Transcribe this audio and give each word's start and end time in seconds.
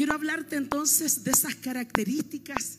quiero 0.00 0.14
hablarte 0.14 0.56
entonces 0.56 1.24
de 1.24 1.30
esas 1.30 1.56
características 1.56 2.78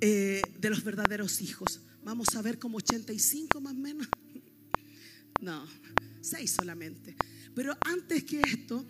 eh, 0.00 0.40
de 0.58 0.70
los 0.70 0.82
verdaderos 0.82 1.42
hijos. 1.42 1.82
Vamos 2.02 2.34
a 2.36 2.40
ver 2.40 2.58
como 2.58 2.78
85 2.78 3.60
más 3.60 3.74
o 3.74 3.76
menos. 3.76 4.08
No, 5.42 5.66
6 6.22 6.50
solamente. 6.50 7.16
Pero 7.54 7.76
antes 7.84 8.24
que 8.24 8.40
esto, 8.40 8.82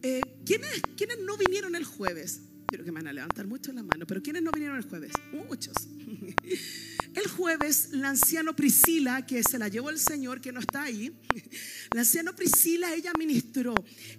eh, 0.00 0.22
¿quiénes, 0.46 0.80
¿quiénes 0.96 1.18
no 1.18 1.36
vinieron 1.36 1.74
el 1.74 1.84
jueves? 1.84 2.40
Quiero 2.66 2.86
que 2.86 2.90
me 2.90 3.00
van 3.00 3.08
a 3.08 3.12
levantar 3.12 3.46
mucho 3.46 3.70
la 3.74 3.82
mano, 3.82 4.06
pero 4.06 4.22
¿quiénes 4.22 4.42
no 4.42 4.50
vinieron 4.50 4.78
el 4.78 4.84
jueves? 4.84 5.12
Muchos. 5.30 5.74
El 7.14 7.28
jueves, 7.28 7.88
la 7.92 8.10
anciana 8.10 8.54
Priscila, 8.54 9.26
que 9.26 9.42
se 9.42 9.58
la 9.58 9.68
llevó 9.68 9.90
el 9.90 9.98
Señor, 9.98 10.40
que 10.40 10.52
no 10.52 10.60
está 10.60 10.84
ahí, 10.84 11.12
la 11.94 12.00
anciana 12.00 12.34
Priscila, 12.34 12.94
ella 12.94 13.12
ministró 13.18 13.74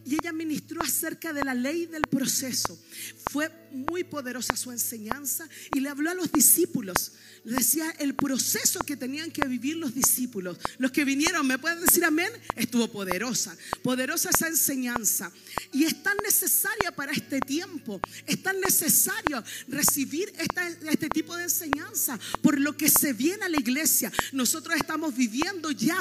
y 0.06 0.16
ella 0.16 0.34
ministró 0.34 0.82
acerca 0.82 1.32
de 1.32 1.44
la 1.44 1.54
ley 1.54 1.86
del 1.86 2.04
proceso. 2.04 2.78
Fue 3.32 3.50
muy 3.72 4.04
poderosa 4.04 4.56
su 4.56 4.72
enseñanza 4.72 5.48
y 5.74 5.80
le 5.80 5.90
habló 5.90 6.10
a 6.10 6.14
los 6.14 6.32
discípulos. 6.32 7.14
Le 7.44 7.58
decía 7.58 7.90
el 8.00 8.14
proceso 8.14 8.80
que 8.82 8.96
tenían 8.96 9.32
que 9.32 9.48
vivir 9.48 9.78
los 9.78 9.96
discípulos. 9.96 10.58
Los 10.78 10.92
que 10.92 11.06
vinieron, 11.06 11.48
¿me 11.48 11.58
pueden 11.58 11.82
decir 11.82 12.06
amén? 12.06 12.32
Estuvo 12.56 12.88
poderosa, 12.92 13.56
poderosa 13.82 14.30
esa 14.30 14.48
enseñanza. 14.48 15.32
Y 15.72 15.86
es 15.86 16.04
tan 16.04 16.18
necesaria 16.24 16.92
para 16.96 17.12
este 17.12 17.40
tiempo, 17.40 18.00
es 18.28 18.44
tan 18.44 18.60
necesario 18.60 19.44
recibir 19.68 20.32
este 20.90 21.10
tipo 21.10 21.36
de 21.36 21.44
enseñanza 21.44 22.20
por 22.42 22.60
lo 22.60 22.78
que 22.78 22.90
se 22.90 23.14
viene 23.14 23.46
a 23.46 23.50
la 23.50 23.60
iglesia. 23.60 24.12
Nosotros 24.34 24.76
estamos 24.76 25.16
viviendo 25.16 25.72
ya, 25.72 25.98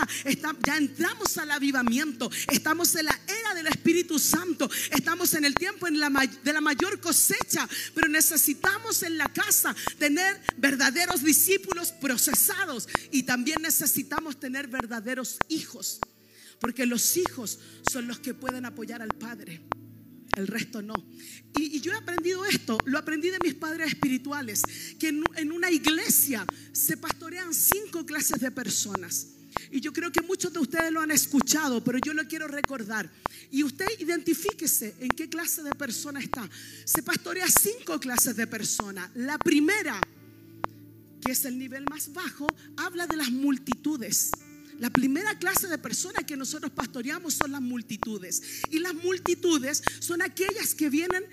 ya 0.65 0.77
entramos 0.77 1.39
al 1.39 1.51
avivamiento, 1.51 2.31
estamos 2.51 2.95
en 2.97 3.07
la 3.07 3.21
era 3.27 3.55
del 3.55 3.67
Espíritu 3.69 4.19
Santo, 4.19 4.71
estamos 4.91 5.35
en 5.35 5.45
el 5.45 5.55
tiempo 5.55 5.87
en 5.87 5.99
la, 5.99 6.11
de 6.11 6.53
la 6.53 6.61
mayor 6.61 7.01
cosecha, 7.01 7.60
pero 7.95 8.09
necesitamos 8.09 9.03
en 9.03 9.19
la 9.19 9.27
casa 9.27 9.75
tener 9.99 10.41
verdaderos 10.57 11.23
discípulos 11.23 11.93
procesados 11.93 12.89
y 13.11 13.23
también 13.23 13.63
necesitamos 13.63 14.39
tener 14.39 14.69
verdaderos 14.69 15.39
hijos, 15.49 16.01
porque 16.61 16.87
los 16.87 17.17
hijos 17.17 17.59
son 17.91 18.07
los 18.07 18.21
que 18.21 18.35
pueden 18.35 18.67
apoyar 18.67 19.03
al 19.03 19.09
Padre 19.09 19.63
el 20.37 20.47
resto 20.47 20.83
no. 20.83 20.95
Y, 21.59 21.81
yo 21.81 21.93
he 21.93 21.97
aprendido 21.97 22.45
esto, 22.45 22.79
lo 22.85 22.99
aprendí 22.99 23.31
de 23.31 23.39
mis 23.43 23.55
padres 23.55 23.89
espirituales, 23.89 24.63
que 24.99 25.09
en, 25.09 25.53
una 25.53 25.71
iglesia 25.71 26.45
se 26.73 26.97
pastorean 26.97 27.53
cinco 27.55 28.07
clases 28.07 28.41
de 28.41 28.51
personas. 28.51 29.29
Y 29.71 29.81
yo 29.81 29.93
creo 29.93 30.11
que 30.13 30.23
muchos 30.23 30.53
de 30.53 30.59
ustedes 30.59 30.93
lo 30.93 31.01
han 31.01 31.11
escuchado, 31.11 31.83
pero 31.83 31.99
yo 32.05 32.13
lo 32.15 32.27
quiero 32.27 32.49
recordar. 32.49 33.11
Y 33.51 33.63
usted 33.65 33.87
identifíquese 33.99 34.95
en 35.01 35.09
qué 35.09 35.29
clase 35.29 35.63
de 35.63 35.73
persona 35.73 36.21
está. 36.21 36.49
Se 36.85 37.03
pastorea 37.03 37.47
cinco 37.49 37.99
clases 37.99 38.37
de 38.37 38.47
personas. 38.47 39.11
La 39.15 39.39
primera, 39.39 40.01
que 41.25 41.33
es 41.33 41.45
el 41.45 41.59
nivel 41.59 41.85
más 41.91 42.13
bajo, 42.13 42.47
habla 42.77 43.07
de 43.07 43.17
las 43.17 43.31
multitudes. 43.31 44.31
La 44.79 44.91
primera 44.91 45.39
clase 45.39 45.67
de 45.69 45.79
personas 45.79 46.25
que 46.25 46.37
nosotros 46.37 46.73
pastoreamos 46.73 47.35
son 47.35 47.53
las 47.53 47.61
multitudes. 47.61 48.43
Y 48.71 48.79
las 48.79 48.95
multitudes 48.95 49.83
son 49.99 50.23
aquellas 50.23 50.75
que 50.75 50.89
vienen 50.89 51.25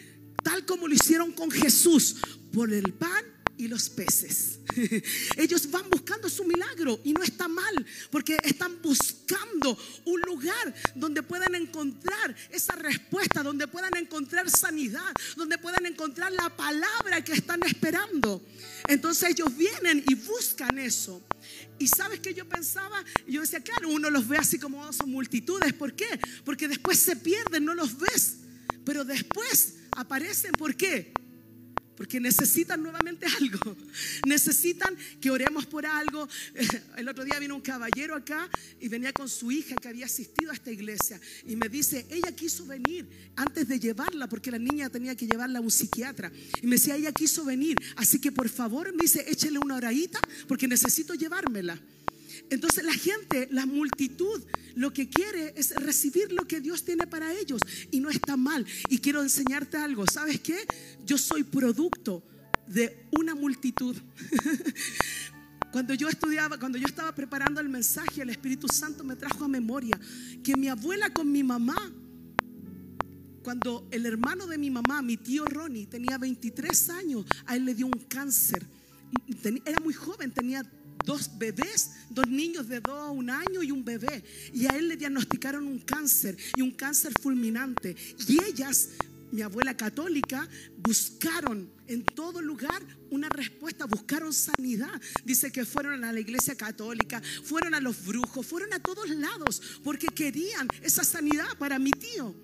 tal 0.44 0.66
como 0.66 0.88
lo 0.88 0.94
hicieron 0.94 1.32
con 1.32 1.52
Jesús, 1.52 2.18
por 2.54 2.72
el 2.72 2.94
pan 2.94 3.24
y 3.58 3.68
los 3.68 3.90
peces. 3.90 4.60
Ellos 5.38 5.70
van 5.72 5.90
buscando 5.90 6.30
su 6.30 6.44
milagro 6.44 7.00
y 7.04 7.14
no 7.14 7.24
está 7.24 7.48
mal, 7.48 7.86
porque 8.12 8.38
están 8.44 8.82
buscando 8.82 9.78
un 10.06 10.22
lugar 10.22 10.74
donde 10.96 11.24
puedan 11.24 11.56
encontrar 11.56 12.36
esa 12.52 12.76
respuesta, 12.76 13.44
donde 13.44 13.68
puedan 13.68 13.96
encontrar 13.98 14.50
sanidad, 14.50 15.12
donde 15.36 15.58
puedan 15.58 15.86
encontrar 15.86 16.32
la 16.32 16.56
palabra 16.56 17.24
que 17.24 17.34
están 17.34 17.62
esperando. 17.64 18.46
Entonces 18.88 19.32
ellos 19.32 19.56
vienen 19.58 20.04
y 20.08 20.16
buscan 20.16 20.78
eso. 20.78 21.22
Y 21.80 21.88
sabes 21.88 22.20
que 22.20 22.34
yo 22.34 22.48
pensaba, 22.48 23.04
yo 23.28 23.42
decía, 23.42 23.62
claro, 23.62 23.90
uno 23.90 24.10
los 24.10 24.28
ve 24.28 24.38
así 24.38 24.60
como 24.60 24.92
son 24.94 25.12
multitudes. 25.12 25.74
¿Por 25.74 25.94
qué? 25.94 26.20
Porque 26.46 26.68
después 26.68 27.00
se 27.00 27.16
pierden, 27.16 27.66
no 27.66 27.74
los 27.74 27.98
ves. 27.98 28.38
Pero 28.86 29.04
después 29.04 29.76
aparecen, 29.92 30.52
¿por 30.54 30.76
qué? 30.76 31.14
Porque 31.98 32.20
necesitan 32.20 32.82
nuevamente 32.82 33.26
algo. 33.42 33.76
Necesitan 34.26 34.96
que 35.20 35.32
oremos 35.32 35.66
por 35.66 35.86
algo. 35.86 36.30
El 36.96 37.10
otro 37.10 37.26
día 37.26 37.40
vino 37.40 37.56
un 37.56 37.62
caballero 37.62 38.16
acá 38.16 38.48
y 38.80 38.88
venía 38.88 39.12
con 39.12 39.28
su 39.28 39.52
hija 39.52 39.76
que 39.76 39.88
había 39.88 40.06
asistido 40.06 40.52
a 40.52 40.54
esta 40.54 40.72
iglesia. 40.72 41.20
Y 41.48 41.56
me 41.56 41.68
dice, 41.68 42.06
ella 42.10 42.32
quiso 42.34 42.66
venir 42.68 43.08
antes 43.36 43.68
de 43.68 43.80
llevarla, 43.80 44.30
porque 44.30 44.52
la 44.52 44.60
niña 44.60 44.90
tenía 44.90 45.16
que 45.16 45.26
llevarla 45.26 45.58
a 45.60 45.62
un 45.62 45.72
psiquiatra. 45.72 46.32
Y 46.62 46.68
me 46.68 46.76
decía, 46.76 46.96
ella 46.96 47.12
quiso 47.12 47.44
venir. 47.44 47.78
Así 47.96 48.20
que 48.20 48.32
por 48.32 48.48
favor, 48.48 48.94
me 48.94 49.02
dice, 49.02 49.26
échele 49.28 49.58
una 49.58 49.76
horadita 49.76 50.20
porque 50.48 50.68
necesito 50.68 51.16
llevármela. 51.16 51.80
Entonces 52.50 52.84
la 52.84 52.94
gente, 52.94 53.48
la 53.52 53.66
multitud, 53.66 54.44
lo 54.76 54.94
que 54.94 55.10
quiere 55.10 55.54
es 55.58 55.76
recibir 55.76 56.32
lo 56.32 56.48
que 56.48 56.62
Dios 56.62 56.84
tiene 56.84 57.08
para 57.08 57.34
ellos 57.34 57.62
y 57.92 58.00
no 58.00 58.10
está 58.10 58.38
mal. 58.38 58.66
Y 58.90 59.00
quiero 59.00 59.22
enseñarte 59.22 59.78
algo, 59.78 60.06
¿sabes 60.06 60.40
qué? 60.40 60.66
Yo 61.06 61.18
soy 61.18 61.44
producto 61.44 62.24
de 62.68 63.08
una 63.12 63.36
multitud. 63.36 63.96
Cuando 65.72 65.94
yo 65.94 66.08
estudiaba, 66.08 66.58
cuando 66.58 66.78
yo 66.78 66.88
estaba 66.88 67.14
preparando 67.14 67.60
el 67.60 67.70
mensaje, 67.70 68.22
el 68.22 68.30
Espíritu 68.30 68.68
Santo 68.68 69.04
me 69.04 69.16
trajo 69.16 69.44
a 69.44 69.48
memoria 69.48 70.00
que 70.42 70.56
mi 70.56 70.70
abuela 70.70 71.12
con 71.12 71.32
mi 71.32 71.44
mamá, 71.44 71.76
cuando 73.44 73.88
el 73.92 74.06
hermano 74.06 74.48
de 74.48 74.58
mi 74.58 74.72
mamá, 74.72 75.02
mi 75.02 75.18
tío 75.18 75.46
Ronnie, 75.46 75.86
tenía 75.86 76.18
23 76.18 76.90
años, 76.90 77.26
a 77.46 77.56
él 77.56 77.66
le 77.66 77.76
dio 77.76 77.86
un 77.86 78.06
cáncer. 78.08 78.66
Era 79.66 79.80
muy 79.82 79.94
joven, 79.94 80.32
tenía 80.32 80.64
dos 81.06 81.38
bebés, 81.38 81.92
dos 82.10 82.28
niños 82.28 82.68
de 82.68 82.80
dos 82.80 83.00
a 83.00 83.10
un 83.10 83.30
año 83.30 83.64
y 83.64 83.72
un 83.72 83.84
bebé. 83.84 84.24
Y 84.54 84.66
a 84.66 84.76
él 84.76 84.90
le 84.90 84.98
diagnosticaron 84.98 85.66
un 85.68 85.80
cáncer 85.80 86.38
y 86.56 86.62
un 86.62 86.72
cáncer 86.72 87.14
fulminante. 87.22 87.96
Y 88.28 88.44
ellas, 88.44 88.90
mi 89.32 89.42
abuela 89.42 89.76
católica, 89.76 90.48
buscaron 90.78 91.72
en 91.88 92.04
todo 92.04 92.42
lugar 92.42 92.82
una 93.10 93.30
respuesta, 93.30 93.86
buscaron 93.86 94.34
sanidad. 94.34 95.02
Dice 95.24 95.52
que 95.52 95.66
fueron 95.66 96.04
a 96.04 96.12
la 96.12 96.20
iglesia 96.20 96.56
católica, 96.56 97.22
fueron 97.44 97.74
a 97.74 97.80
los 97.80 98.06
brujos, 98.06 98.46
fueron 98.46 98.74
a 98.74 98.80
todos 98.80 99.10
lados 99.10 99.62
porque 99.84 100.08
querían 100.08 100.68
esa 100.82 101.04
sanidad 101.04 101.58
para 101.58 101.80
mi 101.80 101.92
tío. 101.92 102.36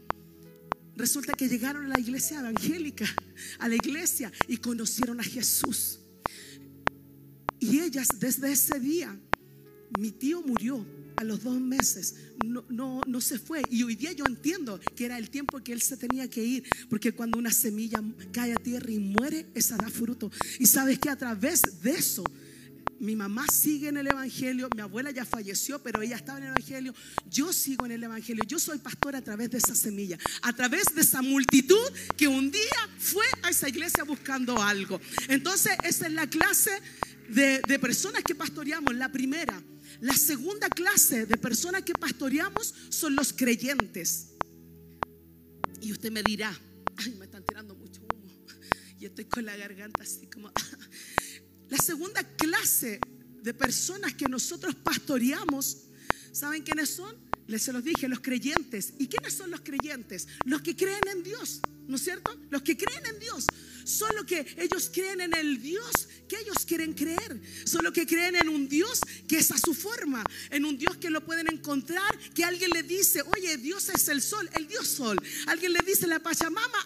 Resulta 0.96 1.34
que 1.34 1.50
llegaron 1.50 1.86
a 1.86 1.90
la 1.90 2.00
iglesia 2.00 2.40
evangélica, 2.40 3.06
a 3.60 3.68
la 3.68 3.76
iglesia 3.76 4.32
y 4.48 4.58
conocieron 4.58 5.20
a 5.20 5.24
Jesús. 5.24 6.00
Y 7.60 7.80
ellas 7.80 8.08
desde 8.20 8.52
ese 8.52 8.80
día, 8.80 9.18
mi 10.00 10.12
tío 10.12 10.42
murió 10.42 10.86
a 11.16 11.24
los 11.24 11.44
dos 11.44 11.60
meses, 11.60 12.16
no, 12.46 12.66
no, 12.70 13.02
no 13.06 13.22
se 13.22 13.40
fue. 13.40 13.62
Y 13.70 13.84
hoy 13.84 13.96
día 13.96 14.12
yo 14.12 14.26
entiendo 14.26 14.80
que 14.96 15.06
era 15.06 15.18
el 15.18 15.30
tiempo 15.30 15.64
que 15.64 15.74
él 15.74 15.82
se 15.82 15.98
tenía 15.98 16.30
que 16.30 16.44
ir, 16.44 16.64
porque 16.90 17.14
cuando 17.14 17.38
una 17.38 17.52
semilla 17.52 18.02
cae 18.32 18.54
a 18.54 18.58
tierra 18.58 18.92
y 18.92 19.00
muere, 19.00 19.48
esa 19.54 19.78
da 19.78 19.90
fruto. 19.90 20.32
Y 20.60 20.66
sabes 20.66 21.00
que 21.00 21.10
a 21.10 21.16
través 21.16 21.62
de 21.82 21.92
eso, 21.92 22.24
mi 23.00 23.16
mamá 23.16 23.46
sigue 23.52 23.90
en 23.90 23.98
el 23.98 24.08
Evangelio, 24.08 24.70
mi 24.74 24.82
abuela 24.82 25.12
ya 25.12 25.26
falleció, 25.26 25.82
pero 25.84 26.02
ella 26.02 26.16
estaba 26.16 26.38
en 26.38 26.46
el 26.46 26.50
Evangelio, 26.52 26.96
yo 27.30 27.52
sigo 27.52 27.86
en 27.86 27.92
el 27.92 28.04
Evangelio, 28.04 28.44
yo 28.48 28.60
soy 28.60 28.78
pastor 28.78 29.16
a 29.16 29.22
través 29.22 29.52
de 29.52 29.58
esa 29.58 29.76
semilla, 29.76 30.18
a 30.42 30.54
través 30.54 30.86
de 30.96 31.02
esa 31.02 31.22
multitud 31.22 31.86
que 32.16 32.30
un 32.30 32.50
día 32.50 32.90
fue 32.98 33.26
a 33.42 33.50
esa 33.50 33.68
iglesia 33.68 34.06
buscando 34.06 34.62
algo. 34.62 35.02
Entonces, 35.28 35.74
esa 35.84 36.08
es 36.08 36.14
la 36.14 36.28
clase 36.28 36.72
de, 37.30 37.80
personas 37.80 38.24
que 38.24 38.36
pastoreamos. 38.36 38.96
La 38.96 39.12
primera. 39.12 39.62
La 40.02 40.14
segunda 40.14 40.70
clase 40.70 41.26
de 41.26 41.38
personas 41.38 41.84
que 41.84 41.94
pastoreamos 41.94 42.74
son 42.90 43.16
los 43.16 43.34
creyentes. 43.34 44.30
Y 45.82 45.92
usted 45.92 46.12
me 46.12 46.24
dirá, 46.24 46.58
ay, 46.98 47.16
me 47.16 47.26
están 47.26 47.44
tirando 47.46 47.76
mucho 47.76 48.02
humo. 48.02 48.32
Y 49.00 49.06
estoy 49.06 49.26
con 49.26 49.46
la 49.46 49.56
garganta 49.56 50.04
así 50.04 50.28
como... 50.28 50.52
La 51.70 51.78
segunda 51.78 52.24
clase 52.24 53.00
de 53.42 53.54
personas 53.54 54.14
que 54.14 54.28
nosotros 54.28 54.76
pastoreamos, 54.76 55.86
¿saben 56.32 56.62
quiénes 56.62 56.90
son? 56.92 57.16
Les 57.48 57.62
se 57.62 57.74
los 57.74 57.84
dije, 57.84 58.08
los 58.08 58.20
creyentes. 58.20 58.94
¿Y 59.00 59.08
quiénes 59.08 59.34
son 59.34 59.52
los 59.52 59.62
creyentes? 59.62 60.28
Los 60.46 60.62
que 60.62 60.76
creen 60.76 61.02
en 61.12 61.24
Dios, 61.24 61.62
¿no 61.88 61.96
es 61.96 62.04
cierto? 62.04 62.40
Los 62.50 62.62
que 62.62 62.78
creen 62.78 63.06
en 63.06 63.20
Dios. 63.20 63.48
Son 63.84 64.16
los 64.16 64.26
que 64.26 64.46
ellos 64.58 64.90
creen 64.94 65.22
en 65.22 65.36
el 65.36 65.62
Dios 65.62 66.08
que 66.34 66.42
ellos 66.42 66.66
quieren 66.66 66.94
creer. 66.94 67.40
Solo 67.66 67.94
que 67.94 68.08
creen 68.08 68.36
en 68.36 68.50
un 68.50 68.68
Dios 68.68 69.00
que 69.28 69.38
es 69.38 69.52
a 69.52 69.58
su 69.58 69.74
forma, 69.74 70.24
en 70.50 70.66
un 70.66 70.78
Dios 70.78 70.98
que 70.98 71.10
lo 71.10 71.24
pueden 71.24 71.48
encontrar, 71.52 72.18
que 72.34 72.44
alguien 72.44 72.72
le 72.72 72.84
dice, 72.84 73.22
oye, 73.36 73.58
Dios 73.58 73.90
es 73.90 74.08
el 74.08 74.22
sol, 74.22 74.50
el 74.56 74.68
Dios 74.68 74.88
sol. 74.88 75.18
Alguien 75.48 75.74
le 75.74 75.80
dice 75.86 76.08
la 76.08 76.20
Pachamama, 76.20 76.78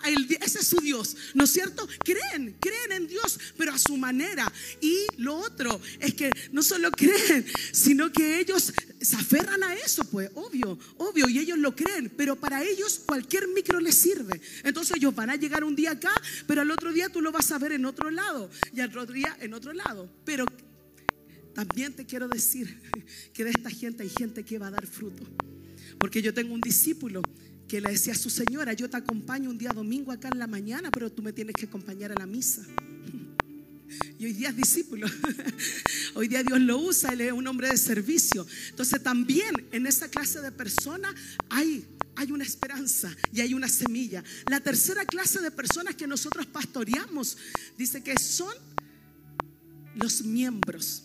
ese 0.41 0.59
es 0.59 0.67
su 0.67 0.77
Dios, 0.77 1.15
¿no 1.33 1.45
es 1.45 1.51
cierto? 1.51 1.87
Creen, 2.03 2.57
creen 2.59 2.91
en 2.91 3.07
Dios, 3.07 3.39
pero 3.57 3.73
a 3.73 3.77
su 3.77 3.95
manera. 3.95 4.51
Y 4.81 5.05
lo 5.17 5.35
otro 5.35 5.79
es 5.99 6.13
que 6.13 6.29
no 6.51 6.61
solo 6.61 6.91
creen, 6.91 7.45
sino 7.71 8.11
que 8.11 8.39
ellos 8.39 8.73
se 8.99 9.15
aferran 9.15 9.63
a 9.63 9.75
eso, 9.75 10.03
pues, 10.05 10.29
obvio, 10.33 10.77
obvio, 10.97 11.29
y 11.29 11.39
ellos 11.39 11.57
lo 11.57 11.75
creen, 11.75 12.11
pero 12.17 12.35
para 12.35 12.63
ellos 12.63 13.01
cualquier 13.05 13.47
micro 13.47 13.79
les 13.79 13.95
sirve. 13.95 14.41
Entonces 14.63 14.97
ellos 14.97 15.15
van 15.15 15.29
a 15.29 15.35
llegar 15.35 15.63
un 15.63 15.75
día 15.75 15.91
acá, 15.91 16.11
pero 16.47 16.61
al 16.61 16.71
otro 16.71 16.91
día 16.91 17.09
tú 17.09 17.21
lo 17.21 17.31
vas 17.31 17.51
a 17.51 17.57
ver 17.57 17.73
en 17.73 17.85
otro 17.85 18.09
lado, 18.11 18.49
y 18.73 18.81
al 18.81 18.89
otro 18.89 19.13
día 19.13 19.36
en 19.39 19.53
otro 19.53 19.73
lado. 19.73 20.09
Pero 20.25 20.45
también 21.53 21.93
te 21.93 22.05
quiero 22.05 22.27
decir 22.27 22.79
que 23.33 23.43
de 23.43 23.51
esta 23.51 23.69
gente 23.69 24.03
hay 24.03 24.09
gente 24.09 24.43
que 24.43 24.59
va 24.59 24.67
a 24.67 24.71
dar 24.71 24.85
fruto. 24.85 25.23
Porque 25.99 26.21
yo 26.21 26.33
tengo 26.33 26.53
un 26.53 26.61
discípulo 26.61 27.21
que 27.67 27.81
le 27.81 27.89
decía 27.89 28.13
a 28.13 28.15
su 28.15 28.29
señora, 28.29 28.73
yo 28.73 28.89
te 28.89 28.97
acompaño 28.97 29.49
un 29.49 29.57
día 29.57 29.71
domingo 29.71 30.11
acá 30.11 30.29
en 30.31 30.39
la 30.39 30.47
mañana, 30.47 30.89
pero 30.91 31.11
tú 31.11 31.21
me 31.21 31.33
tienes 31.33 31.55
que 31.55 31.65
acompañar 31.65 32.11
a 32.11 32.15
la 32.19 32.25
misa. 32.25 32.65
Y 34.19 34.25
hoy 34.25 34.33
día 34.33 34.49
es 34.49 34.55
discípulo. 34.55 35.07
Hoy 36.15 36.27
día 36.27 36.43
Dios 36.43 36.59
lo 36.59 36.79
usa, 36.79 37.13
él 37.13 37.21
es 37.21 37.31
un 37.31 37.45
hombre 37.47 37.69
de 37.69 37.77
servicio. 37.77 38.45
Entonces 38.69 39.01
también 39.01 39.67
en 39.71 39.85
esa 39.85 40.09
clase 40.09 40.41
de 40.41 40.51
personas 40.51 41.13
hay, 41.49 41.85
hay 42.15 42.31
una 42.31 42.43
esperanza 42.43 43.15
y 43.31 43.41
hay 43.41 43.53
una 43.53 43.69
semilla. 43.69 44.23
La 44.49 44.59
tercera 44.59 45.05
clase 45.05 45.39
de 45.39 45.51
personas 45.51 45.95
que 45.95 46.07
nosotros 46.07 46.47
pastoreamos 46.47 47.37
dice 47.77 48.01
que 48.01 48.17
son 48.17 48.53
los 49.97 50.23
miembros. 50.23 51.03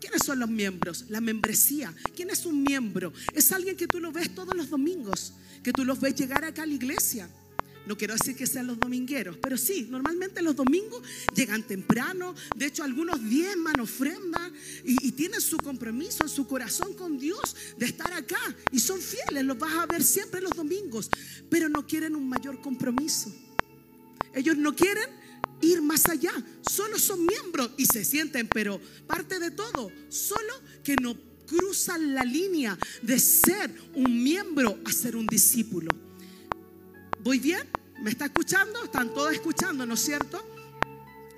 ¿Quiénes 0.00 0.22
son 0.24 0.40
los 0.40 0.50
miembros? 0.50 1.04
La 1.08 1.20
membresía. 1.20 1.94
¿Quién 2.14 2.30
es 2.30 2.44
un 2.44 2.62
miembro? 2.62 3.12
Es 3.34 3.52
alguien 3.52 3.76
que 3.76 3.86
tú 3.86 4.00
lo 4.00 4.10
ves 4.10 4.34
todos 4.34 4.56
los 4.56 4.68
domingos, 4.68 5.34
que 5.62 5.72
tú 5.72 5.84
los 5.84 6.00
ves 6.00 6.14
llegar 6.14 6.44
acá 6.44 6.64
a 6.64 6.66
la 6.66 6.74
iglesia 6.74 7.28
no 7.86 7.96
quiero 7.96 8.14
decir 8.14 8.36
que 8.36 8.46
sean 8.46 8.68
los 8.68 8.78
domingueros, 8.78 9.36
pero 9.42 9.56
sí, 9.56 9.88
normalmente 9.90 10.40
los 10.40 10.54
domingos 10.54 11.02
llegan 11.34 11.62
temprano. 11.64 12.34
De 12.56 12.66
hecho, 12.66 12.84
algunos 12.84 13.28
diezman, 13.28 13.80
ofrendan 13.80 14.52
y, 14.84 15.08
y 15.08 15.12
tienen 15.12 15.40
su 15.40 15.56
compromiso 15.56 16.28
su 16.28 16.46
corazón 16.46 16.94
con 16.94 17.18
Dios 17.18 17.56
de 17.76 17.86
estar 17.86 18.12
acá. 18.12 18.40
Y 18.70 18.78
son 18.78 19.00
fieles, 19.00 19.44
los 19.44 19.58
vas 19.58 19.74
a 19.74 19.86
ver 19.86 20.04
siempre 20.04 20.40
los 20.40 20.52
domingos, 20.52 21.10
pero 21.50 21.68
no 21.68 21.86
quieren 21.86 22.14
un 22.14 22.28
mayor 22.28 22.60
compromiso. 22.60 23.34
Ellos 24.34 24.56
no 24.56 24.74
quieren 24.74 25.21
ir 25.62 25.80
más 25.80 26.06
allá, 26.08 26.32
solo 26.68 26.98
son 26.98 27.24
miembros 27.24 27.70
y 27.78 27.86
se 27.86 28.04
sienten, 28.04 28.48
pero 28.48 28.80
parte 29.06 29.38
de 29.38 29.50
todo, 29.50 29.90
solo 30.08 30.52
que 30.84 30.96
no 30.96 31.16
cruzan 31.46 32.14
la 32.14 32.24
línea 32.24 32.78
de 33.02 33.18
ser 33.18 33.72
un 33.94 34.22
miembro 34.22 34.78
a 34.84 34.92
ser 34.92 35.16
un 35.16 35.26
discípulo. 35.26 35.90
¿Voy 37.20 37.38
bien? 37.38 37.62
¿Me 38.02 38.10
está 38.10 38.26
escuchando? 38.26 38.82
Están 38.84 39.14
todos 39.14 39.32
escuchando, 39.32 39.86
¿no 39.86 39.94
es 39.94 40.00
cierto? 40.00 40.44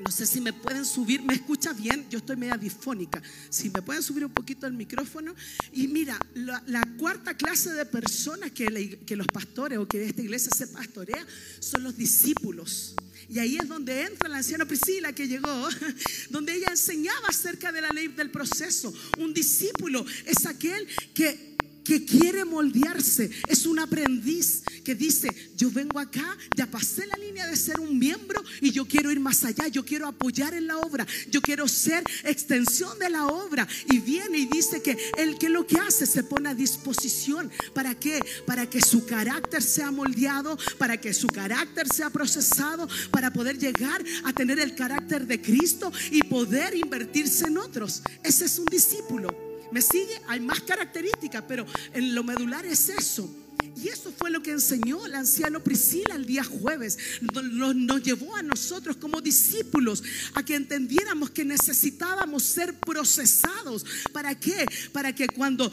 No 0.04 0.10
sé 0.10 0.26
si 0.26 0.40
me 0.40 0.52
pueden 0.52 0.84
subir, 0.84 1.22
¿me 1.22 1.34
escucha 1.34 1.72
bien? 1.72 2.06
Yo 2.10 2.18
estoy 2.18 2.36
media 2.36 2.56
difónica. 2.56 3.22
Si 3.48 3.70
me 3.70 3.80
pueden 3.80 4.02
subir 4.02 4.24
un 4.24 4.32
poquito 4.32 4.66
el 4.66 4.72
micrófono. 4.72 5.34
Y 5.72 5.88
mira, 5.88 6.18
la, 6.34 6.82
cuarta 6.98 7.36
clase 7.36 7.72
de 7.72 7.86
personas 7.86 8.50
que, 8.50 9.00
que 9.06 9.16
los 9.16 9.26
pastores 9.26 9.78
o 9.78 9.86
que 9.86 10.04
esta 10.04 10.22
iglesia 10.22 10.50
se 10.54 10.66
pastorea 10.68 11.24
son 11.60 11.84
los 11.84 11.96
discípulos. 11.96 12.94
Y 13.28 13.38
ahí 13.38 13.56
es 13.56 13.68
donde 13.68 14.02
entra 14.02 14.28
la 14.28 14.38
anciana 14.38 14.66
Priscila 14.66 15.12
que 15.12 15.26
llegó, 15.26 15.68
donde 16.30 16.54
ella 16.54 16.68
enseñaba 16.70 17.28
acerca 17.28 17.72
de 17.72 17.80
la 17.80 17.90
ley 17.90 18.08
del 18.08 18.30
proceso. 18.30 18.92
Un 19.18 19.32
discípulo 19.32 20.04
es 20.26 20.46
aquel 20.46 20.86
que 21.14 21.53
que 21.84 22.04
quiere 22.04 22.44
moldearse, 22.44 23.30
es 23.48 23.66
un 23.66 23.78
aprendiz 23.78 24.62
que 24.84 24.94
dice, 24.94 25.28
yo 25.56 25.70
vengo 25.70 25.98
acá, 25.98 26.36
ya 26.56 26.66
pasé 26.66 27.06
la 27.06 27.16
línea 27.16 27.46
de 27.46 27.56
ser 27.56 27.80
un 27.80 27.98
miembro 27.98 28.42
y 28.60 28.70
yo 28.70 28.86
quiero 28.86 29.10
ir 29.10 29.20
más 29.20 29.44
allá, 29.44 29.68
yo 29.68 29.84
quiero 29.84 30.06
apoyar 30.06 30.54
en 30.54 30.66
la 30.66 30.78
obra, 30.78 31.06
yo 31.30 31.40
quiero 31.40 31.68
ser 31.68 32.04
extensión 32.24 32.98
de 32.98 33.10
la 33.10 33.26
obra. 33.26 33.66
Y 33.90 33.98
viene 34.00 34.38
y 34.38 34.46
dice 34.46 34.82
que 34.82 34.96
el 35.16 35.38
que 35.38 35.48
lo 35.48 35.66
que 35.66 35.78
hace 35.78 36.06
se 36.06 36.24
pone 36.24 36.48
a 36.48 36.54
disposición. 36.54 37.50
¿Para 37.74 37.94
qué? 37.98 38.20
Para 38.46 38.68
que 38.68 38.80
su 38.80 39.06
carácter 39.06 39.62
sea 39.62 39.90
moldeado, 39.90 40.58
para 40.78 41.00
que 41.00 41.12
su 41.12 41.26
carácter 41.26 41.88
sea 41.88 42.10
procesado, 42.10 42.88
para 43.10 43.32
poder 43.32 43.58
llegar 43.58 44.02
a 44.24 44.32
tener 44.32 44.58
el 44.58 44.74
carácter 44.74 45.26
de 45.26 45.40
Cristo 45.40 45.92
y 46.10 46.22
poder 46.22 46.74
invertirse 46.76 47.46
en 47.46 47.58
otros. 47.58 48.02
Ese 48.22 48.46
es 48.46 48.58
un 48.58 48.66
discípulo. 48.66 49.53
¿Me 49.74 49.82
sigue? 49.82 50.22
Hay 50.28 50.38
más 50.38 50.60
características, 50.60 51.42
pero 51.48 51.66
en 51.92 52.14
lo 52.14 52.22
medular 52.22 52.64
es 52.64 52.90
eso. 52.90 53.28
Y 53.76 53.88
eso 53.88 54.12
fue 54.16 54.30
lo 54.30 54.40
que 54.40 54.52
enseñó 54.52 55.04
el 55.04 55.16
anciano 55.16 55.64
Priscila 55.64 56.14
el 56.14 56.26
día 56.26 56.44
jueves. 56.44 56.96
Nos, 57.32 58.00
llevó 58.04 58.36
a 58.36 58.42
nosotros 58.44 58.96
como 58.96 59.20
discípulos 59.20 60.04
a 60.34 60.44
que 60.44 60.54
entendiéramos 60.54 61.30
que 61.30 61.44
necesitábamos 61.44 62.44
ser 62.44 62.78
procesados. 62.78 63.84
¿Para 64.12 64.38
qué? 64.38 64.64
Para 64.92 65.12
que 65.12 65.26
cuando 65.26 65.72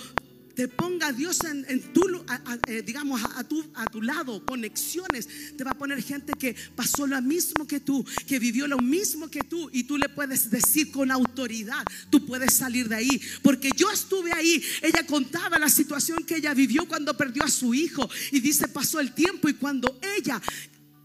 te 0.61 0.67
ponga 0.67 1.11
Dios 1.11 1.39
en, 1.43 1.81
tu, 1.91 2.23
eh, 2.67 2.83
digamos, 2.85 3.19
a, 3.35 3.43
tu, 3.43 3.65
a 3.73 3.83
tu 3.87 3.99
lado, 3.99 4.45
conexiones. 4.45 5.27
Te 5.57 5.63
va 5.63 5.71
a 5.71 5.73
poner 5.75 6.03
gente 6.03 6.33
que 6.33 6.55
pasó 6.75 7.07
lo 7.07 7.19
mismo 7.19 7.65
que 7.65 7.79
tú, 7.79 8.05
que 8.27 8.37
vivió 8.37 8.67
lo 8.67 8.77
mismo 8.77 9.27
que 9.27 9.39
tú. 9.39 9.71
Y 9.73 9.85
tú 9.85 9.97
le 9.97 10.07
puedes 10.07 10.51
decir 10.51 10.91
con 10.91 11.09
autoridad, 11.09 11.83
tú 12.11 12.27
puedes 12.27 12.53
salir 12.53 12.87
de 12.87 12.97
ahí. 12.97 13.21
Porque 13.41 13.71
yo 13.75 13.89
estuve 13.89 14.31
ahí. 14.33 14.63
Ella 14.83 15.03
contaba 15.07 15.57
la 15.57 15.67
situación 15.67 16.23
que 16.25 16.35
ella 16.35 16.53
vivió 16.53 16.87
cuando 16.87 17.17
perdió 17.17 17.43
a 17.43 17.49
su 17.49 17.73
hijo. 17.73 18.07
Y 18.31 18.39
dice, 18.39 18.67
pasó 18.67 18.99
el 18.99 19.13
tiempo 19.13 19.49
y 19.49 19.55
cuando 19.55 19.99
ella 20.15 20.39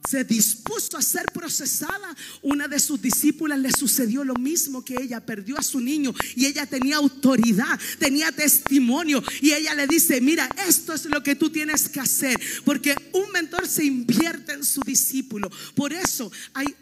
se 0.08 0.24
dispuso 0.24 0.96
a 0.96 1.02
ser 1.02 1.26
procesada, 1.32 2.16
una 2.42 2.68
de 2.68 2.78
sus 2.78 3.00
discípulas 3.00 3.58
le 3.58 3.72
sucedió 3.72 4.24
lo 4.24 4.34
mismo 4.34 4.84
que 4.84 4.96
ella, 5.00 5.24
perdió 5.24 5.58
a 5.58 5.62
su 5.62 5.80
niño 5.80 6.14
y 6.34 6.46
ella 6.46 6.66
tenía 6.66 6.96
autoridad, 6.96 7.78
tenía 7.98 8.30
testimonio. 8.32 9.22
Y 9.40 9.52
ella 9.52 9.74
le 9.74 9.86
dice, 9.86 10.20
mira, 10.20 10.48
esto 10.66 10.92
es 10.92 11.06
lo 11.06 11.22
que 11.22 11.34
tú 11.34 11.50
tienes 11.50 11.88
que 11.88 12.00
hacer, 12.00 12.38
porque 12.64 12.94
un 13.12 13.30
mentor 13.32 13.66
se 13.66 13.84
invierte 13.84 14.52
en 14.52 14.64
su 14.64 14.80
discípulo. 14.82 15.50
Por 15.74 15.92
eso, 15.92 16.30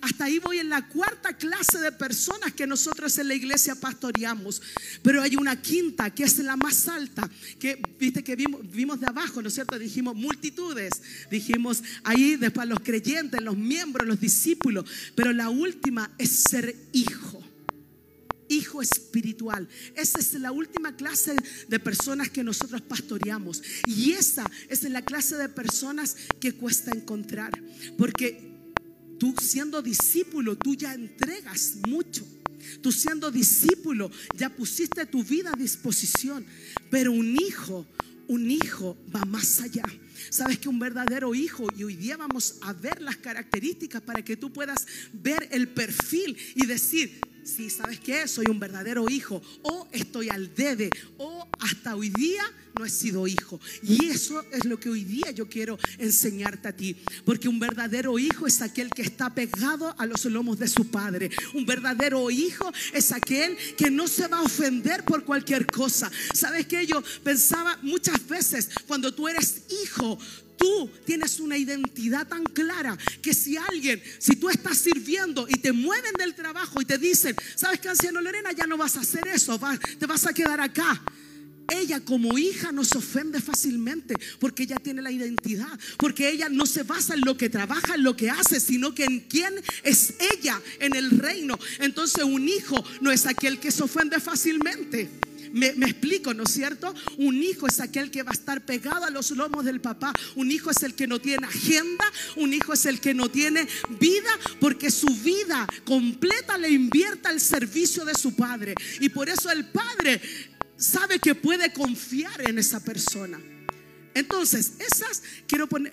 hasta 0.00 0.24
ahí 0.24 0.38
voy 0.38 0.58
en 0.58 0.68
la 0.68 0.86
cuarta 0.88 1.36
clase 1.36 1.78
de 1.78 1.92
personas 1.92 2.52
que 2.52 2.66
nosotros 2.66 3.16
en 3.18 3.28
la 3.28 3.34
iglesia 3.34 3.74
pastoreamos, 3.74 4.60
pero 5.02 5.22
hay 5.22 5.36
una 5.36 5.60
quinta 5.60 6.10
que 6.10 6.24
es 6.24 6.38
la 6.38 6.56
más 6.56 6.88
alta, 6.88 7.28
que 7.58 7.80
viste 7.98 8.22
que 8.22 8.36
vimos, 8.36 8.60
vimos 8.70 9.00
de 9.00 9.06
abajo, 9.06 9.40
¿no 9.40 9.48
es 9.48 9.54
cierto? 9.54 9.78
Dijimos 9.78 10.14
multitudes, 10.14 10.92
dijimos 11.30 11.82
ahí 12.02 12.36
después 12.36 12.68
los 12.68 12.80
creyentes 12.80 13.13
los 13.40 13.56
miembros, 13.56 14.06
los 14.06 14.20
discípulos. 14.20 14.84
Pero 15.14 15.32
la 15.32 15.50
última 15.50 16.10
es 16.18 16.30
ser 16.30 16.74
hijo. 16.92 17.42
Hijo 18.48 18.82
espiritual. 18.82 19.68
Esa 19.96 20.18
es 20.18 20.34
la 20.34 20.52
última 20.52 20.96
clase 20.96 21.34
de 21.68 21.80
personas 21.80 22.30
que 22.30 22.44
nosotros 22.44 22.82
pastoreamos. 22.82 23.62
Y 23.86 24.12
esa 24.12 24.44
es 24.68 24.82
la 24.84 25.02
clase 25.02 25.36
de 25.36 25.48
personas 25.48 26.16
que 26.40 26.52
cuesta 26.52 26.92
encontrar. 26.92 27.52
Porque 27.96 28.52
tú 29.18 29.34
siendo 29.40 29.80
discípulo, 29.82 30.56
tú 30.56 30.74
ya 30.74 30.94
entregas 30.94 31.76
mucho. 31.88 32.26
Tú 32.80 32.92
siendo 32.92 33.30
discípulo, 33.30 34.10
ya 34.36 34.50
pusiste 34.50 35.06
tu 35.06 35.22
vida 35.22 35.50
a 35.52 35.58
disposición. 35.58 36.44
Pero 36.90 37.12
un 37.12 37.36
hijo, 37.36 37.86
un 38.28 38.50
hijo 38.50 38.96
va 39.14 39.24
más 39.24 39.60
allá. 39.60 39.84
Sabes 40.30 40.58
que 40.58 40.68
un 40.68 40.78
verdadero 40.78 41.34
hijo, 41.34 41.66
y 41.76 41.84
hoy 41.84 41.96
día 41.96 42.16
vamos 42.16 42.56
a 42.62 42.72
ver 42.72 43.00
las 43.00 43.16
características 43.16 44.02
para 44.02 44.22
que 44.22 44.36
tú 44.36 44.52
puedas 44.52 44.86
ver 45.12 45.48
el 45.52 45.68
perfil 45.68 46.36
y 46.54 46.66
decir, 46.66 47.20
si 47.44 47.70
sabes 47.70 48.00
que 48.00 48.26
soy 48.26 48.46
un 48.48 48.58
verdadero 48.58 49.08
hijo, 49.08 49.40
o 49.62 49.88
estoy 49.92 50.28
al 50.30 50.54
debe, 50.54 50.90
o 51.18 51.46
hasta 51.60 51.94
hoy 51.94 52.10
día 52.10 52.42
no 52.76 52.84
he 52.84 52.90
sido 52.90 53.26
hijo. 53.26 53.60
Y 53.82 54.06
eso 54.06 54.44
es 54.50 54.64
lo 54.64 54.80
que 54.80 54.88
hoy 54.88 55.04
día 55.04 55.30
yo 55.30 55.48
quiero 55.48 55.78
enseñarte 55.98 56.68
a 56.68 56.76
ti. 56.76 56.96
Porque 57.24 57.48
un 57.48 57.60
verdadero 57.60 58.18
hijo 58.18 58.46
es 58.46 58.60
aquel 58.62 58.90
que 58.90 59.02
está 59.02 59.32
pegado 59.34 59.94
a 59.98 60.06
los 60.06 60.24
lomos 60.24 60.58
de 60.58 60.68
su 60.68 60.90
padre. 60.90 61.30
Un 61.54 61.66
verdadero 61.66 62.30
hijo 62.30 62.72
es 62.92 63.12
aquel 63.12 63.56
que 63.76 63.90
no 63.90 64.08
se 64.08 64.26
va 64.26 64.38
a 64.38 64.42
ofender 64.42 65.04
por 65.04 65.24
cualquier 65.24 65.66
cosa. 65.66 66.10
¿Sabes 66.32 66.66
que 66.66 66.86
yo 66.86 67.02
pensaba 67.22 67.78
muchas 67.82 68.26
veces 68.26 68.70
cuando 68.86 69.14
tú 69.14 69.28
eres 69.28 69.62
hijo, 69.84 70.18
tú 70.56 70.90
tienes 71.04 71.40
una 71.40 71.56
identidad 71.56 72.26
tan 72.26 72.44
clara 72.44 72.96
que 73.22 73.34
si 73.34 73.56
alguien, 73.56 74.02
si 74.18 74.36
tú 74.36 74.48
estás 74.48 74.78
sirviendo 74.78 75.46
y 75.48 75.54
te 75.54 75.72
mueven 75.72 76.14
del 76.18 76.34
trabajo 76.34 76.80
y 76.80 76.84
te 76.84 76.98
dicen, 76.98 77.36
sabes 77.54 77.80
que 77.80 77.88
anciano 77.88 78.20
Lorena, 78.20 78.52
ya 78.52 78.66
no 78.66 78.76
vas 78.76 78.96
a 78.96 79.00
hacer 79.00 79.26
eso, 79.28 79.58
te 79.98 80.06
vas 80.06 80.26
a 80.26 80.32
quedar 80.34 80.60
acá. 80.60 81.02
ella 81.72 82.00
como 82.00 82.36
hija 82.38 82.72
no 82.72 82.84
se 82.84 82.98
ofende 82.98 83.40
fácilmente 83.40 84.14
porque 84.38 84.64
ella 84.64 84.76
tiene 84.76 85.00
la 85.00 85.10
identidad, 85.10 85.78
porque 85.98 86.28
ella 86.28 86.48
no 86.48 86.66
se 86.66 86.82
basa 86.82 87.14
en 87.14 87.22
lo 87.22 87.36
que 87.36 87.48
trabaja, 87.48 87.94
en 87.94 88.02
lo 88.02 88.16
que 88.16 88.30
hace, 88.30 88.60
sino 88.60 88.94
que 88.94 89.04
en 89.04 89.20
quién 89.20 89.54
es 89.82 90.14
ella 90.32 90.60
en 90.80 90.94
el 90.94 91.10
reino. 91.10 91.58
Entonces 91.80 92.24
un 92.24 92.48
hijo 92.48 92.84
no 93.00 93.10
es 93.10 93.26
aquel 93.26 93.58
que 93.58 93.70
se 93.70 93.82
ofende 93.82 94.20
fácilmente. 94.20 95.08
Me, 95.54 95.68
explico, 95.68 96.34
¿no 96.34 96.42
es 96.42 96.50
cierto? 96.50 96.92
Un 97.16 97.40
hijo 97.40 97.68
es 97.68 97.78
aquel 97.78 98.10
que 98.10 98.24
va 98.24 98.32
a 98.32 98.34
estar 98.34 98.64
pegado 98.64 99.04
a 99.04 99.10
los 99.10 99.30
lomos 99.30 99.64
del 99.64 99.80
papá. 99.80 100.12
Un 100.34 100.50
hijo 100.50 100.70
es 100.70 100.82
el 100.82 100.94
que 100.94 101.06
no 101.06 101.20
tiene 101.20 101.46
agenda. 101.46 102.04
Un 102.34 102.52
hijo 102.52 102.72
es 102.72 102.84
el 102.86 102.98
que 102.98 103.14
no 103.14 103.30
tiene 103.30 103.68
vida 104.00 104.30
porque 104.58 104.90
su 104.90 105.06
vida 105.06 105.64
completa 105.84 106.58
le 106.58 106.70
invierta 106.70 107.28
al 107.28 107.40
servicio 107.40 108.04
de 108.04 108.14
su 108.14 108.34
padre. 108.34 108.74
Y 108.98 109.10
por 109.10 109.28
eso 109.28 109.48
el 109.48 109.66
padre 109.66 110.20
sabe 110.76 111.20
que 111.20 111.36
puede 111.36 111.72
confiar 111.72 112.48
en 112.48 112.58
esa 112.58 112.82
persona. 112.82 113.40
Entonces, 114.12 114.72
esas 114.80 115.22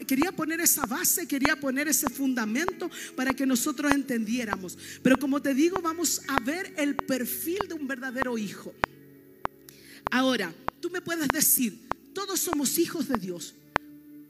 quería 0.07 0.31
poner 0.31 0.59
esa 0.59 0.87
base, 0.87 1.27
quería 1.27 1.55
poner 1.55 1.87
ese 1.87 2.09
fundamento 2.09 2.89
para 3.15 3.35
que 3.35 3.45
nosotros 3.45 3.91
entendiéramos. 3.91 4.75
Pero 5.03 5.17
como 5.17 5.39
te 5.39 5.53
digo, 5.53 5.79
vamos 5.83 6.23
a 6.27 6.39
ver 6.39 6.73
el 6.77 6.95
perfil 6.95 7.59
de 7.67 7.75
un 7.75 7.87
verdadero 7.87 8.39
hijo. 8.39 8.73
Ahora, 10.09 10.53
tú 10.79 10.89
me 10.89 11.01
puedes 11.01 11.27
decir, 11.27 11.79
todos 12.13 12.39
somos 12.39 12.77
hijos 12.77 13.07
de 13.07 13.15
Dios. 13.15 13.53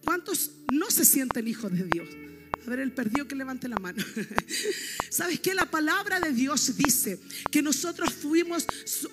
¿Cuántos 0.03 0.51
no 0.71 0.89
se 0.89 1.05
sienten 1.05 1.47
hijos 1.47 1.71
de 1.71 1.83
Dios? 1.83 2.07
A 2.65 2.69
ver, 2.69 2.79
el 2.79 2.91
perdido 2.91 3.27
que 3.27 3.35
levante 3.35 3.67
la 3.67 3.77
mano. 3.77 4.03
¿Sabes 5.09 5.39
qué? 5.39 5.53
La 5.55 5.69
palabra 5.69 6.19
de 6.19 6.31
Dios 6.31 6.77
dice 6.77 7.19
que 7.49 7.61
nosotros 7.61 8.13
fuimos, 8.13 8.67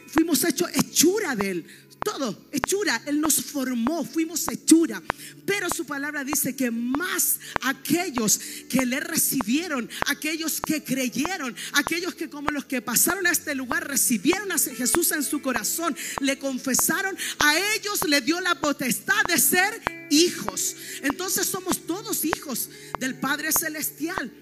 fuimos 0.09 0.45
hechos 0.45 0.69
hechura 0.75 1.35
de 1.35 1.51
Él. 1.51 1.67
Todo, 2.05 2.47
hechura. 2.53 3.03
Él 3.07 3.21
nos 3.21 3.43
formó, 3.45 4.05
fuimos 4.05 4.47
hechura. 4.49 5.03
Pero 5.45 5.69
su 5.69 5.85
palabra 5.85 6.25
dice 6.25 6.55
que 6.55 6.71
más 6.71 7.41
aquellos 7.63 8.41
que 8.69 8.87
le 8.87 9.01
recibieron, 9.01 9.89
aquellos 10.07 10.61
que 10.61 10.83
creyeron, 10.85 11.55
aquellos 11.73 12.15
que 12.15 12.31
como 12.31 12.51
los 12.51 12.65
que 12.65 12.83
pasaron 12.83 13.27
a 13.27 13.31
este 13.31 13.55
lugar 13.55 13.87
recibieron 13.87 14.53
a 14.53 14.59
Jesús 14.59 15.13
en 15.13 15.23
su 15.23 15.43
corazón, 15.43 15.97
le 16.21 16.39
confesaron, 16.39 17.17
a 17.41 17.59
ellos 17.75 18.07
le 18.09 18.21
dio 18.21 18.41
la 18.41 18.55
potestad 18.61 19.23
de 19.27 19.39
ser 19.39 20.07
hijos. 20.11 20.77
Entonces 21.03 21.47
somos 21.47 21.87
todos 21.87 22.25
hijos 22.25 22.71
del 22.99 23.17
Padre 23.17 23.53
Celestial. 23.53 24.33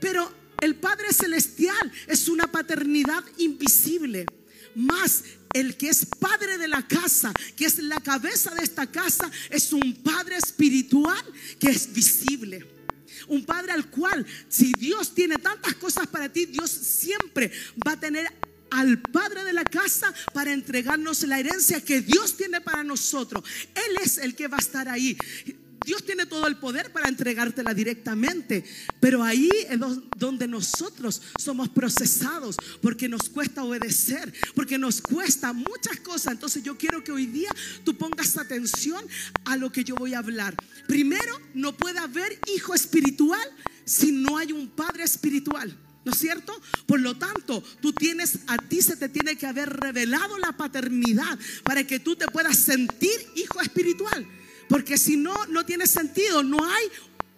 Pero 0.00 0.32
el 0.60 0.76
Padre 0.76 1.12
Celestial 1.12 1.92
es 2.06 2.28
una 2.28 2.50
paternidad 2.50 3.24
invisible. 3.38 4.26
Más 4.74 5.22
el 5.60 5.76
que 5.76 5.88
es 5.88 6.04
padre 6.04 6.58
de 6.58 6.68
la 6.68 6.86
casa, 6.86 7.32
que 7.56 7.64
es 7.64 7.78
la 7.78 8.00
cabeza 8.00 8.54
de 8.54 8.62
esta 8.62 8.90
casa, 8.90 9.30
es 9.50 9.72
un 9.72 10.02
padre 10.02 10.36
espiritual 10.36 11.24
que 11.58 11.70
es 11.70 11.92
visible. 11.92 12.66
Un 13.28 13.44
padre 13.44 13.72
al 13.72 13.90
cual, 13.90 14.24
si 14.48 14.72
Dios 14.74 15.14
tiene 15.14 15.36
tantas 15.36 15.74
cosas 15.74 16.06
para 16.06 16.28
ti, 16.28 16.46
Dios 16.46 16.70
siempre 16.70 17.50
va 17.86 17.92
a 17.92 18.00
tener 18.00 18.30
al 18.70 19.00
padre 19.00 19.44
de 19.44 19.52
la 19.52 19.64
casa 19.64 20.12
para 20.34 20.52
entregarnos 20.52 21.22
la 21.22 21.40
herencia 21.40 21.80
que 21.80 22.02
Dios 22.02 22.36
tiene 22.36 22.60
para 22.60 22.84
nosotros. 22.84 23.42
Él 23.74 23.96
es 24.04 24.18
el 24.18 24.34
que 24.34 24.48
va 24.48 24.58
a 24.58 24.60
estar 24.60 24.88
ahí. 24.88 25.16
Dios 25.84 26.04
tiene 26.04 26.26
todo 26.26 26.46
el 26.46 26.56
poder 26.56 26.92
para 26.92 27.08
entregártela 27.08 27.74
directamente, 27.74 28.64
pero 29.00 29.22
ahí 29.22 29.50
es 29.68 29.78
donde 30.16 30.48
nosotros 30.48 31.22
somos 31.38 31.68
procesados, 31.68 32.56
porque 32.80 33.08
nos 33.08 33.28
cuesta 33.28 33.62
obedecer, 33.62 34.32
porque 34.54 34.78
nos 34.78 35.00
cuesta 35.00 35.52
muchas 35.52 36.00
cosas. 36.00 36.32
Entonces 36.32 36.62
yo 36.62 36.76
quiero 36.76 37.04
que 37.04 37.12
hoy 37.12 37.26
día 37.26 37.50
tú 37.84 37.96
pongas 37.96 38.36
atención 38.36 39.04
a 39.44 39.56
lo 39.56 39.70
que 39.70 39.84
yo 39.84 39.94
voy 39.94 40.14
a 40.14 40.18
hablar. 40.18 40.54
Primero, 40.86 41.40
no 41.54 41.76
puede 41.76 41.98
haber 41.98 42.38
hijo 42.54 42.74
espiritual 42.74 43.48
si 43.84 44.12
no 44.12 44.36
hay 44.36 44.52
un 44.52 44.68
padre 44.68 45.04
espiritual. 45.04 45.76
¿No 46.04 46.12
es 46.12 46.18
cierto? 46.18 46.52
Por 46.86 47.00
lo 47.00 47.16
tanto, 47.16 47.64
tú 47.80 47.92
tienes, 47.92 48.38
a 48.46 48.58
ti 48.58 48.80
se 48.80 48.96
te 48.96 49.08
tiene 49.08 49.36
que 49.36 49.44
haber 49.44 49.68
revelado 49.68 50.38
la 50.38 50.52
paternidad 50.52 51.36
para 51.64 51.84
que 51.84 51.98
tú 51.98 52.14
te 52.14 52.28
puedas 52.28 52.56
sentir 52.56 53.10
hijo 53.34 53.60
espiritual. 53.60 54.24
Porque 54.68 54.98
si 54.98 55.16
no, 55.16 55.34
no 55.46 55.64
tiene 55.64 55.86
sentido. 55.86 56.42
No 56.42 56.58
hay 56.64 56.88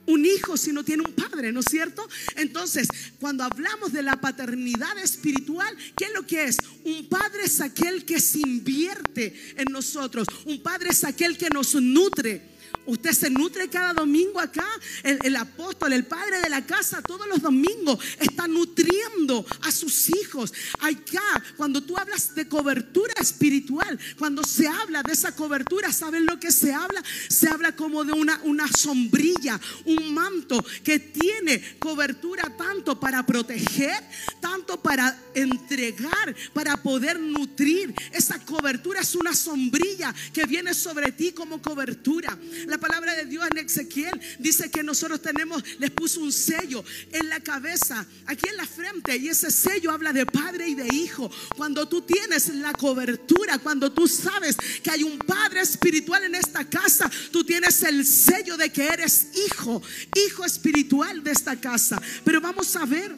un 0.09 0.25
hijo 0.25 0.57
si 0.57 0.73
no 0.73 0.85
tiene 0.85 1.03
un 1.07 1.13
padre, 1.13 1.53
¿no 1.53 1.61
es 1.61 1.67
cierto? 1.71 2.09
Entonces, 2.37 2.89
cuando 3.21 3.45
hablamos 3.45 3.93
de 3.93 4.03
la 4.03 4.17
paternidad 4.21 4.97
espiritual, 4.99 5.77
¿qué 5.97 6.07
es 6.07 6.15
lo 6.15 6.27
que 6.27 6.45
es? 6.45 6.57
Un 6.85 7.09
padre 7.09 7.45
es 7.45 7.61
aquel 7.61 8.05
que 8.05 8.19
se 8.19 8.39
invierte 8.39 9.35
en 9.57 9.71
nosotros. 9.71 10.27
Un 10.47 10.63
padre 10.63 10.91
es 10.91 11.05
aquel 11.05 11.37
que 11.37 11.51
nos 11.51 11.75
nutre. 11.75 12.58
Usted 12.89 13.13
se 13.13 13.29
nutre 13.29 13.69
cada 13.69 13.93
domingo 13.93 14.41
acá. 14.41 14.67
El, 15.03 15.37
apóstol, 15.37 15.93
el 15.93 16.07
padre 16.07 16.41
de 16.41 16.49
la 16.49 16.65
casa, 16.65 17.03
todos 17.03 17.29
los 17.29 17.43
domingos 17.43 17.99
está 18.19 18.49
nutriendo 18.49 19.45
a 19.61 19.71
sus 19.71 20.09
hijos. 20.09 20.55
Acá, 20.81 21.45
cuando 21.59 21.83
tú 21.83 21.99
hablas 21.99 22.35
de 22.35 22.49
cobertura 22.49 23.13
espiritual, 23.21 23.99
cuando 24.19 24.43
se 24.43 24.67
habla 24.67 25.03
de 25.03 25.13
esa 25.13 25.37
cobertura, 25.37 25.93
¿saben 25.93 26.25
lo 26.25 26.41
que 26.41 26.51
se 26.51 26.73
habla? 26.73 27.03
Se 27.29 27.49
habla 27.49 27.77
como 27.77 28.05
de 28.05 28.13
una, 28.13 28.41
una 28.45 28.67
sombrilla, 28.69 29.61
un 29.85 30.15
manto 30.15 30.65
que 30.83 30.99
tiene 30.99 31.77
cobertura 31.79 32.57
tanto 32.57 32.99
para 32.99 33.27
proteger, 33.27 34.03
tanto 34.41 34.81
para 34.81 35.15
entregar, 35.35 36.35
para 36.55 36.79
poder 36.79 37.21
nutrir. 37.21 37.95
Esa 38.13 38.43
cobertura 38.47 39.01
es 39.01 39.15
una 39.15 39.35
sombrilla 39.35 40.15
que 40.33 40.47
viene 40.47 40.73
sobre 40.73 41.13
ti 41.13 41.33
como 41.33 41.61
cobertura. 41.61 42.39
Palabra 42.79 43.15
de 43.15 43.25
Dios 43.25 43.47
en 43.51 43.59
Ezequiel 43.59 44.21
dice 44.39 44.71
que 44.71 44.83
nosotros 44.83 45.21
tenemos, 45.21 45.63
les 45.79 45.91
puso 45.91 46.21
un 46.21 46.33
sello 46.33 46.85
en 47.13 47.29
la 47.29 47.41
cabeza, 47.41 48.07
aquí 48.27 48.49
en 48.49 48.57
la 48.57 48.67
frente, 48.67 49.17
y 49.17 49.29
ese 49.29 49.51
sello 49.51 49.91
habla 49.91 50.13
de 50.13 50.27
padre 50.27 50.69
y 50.69 50.75
de 50.75 50.89
hijo. 50.95 51.31
Cuando 51.57 51.89
tú 51.89 52.03
tienes 52.03 52.49
la 52.55 52.73
cobertura, 52.73 53.59
cuando 53.59 53.93
tú 53.93 54.07
sabes 54.07 54.57
que 54.83 54.91
hay 54.91 55.03
un 55.03 55.19
padre 55.19 55.61
espiritual 55.61 56.25
en 56.25 56.35
esta 56.35 56.69
casa, 56.69 57.11
tú 57.31 57.45
tienes 57.45 57.83
el 57.83 58.05
sello 58.05 58.57
de 58.57 58.71
que 58.71 58.87
eres 58.87 59.29
hijo, 59.47 59.83
hijo 60.15 60.45
espiritual 60.45 61.23
de 61.23 61.33
esta 61.33 61.57
casa. 61.57 62.01
Pero 62.25 62.41
vamos 62.41 62.75
a 62.77 62.85
ver 62.85 63.17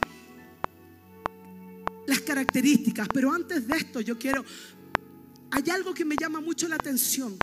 las 2.06 2.20
características. 2.20 3.08
Pero 3.12 3.32
antes 3.32 3.66
de 3.66 3.76
esto, 3.76 4.00
yo 4.00 4.18
quiero, 4.18 4.44
hay 5.50 5.70
algo 5.70 5.94
que 5.94 6.04
me 6.04 6.16
llama 6.16 6.40
mucho 6.40 6.68
la 6.68 6.76
atención. 6.76 7.38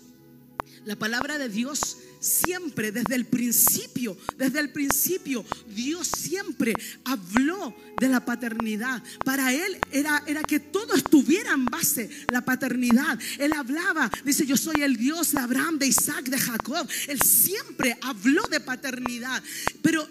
La 0.88 0.96
palabra 0.96 1.38
de 1.38 1.50
Dios 1.50 1.98
siempre, 2.22 2.94
desde 2.94 3.16
el 3.16 3.26
principio, 3.26 4.18
desde 4.38 4.62
el 4.62 4.72
principio, 4.72 5.44
Dios 5.68 6.08
siempre 6.18 6.74
habló 7.04 7.76
de 8.00 8.08
la 8.08 8.24
paternidad. 8.24 9.04
Para 9.26 9.52
Él 9.52 9.78
era, 9.92 10.24
era 10.26 10.44
que 10.44 10.62
todo 10.62 10.96
estuviera 10.96 11.52
en 11.52 11.66
base 11.66 12.10
la 12.32 12.46
paternidad. 12.46 13.20
Él 13.38 13.52
hablaba, 13.52 14.10
dice, 14.24 14.46
yo 14.46 14.56
soy 14.56 14.82
el 14.82 14.96
Dios 14.96 15.34
de 15.34 15.42
Abraham, 15.42 15.78
de 15.78 15.88
Isaac, 15.88 16.24
de 16.30 16.38
Jacob. 16.38 16.88
Él 17.10 17.22
siempre 17.22 17.98
habló 18.02 18.44
de 18.44 18.62
paternidad. 18.62 19.44
Pero 19.82 20.08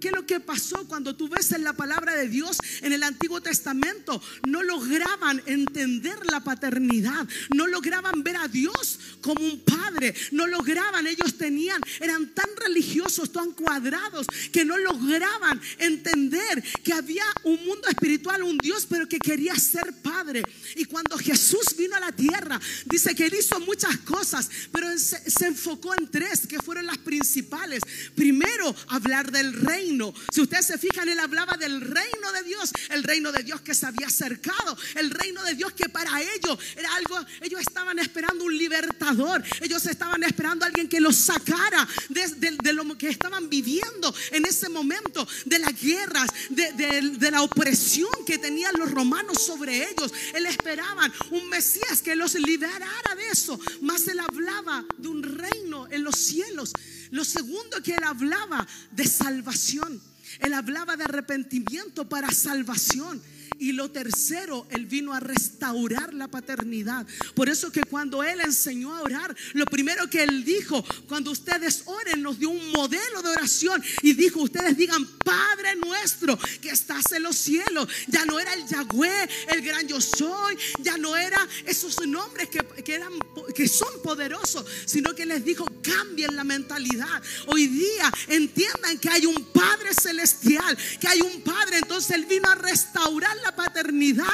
¿Qué 0.00 0.08
es 0.08 0.14
lo 0.14 0.24
que 0.24 0.40
pasó 0.40 0.88
cuando 0.88 1.14
tú 1.14 1.28
ves 1.28 1.52
en 1.52 1.62
la 1.62 1.74
palabra 1.74 2.14
de 2.16 2.26
Dios 2.26 2.56
en 2.80 2.92
el 2.94 3.02
Antiguo 3.02 3.42
Testamento? 3.42 4.22
No 4.48 4.62
lograban 4.62 5.42
entender 5.44 6.18
la 6.30 6.40
paternidad, 6.42 7.28
no 7.54 7.66
lograban 7.66 8.22
ver 8.22 8.36
a 8.36 8.48
Dios 8.48 8.98
como 9.20 9.44
un 9.44 9.60
padre, 9.60 10.14
no 10.32 10.46
lograban, 10.46 11.06
ellos 11.06 11.36
tenían, 11.36 11.80
eran 12.00 12.34
tan 12.34 12.48
religiosos, 12.56 13.30
tan 13.30 13.52
cuadrados, 13.52 14.26
que 14.50 14.64
no 14.64 14.78
lograban 14.78 15.60
entender 15.78 16.62
que 16.82 16.94
había 16.94 17.24
un 17.44 17.62
mundo 17.66 17.86
espiritual, 17.88 18.42
un 18.42 18.56
Dios, 18.56 18.86
pero 18.88 19.06
que 19.06 19.18
quería 19.18 19.54
ser 19.56 19.92
padre. 20.02 20.42
Y 20.76 20.86
cuando 20.86 21.18
Jesús 21.18 21.76
vino 21.76 21.96
a 21.96 22.00
la 22.00 22.12
tierra, 22.12 22.58
dice 22.86 23.14
que 23.14 23.26
él 23.26 23.34
hizo 23.38 23.60
muchas 23.60 23.98
cosas, 23.98 24.48
pero 24.72 24.86
se, 24.98 25.46
enfocó 25.46 25.94
en 25.94 26.10
tres, 26.10 26.46
que 26.46 26.58
fueron 26.58 26.86
las 26.86 26.98
principales. 26.98 27.82
Primero, 28.14 28.74
hablar 28.88 29.30
del 29.30 29.52
reino 29.52 29.89
si 30.32 30.40
ustedes 30.40 30.66
se 30.66 30.78
fijan, 30.78 31.08
él 31.08 31.18
hablaba 31.18 31.56
del 31.56 31.80
reino 31.80 32.32
de 32.32 32.42
Dios, 32.44 32.70
el 32.90 33.02
reino 33.02 33.32
de 33.32 33.42
Dios 33.42 33.60
que 33.60 33.74
se 33.74 33.86
había 33.86 34.06
acercado, 34.06 34.76
el 34.96 35.10
reino 35.10 35.42
de 35.44 35.54
Dios 35.54 35.72
que 35.72 35.88
para 35.88 36.22
ellos 36.22 36.58
era 36.76 36.94
algo, 36.94 37.18
ellos 37.40 37.60
estaban 37.60 37.98
esperando 37.98 38.44
un 38.44 38.56
libertador, 38.56 39.42
ellos 39.60 39.84
estaban 39.86 40.22
esperando 40.22 40.64
a 40.64 40.68
alguien 40.68 40.88
que 40.88 41.00
los 41.00 41.16
sacara 41.16 41.88
de, 42.08 42.72
lo 42.72 42.96
que 42.96 43.08
estaban 43.08 43.48
viviendo 43.48 44.14
en 44.32 44.46
ese 44.46 44.68
momento, 44.68 45.26
de 45.44 45.58
las 45.58 45.80
guerras, 45.80 46.28
de, 46.50 47.30
la 47.30 47.42
opresión 47.42 48.10
que 48.26 48.38
tenían 48.38 48.74
los 48.78 48.90
romanos 48.90 49.38
sobre 49.44 49.88
ellos. 49.90 50.12
Él 50.34 50.46
esperaban 50.46 51.12
un 51.30 51.48
Mesías 51.48 52.02
que 52.02 52.16
los 52.16 52.34
liberara 52.34 53.14
de 53.16 53.28
eso, 53.28 53.58
más 53.80 54.06
él 54.08 54.20
hablaba 54.20 54.84
de 54.98 55.08
un 55.08 55.22
reino 55.22 55.86
en 55.90 56.04
los 56.04 56.16
cielos. 56.16 56.72
Lo 57.10 57.24
segundo 57.24 57.82
que 57.82 57.94
él 57.94 58.04
hablaba 58.04 58.66
de 58.92 59.04
salvación. 59.06 60.00
Él 60.40 60.54
hablaba 60.54 60.96
de 60.96 61.04
arrepentimiento 61.04 62.08
para 62.08 62.30
salvación. 62.30 63.20
Y 63.58 63.72
lo 63.72 63.90
tercero, 63.90 64.66
Él 64.70 64.86
vino 64.86 65.12
a 65.12 65.20
restaurar 65.20 66.14
la 66.14 66.28
paternidad. 66.28 67.06
Por 67.34 67.48
eso 67.48 67.70
que 67.70 67.82
cuando 67.82 68.22
Él 68.22 68.40
enseñó 68.40 68.94
a 68.94 69.02
orar, 69.02 69.36
lo 69.52 69.66
primero 69.66 70.08
que 70.08 70.22
Él 70.22 70.44
dijo, 70.44 70.84
cuando 71.08 71.30
ustedes 71.30 71.82
oren, 71.86 72.22
nos 72.22 72.38
dio 72.38 72.50
un 72.50 72.70
modelo 72.70 73.22
de 73.22 73.28
oración 73.28 73.82
y 74.02 74.14
dijo, 74.14 74.40
ustedes 74.40 74.76
digan, 74.76 75.06
Padre 75.24 75.76
nuestro 75.76 76.38
que 76.60 76.70
estás 76.70 77.12
en 77.12 77.22
los 77.22 77.36
cielos. 77.36 77.88
Ya 78.06 78.24
no 78.24 78.38
era 78.38 78.54
el 78.54 78.66
Yahweh, 78.66 79.28
el 79.48 79.62
gran 79.62 79.86
yo 79.86 80.00
soy, 80.00 80.56
ya 80.80 80.96
no 80.96 81.16
era 81.16 81.46
esos 81.66 82.06
nombres 82.06 82.48
que, 82.48 82.58
que 82.82 82.94
eran, 82.94 83.12
que 83.54 83.68
son 83.68 84.02
poderosos, 84.02 84.64
sino 84.86 85.14
que 85.14 85.26
les 85.26 85.44
dijo, 85.44 85.66
cambien 85.82 86.34
la 86.36 86.44
mentalidad. 86.44 87.22
Hoy 87.46 87.66
día 87.66 88.10
entiendan 88.28 88.98
que 88.98 89.10
hay 89.10 89.26
un 89.26 89.44
Padre 89.52 89.94
celestial, 89.94 90.76
que 91.00 91.08
hay 91.08 91.20
un 91.20 91.42
Padre, 91.42 91.78
entonces 91.78 92.10
Él 92.12 92.26
vino 92.26 92.48
a 92.48 92.54
restaurar 92.54 93.36
la 93.42 93.52
paternidad 93.52 94.26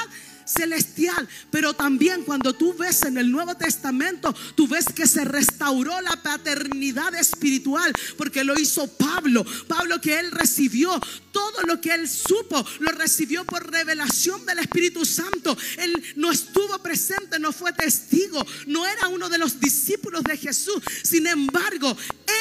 celestial. 0.46 1.28
Pero 1.50 1.74
también 1.74 2.22
cuando 2.22 2.54
tú 2.54 2.74
ves 2.74 3.02
en 3.02 3.18
el 3.18 3.30
Nuevo 3.30 3.54
Testamento, 3.56 4.34
tú 4.54 4.68
ves 4.68 4.86
que 4.94 5.06
se 5.06 5.24
restauró 5.24 6.00
la 6.00 6.22
paternidad 6.22 7.14
espiritual, 7.14 7.92
porque 8.16 8.44
lo 8.44 8.58
hizo 8.58 8.86
Pablo. 8.86 9.44
Pablo 9.68 10.00
que 10.00 10.18
él 10.18 10.30
recibió 10.30 10.98
todo 11.32 11.62
lo 11.66 11.80
que 11.80 11.92
él 11.92 12.08
supo, 12.08 12.64
lo 12.80 12.92
recibió 12.92 13.44
por 13.44 13.70
revelación 13.70 14.46
del 14.46 14.60
Espíritu 14.60 15.04
Santo. 15.04 15.56
Él 15.78 16.02
no 16.16 16.32
estuvo 16.32 16.78
presente, 16.78 17.38
no 17.38 17.52
fue 17.52 17.72
testigo, 17.72 18.44
no 18.66 18.86
era 18.86 19.08
uno 19.08 19.28
de 19.28 19.38
los 19.38 19.60
discípulos 19.60 20.22
de 20.24 20.36
Jesús. 20.36 20.82
Sin 21.02 21.26
embargo, 21.26 21.94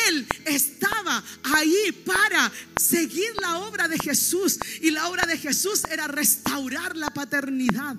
él 0.08 0.26
estaba 0.46 1.24
ahí 1.44 1.92
para 2.06 2.52
seguir 2.78 3.34
la 3.42 3.60
obra 3.60 3.88
de 3.88 3.98
Jesús. 3.98 4.58
Y 4.82 4.92
la 4.92 5.08
obra 5.10 5.26
de 5.26 5.38
Jesús 5.38 5.84
era 5.90 6.08
restaurar 6.08 6.96
la 6.96 7.10
paternidad. 7.10 7.95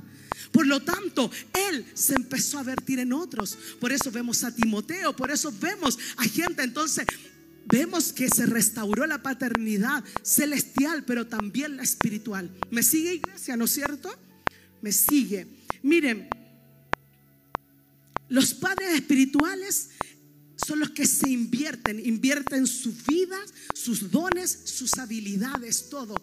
Por 0.57 0.67
lo 0.67 0.81
tanto, 0.81 1.31
Él 1.69 1.85
se 1.93 2.15
empezó 2.15 2.59
a 2.59 2.63
vertir 2.63 2.99
en 2.99 3.13
otros. 3.13 3.59
Por 3.79 3.93
eso 3.93 4.11
vemos 4.11 4.43
a 4.43 4.55
Timoteo, 4.55 5.15
por 5.15 5.31
eso 5.31 5.53
vemos 5.61 5.99
a 6.17 6.23
gente. 6.23 6.63
Entonces, 6.63 7.05
vemos 7.67 8.11
que 8.11 8.31
se 8.31 8.47
restauró 8.47 9.07
la 9.07 9.23
paternidad 9.23 10.03
celestial, 10.23 11.05
pero 11.05 11.27
también 11.27 11.77
la 11.77 11.83
espiritual. 11.83 12.51
¿Me 12.71 12.83
sigue 12.83 13.17
iglesia, 13.17 13.55
no 13.55 13.67
es 13.67 13.73
cierto? 13.73 14.11
Me 14.81 14.93
sigue. 14.93 15.47
Miren, 15.83 16.27
los 18.31 18.55
padres 18.55 18.95
espirituales 18.95 19.91
son 20.67 20.81
los 20.81 20.89
que 20.93 21.07
se 21.07 21.29
invierten, 21.29 22.01
invierten 22.01 22.67
su 22.67 22.95
vida, 23.07 23.37
sus 23.75 24.11
dones, 24.11 24.59
sus 24.65 24.95
habilidades, 24.95 25.91
todo. 25.91 26.15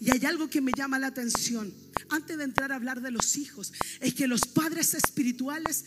Y 0.00 0.10
hay 0.10 0.24
algo 0.24 0.48
que 0.48 0.62
me 0.62 0.72
llama 0.74 0.98
la 0.98 1.08
atención, 1.08 1.74
antes 2.08 2.38
de 2.38 2.44
entrar 2.44 2.72
a 2.72 2.76
hablar 2.76 3.02
de 3.02 3.10
los 3.10 3.36
hijos, 3.36 3.72
es 4.00 4.14
que 4.14 4.26
los 4.26 4.40
padres 4.40 4.94
espirituales 4.94 5.84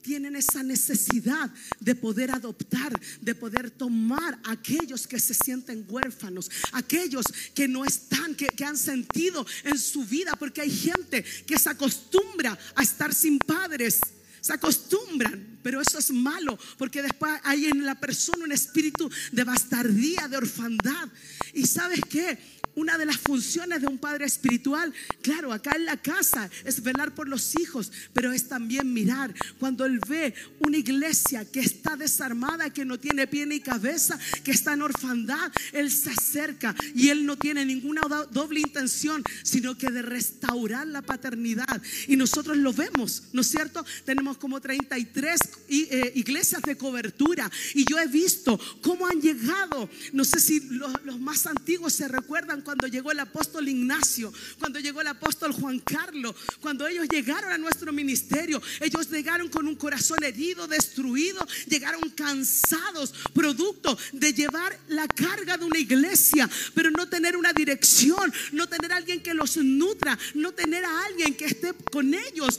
tienen 0.00 0.34
esa 0.34 0.62
necesidad 0.62 1.50
de 1.78 1.94
poder 1.94 2.30
adoptar, 2.30 2.98
de 3.20 3.34
poder 3.34 3.70
tomar 3.70 4.40
a 4.44 4.52
aquellos 4.52 5.06
que 5.06 5.20
se 5.20 5.34
sienten 5.34 5.84
huérfanos, 5.88 6.50
aquellos 6.72 7.26
que 7.54 7.68
no 7.68 7.84
están, 7.84 8.34
que, 8.34 8.46
que, 8.46 8.64
han 8.64 8.78
sentido 8.78 9.46
en 9.64 9.78
su 9.78 10.04
vida, 10.04 10.36
porque 10.36 10.62
hay 10.62 10.70
gente 10.70 11.22
que 11.46 11.58
se 11.58 11.68
acostumbra 11.68 12.58
a 12.74 12.82
estar 12.82 13.14
sin 13.14 13.38
padres. 13.38 14.00
Se 14.40 14.54
acostumbran, 14.54 15.49
pero 15.62 15.80
eso 15.80 15.98
es 15.98 16.10
malo, 16.10 16.58
porque 16.78 17.02
después 17.02 17.32
hay 17.44 17.66
en 17.66 17.84
la 17.84 17.98
persona 17.98 18.44
un 18.44 18.52
espíritu 18.52 19.10
de 19.32 19.44
bastardía, 19.44 20.28
de 20.28 20.36
orfandad. 20.36 21.08
Y 21.54 21.66
sabes 21.66 22.00
qué? 22.08 22.38
Una 22.74 22.96
de 22.96 23.04
las 23.04 23.18
funciones 23.18 23.80
de 23.80 23.88
un 23.88 23.98
padre 23.98 24.26
espiritual, 24.26 24.92
claro, 25.22 25.52
acá 25.52 25.72
en 25.74 25.84
la 25.84 25.96
casa 25.96 26.48
es 26.64 26.82
velar 26.82 27.14
por 27.14 27.28
los 27.28 27.58
hijos, 27.58 27.90
pero 28.12 28.32
es 28.32 28.48
también 28.48 28.92
mirar 28.92 29.34
cuando 29.58 29.84
él 29.84 30.00
ve 30.08 30.34
una 30.60 30.78
iglesia 30.78 31.44
que 31.44 31.60
está 31.60 31.96
desarmada, 31.96 32.70
que 32.70 32.84
no 32.84 32.98
tiene 32.98 33.26
pie 33.26 33.44
ni 33.44 33.60
cabeza, 33.60 34.18
que 34.44 34.52
está 34.52 34.74
en 34.74 34.82
orfandad, 34.82 35.50
él 35.72 35.90
se 35.90 36.10
acerca 36.10 36.74
y 36.94 37.08
él 37.08 37.26
no 37.26 37.36
tiene 37.36 37.64
ninguna 37.64 38.02
doble 38.30 38.60
intención, 38.60 39.22
sino 39.42 39.76
que 39.76 39.90
de 39.90 40.02
restaurar 40.02 40.86
la 40.86 41.02
paternidad. 41.02 41.82
Y 42.06 42.16
nosotros 42.16 42.56
lo 42.56 42.72
vemos, 42.72 43.24
¿no 43.32 43.40
es 43.40 43.48
cierto? 43.48 43.84
Tenemos 44.04 44.38
como 44.38 44.60
33 44.60 45.40
eh, 45.40 45.49
iglesias 45.68 46.62
de 46.62 46.76
cobertura. 46.76 47.50
Y 47.74 47.84
yo 47.88 47.98
he 47.98 48.06
visto 48.06 48.58
cómo 48.82 49.06
han 49.06 49.20
llegado, 49.20 49.88
no 50.12 50.24
sé 50.24 50.40
si 50.40 50.60
los, 50.60 50.92
los 51.04 51.20
más 51.20 51.46
antiguos 51.46 51.92
se 51.92 52.08
recuerdan 52.08 52.62
cuando 52.62 52.86
llegó 52.86 53.12
el 53.12 53.20
apóstol 53.20 53.68
Ignacio, 53.68 54.32
cuando 54.58 54.80
llegó 54.80 55.00
el 55.00 55.08
apóstol 55.08 55.52
Juan 55.52 55.78
Carlos, 55.80 56.34
cuando 56.60 56.86
ellos 56.86 57.08
llegaron 57.08 57.52
a 57.52 57.58
nuestro 57.58 57.92
ministerio, 57.92 58.60
ellos 58.80 59.10
llegaron 59.10 59.48
con 59.48 59.66
un 59.66 59.76
corazón 59.76 60.22
herido, 60.22 60.66
destruido, 60.66 61.46
llegaron 61.68 62.10
cansados, 62.10 63.14
producto 63.32 63.96
de 64.12 64.32
llevar 64.32 64.78
la 64.88 65.06
carga 65.06 65.56
de 65.56 65.64
una 65.64 65.78
iglesia, 65.78 66.48
pero 66.74 66.90
no 66.90 67.08
tener 67.08 67.36
una 67.36 67.52
dirección, 67.52 68.32
no 68.52 68.68
tener 68.68 68.92
a 68.92 68.96
alguien 68.96 69.22
que 69.22 69.34
los 69.34 69.56
nutra, 69.56 70.18
no 70.34 70.52
tener 70.52 70.84
a 70.84 71.04
alguien 71.04 71.34
que 71.34 71.46
esté 71.46 71.72
con 71.90 72.14
ellos 72.14 72.58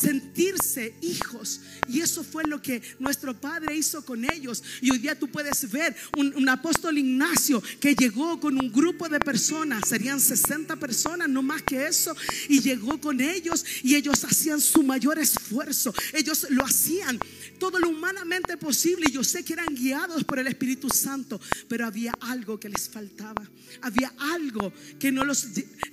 sentirse 0.00 0.94
hijos. 1.00 1.60
Y 1.88 2.00
eso 2.00 2.22
fue 2.22 2.44
lo 2.44 2.60
que 2.60 2.82
nuestro 2.98 3.38
Padre 3.38 3.76
hizo 3.76 4.04
con 4.04 4.24
ellos. 4.30 4.62
Y 4.80 4.90
hoy 4.90 4.98
día 4.98 5.18
tú 5.18 5.28
puedes 5.28 5.70
ver 5.70 5.94
un, 6.16 6.48
apóstol 6.48 6.96
Ignacio 6.96 7.62
que 7.80 7.94
llegó 7.94 8.40
con 8.40 8.58
un 8.58 8.72
grupo 8.72 9.08
de 9.08 9.20
personas, 9.20 9.86
serían 9.86 10.20
60 10.20 10.76
personas, 10.76 11.28
no 11.28 11.42
más 11.42 11.62
que 11.62 11.86
eso, 11.86 12.16
y 12.48 12.60
llegó 12.60 13.00
con 13.00 13.20
ellos 13.20 13.64
y 13.82 13.94
ellos 13.94 14.24
hacían 14.24 14.60
su 14.60 14.82
mayor 14.82 15.18
esfuerzo. 15.18 15.92
Ellos 16.14 16.46
lo 16.50 16.64
hacían 16.64 17.18
todo 17.58 17.78
lo 17.78 17.88
humanamente 17.88 18.56
posible. 18.56 19.10
Yo 19.10 19.24
sé 19.24 19.44
que 19.44 19.54
eran 19.54 19.74
guiados 19.74 20.24
por 20.24 20.38
el 20.38 20.46
Espíritu 20.46 20.88
Santo, 20.88 21.40
pero 21.68 21.86
había 21.86 22.12
algo 22.20 22.58
que 22.58 22.68
les 22.68 22.88
faltaba. 22.88 23.42
Había 23.82 24.12
algo 24.18 24.72
que 24.98 25.12
no 25.12 25.24
los 25.24 25.46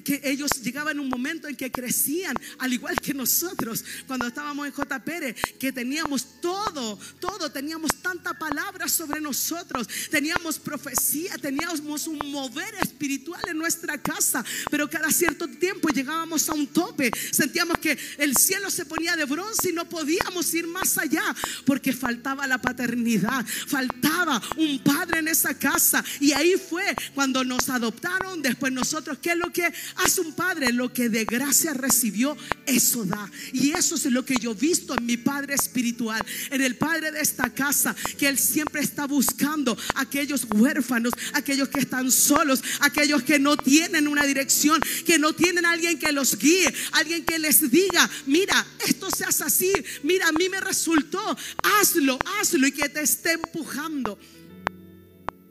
que 0.04 0.22
ellos 0.24 0.52
llegaban 0.64 1.00
un 1.00 1.10
momento 1.10 1.48
en 1.48 1.56
que 1.56 1.72
crecían, 1.72 2.36
al 2.60 2.74
igual 2.74 3.00
que 3.02 3.14
nosotros 3.14 3.84
cuando 4.08 4.28
estábamos 4.28 4.68
en 4.68 4.74
J. 4.74 5.04
Pérez, 5.04 5.36
que 5.60 5.72
teníamos 5.72 6.42
todo, 6.42 7.00
todo, 7.20 7.52
teníamos 7.52 7.92
tanta 8.02 8.34
palabra 8.34 8.88
sobre 8.88 9.20
nosotros, 9.20 9.88
teníamos 10.10 10.60
profecía, 10.60 11.38
teníamos 11.38 12.08
un 12.08 12.20
mover 12.32 12.76
espiritual 12.82 13.42
en 13.48 13.58
nuestra 13.58 14.02
casa, 14.02 14.44
pero 14.70 14.90
cada 14.90 15.10
cierto 15.12 15.48
tiempo 15.48 15.90
llegábamos 15.90 16.48
a 16.50 16.54
un 16.54 16.68
tope, 16.68 17.12
sentíamos 17.32 17.78
que 17.80 17.98
el 18.18 18.36
cielo 18.36 18.70
se 18.70 18.86
ponía 18.86 19.16
de 19.16 19.26
bronce 19.26 19.70
y 19.70 19.74
no 19.74 19.88
podíamos 19.88 20.54
ir 20.54 20.68
más 20.68 20.98
allá, 20.98 21.24
porque 21.66 21.94
faltaba 21.94 22.48
la 22.48 22.60
paternidad, 22.60 23.46
faltaba 23.68 24.42
un 24.58 24.80
padre 24.80 25.20
en 25.20 25.28
esa 25.28 25.58
casa, 25.58 26.04
y 26.20 26.32
ahí 26.34 26.56
fue 26.58 26.84
cuando 27.14 27.44
nos 27.44 27.70
adoptaron, 27.70 28.42
después 28.42 28.72
nosotros, 28.72 29.18
¿qué 29.22 29.32
es 29.32 29.38
lo 29.38 29.52
que 29.52 29.66
hace 29.98 30.22
un 30.22 30.34
padre? 30.34 30.72
Lo 30.72 30.92
que 30.92 31.10
de 31.10 31.26
gracia 31.26 31.74
recibió, 31.74 32.36
eso 32.66 33.06
da, 33.06 33.30
y 33.54 33.72
eso 33.72 33.96
es 33.96 34.06
lo 34.06 34.26
que 34.26 34.36
yo 34.36 34.52
he 34.52 34.56
visto 34.56 34.98
en 34.98 35.06
mi 35.06 35.18
Padre 35.18 35.56
espiritual, 35.56 36.22
en 36.50 36.62
el 36.62 36.76
Padre 36.76 37.12
de 37.12 37.22
esta 37.22 37.54
casa, 37.54 37.96
que 38.18 38.28
Él 38.28 38.38
siempre 38.38 38.82
está 38.82 39.06
buscando 39.06 39.78
aquellos 39.96 40.46
huérfanos, 40.50 41.14
aquellos 41.34 41.70
que 41.70 41.80
están 41.80 42.12
solos, 42.12 42.64
aquellos 42.82 43.24
que 43.24 43.40
no 43.40 43.58
tienen 43.58 44.08
una 44.08 44.24
dirección, 44.24 44.82
que 45.06 45.20
no 45.20 45.34
tienen 45.34 45.66
alguien 45.66 45.98
que 46.00 46.12
los 46.12 46.38
guíe, 46.38 46.74
alguien 46.94 47.26
que 47.26 47.40
les 47.40 47.70
diga, 47.70 48.10
mira, 48.26 48.66
esto 48.88 49.10
se 49.10 49.26
hace 49.26 49.44
así, 49.44 49.72
mira, 50.04 50.28
a 50.28 50.32
mí 50.32 50.50
me 50.50 50.60
resultó, 50.60 51.38
hazlo, 51.64 52.20
hazlo 52.40 52.68
y 52.68 52.72
que 52.72 52.90
te 52.90 53.02
esté 53.02 53.34
empujando. 53.34 54.18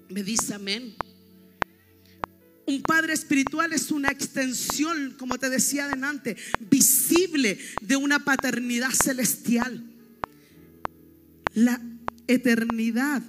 Me 0.08 0.22
dice 0.22 0.54
amén. 0.54 0.94
Un 2.66 2.82
padre 2.82 3.12
espiritual 3.12 3.72
es 3.72 3.90
una 3.90 4.10
extensión, 4.10 5.16
como 5.18 5.38
te 5.38 5.50
decía 5.50 5.84
adelante, 5.84 6.36
visible 6.60 7.58
de 7.82 7.96
una 7.96 8.24
paternidad 8.24 8.90
celestial. 8.90 9.84
La 11.54 11.80
eternidad. 12.26 13.22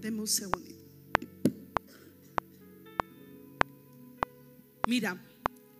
Deme 0.00 0.20
un 0.20 0.28
segundito. 0.28 0.70
Mira, 4.86 5.22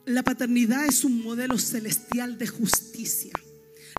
la 0.07 0.23
paternidad 0.23 0.87
es 0.87 1.05
un 1.05 1.23
modelo 1.23 1.59
celestial 1.59 2.39
de 2.39 2.47
justicia. 2.47 3.33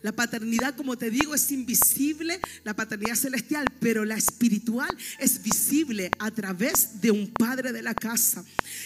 La 0.02 0.12
paternidad, 0.12 0.76
como 0.76 0.98
te 0.98 1.10
digo, 1.12 1.36
es 1.36 1.52
invisible, 1.52 2.40
la 2.64 2.76
paternidad 2.76 3.16
celestial, 3.16 3.66
pero 3.80 4.04
la 4.06 4.16
espiritual 4.16 4.96
es 5.20 5.44
visible 5.44 6.12
a 6.20 6.32
través 6.32 7.02
de 7.02 7.12
un 7.12 7.28
padre 7.28 7.72
de 7.72 7.82
la 7.82 7.94
casa. 7.94 8.44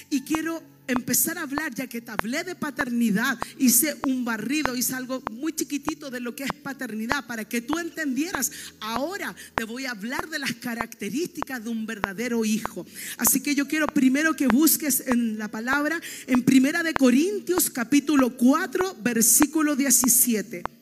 Y 0.10 0.22
quiero 0.22 0.62
empezar 0.88 1.38
a 1.38 1.44
hablar, 1.44 1.74
ya 1.74 1.88
que 1.88 2.02
te 2.02 2.12
hablé 2.12 2.44
de 2.44 2.56
paternidad, 2.56 3.38
hice 3.58 3.96
un 4.06 4.26
barrido, 4.26 4.76
hice 4.76 4.94
algo 4.94 5.24
muy 5.32 5.54
chiquitito 5.54 6.12
de 6.12 6.20
lo 6.20 6.36
que 6.36 6.44
es 6.44 6.52
paternidad, 6.62 7.26
para 7.26 7.46
que 7.46 7.62
tú 7.62 7.80
entendieras. 7.80 8.52
Ahora 8.82 9.36
te 9.56 9.64
voy 9.64 9.86
a 9.86 9.92
hablar 9.92 10.30
de 10.30 10.40
las 10.40 10.54
características 10.54 11.64
de 11.64 11.70
un 11.70 11.86
verdadero 11.86 12.46
hijo. 12.46 12.86
Así 13.18 13.40
que 13.40 13.56
yo 13.56 13.68
quiero 13.68 13.88
primero 13.88 14.36
que 14.36 14.48
busques 14.48 15.04
en 15.08 15.40
la 15.40 15.50
palabra, 15.50 16.00
en 16.28 16.44
Primera 16.44 16.84
de 16.84 16.94
Corintios 16.94 17.70
capítulo 17.70 18.36
4, 18.38 18.98
versículo 19.02 19.76
17. 19.76 20.75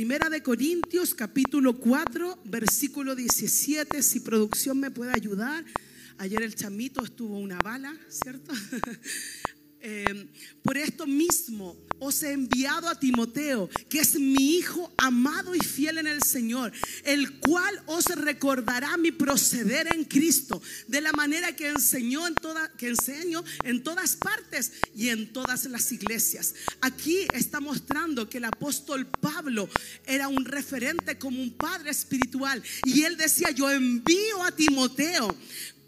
Primera 0.00 0.30
de 0.30 0.42
Corintios 0.42 1.14
capítulo 1.14 1.78
4 1.78 2.38
versículo 2.46 3.14
17, 3.14 4.02
si 4.02 4.20
producción 4.20 4.80
me 4.80 4.90
puede 4.90 5.12
ayudar. 5.12 5.62
Ayer 6.16 6.40
el 6.40 6.54
chamito 6.54 7.04
estuvo 7.04 7.38
una 7.38 7.58
bala, 7.58 7.94
¿cierto? 8.08 8.50
Eh, 9.82 10.28
por 10.62 10.76
esto 10.76 11.06
mismo 11.06 11.76
os 12.00 12.22
he 12.22 12.32
enviado 12.32 12.88
a 12.88 12.98
Timoteo, 12.98 13.68
que 13.88 14.00
es 14.00 14.14
mi 14.14 14.56
hijo 14.56 14.92
amado 14.96 15.54
y 15.54 15.60
fiel 15.60 15.98
en 15.98 16.06
el 16.06 16.22
Señor, 16.22 16.72
el 17.04 17.38
cual 17.40 17.82
os 17.86 18.06
recordará 18.06 18.96
mi 18.96 19.12
proceder 19.12 19.94
en 19.94 20.04
Cristo, 20.04 20.60
de 20.88 21.00
la 21.00 21.12
manera 21.12 21.54
que 21.54 21.68
enseñó 21.68 22.26
en 22.26 22.34
toda, 22.34 22.72
que 22.72 22.88
enseño 22.88 23.44
en 23.64 23.82
todas 23.82 24.16
partes 24.16 24.72
y 24.94 25.08
en 25.08 25.32
todas 25.32 25.66
las 25.66 25.92
iglesias. 25.92 26.54
Aquí 26.80 27.26
está 27.34 27.60
mostrando 27.60 28.28
que 28.28 28.38
el 28.38 28.44
apóstol 28.44 29.06
Pablo 29.06 29.68
era 30.06 30.28
un 30.28 30.44
referente 30.44 31.18
como 31.18 31.42
un 31.42 31.52
padre 31.52 31.90
espiritual 31.90 32.62
y 32.84 33.02
él 33.02 33.16
decía, 33.16 33.50
"Yo 33.50 33.70
envío 33.70 34.42
a 34.42 34.52
Timoteo 34.52 35.36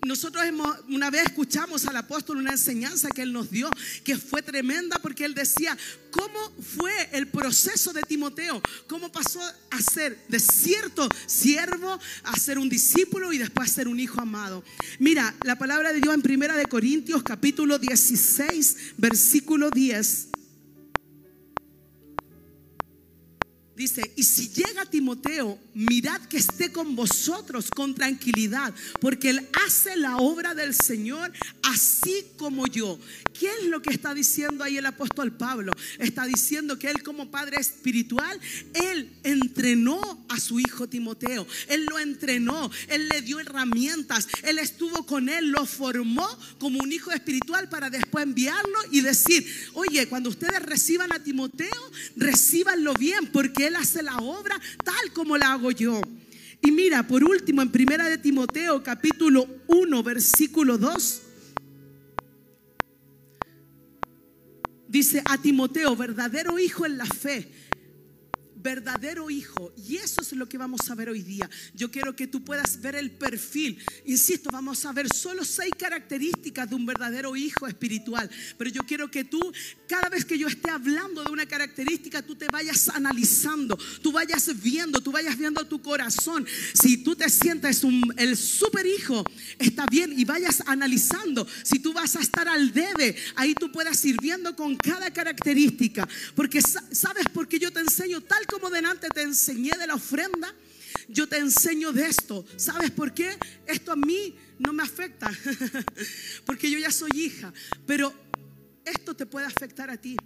nosotros 0.04 0.44
hemos, 0.44 0.68
una 0.88 1.10
vez 1.10 1.22
escuchamos 1.26 1.86
al 1.86 1.96
apóstol 1.96 2.38
una 2.38 2.52
enseñanza 2.52 3.08
que 3.08 3.22
él 3.22 3.32
nos 3.32 3.50
dio, 3.50 3.70
que 4.02 4.16
fue 4.16 4.42
tremenda 4.42 4.98
porque 4.98 5.24
él 5.24 5.32
decía, 5.32 5.78
¿cómo 6.10 6.52
fue 6.76 6.92
el 7.12 7.28
proceso 7.28 7.92
de 7.92 8.02
Timoteo? 8.02 8.60
¿Cómo 8.88 9.12
pasó 9.12 9.40
a 9.70 9.80
ser 9.80 10.18
de 10.28 10.40
cierto 10.40 11.08
siervo 11.26 11.98
a 12.24 12.36
ser 12.36 12.58
un 12.58 12.68
discípulo 12.68 13.32
y 13.32 13.38
después 13.38 13.70
a 13.70 13.74
ser 13.74 13.88
un 13.88 14.00
hijo 14.00 14.20
amado? 14.20 14.64
Mira, 14.98 15.34
la 15.44 15.56
palabra 15.56 15.92
de 15.92 16.00
Dios 16.00 16.14
en 16.14 16.22
Primera 16.22 16.56
de 16.56 16.66
Corintios 16.66 17.22
capítulo 17.22 17.78
16, 17.78 18.94
versículo 18.98 19.70
10 19.70 20.28
Dice, 23.76 24.12
y 24.16 24.22
si 24.22 24.48
llega 24.50 24.84
Timoteo, 24.84 25.58
mirad 25.72 26.20
que 26.26 26.36
esté 26.36 26.70
con 26.70 26.94
vosotros 26.94 27.70
con 27.70 27.94
tranquilidad, 27.94 28.74
porque 29.00 29.30
él 29.30 29.48
hace 29.66 29.96
la 29.96 30.18
obra 30.18 30.54
del 30.54 30.74
Señor 30.74 31.32
así 31.62 32.26
como 32.36 32.66
yo. 32.66 32.98
¿Qué 33.32 33.48
es 33.60 33.64
lo 33.64 33.80
que 33.80 33.94
está 33.94 34.14
diciendo 34.14 34.62
ahí 34.62 34.76
el 34.76 34.86
apóstol 34.86 35.32
Pablo? 35.32 35.72
Está 35.98 36.26
diciendo 36.26 36.78
que 36.78 36.90
él 36.90 37.02
como 37.02 37.30
padre 37.30 37.56
espiritual, 37.58 38.38
él 38.74 39.10
entrenó 39.22 40.24
a 40.28 40.38
su 40.38 40.60
hijo 40.60 40.86
Timoteo, 40.86 41.46
él 41.68 41.86
lo 41.90 41.98
entrenó, 41.98 42.70
él 42.88 43.08
le 43.08 43.22
dio 43.22 43.40
herramientas, 43.40 44.28
él 44.42 44.58
estuvo 44.58 45.06
con 45.06 45.28
él, 45.28 45.50
lo 45.50 45.64
formó 45.64 46.28
como 46.58 46.78
un 46.78 46.92
hijo 46.92 47.10
espiritual 47.10 47.68
para 47.68 47.90
después 47.90 48.24
enviarlo 48.24 48.78
y 48.90 49.00
decir, 49.00 49.46
oye, 49.72 50.06
cuando 50.08 50.28
ustedes 50.28 50.60
reciban 50.62 51.12
a 51.12 51.22
Timoteo, 51.22 51.90
recibanlo 52.16 52.94
bien, 52.94 53.28
él 53.66 53.76
hace 53.76 54.02
la 54.02 54.16
obra 54.18 54.60
tal 54.84 55.12
como 55.12 55.36
la 55.36 55.52
hago 55.52 55.70
yo. 55.70 56.00
Y 56.60 56.70
mira, 56.70 57.06
por 57.06 57.24
último, 57.24 57.62
en 57.62 57.70
Primera 57.70 58.08
de 58.08 58.18
Timoteo, 58.18 58.82
capítulo 58.82 59.46
1, 59.66 60.02
versículo 60.02 60.78
2, 60.78 61.22
dice 64.86 65.22
a 65.24 65.38
Timoteo, 65.38 65.96
verdadero 65.96 66.58
hijo 66.58 66.86
en 66.86 66.98
la 66.98 67.06
fe 67.06 67.50
verdadero 68.62 69.30
hijo. 69.30 69.72
Y 69.76 69.96
eso 69.96 70.22
es 70.22 70.32
lo 70.32 70.48
que 70.48 70.58
vamos 70.58 70.88
a 70.88 70.94
ver 70.94 71.08
hoy 71.08 71.22
día. 71.22 71.48
Yo 71.74 71.90
quiero 71.90 72.14
que 72.14 72.26
tú 72.26 72.44
puedas 72.44 72.80
ver 72.80 72.94
el 72.94 73.10
perfil. 73.10 73.78
Insisto, 74.04 74.50
vamos 74.52 74.84
a 74.84 74.92
ver 74.92 75.12
solo 75.12 75.44
seis 75.44 75.72
características 75.78 76.68
de 76.68 76.74
un 76.74 76.86
verdadero 76.86 77.34
hijo 77.36 77.66
espiritual. 77.66 78.30
Pero 78.56 78.70
yo 78.70 78.82
quiero 78.82 79.10
que 79.10 79.24
tú, 79.24 79.40
cada 79.88 80.08
vez 80.08 80.24
que 80.24 80.38
yo 80.38 80.48
esté 80.48 80.70
hablando 80.70 81.24
de 81.24 81.32
una 81.32 81.46
característica, 81.46 82.22
tú 82.22 82.36
te 82.36 82.46
vayas 82.50 82.88
analizando, 82.88 83.76
tú 84.02 84.12
vayas 84.12 84.50
viendo, 84.60 85.00
tú 85.00 85.10
vayas 85.12 85.36
viendo 85.36 85.66
tu 85.66 85.82
corazón. 85.82 86.46
Si 86.74 86.98
tú 86.98 87.16
te 87.16 87.28
sientes 87.28 87.84
un, 87.84 88.02
el 88.16 88.36
super 88.36 88.86
hijo, 88.86 89.24
está 89.58 89.86
bien 89.86 90.18
y 90.18 90.24
vayas 90.24 90.62
analizando. 90.66 91.46
Si 91.62 91.78
tú 91.78 91.92
vas 91.92 92.16
a 92.16 92.20
estar 92.20 92.48
al 92.48 92.72
debe, 92.72 93.16
ahí 93.34 93.54
tú 93.54 93.70
puedas 93.72 94.04
ir 94.04 94.16
viendo 94.20 94.54
con 94.54 94.76
cada 94.76 95.10
característica. 95.12 96.08
Porque 96.34 96.60
sabes 96.60 97.28
por 97.32 97.48
qué 97.48 97.58
yo 97.58 97.72
te 97.72 97.80
enseño 97.80 98.20
tal 98.20 98.46
como 98.52 98.70
delante 98.70 99.08
te 99.08 99.22
enseñé 99.22 99.72
de 99.78 99.86
la 99.86 99.94
ofrenda, 99.94 100.54
yo 101.08 101.26
te 101.28 101.38
enseño 101.38 101.92
de 101.92 102.06
esto. 102.06 102.44
¿Sabes 102.56 102.90
por 102.90 103.12
qué? 103.14 103.36
Esto 103.66 103.92
a 103.92 103.96
mí 103.96 104.36
no 104.58 104.72
me 104.72 104.82
afecta, 104.82 105.30
porque 106.46 106.70
yo 106.70 106.78
ya 106.78 106.90
soy 106.90 107.10
hija, 107.14 107.52
pero 107.86 108.12
esto 108.84 109.14
te 109.14 109.26
puede 109.26 109.46
afectar 109.46 109.90
a 109.90 109.96
ti. 109.96 110.16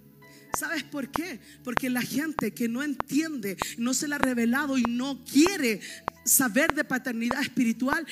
¿Sabes 0.58 0.82
por 0.82 1.10
qué? 1.10 1.38
Porque 1.62 1.88
la 1.90 2.02
gente 2.02 2.52
que 2.52 2.68
no 2.68 2.82
entiende, 2.82 3.56
no 3.78 3.94
se 3.94 4.08
la 4.08 4.16
ha 4.16 4.18
revelado 4.18 4.78
y 4.78 4.82
no 4.82 5.24
quiere 5.24 5.80
saber 6.24 6.74
de 6.74 6.84
paternidad 6.84 7.40
espiritual, 7.40 8.06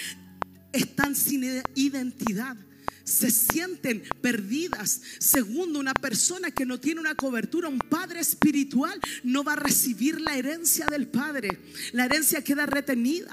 están 0.73 1.17
sin 1.17 1.63
identidad 1.75 2.57
se 3.05 3.31
sienten 3.31 4.03
perdidas. 4.21 5.01
Segundo, 5.19 5.79
una 5.79 5.95
persona 5.95 6.51
que 6.51 6.67
no 6.67 6.81
tiene 6.81 7.01
una 7.01 7.15
cobertura, 7.15 7.69
un 7.69 7.79
padre 7.79 8.21
espiritual, 8.21 8.99
no 9.23 9.45
va 9.45 9.53
a 9.53 9.57
recibir 9.57 10.21
la 10.21 10.37
herencia 10.37 10.87
del 10.87 11.07
padre. 11.07 11.61
La 11.93 12.07
herencia 12.07 12.43
queda 12.43 12.67
retenida. 12.67 13.31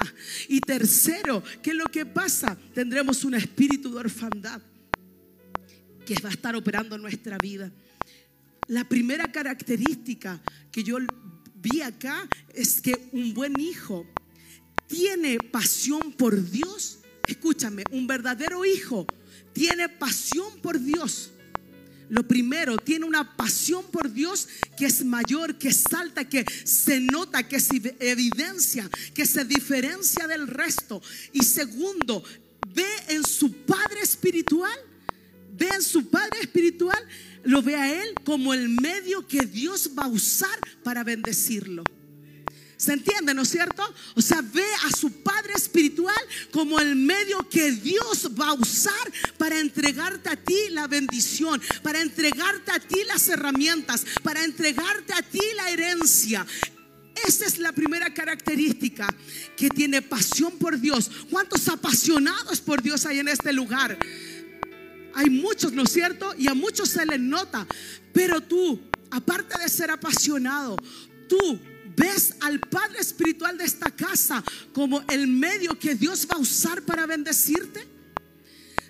Y 0.50 0.60
tercero, 0.60 1.44
¿qué 1.64 1.72
es 1.72 1.76
lo 1.76 1.86
que 1.86 2.06
pasa? 2.06 2.58
Tendremos 2.74 3.24
un 3.24 3.34
espíritu 3.34 3.92
de 3.92 4.00
orfandad 4.00 4.62
que 6.06 6.16
va 6.24 6.30
a 6.30 6.34
estar 6.34 6.56
operando 6.56 6.98
nuestra 6.98 7.38
vida. 7.38 7.72
La 8.68 8.88
primera 8.88 9.32
característica 9.32 10.42
que 10.72 10.84
yo 10.84 10.98
vi 11.56 11.82
acá 11.82 12.28
es 12.54 12.82
que 12.82 13.10
un 13.12 13.34
buen 13.34 13.60
hijo 13.60 14.06
tiene 14.88 15.38
pasión 15.38 16.12
por 16.14 16.50
Dios. 16.50 17.00
Escúchame, 17.28 17.84
un 17.92 18.08
verdadero 18.08 18.66
hijo 18.66 19.08
tiene 19.54 19.90
pasión 19.90 20.60
por 20.62 20.80
Dios. 20.80 21.32
Lo 22.10 22.28
primero, 22.28 22.78
tiene 22.78 23.06
una 23.06 23.38
pasión 23.38 23.86
por 23.90 24.12
Dios 24.12 24.50
que 24.78 24.86
es 24.88 25.06
mayor, 25.06 25.58
que 25.58 25.72
salta, 25.72 26.28
que 26.28 26.44
se 26.66 27.00
nota, 27.00 27.48
que 27.48 27.60
se 27.62 27.96
evidencia, 28.02 28.90
que 29.14 29.26
se 29.26 29.46
diferencia 29.46 30.28
del 30.28 30.48
resto. 30.48 31.02
Y 31.32 31.44
segundo, 31.44 32.22
ve 32.76 32.86
en 33.08 33.24
su 33.26 33.54
Padre 33.66 34.02
espiritual, 34.02 34.78
ve 35.54 35.70
en 35.74 35.82
su 35.82 36.10
Padre 36.10 36.42
espiritual, 36.42 37.02
lo 37.44 37.62
ve 37.62 37.76
a 37.76 38.04
Él 38.04 38.14
como 38.26 38.54
el 38.54 38.68
medio 38.68 39.26
que 39.26 39.46
Dios 39.46 39.92
va 39.98 40.04
a 40.04 40.10
usar 40.10 40.60
para 40.84 41.06
bendecirlo. 41.06 41.86
¿Se 42.82 42.94
entiende, 42.94 43.36
no 43.36 43.44
es 43.44 43.50
cierto? 43.50 43.84
O 44.16 44.24
sea, 44.24 44.42
ve 44.42 44.66
a 44.88 44.98
su 44.98 45.12
Padre 45.22 45.54
Espiritual 45.56 46.18
como 46.50 46.80
el 46.80 46.96
medio 46.96 47.48
que 47.48 47.74
Dios 47.74 48.32
va 48.40 48.48
a 48.48 48.54
usar 48.54 48.92
para 49.38 49.60
entregarte 49.60 50.30
a 50.30 50.36
ti 50.36 50.58
la 50.72 50.88
bendición, 50.88 51.62
para 51.84 52.02
entregarte 52.02 52.72
a 52.72 52.80
ti 52.80 53.04
las 53.06 53.28
herramientas, 53.28 54.04
para 54.24 54.44
entregarte 54.44 55.14
a 55.14 55.22
ti 55.22 55.40
la 55.58 55.70
herencia. 55.70 56.44
Esa 57.28 57.46
es 57.46 57.60
la 57.60 57.72
primera 57.72 58.12
característica 58.16 59.08
que 59.56 59.70
tiene 59.70 60.02
pasión 60.02 60.58
por 60.58 60.80
Dios. 60.80 61.12
¿Cuántos 61.30 61.68
apasionados 61.68 62.62
por 62.62 62.82
Dios 62.82 63.06
hay 63.06 63.20
en 63.20 63.28
este 63.28 63.54
lugar? 63.54 63.96
Hay 65.14 65.30
muchos, 65.30 65.72
¿no 65.72 65.84
es 65.84 65.92
cierto? 65.92 66.34
Y 66.36 66.48
a 66.48 66.56
muchos 66.56 66.90
se 66.90 67.06
les 67.06 67.20
nota. 67.20 67.68
Pero 68.12 68.42
tú, 68.42 68.82
aparte 69.12 69.60
de 69.60 69.70
ser 69.70 69.92
apasionado, 69.92 70.78
tú 71.30 71.60
ves 71.96 72.36
al 72.42 72.60
Padre 72.60 73.00
Espiritual 73.00 73.58
de 73.58 73.66
esta 73.66 73.92
casa 73.92 74.44
como 74.74 75.02
el 75.10 75.28
medio 75.28 75.78
que 75.78 75.96
Dios 75.96 76.28
va 76.30 76.36
a 76.36 76.40
usar 76.40 76.82
para 76.84 77.06
bendecirte? 77.06 77.88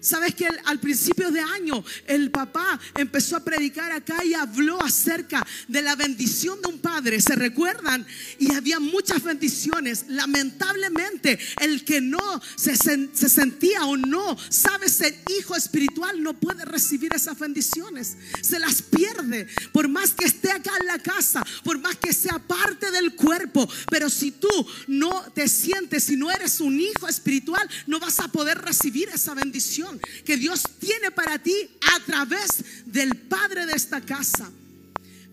Sabes 0.01 0.33
que 0.33 0.47
al 0.65 0.79
principio 0.79 1.29
de 1.29 1.41
año 1.41 1.85
el 2.07 2.31
papá 2.31 2.79
empezó 2.95 3.35
a 3.35 3.43
predicar 3.43 3.91
acá 3.91 4.25
y 4.25 4.33
habló 4.33 4.81
acerca 4.81 5.45
de 5.67 5.83
la 5.83 5.95
bendición 5.95 6.59
de 6.59 6.69
un 6.69 6.79
padre. 6.79 7.21
¿Se 7.21 7.35
recuerdan? 7.35 8.05
Y 8.39 8.51
había 8.51 8.79
muchas 8.79 9.21
bendiciones. 9.21 10.05
Lamentablemente, 10.07 11.37
el 11.61 11.85
que 11.85 12.01
no 12.01 12.41
se, 12.55 12.75
se 12.75 13.29
sentía 13.29 13.85
o 13.85 13.95
no 13.95 14.35
sabe 14.49 14.89
ser 14.89 15.15
hijo 15.37 15.55
espiritual 15.55 16.23
no 16.23 16.33
puede 16.33 16.65
recibir 16.65 17.13
esas 17.13 17.37
bendiciones. 17.37 18.17
Se 18.41 18.57
las 18.57 18.81
pierde. 18.81 19.47
Por 19.71 19.87
más 19.87 20.15
que 20.15 20.25
esté 20.25 20.51
acá 20.51 20.71
en 20.79 20.87
la 20.87 20.97
casa, 20.97 21.45
por 21.63 21.77
más 21.77 21.97
que 21.97 22.11
sea 22.11 22.39
parte 22.39 22.89
del 22.89 23.13
cuerpo. 23.13 23.69
Pero 23.91 24.09
si 24.09 24.31
tú 24.31 24.49
no 24.87 25.31
te 25.35 25.47
sientes, 25.47 26.05
si 26.05 26.15
no 26.15 26.31
eres 26.31 26.59
un 26.59 26.79
hijo 26.79 27.07
espiritual, 27.07 27.69
no 27.85 27.99
vas 27.99 28.19
a 28.19 28.29
poder 28.29 28.57
recibir 28.57 29.07
esa 29.09 29.35
bendición 29.35 29.90
que 30.25 30.37
Dios 30.37 30.63
tiene 30.79 31.11
para 31.11 31.39
ti 31.39 31.55
a 31.95 31.99
través 32.05 32.63
del 32.85 33.15
Padre 33.17 33.65
de 33.65 33.73
esta 33.73 34.01
casa. 34.01 34.51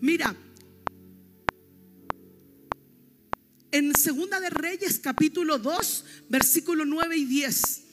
Mira, 0.01 0.35
en 3.71 3.95
Segunda 3.95 4.39
de 4.39 4.49
Reyes 4.49 4.99
capítulo 4.99 5.59
2, 5.59 6.05
versículo 6.29 6.85
9 6.85 7.17
y 7.17 7.25
10. 7.25 7.83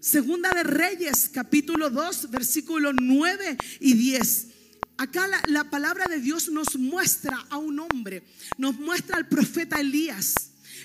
Segunda 0.00 0.50
de 0.50 0.62
Reyes 0.62 1.30
capítulo 1.32 1.90
2, 1.90 2.30
versículo 2.30 2.92
9 2.92 3.56
y 3.80 3.94
10. 3.94 4.46
Acá 4.96 5.26
la, 5.26 5.42
la, 5.46 5.70
palabra 5.70 6.06
de 6.06 6.20
Dios 6.20 6.48
nos 6.50 6.76
muestra 6.76 7.44
a 7.50 7.56
un 7.56 7.80
hombre, 7.80 8.22
nos 8.58 8.78
muestra 8.78 9.16
al 9.16 9.28
profeta 9.28 9.80
Elías. 9.80 10.34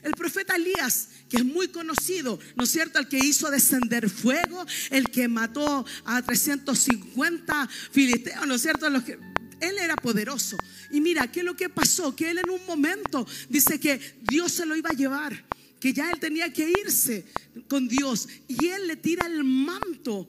El 0.04 0.14
profeta 0.14 0.56
Elías, 0.56 1.10
que 1.30 1.38
es 1.38 1.46
muy 1.46 1.68
conocido, 1.70 2.40
¿no 2.56 2.64
es 2.64 2.72
cierto? 2.72 3.00
El 3.00 3.08
que 3.08 3.20
hizo 3.20 3.50
descender 3.50 4.10
fuego, 4.10 4.66
el 4.90 5.06
que 5.10 5.28
mató 5.28 5.86
a 6.06 6.22
350 6.22 7.70
filisteos, 7.92 8.48
¿no 8.48 8.56
es 8.56 8.62
cierto? 8.62 8.90
Los 8.90 9.04
que, 9.04 9.18
él 9.60 9.78
era 9.78 9.96
poderoso. 9.96 10.58
Y 10.92 11.02
mira, 11.02 11.32
¿qué 11.32 11.40
es 11.40 11.46
lo 11.46 11.56
que 11.56 11.70
pasó? 11.70 12.16
Que 12.16 12.32
él 12.32 12.40
en 12.40 12.50
un 12.50 12.66
momento 12.66 13.28
dice 13.50 13.80
que 13.80 14.00
Dios 14.22 14.52
se 14.52 14.66
lo 14.66 14.76
iba 14.76 14.90
a 14.90 14.96
llevar, 14.96 15.46
que 15.80 15.94
ya 15.94 16.10
él 16.10 16.20
tenía 16.20 16.52
que 16.52 16.70
irse 16.70 17.26
con 17.68 17.88
Dios. 17.88 18.28
Y 18.48 18.68
él 18.68 18.88
le 18.88 18.96
tira 18.96 19.26
el 19.28 19.44
manto 19.44 20.28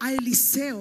a 0.00 0.12
Eliseo. 0.12 0.78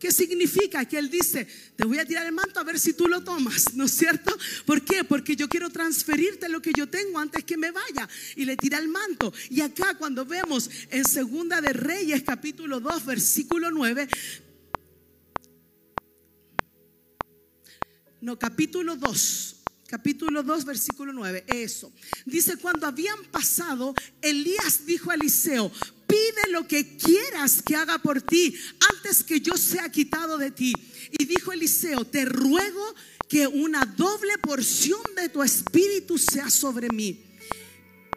¿Qué 0.00 0.12
significa? 0.12 0.84
Que 0.84 0.98
Él 0.98 1.10
dice, 1.10 1.46
te 1.76 1.84
voy 1.84 1.98
a 1.98 2.04
tirar 2.04 2.26
el 2.26 2.32
manto 2.32 2.60
a 2.60 2.64
ver 2.64 2.78
si 2.78 2.92
tú 2.92 3.08
lo 3.08 3.22
tomas, 3.22 3.74
¿no 3.74 3.84
es 3.84 3.92
cierto? 3.92 4.36
¿Por 4.64 4.82
qué? 4.82 5.04
Porque 5.04 5.34
yo 5.34 5.48
quiero 5.48 5.70
transferirte 5.70 6.48
lo 6.48 6.62
que 6.62 6.72
yo 6.76 6.88
tengo 6.88 7.18
antes 7.18 7.44
que 7.44 7.56
me 7.56 7.70
vaya. 7.70 8.08
Y 8.36 8.44
le 8.44 8.56
tira 8.56 8.78
el 8.78 8.88
manto. 8.88 9.32
Y 9.50 9.60
acá 9.60 9.96
cuando 9.98 10.24
vemos 10.24 10.70
en 10.90 11.04
Segunda 11.04 11.60
de 11.60 11.72
Reyes 11.72 12.22
capítulo 12.22 12.80
2 12.80 13.06
versículo 13.06 13.70
9, 13.70 14.08
no, 18.20 18.38
capítulo 18.38 18.96
2, 18.96 19.56
capítulo 19.86 20.42
2, 20.42 20.64
versículo 20.64 21.12
9. 21.12 21.44
Eso. 21.46 21.92
Dice, 22.26 22.56
cuando 22.56 22.86
habían 22.86 23.24
pasado, 23.30 23.94
Elías 24.20 24.84
dijo 24.86 25.10
a 25.10 25.14
Eliseo, 25.14 25.70
pide 26.08 26.50
lo 26.50 26.66
que 26.66 26.96
quieras 26.96 27.62
que 27.62 27.76
haga 27.76 27.98
por 27.98 28.20
ti 28.22 28.56
antes 28.96 29.22
que 29.22 29.40
yo 29.40 29.56
sea 29.56 29.88
quitado 29.90 30.38
de 30.38 30.50
ti. 30.50 30.72
Y 31.18 31.24
dijo 31.26 31.52
Eliseo, 31.52 32.04
te 32.04 32.24
ruego 32.24 32.94
que 33.28 33.46
una 33.46 33.84
doble 33.84 34.38
porción 34.38 35.00
de 35.14 35.28
tu 35.28 35.42
espíritu 35.42 36.18
sea 36.18 36.50
sobre 36.50 36.88
mí. 36.88 37.27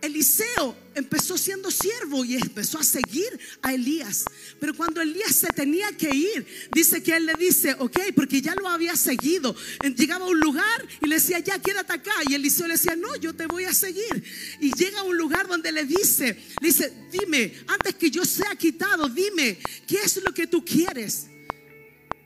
Eliseo 0.01 0.75
empezó 0.95 1.37
siendo 1.37 1.69
siervo 1.71 2.25
y 2.25 2.35
empezó 2.35 2.79
a 2.79 2.83
seguir 2.83 3.39
a 3.61 3.73
Elías. 3.73 4.25
Pero 4.59 4.75
cuando 4.75 5.01
Elías 5.01 5.35
se 5.35 5.47
tenía 5.47 5.91
que 5.95 6.13
ir, 6.13 6.45
dice 6.73 7.01
que 7.01 7.15
él 7.15 7.25
le 7.25 7.33
dice, 7.35 7.75
ok, 7.79 7.99
porque 8.15 8.41
ya 8.41 8.55
lo 8.55 8.67
había 8.67 8.95
seguido. 8.95 9.55
Llegaba 9.95 10.25
a 10.25 10.29
un 10.29 10.39
lugar 10.39 10.87
y 11.01 11.07
le 11.07 11.15
decía, 11.15 11.39
ya 11.39 11.59
quédate 11.59 11.93
acá. 11.93 12.13
Y 12.27 12.33
Eliseo 12.33 12.67
le 12.67 12.73
decía, 12.73 12.95
no, 12.95 13.15
yo 13.15 13.33
te 13.33 13.45
voy 13.45 13.65
a 13.65 13.73
seguir. 13.73 14.23
Y 14.59 14.73
llega 14.73 14.99
a 14.99 15.03
un 15.03 15.17
lugar 15.17 15.47
donde 15.47 15.71
le 15.71 15.85
dice, 15.85 16.37
le 16.59 16.67
dice, 16.67 16.91
dime, 17.11 17.53
antes 17.67 17.95
que 17.95 18.09
yo 18.09 18.25
sea 18.25 18.55
quitado, 18.55 19.07
dime, 19.07 19.57
¿qué 19.87 19.97
es 20.03 20.21
lo 20.23 20.33
que 20.33 20.47
tú 20.47 20.63
quieres? 20.65 21.27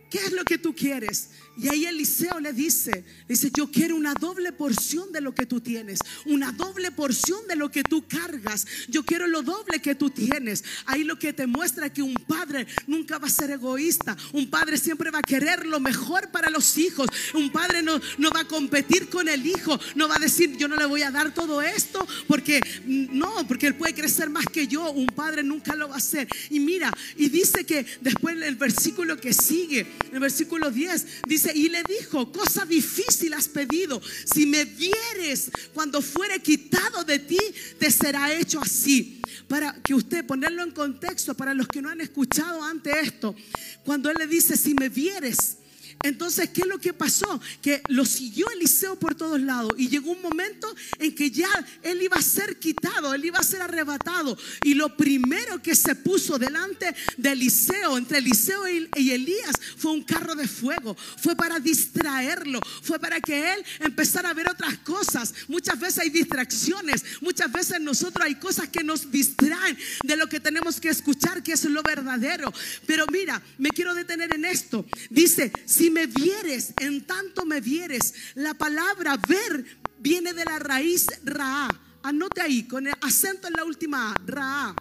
¿Qué 0.09 0.19
es 0.19 0.31
lo 0.31 0.45
que 0.45 0.57
tú 0.57 0.73
quieres? 0.73 1.29
Y 1.57 1.69
ahí 1.69 1.85
Eliseo 1.85 2.39
le 2.39 2.51
dice, 2.51 3.05
dice, 3.27 3.49
yo 3.55 3.71
quiero 3.71 3.95
una 3.95 4.13
doble 4.13 4.51
porción 4.51 5.11
de 5.11 5.21
lo 5.21 5.33
que 5.33 5.45
tú 5.45 5.61
tienes, 5.61 5.99
una 6.25 6.51
doble 6.51 6.91
porción 6.91 7.47
de 7.47 7.55
lo 7.55 7.71
que 7.71 7.83
tú 7.83 8.05
cargas. 8.07 8.65
Yo 8.89 9.03
quiero 9.03 9.27
lo 9.27 9.41
doble 9.41 9.79
que 9.79 9.95
tú 9.95 10.09
tienes. 10.09 10.63
Ahí 10.85 11.03
lo 11.03 11.17
que 11.17 11.33
te 11.33 11.47
muestra 11.47 11.91
que 11.91 12.01
un 12.01 12.15
padre 12.15 12.67
nunca 12.87 13.17
va 13.19 13.27
a 13.27 13.31
ser 13.31 13.51
egoísta. 13.51 14.17
Un 14.33 14.49
padre 14.49 14.77
siempre 14.77 15.11
va 15.11 15.19
a 15.19 15.21
querer 15.21 15.65
lo 15.65 15.79
mejor 15.79 16.29
para 16.29 16.49
los 16.49 16.77
hijos. 16.77 17.07
Un 17.33 17.51
padre 17.51 17.81
no, 17.81 18.01
no 18.17 18.29
va 18.31 18.41
a 18.41 18.47
competir 18.47 19.09
con 19.09 19.29
el 19.29 19.45
hijo. 19.45 19.79
No 19.95 20.07
va 20.07 20.15
a 20.15 20.19
decir, 20.19 20.57
yo 20.57 20.67
no 20.67 20.75
le 20.75 20.85
voy 20.85 21.03
a 21.03 21.11
dar 21.11 21.33
todo 21.33 21.61
esto 21.61 22.05
porque 22.27 22.61
no, 22.85 23.47
porque 23.47 23.67
él 23.67 23.75
puede 23.75 23.93
crecer 23.93 24.29
más 24.29 24.45
que 24.47 24.67
yo. 24.67 24.91
Un 24.91 25.07
padre 25.07 25.43
nunca 25.43 25.75
lo 25.75 25.87
va 25.87 25.95
a 25.95 25.99
hacer. 25.99 26.27
Y 26.49 26.59
mira, 26.59 26.91
y 27.15 27.29
dice 27.29 27.65
que 27.65 27.85
después 28.01 28.35
el 28.41 28.55
versículo 28.55 29.17
que 29.17 29.33
sigue, 29.33 29.87
el 30.11 30.19
versículo 30.19 30.69
10, 30.69 31.05
dice, 31.27 31.44
y 31.53 31.69
le 31.69 31.84
dijo, 31.84 32.31
cosa 32.31 32.65
difícil 32.65 33.34
has 33.34 33.47
pedido, 33.47 34.01
si 34.34 34.45
me 34.45 34.65
vieres 34.65 35.51
cuando 35.73 36.01
fuere 36.01 36.39
quitado 36.41 37.03
de 37.03 37.19
ti, 37.19 37.39
te 37.79 37.91
será 37.91 38.34
hecho 38.34 38.60
así. 38.62 39.21
Para 39.47 39.73
que 39.84 39.93
usted 39.93 40.25
ponerlo 40.25 40.63
en 40.63 40.71
contexto, 40.71 41.36
para 41.36 41.53
los 41.53 41.67
que 41.67 41.81
no 41.81 41.89
han 41.89 42.01
escuchado 42.01 42.63
ante 42.63 42.99
esto, 42.99 43.36
cuando 43.84 44.10
él 44.10 44.17
le 44.17 44.27
dice, 44.27 44.58
si 44.58 44.73
me 44.73 44.89
vieres, 44.89 45.58
entonces, 46.03 46.49
¿qué 46.49 46.62
es 46.62 46.67
lo 46.67 46.79
que 46.79 46.93
pasó? 46.93 47.41
Que 47.62 47.81
lo 47.88 48.05
siguió 48.05 48.47
Eliseo 48.51 48.95
por 48.97 49.15
todos 49.15 49.41
lados 49.41 49.71
y 49.77 49.89
llegó 49.89 50.12
un 50.12 50.21
momento 50.21 50.73
en 50.99 51.15
que 51.15 51.31
ya 51.31 51.49
él 51.81 52.01
iba 52.01 52.17
a 52.17 52.21
ser 52.21 52.60
quitado, 52.60 53.13
él 53.13 53.25
iba 53.25 53.39
a 53.39 53.43
ser 53.43 53.62
arrebatado. 53.62 54.38
Y 54.63 54.75
lo 54.75 54.95
primero 54.95 55.62
que 55.62 55.75
se 55.75 55.95
puso 55.95 56.38
delante 56.38 56.93
de 57.17 57.31
Eliseo, 57.31 57.97
entre 57.97 58.19
Eliseo 58.19 58.67
y 58.67 59.12
Elías, 59.12 59.55
fue 59.77 59.93
un 59.93 60.03
carro 60.03 60.36
de 60.36 60.47
fuego. 60.47 60.95
Fue 60.95 61.36
para 61.36 61.60
distraerlo, 61.60 62.60
fue 62.84 62.99
para 62.99 63.19
que 63.19 63.53
él 63.53 63.65
empezara 63.79 64.29
a 64.29 64.34
ver 64.34 64.49
otras 64.49 64.77
cosas. 64.79 65.34
Muchas 65.47 65.79
veces 65.79 65.99
hay 65.99 66.10
distracciones, 66.10 67.03
muchas 67.21 67.51
veces 67.51 67.81
nosotros 67.81 68.25
hay 68.25 68.36
cosas 68.36 68.69
que 68.69 68.84
nos 68.84 69.12
distraen 69.12 69.77
de 70.03 70.15
lo 70.15 70.27
que 70.27 70.39
tenemos 70.39 70.79
que 70.79 70.89
escuchar, 70.89 71.41
que 71.41 71.53
es 71.53 71.63
lo 71.65 71.81
verdadero. 71.81 72.53
Pero 72.86 73.05
mira, 73.12 73.41
me 73.58 73.69
quiero 73.69 73.95
detener 73.95 74.34
en 74.36 74.45
esto. 74.45 74.86
Dice, 75.10 75.51
si 75.65 75.84
si 75.85 75.91
me 75.91 76.07
vieres, 76.07 76.73
en 76.79 77.05
tanto 77.05 77.45
me 77.45 77.61
vieres, 77.61 78.15
la 78.33 78.55
palabra 78.55 79.17
ver 79.17 79.63
viene 79.99 80.33
de 80.33 80.43
la 80.43 80.57
raíz 80.57 81.05
ra. 81.23 81.67
Anote 82.01 82.41
ahí, 82.41 82.63
con 82.63 82.87
el 82.87 82.93
acento 83.01 83.47
en 83.47 83.53
la 83.53 83.63
última 83.65 84.11
A, 84.11 84.15
ra. 84.25 84.75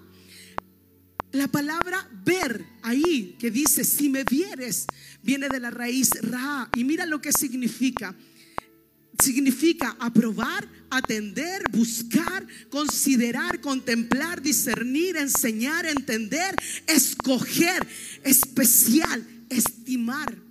La 1.33 1.49
palabra 1.49 2.09
ver 2.25 2.65
ahí, 2.81 3.37
que 3.39 3.51
dice, 3.51 3.85
si 3.85 4.09
me 4.09 4.25
vieres, 4.25 4.87
viene 5.23 5.51
de 5.51 5.61
la 5.61 5.69
raíz 5.69 6.09
ra. 6.23 6.71
Y 6.75 6.85
mira 6.85 7.05
lo 7.05 7.21
que 7.21 7.33
significa. 7.33 8.15
Significa 9.23 9.99
aprobar, 10.01 10.67
atender, 10.89 11.65
buscar, 11.71 12.47
considerar, 12.71 13.61
contemplar, 13.61 14.41
discernir, 14.41 15.19
enseñar, 15.19 15.85
entender, 15.85 16.57
escoger, 16.87 17.87
especial, 18.23 19.23
estimar 19.51 20.44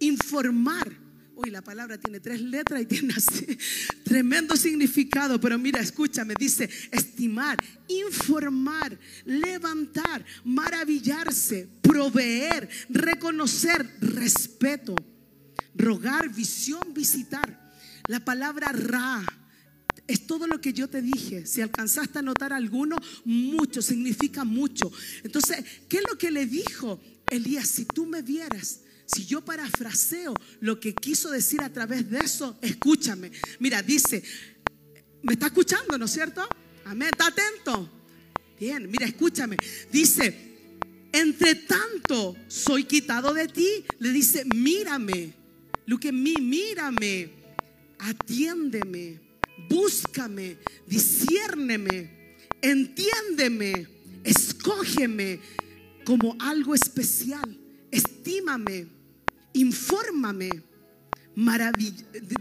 informar. 0.00 1.04
Uy, 1.36 1.50
la 1.50 1.62
palabra 1.62 1.98
tiene 1.98 2.20
tres 2.20 2.40
letras 2.40 2.82
y 2.82 2.86
tiene 2.86 3.14
así, 3.14 3.46
tremendo 4.04 4.56
significado, 4.56 5.40
pero 5.40 5.58
mira, 5.58 5.80
escúchame, 5.80 6.34
dice 6.38 6.70
estimar, 6.92 7.58
informar, 7.88 8.96
levantar, 9.24 10.24
maravillarse, 10.44 11.68
proveer, 11.82 12.68
reconocer, 12.88 13.96
respeto, 14.00 14.94
rogar, 15.74 16.32
visión, 16.32 16.94
visitar. 16.94 17.64
La 18.06 18.24
palabra 18.24 18.70
ra 18.70 19.24
es 20.06 20.26
todo 20.26 20.46
lo 20.46 20.60
que 20.60 20.72
yo 20.72 20.88
te 20.88 21.02
dije. 21.02 21.46
Si 21.46 21.60
alcanzaste 21.60 22.18
a 22.18 22.22
notar 22.22 22.52
alguno, 22.52 22.96
mucho, 23.24 23.82
significa 23.82 24.44
mucho. 24.44 24.92
Entonces, 25.22 25.64
¿qué 25.88 25.98
es 25.98 26.04
lo 26.08 26.18
que 26.18 26.30
le 26.30 26.46
dijo 26.46 27.00
Elías? 27.30 27.68
Si 27.68 27.84
tú 27.86 28.06
me 28.06 28.22
vieras, 28.22 28.80
si 29.06 29.26
yo 29.26 29.44
parafraseo 29.44 30.34
lo 30.60 30.80
que 30.80 30.94
quiso 30.94 31.30
decir 31.30 31.62
a 31.62 31.72
través 31.72 32.10
de 32.10 32.18
eso, 32.18 32.58
escúchame. 32.62 33.30
Mira, 33.58 33.82
dice, 33.82 34.22
¿me 35.22 35.34
está 35.34 35.46
escuchando, 35.46 35.98
no 35.98 36.06
es 36.06 36.10
cierto? 36.12 36.46
Amén, 36.84 37.10
está 37.12 37.28
atento. 37.28 37.90
Bien, 38.58 38.90
mira, 38.90 39.06
escúchame. 39.06 39.56
Dice, 39.90 40.54
entre 41.12 41.54
tanto 41.54 42.36
soy 42.48 42.84
quitado 42.84 43.32
de 43.34 43.48
ti, 43.48 43.84
le 43.98 44.10
dice, 44.10 44.44
mírame, 44.54 45.34
que 46.00 46.12
mí, 46.12 46.34
mírame, 46.40 47.30
atiéndeme, 47.98 49.20
búscame, 49.68 50.58
disciérneme, 50.86 52.36
entiéndeme, 52.60 53.86
escógeme, 54.24 55.40
como 56.04 56.36
algo 56.40 56.74
especial. 56.74 57.63
Estímame, 57.94 58.88
infórmame, 59.52 60.50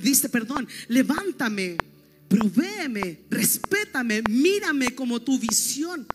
dice, 0.01 0.29
perdón, 0.29 0.67
levántame, 0.87 1.77
provéeme, 2.27 3.19
respétame, 3.29 4.23
mírame 4.27 4.95
como 4.95 5.21
tu 5.21 5.37
visión. 5.37 6.07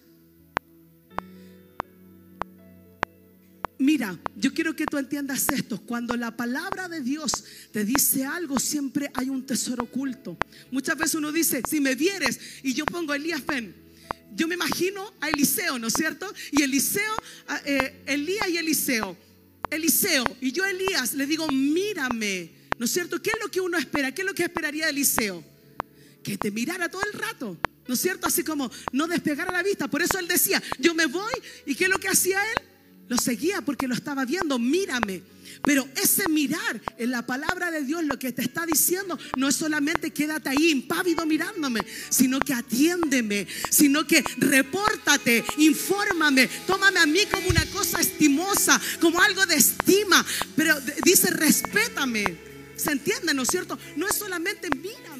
Mira, 3.78 4.18
yo 4.34 4.52
quiero 4.52 4.74
que 4.74 4.86
tú 4.86 4.98
entiendas 4.98 5.48
esto. 5.50 5.80
Cuando 5.82 6.16
la 6.16 6.36
palabra 6.36 6.88
de 6.88 7.00
Dios 7.00 7.44
te 7.70 7.84
dice 7.84 8.24
algo, 8.24 8.58
siempre 8.58 9.08
hay 9.14 9.28
un 9.28 9.46
tesoro 9.46 9.84
oculto. 9.84 10.36
Muchas 10.72 10.98
veces 10.98 11.14
uno 11.14 11.30
dice, 11.30 11.62
si 11.68 11.80
me 11.80 11.94
vieres, 11.94 12.40
y 12.64 12.74
yo 12.74 12.84
pongo 12.84 13.14
Elías 13.14 13.46
ven, 13.46 13.72
yo 14.34 14.48
me 14.48 14.56
imagino 14.56 15.12
a 15.20 15.28
Eliseo, 15.28 15.78
¿no 15.78 15.86
es 15.86 15.94
cierto? 15.94 16.26
Y 16.50 16.62
Eliseo, 16.62 17.14
eh, 17.64 18.02
Elías 18.06 18.48
y 18.48 18.56
Eliseo. 18.56 19.27
Eliseo, 19.70 20.24
y 20.40 20.52
yo 20.52 20.64
Elías 20.64 21.14
le 21.14 21.26
digo, 21.26 21.46
mírame, 21.48 22.50
¿no 22.78 22.84
es 22.84 22.92
cierto? 22.92 23.20
¿Qué 23.20 23.30
es 23.30 23.36
lo 23.40 23.50
que 23.50 23.60
uno 23.60 23.78
espera? 23.78 24.12
¿Qué 24.12 24.22
es 24.22 24.26
lo 24.26 24.34
que 24.34 24.44
esperaría 24.44 24.88
Eliseo? 24.88 25.44
Que 26.22 26.38
te 26.38 26.50
mirara 26.50 26.88
todo 26.88 27.02
el 27.02 27.18
rato. 27.18 27.56
¿No 27.86 27.94
es 27.94 28.00
cierto? 28.00 28.26
Así 28.26 28.44
como 28.44 28.70
no 28.92 29.06
despegara 29.06 29.50
la 29.50 29.62
vista. 29.62 29.88
Por 29.88 30.02
eso 30.02 30.18
él 30.18 30.28
decía, 30.28 30.62
yo 30.78 30.94
me 30.94 31.06
voy. 31.06 31.32
¿Y 31.64 31.74
qué 31.74 31.84
es 31.84 31.90
lo 31.90 31.98
que 31.98 32.08
hacía 32.08 32.38
él? 32.52 32.62
Lo 33.08 33.16
seguía 33.16 33.62
porque 33.62 33.88
lo 33.88 33.94
estaba 33.94 34.24
viendo, 34.24 34.58
mírame. 34.58 35.22
Pero 35.64 35.88
ese 35.96 36.28
mirar 36.28 36.80
en 36.98 37.10
la 37.10 37.26
palabra 37.26 37.70
de 37.70 37.82
Dios 37.82 38.04
lo 38.04 38.18
que 38.18 38.32
te 38.32 38.42
está 38.42 38.66
diciendo 38.66 39.18
no 39.36 39.48
es 39.48 39.56
solamente 39.56 40.12
quédate 40.12 40.50
ahí 40.50 40.70
impávido 40.70 41.26
mirándome, 41.26 41.80
sino 42.10 42.38
que 42.38 42.54
atiéndeme, 42.54 43.46
sino 43.70 44.06
que 44.06 44.22
repórtate, 44.36 45.44
infórmame, 45.56 46.48
tómame 46.66 47.00
a 47.00 47.06
mí 47.06 47.20
como 47.30 47.48
una 47.48 47.64
cosa 47.66 48.00
estimosa, 48.00 48.80
como 49.00 49.20
algo 49.20 49.44
de 49.46 49.56
estima, 49.56 50.24
pero 50.54 50.78
dice 51.02 51.30
respétame. 51.30 52.48
¿Se 52.76 52.92
entiende, 52.92 53.34
no 53.34 53.42
es 53.42 53.48
cierto? 53.48 53.76
No 53.96 54.06
es 54.06 54.14
solamente 54.14 54.68
mírame 54.70 55.17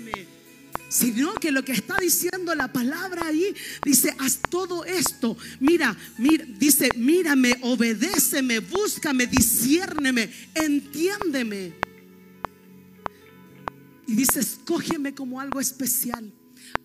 sino 0.88 1.34
que 1.34 1.52
lo 1.52 1.64
que 1.64 1.72
está 1.72 1.96
diciendo 2.00 2.54
la 2.54 2.72
palabra 2.72 3.26
ahí 3.26 3.54
dice, 3.84 4.14
haz 4.18 4.40
todo 4.50 4.84
esto. 4.84 5.36
Mira, 5.60 5.96
mira, 6.16 6.44
dice, 6.58 6.88
mírame, 6.96 7.58
obedéceme, 7.62 8.60
búscame, 8.60 9.26
disciérneme, 9.26 10.30
entiéndeme. 10.54 11.74
Y 14.06 14.14
dice, 14.14 14.40
escógeme 14.40 15.14
como 15.14 15.40
algo 15.40 15.60
especial. 15.60 16.32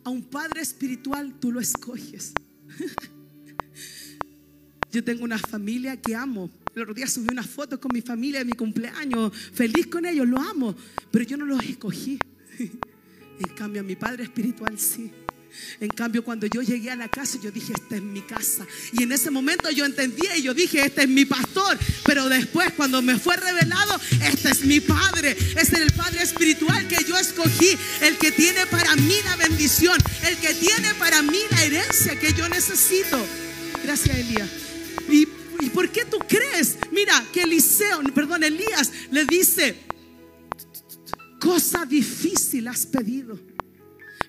A 0.03 0.09
un 0.09 0.23
padre 0.23 0.61
espiritual 0.61 1.39
tú 1.39 1.51
lo 1.51 1.61
escoges. 1.61 2.33
Yo 4.91 5.03
tengo 5.03 5.23
una 5.23 5.39
familia 5.39 5.99
que 5.99 6.15
amo. 6.15 6.51
El 6.75 6.83
otro 6.83 6.93
día 6.93 7.07
subí 7.07 7.27
una 7.31 7.43
foto 7.43 7.79
con 7.79 7.91
mi 7.93 8.01
familia 8.01 8.39
de 8.39 8.45
mi 8.45 8.53
cumpleaños, 8.53 9.31
feliz 9.53 9.87
con 9.87 10.05
ellos, 10.05 10.27
lo 10.27 10.39
amo, 10.39 10.75
pero 11.11 11.23
yo 11.23 11.37
no 11.37 11.45
los 11.45 11.63
escogí. 11.63 12.19
En 13.39 13.55
cambio, 13.55 13.81
a 13.81 13.83
mi 13.83 13.95
padre 13.95 14.23
espiritual 14.23 14.79
sí. 14.79 15.11
En 15.79 15.89
cambio, 15.89 16.23
cuando 16.23 16.47
yo 16.47 16.61
llegué 16.61 16.91
a 16.91 16.95
la 16.95 17.07
casa, 17.07 17.37
yo 17.41 17.51
dije, 17.51 17.73
esta 17.73 17.95
es 17.95 18.01
mi 18.01 18.21
casa. 18.21 18.65
Y 18.91 19.03
en 19.03 19.11
ese 19.11 19.29
momento 19.29 19.69
yo 19.69 19.85
entendía 19.85 20.35
y 20.35 20.41
yo 20.41 20.53
dije, 20.53 20.85
este 20.85 21.03
es 21.03 21.09
mi 21.09 21.25
pastor. 21.25 21.77
Pero 22.05 22.29
después, 22.29 22.71
cuando 22.75 23.01
me 23.01 23.19
fue 23.19 23.35
revelado, 23.37 23.99
este 24.23 24.49
es 24.49 24.65
mi 24.65 24.79
padre. 24.79 25.31
Este 25.31 25.61
es 25.61 25.73
el 25.73 25.91
padre 25.93 26.23
espiritual 26.23 26.87
que 26.87 27.03
yo 27.03 27.17
escogí. 27.17 27.77
El 28.01 28.17
que 28.17 28.31
tiene 28.31 28.65
para 28.67 28.95
mí 28.95 29.15
la 29.25 29.35
bendición. 29.35 29.97
El 30.27 30.37
que 30.37 30.53
tiene 30.55 30.93
para 30.95 31.21
mí 31.21 31.39
la 31.51 31.63
herencia 31.63 32.19
que 32.19 32.33
yo 32.33 32.49
necesito. 32.49 33.23
Gracias, 33.83 34.17
Elías. 34.17 34.49
¿Y, 35.09 35.27
¿Y 35.59 35.69
por 35.69 35.89
qué 35.89 36.05
tú 36.05 36.17
crees? 36.19 36.77
Mira, 36.91 37.23
que 37.31 37.43
Eliseo, 37.43 38.01
perdón, 38.13 38.43
Elías 38.43 38.91
le 39.11 39.25
dice, 39.25 39.75
cosa 41.43 41.85
difícil 41.85 42.69
has 42.69 42.85
pedido. 42.85 43.37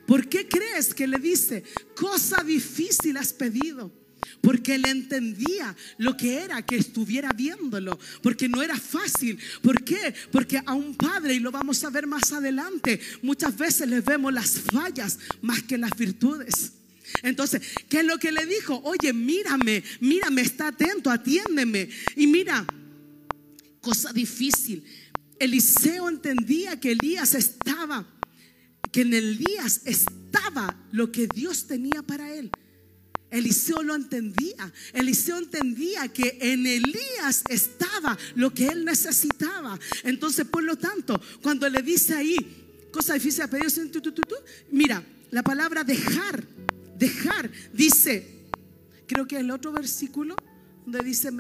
¿Por 0.05 0.29
qué 0.29 0.49
crees 0.49 0.93
que 0.93 1.07
le 1.07 1.19
dice, 1.19 1.63
cosa 1.95 2.43
difícil 2.43 3.17
has 3.17 3.33
pedido? 3.33 3.93
Porque 4.41 4.75
él 4.75 4.85
entendía 4.87 5.77
lo 5.99 6.17
que 6.17 6.39
era 6.39 6.61
que 6.63 6.77
estuviera 6.77 7.31
viéndolo. 7.31 7.97
Porque 8.21 8.49
no 8.49 8.63
era 8.63 8.77
fácil. 8.77 9.39
¿Por 9.63 9.85
qué? 9.85 10.13
Porque 10.33 10.61
a 10.67 10.75
un 10.75 10.97
padre, 10.97 11.35
y 11.35 11.39
lo 11.39 11.53
vamos 11.53 11.85
a 11.85 11.91
ver 11.91 12.07
más 12.09 12.33
adelante, 12.33 13.01
muchas 13.23 13.57
veces 13.57 13.89
le 13.89 14.01
vemos 14.01 14.33
las 14.33 14.61
fallas 14.61 15.21
más 15.41 15.63
que 15.63 15.79
las 15.79 15.97
virtudes. 15.97 16.73
Entonces, 17.23 17.63
¿qué 17.89 18.01
es 18.01 18.05
lo 18.05 18.19
que 18.19 18.33
le 18.33 18.45
dijo? 18.45 18.81
Oye, 18.83 19.13
mírame, 19.13 19.85
mírame, 20.01 20.43
está 20.43 20.69
atento, 20.69 21.11
atiéndeme. 21.11 21.89
Y 22.17 22.27
mira, 22.27 22.67
cosa 23.81 24.13
difícil. 24.13 24.83
Eliseo 25.45 26.09
entendía 26.09 26.81
que 26.81 26.93
Elías 26.93 27.35
estaba, 27.35 28.07
que 28.91 29.03
en 29.03 29.15
Elías 29.15 29.83
estaba 29.85 30.77
lo 30.91 31.13
que 31.13 31.27
Dios 31.27 31.67
tenía 31.67 32.03
para 32.03 32.35
él. 32.35 32.51
Eliseo 33.31 33.83
lo 33.83 33.95
entendía. 33.95 34.73
Eliseo 34.93 35.39
entendía 35.39 36.09
que 36.09 36.39
en 36.41 36.67
Elías 36.67 37.43
estaba 37.49 38.17
lo 38.37 38.55
que 38.55 38.69
él 38.69 38.85
necesitaba. 38.85 39.79
Entonces, 40.05 40.47
por 40.47 40.63
lo 40.63 40.77
tanto, 40.77 41.21
cuando 41.43 41.69
le 41.69 41.83
dice 41.83 42.15
ahí, 42.15 42.37
cosa 42.93 43.15
difícil 43.15 43.43
a 43.43 43.49
pedir, 43.49 43.67
mira, 44.71 45.05
la 45.31 45.43
palabra 45.43 45.83
dejar, 45.83 46.45
dejar, 46.97 47.51
dice, 47.73 48.47
creo 49.07 49.27
que 49.27 49.39
el 49.39 49.51
otro 49.51 49.73
versículo 49.73 50.37
donde 50.87 51.01
dice, 51.01 51.31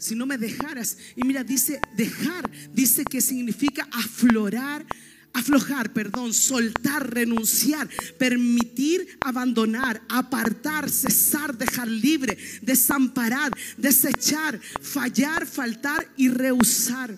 si 0.00 0.14
no 0.14 0.26
me 0.26 0.38
dejaras. 0.38 0.96
Y 1.16 1.24
mira, 1.24 1.44
dice 1.44 1.80
dejar, 1.96 2.50
dice 2.72 3.04
que 3.04 3.20
significa 3.20 3.88
aflorar, 3.92 4.84
aflojar, 5.32 5.92
perdón, 5.92 6.34
soltar, 6.34 7.14
renunciar, 7.14 7.88
permitir, 8.18 9.18
abandonar, 9.20 10.02
apartar, 10.08 10.90
cesar, 10.90 11.56
dejar 11.56 11.88
libre, 11.88 12.36
desamparar, 12.62 13.52
desechar, 13.76 14.60
fallar, 14.80 15.46
faltar 15.46 16.12
y 16.16 16.28
rehusar. 16.28 17.16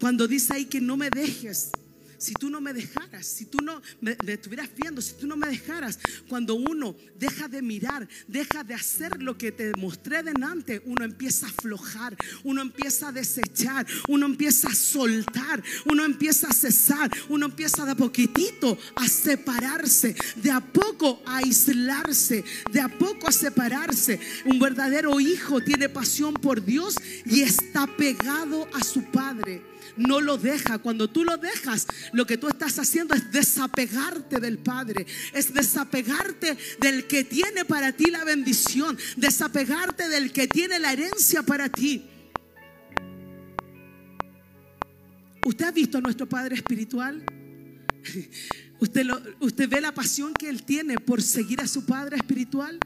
Cuando 0.00 0.28
dice 0.28 0.54
ahí 0.54 0.64
que 0.66 0.80
no 0.80 0.96
me 0.96 1.10
dejes, 1.10 1.70
si 2.18 2.32
tú 2.34 2.50
no 2.50 2.60
me 2.60 2.72
dejaras, 2.72 3.26
si 3.26 3.46
tú 3.46 3.58
no 3.62 3.80
me, 4.00 4.16
estuvieras 4.26 4.68
viendo, 4.76 5.00
si 5.00 5.14
tú 5.14 5.26
no 5.26 5.36
me 5.36 5.48
dejaras, 5.48 5.98
cuando 6.28 6.54
uno 6.54 6.96
deja 7.18 7.48
de 7.48 7.62
mirar, 7.62 8.08
deja 8.26 8.64
de 8.64 8.74
hacer 8.74 9.22
lo 9.22 9.36
que 9.36 9.52
te 9.52 9.72
mostré 9.76 10.22
delante, 10.22 10.82
uno 10.84 11.04
empieza 11.04 11.46
a 11.46 11.50
aflojar, 11.50 12.16
uno 12.44 12.62
empieza 12.62 13.08
a 13.08 13.12
desechar, 13.12 13.86
uno 14.08 14.26
empieza 14.26 14.68
a 14.68 14.74
soltar, 14.74 15.62
uno 15.84 16.04
empieza 16.04 16.48
a 16.48 16.52
cesar, 16.52 17.10
uno 17.28 17.46
empieza 17.46 17.84
de 17.84 17.92
a 17.92 17.96
poquitito 17.96 18.78
a 18.94 19.08
separarse, 19.08 20.14
de 20.36 20.50
a 20.50 20.60
poco 20.60 21.22
a 21.26 21.38
aislarse, 21.38 22.44
de 22.72 22.80
a 22.80 22.88
poco 22.88 23.28
a 23.28 23.32
separarse. 23.32 24.18
Un 24.44 24.58
verdadero 24.58 25.20
hijo 25.20 25.60
tiene 25.60 25.88
pasión 25.88 26.34
por 26.34 26.64
Dios 26.64 26.96
y 27.24 27.42
está 27.42 27.86
pegado 27.86 28.68
a 28.72 28.84
su 28.84 29.02
padre 29.04 29.75
no 29.96 30.20
lo 30.20 30.36
deja. 30.38 30.78
Cuando 30.78 31.08
tú 31.08 31.24
lo 31.24 31.36
dejas, 31.36 31.86
lo 32.12 32.26
que 32.26 32.36
tú 32.36 32.48
estás 32.48 32.78
haciendo 32.78 33.14
es 33.14 33.30
desapegarte 33.32 34.40
del 34.40 34.58
Padre, 34.58 35.06
es 35.32 35.52
desapegarte 35.52 36.56
del 36.80 37.06
que 37.06 37.24
tiene 37.24 37.64
para 37.64 37.92
ti 37.92 38.10
la 38.10 38.24
bendición, 38.24 38.96
desapegarte 39.16 40.08
del 40.08 40.32
que 40.32 40.48
tiene 40.48 40.78
la 40.78 40.92
herencia 40.92 41.42
para 41.42 41.68
ti. 41.68 42.04
¿Usted 45.44 45.64
ha 45.64 45.70
visto 45.70 45.98
a 45.98 46.00
nuestro 46.00 46.28
Padre 46.28 46.56
Espiritual? 46.56 47.24
¿Usted, 48.80 49.06
¿Usted 49.40 49.68
ve 49.68 49.80
la 49.80 49.94
pasión 49.94 50.34
que 50.34 50.48
Él 50.48 50.64
tiene 50.64 50.96
por 50.98 51.22
seguir 51.22 51.60
a 51.60 51.68
su 51.68 51.86
Padre 51.86 52.16
Espiritual? 52.16 52.78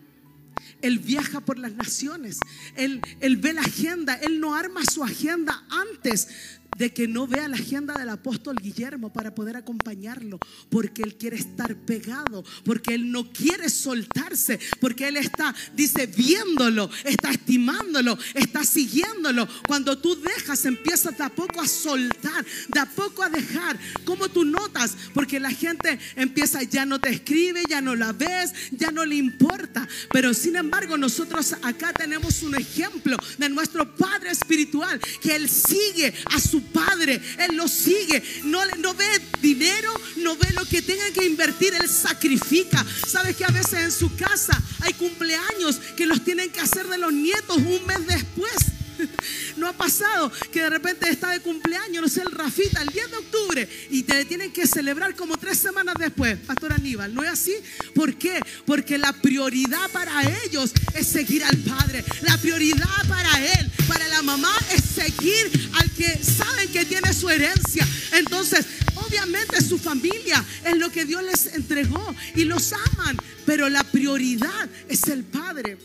Él 0.83 0.99
viaja 0.99 1.40
por 1.40 1.59
las 1.59 1.73
naciones. 1.73 2.38
Él, 2.77 3.01
él, 3.20 3.37
ve 3.38 3.53
la 3.53 3.62
agenda. 3.62 4.14
Él 4.14 4.40
no 4.40 4.55
arma 4.55 4.85
su 4.85 5.03
agenda 5.03 5.64
antes 5.70 6.29
de 6.76 6.92
que 6.92 7.09
no 7.09 7.26
vea 7.26 7.48
la 7.48 7.56
agenda 7.56 7.94
del 7.94 8.09
apóstol 8.09 8.56
Guillermo 8.56 9.12
para 9.12 9.35
poder 9.35 9.56
acompañarlo, 9.56 10.38
porque 10.70 11.02
él 11.02 11.16
quiere 11.16 11.37
estar 11.37 11.76
pegado, 11.76 12.44
porque 12.64 12.94
él 12.94 13.11
no 13.11 13.30
quiere 13.33 13.68
soltarse, 13.68 14.59
porque 14.80 15.09
él 15.09 15.16
está, 15.16 15.54
dice, 15.74 16.06
viéndolo, 16.06 16.90
está 17.04 17.30
estimándolo, 17.30 18.18
está 18.35 18.64
siguiéndolo. 18.64 19.48
Cuando 19.66 19.98
tú 19.98 20.16
dejas, 20.16 20.64
empiezas 20.64 21.16
de 21.16 21.24
a 21.24 21.28
poco 21.28 21.61
a 21.61 21.68
soltar, 21.68 22.44
de 22.68 22.80
a 22.80 22.87
poco 22.87 23.22
a 23.22 23.28
dejar. 23.28 23.78
como 24.04 24.28
tú 24.28 24.44
notas? 24.44 24.96
Porque 25.14 25.40
la 25.40 25.50
gente 25.50 25.98
empieza, 26.16 26.62
ya 26.62 26.87
no 26.87 27.00
te 27.00 27.11
escribe, 27.11 27.62
ya 27.68 27.80
no 27.80 27.94
la 27.94 28.12
ves, 28.12 28.52
ya 28.72 28.90
no 28.90 29.04
le 29.04 29.16
importa. 29.16 29.87
Pero 30.12 30.35
sin 30.35 30.56
embargo, 30.56 30.96
nosotros 30.96 31.54
acá 31.62 31.92
tenemos 31.92 32.42
un 32.42 32.54
ejemplo 32.54 33.16
de 33.38 33.48
nuestro 33.48 33.94
Padre 33.96 34.30
Espiritual, 34.30 35.00
que 35.20 35.35
Él 35.35 35.48
sigue 35.48 36.12
a 36.26 36.40
su 36.40 36.60
padre, 36.61 37.20
él 37.38 37.57
lo 37.57 37.68
sigue, 37.68 38.23
no, 38.44 38.64
no 38.79 38.94
ve 38.94 39.07
dinero, 39.40 39.92
no 40.16 40.37
ve 40.37 40.49
lo 40.55 40.64
que 40.64 40.83
tenga 40.83 41.11
que 41.12 41.25
invertir, 41.25 41.75
él 41.75 41.88
sacrifica. 41.88 42.85
Sabes 43.07 43.37
que 43.37 43.44
a 43.44 43.51
veces 43.51 43.75
en 43.75 43.92
su 43.92 44.14
casa 44.16 44.61
hay 44.81 44.92
cumpleaños 44.94 45.77
que 45.96 46.07
los 46.07 46.25
tienen 46.25 46.51
que 46.51 46.61
hacer 46.61 46.87
de 46.87 46.99
los 46.99 47.12
nietos 47.12 47.57
un 47.57 47.87
mes 47.87 48.07
después. 48.07 48.79
No 49.56 49.68
ha 49.68 49.72
pasado 49.72 50.30
que 50.52 50.62
de 50.62 50.70
repente 50.70 51.08
está 51.08 51.30
de 51.30 51.40
cumpleaños, 51.40 52.02
no 52.02 52.08
sé, 52.08 52.22
el 52.22 52.30
Rafita, 52.30 52.82
el 52.82 52.88
10 52.88 53.10
de 53.10 53.16
octubre, 53.16 53.68
y 53.90 54.02
te 54.02 54.24
tienen 54.24 54.52
que 54.52 54.66
celebrar 54.66 55.14
como 55.14 55.36
tres 55.36 55.58
semanas 55.58 55.94
después, 55.98 56.38
Pastor 56.38 56.72
Aníbal. 56.72 57.14
¿No 57.14 57.22
es 57.22 57.30
así? 57.30 57.54
¿Por 57.94 58.16
qué? 58.16 58.40
Porque 58.64 58.96
la 58.98 59.12
prioridad 59.12 59.90
para 59.92 60.22
ellos 60.44 60.72
es 60.94 61.06
seguir 61.06 61.44
al 61.44 61.56
Padre. 61.58 62.04
La 62.22 62.36
prioridad 62.38 63.08
para 63.08 63.44
él, 63.44 63.70
para 63.88 64.06
la 64.08 64.22
mamá, 64.22 64.54
es 64.74 64.84
seguir 64.84 65.70
al 65.74 65.90
que 65.90 66.18
saben 66.22 66.68
que 66.70 66.84
tiene 66.84 67.12
su 67.12 67.28
herencia. 67.28 67.86
Entonces, 68.12 68.66
obviamente 68.94 69.62
su 69.62 69.78
familia 69.78 70.44
es 70.64 70.76
lo 70.76 70.90
que 70.90 71.04
Dios 71.04 71.22
les 71.22 71.54
entregó 71.54 72.14
y 72.34 72.44
los 72.44 72.72
aman, 72.72 73.16
pero 73.44 73.68
la 73.68 73.84
prioridad 73.84 74.68
es 74.88 75.04
el 75.08 75.24
Padre. 75.24 75.78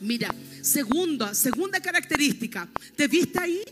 Mira, 0.00 0.34
Segunda, 0.62 1.34
segunda 1.34 1.80
característica, 1.80 2.68
¿te 2.94 3.08
viste 3.08 3.40
ahí? 3.40 3.62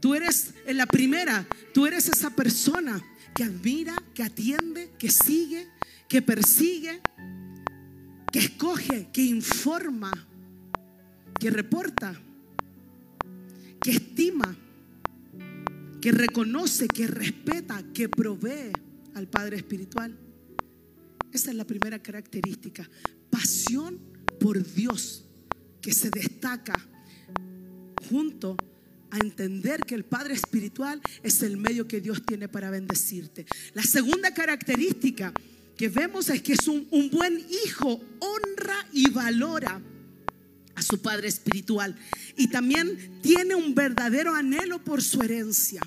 Tú 0.00 0.14
eres 0.14 0.54
en 0.64 0.78
la 0.78 0.86
primera, 0.86 1.46
tú 1.74 1.84
eres 1.84 2.08
esa 2.08 2.30
persona 2.30 2.98
que 3.34 3.44
admira, 3.44 3.94
que 4.14 4.22
atiende, 4.22 4.92
que 4.98 5.10
sigue, 5.10 5.68
que 6.08 6.22
persigue, 6.22 7.02
que 8.32 8.38
escoge, 8.38 9.10
que 9.12 9.22
informa, 9.22 10.10
que 11.38 11.50
reporta, 11.50 12.18
que 13.82 13.90
estima, 13.90 14.56
que 16.00 16.12
reconoce, 16.12 16.88
que 16.88 17.06
respeta, 17.06 17.82
que 17.92 18.08
provee 18.08 18.72
al 19.14 19.28
Padre 19.28 19.58
Espiritual. 19.58 20.16
Esa 21.30 21.50
es 21.50 21.56
la 21.56 21.66
primera 21.66 21.98
característica. 21.98 22.88
Pasión 23.28 23.98
por 24.40 24.64
Dios 24.72 25.27
que 25.80 25.92
se 25.92 26.10
destaca 26.10 26.74
junto 28.08 28.56
a 29.10 29.18
entender 29.18 29.80
que 29.80 29.94
el 29.94 30.04
Padre 30.04 30.34
Espiritual 30.34 31.00
es 31.22 31.42
el 31.42 31.56
medio 31.56 31.88
que 31.88 32.00
Dios 32.00 32.22
tiene 32.26 32.48
para 32.48 32.70
bendecirte. 32.70 33.46
La 33.74 33.82
segunda 33.82 34.34
característica 34.34 35.32
que 35.76 35.88
vemos 35.88 36.28
es 36.28 36.42
que 36.42 36.54
es 36.54 36.68
un, 36.68 36.86
un 36.90 37.10
buen 37.10 37.44
hijo, 37.64 38.00
honra 38.18 38.86
y 38.92 39.08
valora 39.10 39.80
a 40.74 40.82
su 40.82 41.00
Padre 41.00 41.28
Espiritual. 41.28 41.96
Y 42.36 42.48
también 42.48 43.20
tiene 43.22 43.54
un 43.54 43.74
verdadero 43.74 44.34
anhelo 44.34 44.82
por 44.82 45.02
su 45.02 45.22
herencia. 45.22 45.80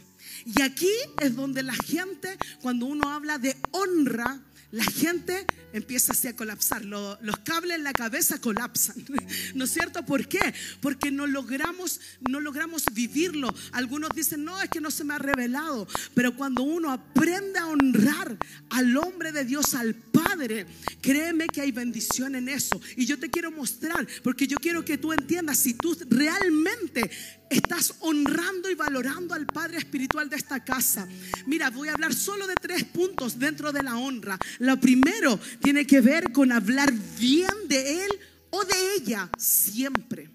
Y 0.46 0.62
aquí 0.62 0.92
es 1.22 1.36
donde 1.36 1.64
la 1.64 1.74
gente, 1.74 2.38
cuando 2.62 2.86
uno 2.86 3.10
habla 3.10 3.38
de 3.38 3.56
honra, 3.72 4.42
la 4.72 4.84
gente 4.84 5.46
empieza 5.74 6.14
así 6.14 6.28
a 6.28 6.36
colapsar. 6.36 6.84
Los, 6.86 7.18
cables 7.44 7.78
en 7.78 7.84
la 7.84 7.94
cabeza 7.94 8.40
colapsan. 8.40 8.96
¿No 9.56 9.66
es 9.66 9.72
cierto? 9.72 10.06
¿Por 10.06 10.28
qué? 10.28 10.54
Porque 10.82 11.12
no 11.12 11.28
logramos, 11.28 12.00
no 12.30 12.40
logramos 12.40 12.86
vivirlo. 12.94 13.54
Algunos 13.72 14.10
dicen, 14.16 14.44
no, 14.44 14.62
es 14.62 14.70
que 14.70 14.82
no 14.82 14.92
se 14.92 15.04
me 15.04 15.14
ha 15.14 15.20
revelado. 15.20 15.88
Pero 16.14 16.36
cuando 16.36 16.64
uno 16.64 16.92
aprende 16.92 17.60
a 17.60 17.68
honrar 17.68 18.38
al 18.70 18.98
hombre 18.98 19.32
de 19.32 19.46
Dios, 19.46 19.74
al 19.74 19.96
Padre, 19.96 20.66
créeme 21.02 21.48
que 21.48 21.62
hay 21.62 21.72
bendición 21.72 22.36
en 22.36 22.50
eso. 22.50 22.80
Y 22.96 23.06
yo 23.06 23.20
te 23.20 23.30
quiero 23.30 23.52
mostrar, 23.52 24.08
porque 24.24 24.48
yo 24.48 24.58
quiero 24.58 24.84
que 24.86 24.98
tú 24.98 25.14
entiendas, 25.14 25.58
si 25.58 25.74
tú 25.74 25.98
realmente 26.10 27.10
estás 27.52 27.96
honrando 28.00 28.70
y 28.70 28.76
valorando 28.76 29.36
al 29.36 29.46
Padre 29.46 29.78
Espiritual 29.78 30.30
de 30.30 30.38
esta 30.38 30.64
casa. 30.64 31.08
Mira, 31.46 31.70
voy 31.70 31.90
a 31.90 31.94
hablar 31.94 32.14
solo 32.14 32.48
de 32.48 32.56
tres 32.56 32.86
puntos 32.86 33.38
dentro 33.38 33.72
de 33.72 33.84
la 33.84 33.98
honra. 33.98 34.38
Lo 34.60 34.80
primero 34.80 35.40
tiene 35.62 35.86
que 35.86 36.02
ver 36.02 36.32
con 36.32 36.52
hablar 36.52 36.92
bien 37.20 37.54
de 37.68 38.06
Él 38.06 38.12
o 38.50 38.64
de 38.64 38.96
ella 38.96 39.30
siempre. 39.38 40.30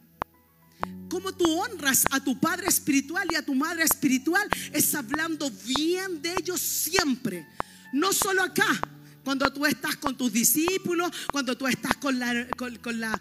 Como 1.09 1.33
tú 1.33 1.45
honras 1.61 2.05
a 2.11 2.23
tu 2.23 2.39
Padre 2.39 2.67
Espiritual 2.69 3.29
y 3.31 3.37
a 3.37 3.45
tu 3.45 3.55
Madre 3.55 3.85
Espiritual 3.85 4.49
es 4.73 4.95
hablando 4.95 5.51
bien 5.77 6.21
de 6.21 6.33
ellos 6.33 6.61
siempre. 6.61 7.47
No 7.93 8.13
solo 8.13 8.43
acá, 8.43 8.67
cuando 9.25 9.51
tú 9.53 9.67
estás 9.67 9.97
con 9.97 10.17
tus 10.17 10.33
discípulos, 10.33 11.11
cuando 11.33 11.57
tú 11.57 11.67
estás 11.67 11.97
con 11.97 12.19
la, 12.19 12.47
con 12.83 13.01
la 13.01 13.21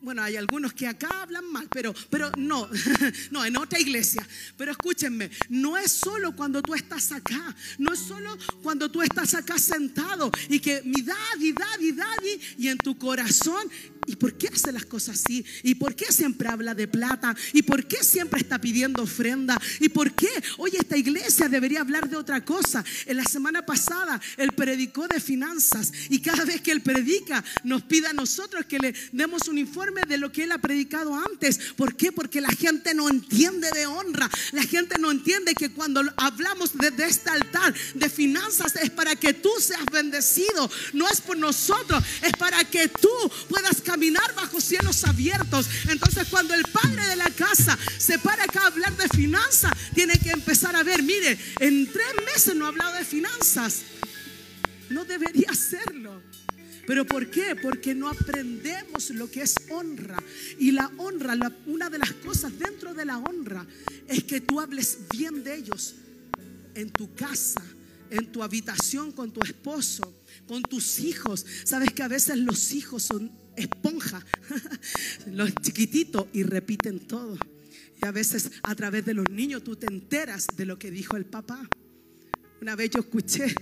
bueno, 0.00 0.22
hay 0.22 0.36
algunos 0.36 0.72
que 0.72 0.86
acá 0.86 1.22
hablan 1.22 1.50
mal, 1.50 1.68
pero, 1.70 1.94
pero 2.10 2.30
no, 2.36 2.68
no, 3.30 3.44
en 3.44 3.56
otra 3.56 3.78
iglesia. 3.78 4.26
Pero 4.56 4.72
escúchenme, 4.72 5.30
no 5.48 5.76
es 5.76 5.92
solo 5.92 6.34
cuando 6.36 6.62
tú 6.62 6.74
estás 6.74 7.12
acá, 7.12 7.54
no 7.78 7.92
es 7.92 8.00
solo 8.00 8.36
cuando 8.62 8.90
tú 8.90 9.02
estás 9.02 9.34
acá 9.34 9.58
sentado 9.58 10.30
y 10.48 10.60
que 10.60 10.82
mi 10.84 11.02
daddy, 11.02 11.52
daddy, 11.52 11.92
daddy, 11.92 12.40
y 12.58 12.68
en 12.68 12.78
tu 12.78 12.96
corazón 12.96 13.68
¿Y 14.08 14.16
por 14.16 14.38
qué 14.38 14.48
hace 14.48 14.72
las 14.72 14.86
cosas 14.86 15.20
así? 15.20 15.44
¿Y 15.62 15.74
por 15.74 15.94
qué 15.94 16.06
siempre 16.10 16.48
habla 16.48 16.74
de 16.74 16.88
plata? 16.88 17.36
¿Y 17.52 17.62
por 17.62 17.86
qué 17.86 18.02
siempre 18.02 18.40
está 18.40 18.58
pidiendo 18.58 19.02
ofrenda? 19.02 19.60
¿Y 19.80 19.90
por 19.90 20.12
qué? 20.12 20.30
Oye, 20.56 20.78
esta 20.78 20.96
iglesia 20.96 21.46
debería 21.46 21.82
hablar 21.82 22.08
de 22.08 22.16
otra 22.16 22.42
cosa. 22.42 22.82
En 23.04 23.18
la 23.18 23.24
semana 23.24 23.66
pasada 23.66 24.18
él 24.38 24.52
predicó 24.52 25.06
de 25.08 25.20
finanzas 25.20 25.92
y 26.08 26.22
cada 26.22 26.46
vez 26.46 26.62
que 26.62 26.72
él 26.72 26.80
predica 26.80 27.44
nos 27.64 27.82
pide 27.82 28.06
a 28.06 28.14
nosotros 28.14 28.64
que 28.64 28.78
le 28.78 28.94
demos 29.12 29.46
un 29.46 29.58
informe 29.58 29.97
de 30.06 30.18
lo 30.18 30.32
que 30.32 30.44
él 30.44 30.52
ha 30.52 30.58
predicado 30.58 31.14
antes. 31.14 31.58
¿Por 31.76 31.96
qué? 31.96 32.12
Porque 32.12 32.40
la 32.40 32.50
gente 32.50 32.94
no 32.94 33.08
entiende 33.08 33.70
de 33.74 33.86
honra. 33.86 34.30
La 34.52 34.62
gente 34.62 34.98
no 34.98 35.10
entiende 35.10 35.54
que 35.54 35.70
cuando 35.70 36.02
hablamos 36.16 36.72
desde 36.74 37.06
este 37.06 37.30
altar 37.30 37.74
de 37.94 38.08
finanzas 38.08 38.76
es 38.76 38.90
para 38.90 39.16
que 39.16 39.34
tú 39.34 39.50
seas 39.58 39.84
bendecido. 39.92 40.70
No 40.92 41.08
es 41.08 41.20
por 41.20 41.36
nosotros, 41.36 42.02
es 42.22 42.32
para 42.32 42.62
que 42.64 42.88
tú 42.88 43.08
puedas 43.48 43.80
caminar 43.80 44.34
bajo 44.34 44.60
cielos 44.60 45.04
abiertos. 45.04 45.68
Entonces 45.88 46.28
cuando 46.28 46.54
el 46.54 46.62
padre 46.62 47.06
de 47.06 47.16
la 47.16 47.30
casa 47.30 47.78
se 47.98 48.18
para 48.18 48.44
acá 48.44 48.62
a 48.62 48.66
hablar 48.66 48.96
de 48.96 49.08
finanzas, 49.08 49.72
tiene 49.94 50.18
que 50.18 50.30
empezar 50.30 50.74
a 50.76 50.82
ver, 50.82 51.02
mire, 51.02 51.38
en 51.60 51.90
tres 51.90 52.14
meses 52.26 52.54
no 52.54 52.66
ha 52.66 52.68
hablado 52.68 52.94
de 52.94 53.04
finanzas. 53.04 53.82
No 54.90 55.04
debería 55.04 55.50
hacerlo. 55.50 56.22
¿Pero 56.88 57.04
por 57.04 57.28
qué? 57.28 57.54
Porque 57.54 57.94
no 57.94 58.08
aprendemos 58.08 59.10
lo 59.10 59.30
que 59.30 59.42
es 59.42 59.54
honra. 59.68 60.16
Y 60.58 60.70
la 60.70 60.90
honra, 60.96 61.36
una 61.66 61.90
de 61.90 61.98
las 61.98 62.14
cosas 62.14 62.58
dentro 62.58 62.94
de 62.94 63.04
la 63.04 63.18
honra 63.18 63.66
es 64.06 64.24
que 64.24 64.40
tú 64.40 64.58
hables 64.58 65.00
bien 65.10 65.44
de 65.44 65.56
ellos 65.56 65.96
en 66.74 66.88
tu 66.88 67.14
casa, 67.14 67.62
en 68.08 68.32
tu 68.32 68.42
habitación 68.42 69.12
con 69.12 69.30
tu 69.32 69.42
esposo, 69.42 70.24
con 70.46 70.62
tus 70.62 71.00
hijos. 71.00 71.44
Sabes 71.64 71.92
que 71.92 72.02
a 72.02 72.08
veces 72.08 72.38
los 72.38 72.72
hijos 72.72 73.02
son 73.02 73.30
esponja, 73.54 74.24
los 75.26 75.54
chiquititos, 75.56 76.28
y 76.32 76.42
repiten 76.42 77.00
todo. 77.00 77.36
Y 78.02 78.06
a 78.06 78.12
veces 78.12 78.50
a 78.62 78.74
través 78.74 79.04
de 79.04 79.12
los 79.12 79.28
niños 79.28 79.62
tú 79.62 79.76
te 79.76 79.92
enteras 79.92 80.46
de 80.56 80.64
lo 80.64 80.78
que 80.78 80.90
dijo 80.90 81.18
el 81.18 81.26
papá. 81.26 81.68
Una 82.62 82.76
vez 82.76 82.88
yo 82.88 83.00
escuché, 83.00 83.54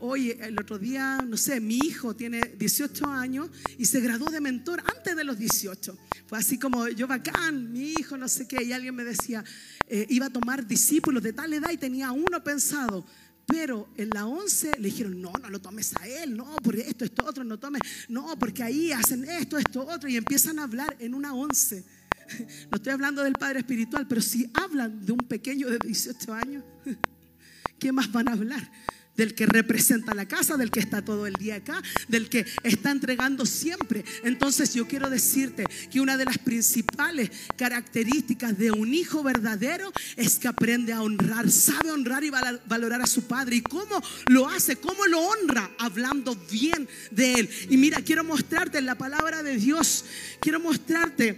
oye, 0.00 0.38
el 0.40 0.58
otro 0.60 0.78
día, 0.78 1.18
no 1.26 1.36
sé, 1.36 1.60
mi 1.60 1.78
hijo 1.78 2.14
tiene 2.14 2.40
18 2.58 3.06
años 3.06 3.50
y 3.78 3.84
se 3.86 4.00
graduó 4.00 4.30
de 4.30 4.40
mentor 4.40 4.82
antes 4.94 5.16
de 5.16 5.24
los 5.24 5.38
18. 5.38 5.96
Fue 6.26 6.38
así 6.38 6.58
como 6.58 6.88
yo 6.88 7.06
bacán, 7.06 7.72
mi 7.72 7.92
hijo, 7.92 8.16
no 8.16 8.28
sé 8.28 8.46
qué, 8.46 8.62
y 8.62 8.72
alguien 8.72 8.94
me 8.94 9.04
decía, 9.04 9.44
eh, 9.88 10.06
iba 10.10 10.26
a 10.26 10.30
tomar 10.30 10.66
discípulos 10.66 11.22
de 11.22 11.32
tal 11.32 11.52
edad 11.52 11.70
y 11.70 11.76
tenía 11.76 12.12
uno 12.12 12.42
pensado. 12.42 13.06
Pero 13.46 13.88
en 13.96 14.10
la 14.10 14.26
11 14.26 14.72
le 14.78 14.88
dijeron, 14.88 15.20
no, 15.20 15.32
no 15.40 15.48
lo 15.48 15.60
tomes 15.60 15.94
a 16.00 16.06
él, 16.08 16.36
no, 16.36 16.56
porque 16.64 16.80
esto, 16.80 17.04
esto, 17.04 17.24
otro, 17.24 17.44
no 17.44 17.58
tomes, 17.58 17.80
no, 18.08 18.36
porque 18.38 18.64
ahí 18.64 18.90
hacen 18.90 19.24
esto, 19.24 19.56
esto, 19.56 19.86
otro, 19.86 20.08
y 20.08 20.16
empiezan 20.16 20.58
a 20.58 20.64
hablar 20.64 20.96
en 20.98 21.14
una 21.14 21.32
11. 21.32 21.84
No 22.72 22.76
estoy 22.76 22.92
hablando 22.92 23.22
del 23.22 23.34
Padre 23.34 23.60
Espiritual, 23.60 24.08
pero 24.08 24.20
si 24.20 24.50
hablan 24.52 25.06
de 25.06 25.12
un 25.12 25.18
pequeño 25.18 25.70
de 25.70 25.78
18 25.78 26.34
años, 26.34 26.64
¿qué 27.78 27.92
más 27.92 28.10
van 28.10 28.28
a 28.28 28.32
hablar? 28.32 28.68
Del 29.16 29.34
que 29.34 29.46
representa 29.46 30.14
la 30.14 30.26
casa, 30.26 30.56
del 30.56 30.70
que 30.70 30.80
está 30.80 31.04
todo 31.04 31.26
el 31.26 31.34
día 31.34 31.56
acá, 31.56 31.82
del 32.08 32.28
que 32.28 32.46
está 32.62 32.90
entregando 32.90 33.46
siempre. 33.46 34.04
Entonces 34.24 34.74
yo 34.74 34.86
quiero 34.86 35.10
decirte 35.10 35.64
que 35.90 36.00
una 36.00 36.16
de 36.16 36.24
las 36.24 36.38
principales 36.38 37.30
características 37.56 38.56
de 38.58 38.70
un 38.70 38.94
hijo 38.94 39.22
verdadero 39.22 39.92
es 40.16 40.38
que 40.38 40.48
aprende 40.48 40.92
a 40.92 41.02
honrar, 41.02 41.50
sabe 41.50 41.90
honrar 41.90 42.24
y 42.24 42.30
valorar 42.30 43.00
a 43.02 43.06
su 43.06 43.24
padre. 43.24 43.56
¿Y 43.56 43.62
cómo 43.62 44.02
lo 44.28 44.48
hace? 44.48 44.76
¿Cómo 44.76 45.06
lo 45.06 45.20
honra? 45.20 45.70
Hablando 45.78 46.36
bien 46.50 46.88
de 47.10 47.34
él. 47.34 47.50
Y 47.70 47.76
mira, 47.76 48.00
quiero 48.02 48.24
mostrarte 48.24 48.78
en 48.78 48.86
la 48.86 48.96
palabra 48.96 49.42
de 49.42 49.56
Dios, 49.56 50.04
quiero 50.40 50.60
mostrarte 50.60 51.36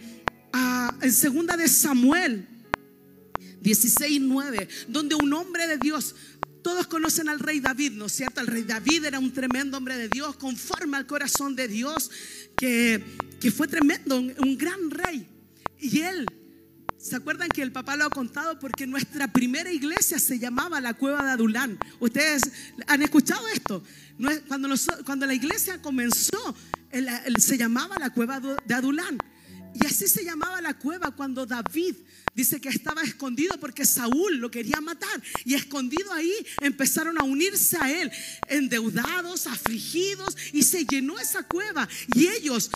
ah, 0.53 0.95
en 1.01 1.13
segunda 1.13 1.57
de 1.57 1.69
Samuel 1.69 2.47
16:9, 3.63 4.69
donde 4.89 5.15
un 5.15 5.33
hombre 5.33 5.67
de 5.67 5.79
Dios 5.79 6.15
todos 6.69 6.87
conocen 6.87 7.31
al 7.31 7.41
rey 7.41 7.61
David, 7.61 7.93
¿no 7.93 8.05
es 8.05 8.13
cierto? 8.13 8.43
El 8.43 8.47
rey 8.47 8.63
David 8.63 9.07
era 9.07 9.19
un 9.19 9.33
tremendo 9.33 9.79
hombre 9.79 9.97
de 9.97 10.11
Dios, 10.11 10.37
conforme 10.37 10.99
al 10.99 11.07
corazón 11.07 11.57
de 11.57 11.67
Dios, 11.67 12.11
que, 12.55 13.03
que 13.41 13.51
fue 13.51 13.67
tremendo, 13.69 14.19
un, 14.19 14.59
gran 14.59 14.91
rey. 14.91 15.27
Y 15.79 16.01
él 16.01 16.27
¿Se 16.99 17.17
acuerdan 17.17 17.49
que 17.49 17.63
el 17.63 17.73
papá 17.73 17.97
lo 17.97 18.05
ha 18.05 18.11
contado? 18.11 18.59
Porque 18.59 18.87
nuestra 18.87 19.29
primera 19.29 19.73
iglesia 19.73 20.19
se 20.19 20.39
llamaba 20.39 20.79
la 20.79 20.93
cueva 20.93 21.25
de 21.25 21.31
Adulán. 21.31 21.79
¿Ustedes 22.01 22.43
han 22.87 23.01
escuchado 23.01 23.49
esto? 23.49 23.83
Cuando, 24.47 24.69
cuando 25.07 25.25
la 25.25 25.33
iglesia 25.33 25.81
comenzó, 25.81 26.55
se 27.39 27.57
llamaba 27.57 27.97
la 27.99 28.11
cueva 28.11 28.41
de 28.41 28.75
Adulán. 28.75 29.17
Y 29.81 29.87
así 29.87 30.09
se 30.09 30.25
llamaba 30.25 30.61
la 30.61 30.75
cueva 30.75 31.13
cuando 31.13 31.47
David 31.47 31.95
dice 32.35 32.61
que 32.61 32.69
estaba 32.69 33.03
escondido 33.03 33.59
porque 33.61 33.87
Saúl 33.87 34.39
lo 34.39 34.51
quería 34.51 34.81
matar. 34.81 35.23
Y 35.45 35.55
escondido 35.55 36.13
ahí 36.13 36.35
empezaron 36.61 37.19
a 37.19 37.23
unirse 37.25 37.77
a 37.81 37.91
él, 37.91 38.11
endeudados, 38.49 39.47
afligidos, 39.47 40.37
y 40.53 40.63
se 40.63 40.85
llenó 40.85 41.19
esa 41.19 41.45
cueva. 41.45 41.89
Y 42.15 42.27
ellos 42.29 42.71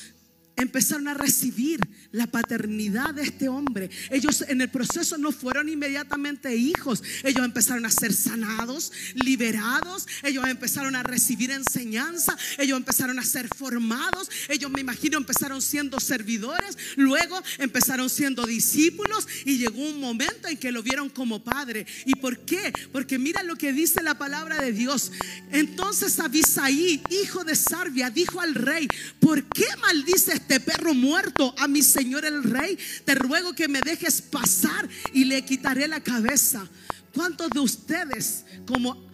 empezaron 0.57 1.09
a 1.09 1.15
recibir 1.15 1.81
la 2.13 2.27
paternidad 2.27 3.15
de 3.15 3.23
este 3.23 3.49
hombre. 3.49 3.91
Ellos 4.11 4.45
en 4.49 4.61
el 4.61 4.69
proceso 4.69 5.17
no 5.19 5.33
fueron 5.33 5.69
inmediatamente 5.69 6.55
hijos. 6.55 7.03
Ellos 7.25 7.45
empezaron 7.45 7.87
a 7.87 7.91
ser 7.91 8.13
sanados, 8.13 8.93
liberados. 9.15 10.07
Ellos 10.23 10.47
empezaron 10.47 10.95
a 10.95 11.03
recibir 11.03 11.51
enseñanza. 11.51 12.37
Ellos 12.59 12.77
empezaron 12.77 13.19
a 13.19 13.25
ser 13.25 13.49
formados. 13.57 14.31
Ellos 14.49 14.71
me 14.71 14.81
imagino 14.81 15.19
empezaron 15.19 15.63
siendo 15.63 15.99
servidores. 16.01 16.77
Luego 16.97 17.41
empezaron 17.59 18.11
siendo 18.11 18.47
discípulos. 18.47 19.27
Y 19.45 19.59
llegó 19.59 19.83
un 19.83 20.01
momento 20.01 20.49
en 20.49 20.59
que 20.59 20.73
lo 20.73 20.83
vieron 20.83 21.09
como 21.09 21.43
padre. 21.43 21.87
¿Y 22.05 22.15
por 22.17 22.39
qué? 22.41 22.73
Porque 22.93 23.19
mira 23.19 23.43
lo 23.43 23.57
que 23.57 23.73
dice 23.73 24.03
la 24.03 24.19
palabra 24.19 24.61
de 24.61 24.73
Dios. 24.73 25.13
Entonces 25.51 26.21
Abisaí, 26.21 27.03
hijo 27.11 27.45
de 27.45 27.57
Sarbia, 27.57 28.11
dijo 28.11 28.41
al 28.41 28.55
rey, 28.55 28.87
¿por 29.19 29.43
qué 29.45 29.65
maldice 29.81 30.41
este 30.43 30.59
perro 30.59 30.93
muerto 30.93 31.55
a 31.57 31.68
mi 31.68 31.82
señor 31.82 32.24
el 32.24 32.43
rey, 32.43 32.76
te 33.05 33.14
ruego 33.14 33.55
que 33.55 33.68
me 33.68 33.80
dejes 33.80 34.20
pasar 34.20 34.88
y 35.12 35.24
le 35.24 35.45
quitaré 35.45 35.86
la 35.86 36.01
cabeza. 36.01 36.68
¿Cuántos 37.14 37.49
de 37.51 37.61
ustedes, 37.61 38.45
como, 38.66 39.09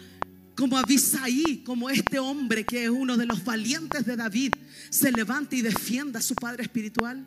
como 0.56 0.78
Abisaí, 0.78 1.62
como 1.64 1.90
este 1.90 2.18
hombre 2.18 2.64
que 2.64 2.84
es 2.84 2.90
uno 2.90 3.16
de 3.16 3.26
los 3.26 3.44
valientes 3.44 4.06
de 4.06 4.16
David, 4.16 4.54
se 4.88 5.12
levanta 5.12 5.54
y 5.54 5.62
defienda 5.62 6.20
a 6.20 6.22
su 6.22 6.34
padre 6.34 6.62
espiritual? 6.62 7.26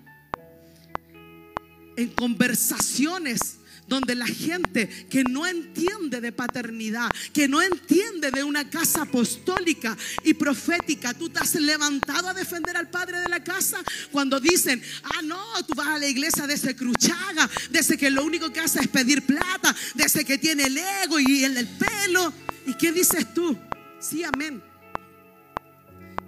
En 1.96 2.10
conversaciones 2.10 3.58
donde 3.92 4.16
la 4.16 4.26
gente 4.26 4.88
que 5.10 5.26
no 5.26 5.46
entiende 5.46 6.22
de 6.22 6.32
paternidad, 6.32 7.10
que 7.34 7.50
no 7.50 7.62
entiende 7.62 8.32
de 8.32 8.42
una 8.42 8.70
casa 8.70 9.02
apostólica 9.02 9.98
y 10.24 10.34
profética, 10.34 11.14
tú 11.14 11.28
te 11.28 11.40
has 11.40 11.56
levantado 11.56 12.30
a 12.30 12.34
defender 12.34 12.78
al 12.78 12.90
padre 12.90 13.20
de 13.20 13.28
la 13.28 13.44
casa 13.44 13.84
cuando 14.10 14.40
dicen, 14.40 14.82
ah, 15.04 15.22
no, 15.24 15.44
tú 15.68 15.74
vas 15.76 15.90
a 15.90 16.00
la 16.00 16.08
iglesia 16.08 16.48
de 16.48 16.54
ese 16.54 16.74
cruchaga, 16.74 17.50
de 17.70 17.80
ese 17.80 17.98
que 17.98 18.10
lo 18.10 18.24
único 18.24 18.50
que 18.54 18.62
hace 18.62 18.80
es 18.80 18.88
pedir 18.88 19.24
plata, 19.24 19.76
de 19.94 20.06
ese 20.06 20.24
que 20.24 20.38
tiene 20.38 20.64
el 20.64 20.78
ego 20.78 21.20
y 21.20 21.44
el, 21.44 21.58
el 21.58 21.68
pelo. 21.68 22.34
¿Y 22.66 22.76
qué 22.76 22.94
dices 22.94 23.34
tú? 23.34 23.58
Sí, 24.00 24.24
amén. 24.24 24.64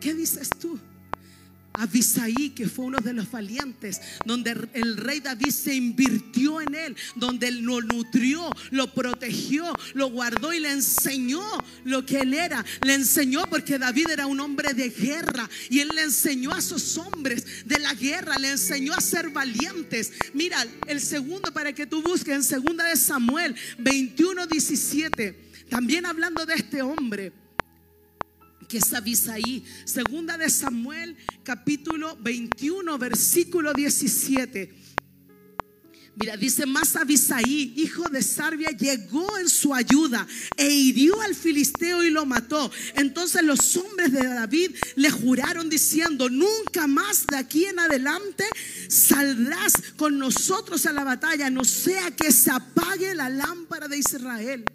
¿Qué 0.02 0.14
dices 0.14 0.50
tú? 0.60 0.78
Abisaí, 1.74 2.52
que 2.52 2.68
fue 2.68 2.86
uno 2.86 3.00
de 3.00 3.14
los 3.14 3.30
valientes, 3.32 4.00
donde 4.26 4.52
el 4.74 4.98
rey 4.98 5.20
David 5.20 5.50
se 5.50 5.74
invirtió 5.74 6.62
en 6.62 6.76
él, 6.76 6.96
donde 7.16 7.48
él 7.48 7.62
lo 7.62 7.82
nutrió, 7.82 8.50
lo 8.72 8.94
protegió, 8.94 9.74
lo 9.94 10.10
guardó 10.10 10.54
y 10.54 10.60
le 10.60 10.72
enseñó 10.72 11.42
lo 11.84 12.06
que 12.06 12.22
él 12.22 12.34
era. 12.34 12.64
Le 12.86 12.94
enseñó 12.94 13.44
porque 13.50 13.80
David 13.80 14.10
era 14.12 14.28
un 14.28 14.40
hombre 14.40 14.74
de 14.74 14.90
guerra 14.90 15.50
y 15.70 15.80
él 15.80 15.90
le 15.94 16.04
enseñó 16.04 16.54
a 16.54 16.60
esos 16.60 16.98
hombres 16.98 17.66
de 17.66 17.80
la 17.80 17.94
guerra, 17.94 18.38
le 18.38 18.52
enseñó 18.52 18.94
a 18.94 19.02
ser 19.02 19.30
valientes. 19.30 20.12
Mira, 20.34 20.66
el 20.88 21.02
segundo 21.02 21.52
para 21.54 21.74
que 21.74 21.88
tú 21.88 22.02
busques 22.02 22.34
en 22.36 22.44
segunda 22.44 22.86
de 22.86 22.96
Samuel 22.96 23.56
21, 23.80 24.48
17, 24.48 25.52
también 25.70 26.06
hablando 26.06 26.46
de 26.46 26.54
este 26.56 26.82
hombre 26.82 27.43
que 28.74 28.80
es 28.80 28.92
Abisaí. 28.92 29.64
Segunda 29.86 30.36
de 30.36 30.50
Samuel, 30.50 31.16
capítulo 31.44 32.18
21, 32.20 32.98
versículo 32.98 33.72
17. 33.72 34.74
Mira, 36.16 36.38
dice 36.38 36.66
más 36.66 36.96
Abisaí, 36.96 37.76
hijo 37.78 38.10
de 38.10 38.24
Sarbia, 38.24 38.70
llegó 38.72 39.38
en 39.38 39.48
su 39.48 39.76
ayuda 39.76 40.26
e 40.58 40.72
hirió 40.72 41.22
al 41.22 41.36
filisteo 41.36 42.04
y 42.04 42.10
lo 42.10 42.26
mató. 42.26 42.72
Entonces 42.96 43.44
los 43.44 43.78
hombres 43.78 44.12
de 44.12 44.26
David 44.26 44.72
le 44.96 45.12
juraron 45.12 45.70
diciendo, 45.70 46.28
nunca 46.32 46.88
más 46.88 47.28
de 47.28 47.38
aquí 47.38 47.66
en 47.66 47.78
adelante 47.78 48.44
saldrás 48.90 49.74
con 49.98 50.18
nosotros 50.18 50.88
a 50.88 50.94
la 50.94 51.04
batalla, 51.04 51.52
no 51.52 51.64
sea 51.64 52.10
que 52.10 52.32
se 52.32 52.50
apague 52.50 53.14
la 53.14 53.30
lámpara 53.30 53.88
de 53.88 54.00
Israel. 54.00 54.66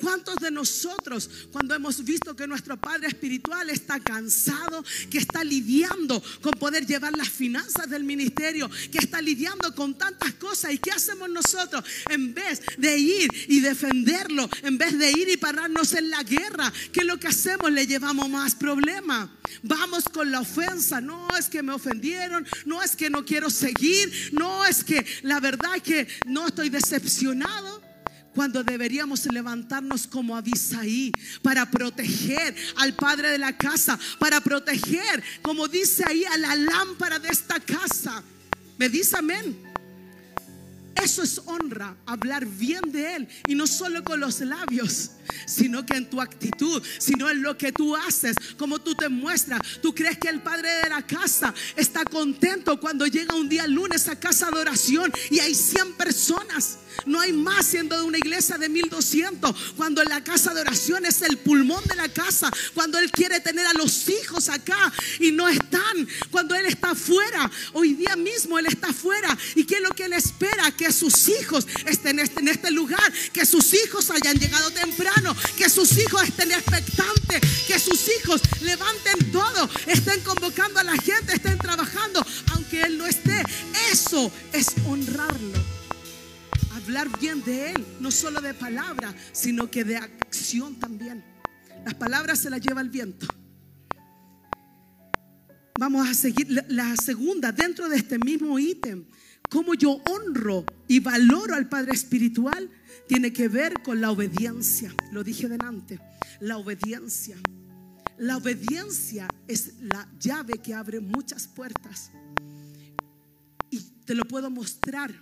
¿Cuántos 0.00 0.36
de 0.36 0.50
nosotros 0.50 1.28
cuando 1.52 1.74
hemos 1.74 2.02
visto 2.04 2.34
que 2.34 2.46
nuestro 2.46 2.80
Padre 2.80 3.08
Espiritual 3.08 3.68
está 3.68 4.00
cansado, 4.00 4.82
que 5.10 5.18
está 5.18 5.44
lidiando 5.44 6.22
con 6.40 6.52
poder 6.52 6.86
llevar 6.86 7.16
las 7.16 7.28
finanzas 7.28 7.88
del 7.90 8.04
ministerio, 8.04 8.70
que 8.90 8.98
está 8.98 9.20
lidiando 9.20 9.74
con 9.74 9.98
tantas 9.98 10.32
cosas? 10.34 10.72
¿Y 10.72 10.78
qué 10.78 10.90
hacemos 10.90 11.28
nosotros? 11.28 11.84
En 12.08 12.32
vez 12.32 12.62
de 12.78 12.96
ir 12.96 13.28
y 13.48 13.60
defenderlo, 13.60 14.48
en 14.62 14.78
vez 14.78 14.98
de 14.98 15.10
ir 15.10 15.28
y 15.28 15.36
pararnos 15.36 15.92
en 15.92 16.08
la 16.08 16.22
guerra, 16.22 16.72
¿qué 16.92 17.00
es 17.00 17.06
lo 17.06 17.18
que 17.18 17.28
hacemos? 17.28 17.70
Le 17.70 17.86
llevamos 17.86 18.28
más 18.28 18.54
problemas. 18.54 19.28
Vamos 19.62 20.04
con 20.04 20.30
la 20.30 20.40
ofensa. 20.40 21.00
No 21.00 21.28
es 21.38 21.48
que 21.48 21.62
me 21.62 21.74
ofendieron, 21.74 22.46
no 22.64 22.82
es 22.82 22.96
que 22.96 23.10
no 23.10 23.24
quiero 23.24 23.50
seguir, 23.50 24.30
no 24.32 24.64
es 24.64 24.82
que 24.82 25.04
la 25.22 25.40
verdad 25.40 25.76
es 25.76 25.82
que 25.82 26.08
no 26.26 26.46
estoy 26.46 26.70
decepcionado 26.70 27.89
cuando 28.34 28.62
deberíamos 28.62 29.26
levantarnos 29.26 30.06
como 30.06 30.36
Abisaí 30.36 31.12
para 31.42 31.70
proteger 31.70 32.54
al 32.76 32.94
padre 32.94 33.30
de 33.30 33.38
la 33.38 33.56
casa, 33.56 33.98
para 34.18 34.40
proteger, 34.40 35.22
como 35.42 35.68
dice 35.68 36.04
ahí, 36.06 36.24
a 36.24 36.38
la 36.38 36.54
lámpara 36.54 37.18
de 37.18 37.28
esta 37.28 37.58
casa. 37.60 38.22
Me 38.78 38.88
dice 38.88 39.16
amén. 39.16 39.70
Eso 41.02 41.22
es 41.22 41.40
honra, 41.46 41.96
hablar 42.04 42.44
bien 42.44 42.92
de 42.92 43.16
Él. 43.16 43.28
Y 43.46 43.54
no 43.54 43.66
solo 43.66 44.04
con 44.04 44.20
los 44.20 44.40
labios, 44.40 45.12
sino 45.46 45.84
que 45.84 45.96
en 45.96 46.08
tu 46.08 46.20
actitud, 46.20 46.82
sino 46.98 47.30
en 47.30 47.42
lo 47.42 47.56
que 47.56 47.72
tú 47.72 47.96
haces, 47.96 48.36
como 48.56 48.78
tú 48.78 48.94
te 48.94 49.08
muestras. 49.08 49.60
Tú 49.82 49.94
crees 49.94 50.18
que 50.18 50.28
el 50.28 50.42
padre 50.42 50.68
de 50.82 50.88
la 50.88 51.06
casa 51.06 51.54
está 51.76 52.04
contento 52.04 52.78
cuando 52.80 53.06
llega 53.06 53.34
un 53.34 53.48
día 53.48 53.66
lunes 53.66 54.08
a 54.08 54.18
casa 54.18 54.50
de 54.50 54.58
oración 54.58 55.12
y 55.30 55.40
hay 55.40 55.54
100 55.54 55.94
personas. 55.94 56.78
No 57.06 57.20
hay 57.20 57.32
más 57.32 57.66
siendo 57.66 57.96
de 57.96 58.02
una 58.02 58.18
iglesia 58.18 58.58
de 58.58 58.68
1200. 58.68 59.72
Cuando 59.76 60.02
la 60.04 60.22
casa 60.22 60.52
de 60.52 60.60
oración 60.60 61.06
es 61.06 61.22
el 61.22 61.38
pulmón 61.38 61.82
de 61.84 61.96
la 61.96 62.08
casa. 62.08 62.50
Cuando 62.74 62.98
Él 62.98 63.10
quiere 63.10 63.40
tener 63.40 63.66
a 63.66 63.72
los 63.74 64.08
hijos 64.08 64.48
acá 64.48 64.92
y 65.18 65.32
no 65.32 65.48
están. 65.48 66.08
Cuando 66.30 66.54
Él 66.54 66.66
está 66.66 66.90
afuera. 66.90 67.50
Hoy 67.72 67.94
día 67.94 68.16
mismo 68.16 68.58
Él 68.58 68.66
está 68.66 68.88
afuera. 68.88 69.36
¿Y 69.54 69.64
qué 69.64 69.76
es 69.76 69.82
lo 69.82 69.90
que 69.90 70.04
Él 70.04 70.12
espera? 70.12 70.70
Que 70.72 70.92
sus 70.92 71.28
hijos 71.28 71.66
estén 71.86 72.18
en 72.18 72.48
este 72.48 72.70
lugar. 72.70 73.12
Que 73.32 73.46
sus 73.46 73.72
hijos 73.74 74.10
hayan 74.10 74.38
llegado 74.38 74.70
temprano. 74.70 75.19
Que 75.56 75.68
sus 75.68 75.96
hijos 75.98 76.22
estén 76.22 76.52
expectantes. 76.52 77.40
Que 77.66 77.78
sus 77.78 78.08
hijos 78.20 78.40
levanten 78.62 79.32
todo. 79.32 79.68
Estén 79.86 80.20
convocando 80.20 80.80
a 80.80 80.84
la 80.84 80.96
gente. 80.96 81.34
Estén 81.34 81.58
trabajando. 81.58 82.24
Aunque 82.52 82.82
Él 82.82 82.98
no 82.98 83.06
esté. 83.06 83.42
Eso 83.92 84.30
es 84.52 84.68
honrarlo 84.86 85.60
hablar 86.90 87.08
bien 87.20 87.42
de 87.44 87.70
Él, 87.70 87.86
no 88.00 88.10
solo 88.10 88.40
de 88.40 88.54
palabra, 88.54 89.14
sino 89.32 89.70
que 89.70 89.84
de 89.84 89.96
acción 89.96 90.74
también. 90.76 91.22
Las 91.84 91.94
palabras 91.94 92.40
se 92.40 92.50
las 92.50 92.60
lleva 92.60 92.80
el 92.80 92.90
viento. 92.90 93.26
Vamos 95.78 96.08
a 96.08 96.14
seguir 96.14 96.48
la 96.68 96.96
segunda 96.96 97.52
dentro 97.52 97.88
de 97.88 97.96
este 97.96 98.18
mismo 98.18 98.58
ítem. 98.58 99.04
Cómo 99.48 99.74
yo 99.74 100.02
honro 100.08 100.64
y 100.88 101.00
valoro 101.00 101.54
al 101.54 101.68
Padre 101.68 101.92
Espiritual 101.92 102.68
tiene 103.10 103.32
que 103.32 103.48
ver 103.48 103.82
con 103.82 104.00
la 104.00 104.12
obediencia. 104.12 104.94
Lo 105.10 105.24
dije 105.24 105.48
delante, 105.48 105.98
la 106.38 106.58
obediencia. 106.58 107.36
La 108.18 108.36
obediencia 108.36 109.26
es 109.48 109.80
la 109.80 110.08
llave 110.20 110.58
que 110.58 110.74
abre 110.74 111.00
muchas 111.00 111.48
puertas. 111.48 112.12
Y 113.68 113.80
te 114.04 114.14
lo 114.14 114.28
puedo 114.28 114.48
mostrar 114.48 115.12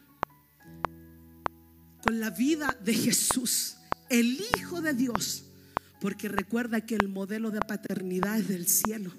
con 2.02 2.20
la 2.20 2.28
vida 2.28 2.76
de 2.84 2.92
Jesús, 2.92 3.78
el 4.10 4.38
Hijo 4.58 4.82
de 4.82 4.92
Dios, 4.92 5.44
porque 5.98 6.28
recuerda 6.28 6.84
que 6.84 6.94
el 6.94 7.08
modelo 7.08 7.50
de 7.50 7.60
paternidad 7.60 8.38
es 8.38 8.48
del 8.48 8.68
cielo. 8.68 9.12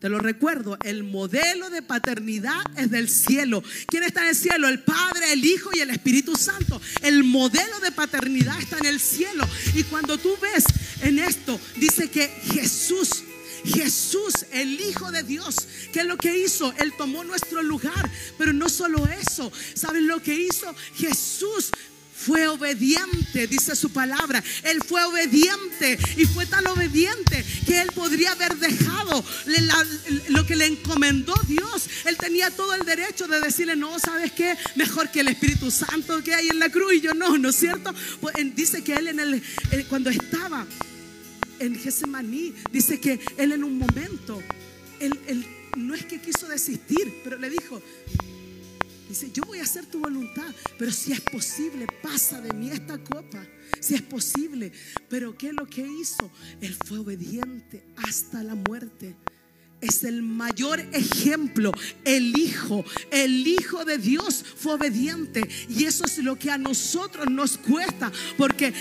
Te 0.00 0.08
lo 0.08 0.18
recuerdo, 0.18 0.78
el 0.82 1.04
modelo 1.04 1.68
de 1.68 1.82
paternidad 1.82 2.62
es 2.76 2.90
del 2.90 3.10
cielo. 3.10 3.62
¿Quién 3.86 4.02
está 4.02 4.22
en 4.22 4.28
el 4.28 4.34
cielo? 4.34 4.66
El 4.66 4.80
Padre, 4.80 5.32
el 5.32 5.44
Hijo 5.44 5.70
y 5.74 5.80
el 5.80 5.90
Espíritu 5.90 6.36
Santo. 6.36 6.80
El 7.02 7.22
modelo 7.22 7.80
de 7.80 7.92
paternidad 7.92 8.58
está 8.58 8.78
en 8.78 8.86
el 8.86 8.98
cielo. 8.98 9.46
Y 9.74 9.82
cuando 9.84 10.16
tú 10.16 10.34
ves 10.40 10.64
en 11.02 11.18
esto, 11.18 11.60
dice 11.76 12.08
que 12.08 12.28
Jesús 12.28 13.24
Jesús, 13.64 14.46
el 14.52 14.80
Hijo 14.80 15.10
de 15.12 15.22
Dios, 15.22 15.54
¿qué 15.92 16.00
es 16.00 16.06
lo 16.06 16.16
que 16.16 16.36
hizo? 16.38 16.72
Él 16.78 16.92
tomó 16.96 17.24
nuestro 17.24 17.62
lugar, 17.62 18.10
pero 18.38 18.52
no 18.52 18.68
solo 18.68 19.06
eso, 19.06 19.52
¿saben 19.74 20.06
lo 20.06 20.22
que 20.22 20.34
hizo? 20.34 20.74
Jesús 20.96 21.70
fue 22.20 22.46
obediente, 22.48 23.46
dice 23.46 23.74
su 23.74 23.90
palabra. 23.90 24.42
Él 24.64 24.80
fue 24.86 25.02
obediente 25.04 25.98
y 26.16 26.26
fue 26.26 26.46
tan 26.46 26.66
obediente 26.66 27.44
que 27.66 27.80
él 27.80 27.88
podría 27.94 28.32
haber 28.32 28.56
dejado 28.56 29.24
lo 30.28 30.46
que 30.46 30.56
le 30.56 30.66
encomendó 30.66 31.34
Dios. 31.48 31.88
Él 32.04 32.16
tenía 32.18 32.50
todo 32.50 32.74
el 32.74 32.84
derecho 32.84 33.26
de 33.26 33.40
decirle, 33.40 33.76
no, 33.76 33.98
¿sabes 33.98 34.32
qué? 34.32 34.56
Mejor 34.76 35.10
que 35.10 35.20
el 35.20 35.28
Espíritu 35.28 35.70
Santo 35.70 36.22
que 36.22 36.34
hay 36.34 36.48
en 36.48 36.58
la 36.58 36.70
cruz 36.70 36.94
y 36.94 37.00
yo 37.00 37.14
no, 37.14 37.38
¿no 37.38 37.48
es 37.48 37.56
cierto? 37.56 37.94
Pues, 38.20 38.34
dice 38.54 38.82
que 38.84 38.94
él 38.94 39.08
en 39.08 39.20
el, 39.20 39.42
cuando 39.88 40.10
estaba 40.10 40.66
en 41.58 41.78
Getsemaní, 41.78 42.54
dice 42.70 43.00
que 43.00 43.20
él 43.38 43.52
en 43.52 43.64
un 43.64 43.78
momento, 43.78 44.42
él, 44.98 45.18
él 45.26 45.46
no 45.76 45.94
es 45.94 46.04
que 46.04 46.20
quiso 46.20 46.46
desistir, 46.48 47.20
pero 47.24 47.38
le 47.38 47.48
dijo, 47.50 47.82
Dice, 49.10 49.28
yo 49.32 49.42
voy 49.42 49.58
a 49.58 49.64
hacer 49.64 49.86
tu 49.86 49.98
voluntad, 49.98 50.54
pero 50.78 50.92
si 50.92 51.10
es 51.10 51.20
posible, 51.20 51.84
pasa 52.00 52.40
de 52.40 52.52
mí 52.52 52.70
esta 52.70 52.96
copa. 52.96 53.44
Si 53.80 53.96
es 53.96 54.02
posible. 54.02 54.70
Pero 55.08 55.36
¿qué 55.36 55.48
es 55.48 55.52
lo 55.52 55.66
que 55.66 55.84
hizo? 55.84 56.30
Él 56.60 56.76
fue 56.86 57.00
obediente 57.00 57.82
hasta 57.96 58.44
la 58.44 58.54
muerte. 58.54 59.16
Es 59.80 60.04
el 60.04 60.22
mayor 60.22 60.78
ejemplo. 60.92 61.72
El 62.04 62.38
Hijo, 62.38 62.84
el 63.10 63.48
Hijo 63.48 63.84
de 63.84 63.98
Dios 63.98 64.44
fue 64.54 64.74
obediente. 64.74 65.42
Y 65.68 65.86
eso 65.86 66.04
es 66.04 66.18
lo 66.18 66.36
que 66.36 66.52
a 66.52 66.58
nosotros 66.58 67.28
nos 67.28 67.58
cuesta. 67.58 68.12
Porque 68.38 68.72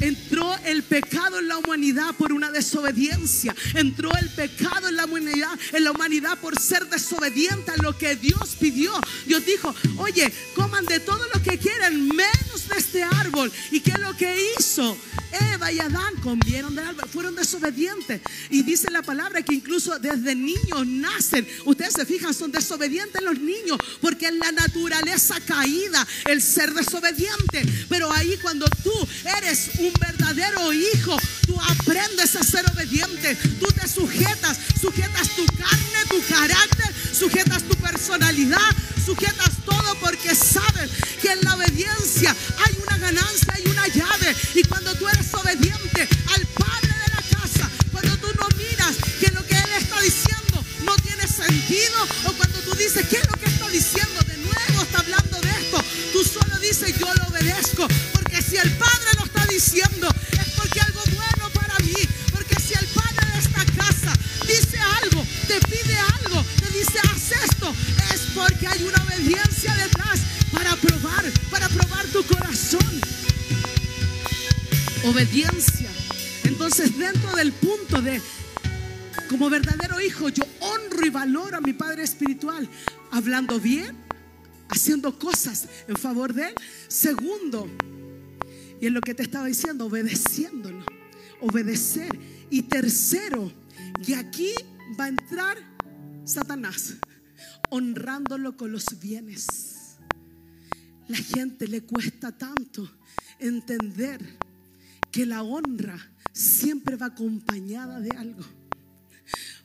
Entró 0.00 0.54
el 0.64 0.82
pecado 0.82 1.38
en 1.38 1.48
la 1.48 1.58
humanidad 1.58 2.14
por 2.16 2.32
una 2.32 2.50
desobediencia. 2.50 3.54
Entró 3.74 4.10
el 4.20 4.28
pecado 4.30 4.88
en 4.88 4.96
la 4.96 5.04
humanidad, 5.04 5.58
en 5.72 5.84
la 5.84 5.92
humanidad 5.92 6.38
por 6.38 6.58
ser 6.60 6.88
desobediente 6.88 7.72
a 7.72 7.82
lo 7.82 7.96
que 7.96 8.16
Dios 8.16 8.56
pidió. 8.58 8.92
Dios 9.26 9.44
dijo, 9.44 9.74
oye, 9.98 10.32
coman 10.54 10.84
de 10.86 11.00
todo 11.00 11.24
lo 11.34 11.42
que 11.42 11.58
quieran, 11.58 12.06
menos 12.08 12.68
de 12.68 12.78
este 12.78 13.02
árbol. 13.02 13.52
¿Y 13.70 13.80
qué 13.80 13.90
es 13.92 13.98
lo 13.98 14.16
que 14.16 14.52
hizo? 14.58 14.96
Eva 15.54 15.70
y 15.70 15.78
Adán 15.78 16.14
comieron 16.22 16.74
del 16.74 16.86
árbol, 16.86 17.08
fueron 17.08 17.34
desobedientes. 17.34 18.20
Y 18.50 18.62
dice 18.62 18.90
la 18.90 19.02
palabra 19.02 19.42
que 19.42 19.54
incluso 19.54 19.98
desde 19.98 20.34
niños 20.34 20.86
nacen. 20.86 21.46
Ustedes 21.64 21.94
se 21.94 22.06
fijan, 22.06 22.32
son 22.32 22.52
desobedientes 22.52 23.20
los 23.22 23.38
niños, 23.38 23.78
porque 24.00 24.26
es 24.26 24.34
la 24.34 24.52
naturaleza 24.52 25.36
caída 25.40 26.06
el 26.26 26.42
ser 26.42 26.72
desobediente. 26.72 27.62
Pero 27.88 28.10
ahí 28.12 28.38
cuando 28.40 28.66
tú 28.82 28.92
eres 29.38 29.70
un 29.78 29.87
verdadero 29.98 30.72
hijo, 30.72 31.16
tú 31.46 31.58
aprendes 31.60 32.36
a 32.36 32.42
ser 32.42 32.64
obediente. 32.70 33.34
Tú 33.60 33.66
te 33.72 33.88
sujetas, 33.88 34.58
sujetas 34.80 35.28
tu 35.36 35.46
carne, 35.46 36.00
tu 36.08 36.22
carácter, 36.32 36.92
sujetas 37.12 37.62
tu 37.62 37.74
personalidad, 37.76 38.70
sujetas 39.04 39.50
todo 39.64 39.94
porque 40.00 40.34
sabes 40.34 40.90
que 41.20 41.32
en 41.32 41.40
la 41.42 41.54
obediencia 41.54 42.34
hay 42.64 42.78
una 42.86 42.98
ganancia, 42.98 43.52
hay 43.54 43.64
una 43.66 43.86
llave. 43.88 44.34
Y 44.54 44.62
cuando 44.64 44.94
tú 44.94 45.08
eres 45.08 45.32
obediente 45.34 46.08
al 46.34 46.46
Padre 46.46 46.92
de 46.92 47.08
la 47.14 47.40
casa, 47.40 47.70
cuando 47.92 48.16
tú 48.18 48.28
no 48.38 48.48
miras 48.56 48.96
que 49.20 49.30
lo 49.30 49.44
que 49.46 49.54
Él 49.54 49.72
está 49.78 50.00
diciendo 50.00 50.64
no 50.84 50.96
tiene 50.96 51.26
sentido, 51.26 52.06
o 52.24 52.32
cuando 52.32 52.58
tú 52.60 52.74
dices, 52.76 53.06
¿qué 53.08 53.16
es 53.16 53.26
lo 53.28 53.36
que 53.38 53.46
está 53.46 53.68
diciendo? 53.68 54.17
Dices, 56.68 56.98
yo 56.98 57.06
lo 57.14 57.24
obedezco. 57.28 57.88
Porque 58.12 58.42
si 58.42 58.56
el 58.56 58.70
Padre 58.72 59.10
lo 59.18 59.24
está 59.24 59.46
diciendo, 59.46 60.06
es 60.32 60.50
porque 60.54 60.80
algo 60.80 61.00
bueno 61.16 61.50
para 61.54 61.78
mí. 61.78 61.94
Porque 62.30 62.60
si 62.60 62.74
el 62.74 62.86
Padre 62.88 63.26
de 63.32 63.38
esta 63.38 63.64
casa 63.74 64.12
dice 64.46 64.78
algo, 65.02 65.24
te 65.46 65.58
pide 65.66 65.96
algo, 65.96 66.44
te 66.60 66.78
dice, 66.78 66.98
haz 67.10 67.32
esto, 67.42 67.74
es 68.12 68.20
porque 68.34 68.66
hay 68.66 68.82
una 68.82 69.02
obediencia 69.02 69.74
detrás 69.76 70.20
para 70.52 70.76
probar, 70.76 71.24
para 71.50 71.68
probar 71.70 72.04
tu 72.08 72.22
corazón 72.24 73.00
obediencia. 75.04 75.88
Entonces, 76.44 76.98
dentro 76.98 77.34
del 77.34 77.52
punto 77.52 78.02
de, 78.02 78.20
como 79.30 79.48
verdadero 79.48 80.02
hijo, 80.02 80.28
yo 80.28 80.44
honro 80.60 81.06
y 81.06 81.08
valoro 81.08 81.56
a 81.56 81.60
mi 81.62 81.72
Padre 81.72 82.02
Espiritual, 82.02 82.68
hablando 83.10 83.58
bien, 83.58 84.07
haciendo 84.68 85.18
cosas 85.18 85.68
en 85.86 85.96
favor 85.96 86.32
de 86.32 86.48
Él. 86.48 86.54
Segundo, 86.88 87.68
y 88.80 88.86
en 88.86 88.94
lo 88.94 89.00
que 89.00 89.14
te 89.14 89.22
estaba 89.22 89.46
diciendo, 89.46 89.86
obedeciéndolo, 89.86 90.84
obedecer. 91.40 92.18
Y 92.50 92.62
tercero, 92.62 93.52
y 94.06 94.14
aquí 94.14 94.52
va 94.98 95.04
a 95.04 95.08
entrar 95.08 95.58
Satanás, 96.24 96.96
honrándolo 97.70 98.56
con 98.56 98.72
los 98.72 98.84
bienes. 99.00 99.96
La 101.08 101.16
gente 101.16 101.66
le 101.66 101.82
cuesta 101.82 102.36
tanto 102.36 102.90
entender 103.38 104.38
que 105.10 105.26
la 105.26 105.42
honra 105.42 105.98
siempre 106.32 106.96
va 106.96 107.06
acompañada 107.06 108.00
de 108.00 108.10
algo. 108.16 108.44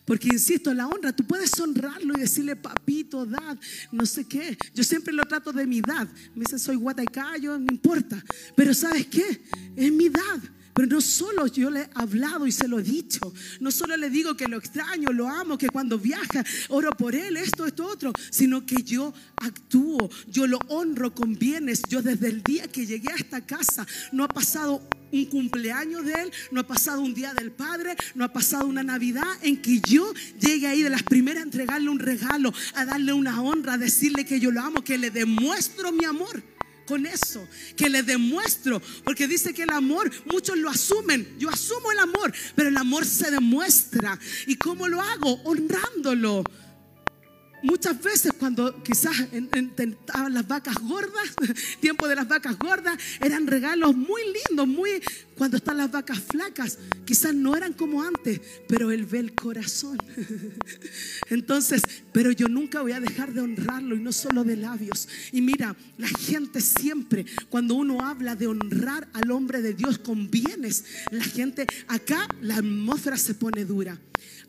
Porque 0.05 0.27
insisto, 0.27 0.73
la 0.73 0.87
honra, 0.87 1.13
tú 1.13 1.25
puedes 1.25 1.57
honrarlo 1.59 2.13
y 2.17 2.21
decirle, 2.21 2.55
papito, 2.55 3.25
dad, 3.25 3.57
no 3.91 4.05
sé 4.05 4.25
qué. 4.25 4.57
Yo 4.73 4.83
siempre 4.83 5.13
lo 5.13 5.23
trato 5.23 5.53
de 5.53 5.65
mi 5.65 5.81
dad. 5.81 6.07
Me 6.35 6.43
dice, 6.43 6.59
soy 6.59 6.75
guatacayo, 6.75 7.57
no 7.57 7.67
importa. 7.71 8.21
Pero 8.55 8.73
¿sabes 8.73 9.07
qué? 9.07 9.43
Es 9.75 9.91
mi 9.91 10.09
dad. 10.09 10.39
Pero 10.73 10.87
no 10.87 11.01
solo 11.01 11.47
yo 11.47 11.69
le 11.69 11.81
he 11.81 11.89
hablado 11.93 12.47
y 12.47 12.51
se 12.51 12.67
lo 12.67 12.79
he 12.79 12.83
dicho, 12.83 13.33
no 13.59 13.71
solo 13.71 13.95
le 13.95 14.09
digo 14.09 14.35
que 14.35 14.47
lo 14.47 14.57
extraño, 14.57 15.11
lo 15.11 15.27
amo, 15.27 15.57
que 15.57 15.69
cuando 15.69 15.99
viaja 15.99 16.43
oro 16.69 16.91
por 16.91 17.15
él, 17.15 17.37
esto, 17.37 17.65
esto, 17.65 17.85
otro, 17.85 18.11
sino 18.31 18.65
que 18.65 18.81
yo 18.83 19.13
actúo, 19.37 20.09
yo 20.27 20.47
lo 20.47 20.57
honro 20.69 21.13
con 21.13 21.35
bienes. 21.35 21.81
Yo 21.89 22.01
desde 22.01 22.27
el 22.29 22.41
día 22.41 22.67
que 22.67 22.85
llegué 22.85 23.11
a 23.11 23.15
esta 23.15 23.45
casa 23.45 23.85
no 24.11 24.23
ha 24.23 24.27
pasado 24.27 24.81
un 25.11 25.25
cumpleaños 25.25 26.05
de 26.05 26.13
él, 26.13 26.31
no 26.51 26.61
ha 26.61 26.67
pasado 26.67 27.01
un 27.01 27.13
día 27.13 27.33
del 27.33 27.51
Padre, 27.51 27.95
no 28.15 28.25
ha 28.25 28.33
pasado 28.33 28.65
una 28.65 28.83
Navidad 28.83 29.27
en 29.43 29.61
que 29.61 29.79
yo 29.79 30.11
llegue 30.39 30.67
ahí 30.67 30.81
de 30.81 30.89
las 30.89 31.03
primeras 31.03 31.43
a 31.43 31.45
entregarle 31.45 31.89
un 31.89 31.99
regalo, 31.99 32.51
a 32.73 32.85
darle 32.85 33.13
una 33.13 33.41
honra, 33.41 33.73
a 33.73 33.77
decirle 33.77 34.25
que 34.25 34.39
yo 34.39 34.49
lo 34.49 34.61
amo, 34.61 34.83
que 34.83 34.97
le 34.97 35.11
demuestro 35.11 35.91
mi 35.91 36.05
amor 36.05 36.43
con 36.85 37.05
eso, 37.05 37.47
que 37.75 37.89
le 37.89 38.03
demuestro, 38.03 38.81
porque 39.03 39.27
dice 39.27 39.53
que 39.53 39.63
el 39.63 39.71
amor, 39.71 40.11
muchos 40.25 40.57
lo 40.57 40.69
asumen, 40.69 41.35
yo 41.39 41.49
asumo 41.49 41.91
el 41.91 41.99
amor, 41.99 42.33
pero 42.55 42.69
el 42.69 42.77
amor 42.77 43.05
se 43.05 43.31
demuestra. 43.31 44.19
¿Y 44.47 44.55
cómo 44.55 44.87
lo 44.87 45.01
hago? 45.01 45.41
Honrándolo 45.43 46.43
muchas 47.63 48.01
veces 48.01 48.31
cuando 48.37 48.83
quizás 48.83 49.15
estaban 49.31 50.33
las 50.33 50.47
vacas 50.47 50.75
gordas, 50.75 51.33
tiempo 51.79 52.07
de 52.07 52.15
las 52.15 52.27
vacas 52.27 52.59
gordas, 52.59 52.97
eran 53.21 53.47
regalos 53.47 53.95
muy 53.95 54.21
lindos, 54.49 54.67
muy 54.67 55.01
cuando 55.35 55.57
están 55.57 55.77
las 55.77 55.91
vacas 55.91 56.19
flacas, 56.19 56.77
quizás 57.05 57.33
no 57.33 57.55
eran 57.55 57.73
como 57.73 58.03
antes, 58.03 58.39
pero 58.67 58.91
él 58.91 59.05
ve 59.05 59.19
el 59.19 59.33
corazón. 59.33 59.97
Entonces, 61.29 61.81
pero 62.11 62.31
yo 62.31 62.47
nunca 62.47 62.81
voy 62.81 62.91
a 62.91 62.99
dejar 62.99 63.33
de 63.33 63.41
honrarlo 63.41 63.95
y 63.95 63.99
no 63.99 64.11
solo 64.11 64.43
de 64.43 64.57
labios. 64.57 65.07
Y 65.31 65.41
mira, 65.41 65.75
la 65.97 66.07
gente 66.07 66.61
siempre, 66.61 67.25
cuando 67.49 67.75
uno 67.75 68.01
habla 68.01 68.35
de 68.35 68.47
honrar 68.47 69.07
al 69.13 69.31
hombre 69.31 69.61
de 69.61 69.73
Dios 69.73 69.97
con 69.97 70.29
bienes, 70.29 70.85
la 71.11 71.23
gente 71.23 71.65
acá 71.87 72.27
la 72.41 72.57
atmósfera 72.57 73.17
se 73.17 73.33
pone 73.33 73.65
dura. 73.65 73.99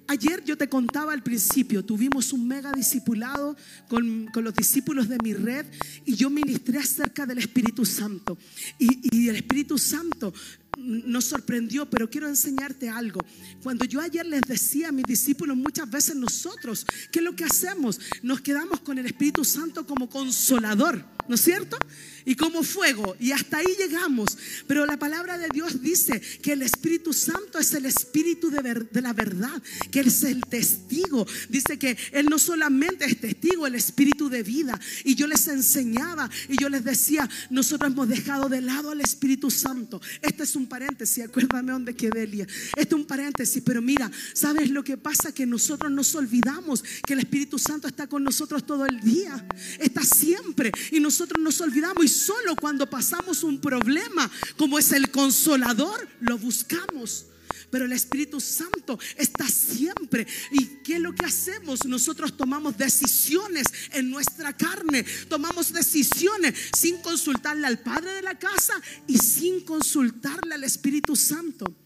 Ayer 0.07 0.45
yo 0.45 0.57
te 0.57 0.69
contaba 0.69 1.13
al 1.13 1.23
principio, 1.23 1.85
tuvimos 1.85 2.33
un 2.33 2.47
mega 2.47 2.73
discipulado 2.73 3.57
con, 3.89 4.31
los 4.35 4.55
discípulos 4.55 5.09
de 5.09 5.19
mi 5.23 5.33
red 5.33 5.67
y 6.05 6.15
yo 6.15 6.29
ministré 6.29 6.79
acerca 6.79 7.25
del 7.25 7.39
Espíritu 7.39 7.87
Santo. 7.87 8.37
Y, 8.79 9.17
y 9.17 9.29
el 9.29 9.37
Espíritu 9.37 9.79
Santo 9.79 10.33
nos 10.77 11.25
sorprendió, 11.25 11.89
pero 11.89 12.11
quiero 12.11 12.29
enseñarte 12.29 12.89
algo. 12.89 13.21
Cuando 13.63 13.85
yo 13.85 14.01
ayer 14.01 14.27
les 14.27 14.43
decía 14.43 14.89
a 14.89 14.93
mis 14.93 15.05
discípulos, 15.05 15.57
muchas 15.57 15.91
veces 15.91 16.17
nosotros, 16.17 16.87
¿qué 17.11 17.21
es 17.21 17.25
lo 17.25 17.35
que 17.35 17.45
hacemos? 17.45 18.01
Nos 18.23 18.41
quedamos 18.41 18.81
con 18.81 18.99
el 18.99 19.07
Espíritu 19.07 19.45
Santo 19.45 19.87
como 19.87 20.09
consolador, 20.11 21.05
¿no 21.29 21.35
es 21.35 21.41
cierto? 21.41 21.79
Y 22.25 22.35
como 22.35 22.63
fuego. 22.63 23.17
Y 23.19 23.33
hasta 23.33 23.59
ahí 23.59 23.75
llegamos. 23.79 24.37
Pero 24.67 24.87
la 24.87 24.99
palabra 24.99 25.39
de 25.39 25.49
Dios 25.53 25.83
dice 25.83 26.21
que 26.43 26.53
el 26.53 26.63
Espíritu 26.63 27.13
Santo 27.13 27.59
es 27.59 27.73
el 27.75 27.87
Espíritu 27.87 28.51
de, 28.51 28.87
de, 28.91 29.03
la 29.03 29.13
verdad, 29.13 29.63
que 29.91 30.01
Él 30.01 30.09
es 30.09 30.23
el 30.25 30.41
testigo. 30.43 31.27
Dice 31.49 31.79
que 31.79 31.97
Él 32.13 32.27
no 32.27 32.39
solamente 32.39 33.05
es 33.05 33.21
testigo, 33.21 33.67
el 33.67 33.75
Espíritu 33.75 34.29
de 34.29 34.43
vida. 34.43 34.79
Y 35.05 35.15
yo 35.15 35.27
les 35.27 35.47
enseñaba 35.49 36.31
y 36.49 36.61
yo 36.61 36.69
les 36.69 36.85
decía, 36.85 37.29
nosotros 37.51 37.93
hemos 37.93 38.09
dejado 38.09 38.49
de 38.49 38.61
lado 38.61 38.91
al 38.91 39.01
Espíritu 39.01 39.51
Santo. 39.51 40.01
Este 40.23 40.45
es 40.45 40.57
un 40.57 40.67
paréntesis, 40.67 41.25
acuérdame 41.25 41.73
dónde 41.73 41.95
quedé 41.95 42.25
Elia. 42.25 42.47
Este 42.77 42.95
es 42.95 43.01
un 43.01 43.07
paréntesis, 43.07 43.63
pero 43.65 43.83
mira, 43.83 44.11
¿sabes 44.33 44.71
lo 44.71 44.83
que 44.83 44.97
pasa? 44.97 45.33
Que 45.33 45.47
nosotros 45.47 45.91
nos 45.91 46.15
olvidamos 46.15 46.83
que 47.07 47.13
el 47.13 47.21
Espíritu 47.21 47.59
Santo 47.59 47.89
está 47.89 48.07
con 48.07 48.25
nosotros 48.25 48.65
todo 48.65 48.87
el 48.87 49.01
día. 49.01 49.47
Está 49.79 50.03
siempre. 50.03 50.73
Y 50.91 51.01
nosotros 51.01 51.43
nos 51.43 51.61
olvidamos. 51.61 52.05
Solo 52.15 52.57
cuando 52.57 52.89
pasamos 52.89 53.43
un 53.43 53.61
problema, 53.61 54.31
como 54.57 54.79
es 54.79 54.93
el 54.93 55.11
consolador, 55.11 56.09
lo 56.21 56.39
buscamos. 56.39 57.27
pero 57.71 57.87
el 57.87 57.93
Espíritu 57.93 58.41
Santo 58.41 58.99
está 59.17 59.49
siempre. 59.49 60.27
¿Y 60.53 60.67
qué 60.85 60.95
es 60.95 61.01
lo 61.01 61.13
que 61.13 61.27
hacemos? 61.27 61.85
Nosotros 61.85 62.37
tomamos 62.37 62.79
decisiones 62.79 63.67
en 63.93 64.11
nuestra 64.11 64.57
carne, 64.57 65.05
tomamos 65.29 65.73
decisiones 65.73 66.55
sin 66.77 66.99
consultarle 66.99 67.67
al 67.67 67.81
Padre 67.81 68.13
de 68.13 68.23
la 68.23 68.39
casa 68.39 68.75
y 69.09 69.19
sin 69.19 69.61
consultarle 69.63 70.55
al 70.55 70.63
Espíritu 70.63 71.17
Santo. 71.17 71.84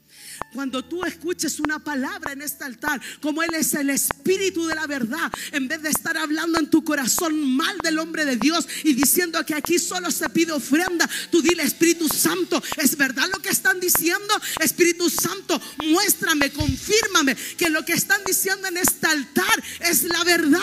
Cuando 0.52 0.84
tú 0.84 1.04
escuches 1.04 1.60
una 1.60 1.78
palabra 1.78 2.32
en 2.32 2.42
este 2.42 2.64
altar, 2.64 3.00
como 3.20 3.42
Él 3.42 3.54
es 3.54 3.74
el 3.74 3.90
Espíritu 3.90 4.66
de 4.66 4.74
la 4.74 4.86
verdad, 4.86 5.30
en 5.52 5.68
vez 5.68 5.82
de 5.82 5.90
estar 5.90 6.16
hablando 6.16 6.58
en 6.58 6.70
tu 6.70 6.82
corazón 6.82 7.56
mal 7.56 7.76
del 7.78 7.98
hombre 7.98 8.24
de 8.24 8.36
Dios 8.36 8.66
y 8.84 8.94
diciendo 8.94 9.44
que 9.44 9.54
aquí 9.54 9.78
solo 9.78 10.10
se 10.10 10.28
pide 10.30 10.52
ofrenda, 10.52 11.08
tú 11.30 11.42
dile 11.42 11.62
Espíritu 11.62 12.08
Santo, 12.08 12.62
¿es 12.76 12.96
verdad 12.96 13.28
lo 13.32 13.40
que 13.40 13.50
están 13.50 13.80
diciendo? 13.80 14.34
Espíritu 14.60 15.10
Santo, 15.10 15.60
muéstrame, 15.84 16.50
confírmame 16.50 17.36
que 17.56 17.70
lo 17.70 17.84
que 17.84 17.92
están 17.92 18.20
diciendo 18.26 18.68
en 18.68 18.78
este 18.78 19.06
altar 19.06 19.62
es 19.80 20.04
la 20.04 20.24
verdad. 20.24 20.60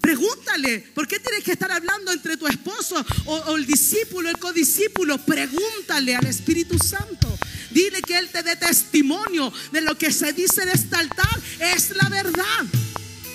Pregúntale, 0.00 0.80
¿por 0.94 1.06
qué 1.06 1.18
tienes 1.18 1.44
que 1.44 1.52
estar 1.52 1.70
hablando 1.70 2.12
entre 2.12 2.36
tu 2.36 2.46
esposo 2.46 3.04
o, 3.26 3.56
el 3.56 3.66
discípulo, 3.66 4.28
el 4.28 4.38
codiscípulo? 4.38 5.18
Pregúntale 5.18 6.16
al 6.16 6.26
Espíritu 6.26 6.78
Santo. 6.78 7.38
Dile 7.70 8.00
que 8.02 8.18
Él 8.18 8.28
te 8.28 8.42
dé 8.42 8.56
testimonio 8.56 9.52
de 9.72 9.80
lo 9.80 9.96
que 9.96 10.12
se 10.12 10.32
dice 10.32 10.62
en 10.62 10.70
este 10.70 10.96
altar. 10.96 11.40
Es 11.60 11.94
la 11.96 12.08
verdad. 12.08 12.64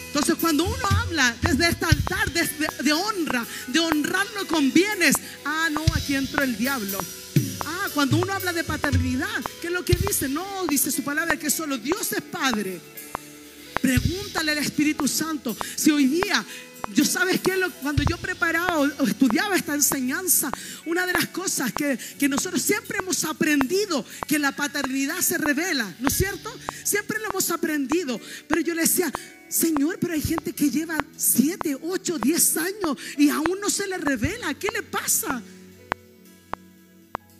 Entonces 0.07 0.35
cuando 0.39 0.65
uno 0.65 0.87
habla 1.01 1.35
desde 1.41 1.69
este 1.69 1.85
altar 1.85 2.31
de 2.31 2.93
honra, 2.93 3.45
de 3.67 3.79
honrarlo 3.79 4.47
con 4.47 4.71
bienes, 4.71 5.15
ah, 5.45 5.69
no, 5.71 5.83
aquí 5.95 6.15
entró 6.15 6.43
el 6.43 6.55
diablo. 6.55 6.99
Ah, 7.65 7.89
cuando 7.93 8.17
uno 8.17 8.33
habla 8.33 8.53
de 8.53 8.63
paternidad, 8.63 9.41
¿qué 9.61 9.67
es 9.67 9.73
lo 9.73 9.83
que 9.83 9.95
dice? 9.95 10.29
No, 10.29 10.65
dice 10.69 10.91
su 10.91 11.03
palabra 11.03 11.37
que 11.37 11.49
solo 11.49 11.77
Dios 11.77 12.11
es 12.11 12.21
Padre. 12.21 12.79
Pregúntale 13.83 14.53
al 14.53 14.59
Espíritu 14.59 15.09
Santo 15.09 15.57
si 15.75 15.91
hoy 15.91 16.07
día 16.07 16.45
yo 16.93 17.03
sabes 17.03 17.41
que 17.41 17.51
cuando 17.81 18.01
yo 18.03 18.15
preparaba 18.17 18.79
o 18.79 19.03
estudiaba 19.05 19.57
esta 19.57 19.73
enseñanza, 19.73 20.49
una 20.85 21.05
de 21.05 21.11
las 21.11 21.27
cosas 21.27 21.73
que, 21.73 21.99
que, 22.17 22.29
nosotros 22.29 22.61
siempre 22.61 22.99
hemos 22.99 23.25
aprendido, 23.25 24.05
que 24.25 24.39
la 24.39 24.53
paternidad 24.53 25.19
se 25.19 25.37
revela, 25.37 25.93
¿no 25.99 26.07
es 26.07 26.13
cierto? 26.13 26.49
Siempre 26.85 27.19
lo 27.19 27.29
hemos 27.29 27.51
aprendido, 27.51 28.21
pero 28.47 28.61
yo 28.61 28.73
le 28.73 28.83
decía, 28.83 29.11
Señor, 29.49 29.97
pero 29.99 30.13
hay 30.13 30.21
gente 30.21 30.53
que 30.53 30.69
lleva 30.69 30.97
7, 31.17 31.79
8, 31.81 32.19
10 32.19 32.57
años 32.57 32.97
y 33.17 33.29
aún 33.29 33.59
no 33.59 33.69
se 33.69 33.85
le 33.87 33.97
revela, 33.97 34.53
¿qué 34.53 34.69
le 34.73 34.83
pasa? 34.83 35.43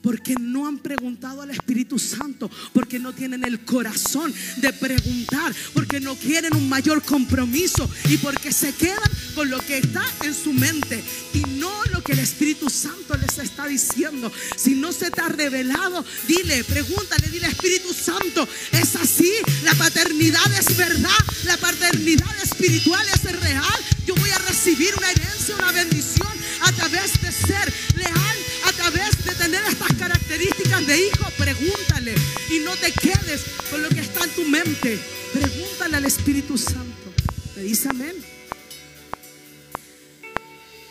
Porque 0.04 0.36
no 0.40 0.68
han 0.68 0.78
preguntado 0.78 1.42
al 1.42 1.50
Espíritu 1.50 1.98
Santo, 1.98 2.52
porque 2.74 3.00
no 3.00 3.14
tienen 3.14 3.44
el 3.46 3.62
corazón 3.66 4.34
de 4.58 4.74
preguntar, 4.74 5.56
porque 5.74 6.00
no 6.00 6.16
quieren 6.16 6.56
un 6.56 6.70
mayor 6.70 7.02
compromiso 7.02 7.90
y 8.10 8.18
porque 8.18 8.52
se 8.52 8.74
quedan 8.76 9.00
con 9.34 9.50
lo 9.50 9.60
que 9.60 9.80
está 9.80 10.06
en 10.24 10.34
su 10.34 10.54
mente 10.54 11.04
y 11.34 11.40
no 11.58 11.72
lo 11.92 12.04
que 12.04 12.12
el 12.12 12.20
Espíritu 12.20 12.70
Santo 12.70 13.16
les 13.18 13.38
está 13.40 13.66
diciendo. 13.66 14.32
Si 14.58 14.76
no 14.76 14.92
se 14.92 15.10
te 15.10 15.22
ha 15.22 15.30
revelado, 15.30 16.04
dile, 16.28 16.64
pregúntale, 16.66 17.30
dile 17.30 17.48
Espíritu 17.48 17.94
Santo, 17.94 18.48
es 18.72 18.96
así, 18.96 19.32
la 19.64 19.74
paternidad 19.76 20.52
es 20.60 20.76
verdad, 20.76 21.10
la 21.46 21.58
paternidad 21.58 22.36
espiritual 22.44 23.06
es 23.08 23.40
real. 23.42 23.80
Yo 24.06 24.16
voy 24.16 24.30
a 24.30 24.38
recibir 24.40 24.94
una 24.98 25.12
herencia, 25.12 25.56
una 25.56 25.72
bendición 25.72 26.28
a 26.62 26.72
través 26.74 27.22
de 27.22 27.32
ser 27.32 27.74
leal, 27.96 28.38
a 28.68 28.73
través 28.84 29.24
de 29.24 29.32
tener 29.36 29.64
estas 29.64 29.94
características 29.94 30.86
de 30.86 31.08
hijo, 31.08 31.26
pregúntale 31.38 32.16
y 32.50 32.60
no 32.66 32.76
te 32.76 32.92
quedes 32.92 33.46
con 33.72 33.82
lo 33.82 33.88
que 33.88 34.02
está 34.02 34.26
en 34.26 34.30
tu 34.32 34.44
mente. 34.44 35.00
Pregúntale 35.32 35.98
al 35.98 36.06
Espíritu 36.06 36.58
Santo. 36.58 37.14
¿Me 37.56 37.64
dice 37.64 37.88
amén? 37.90 38.14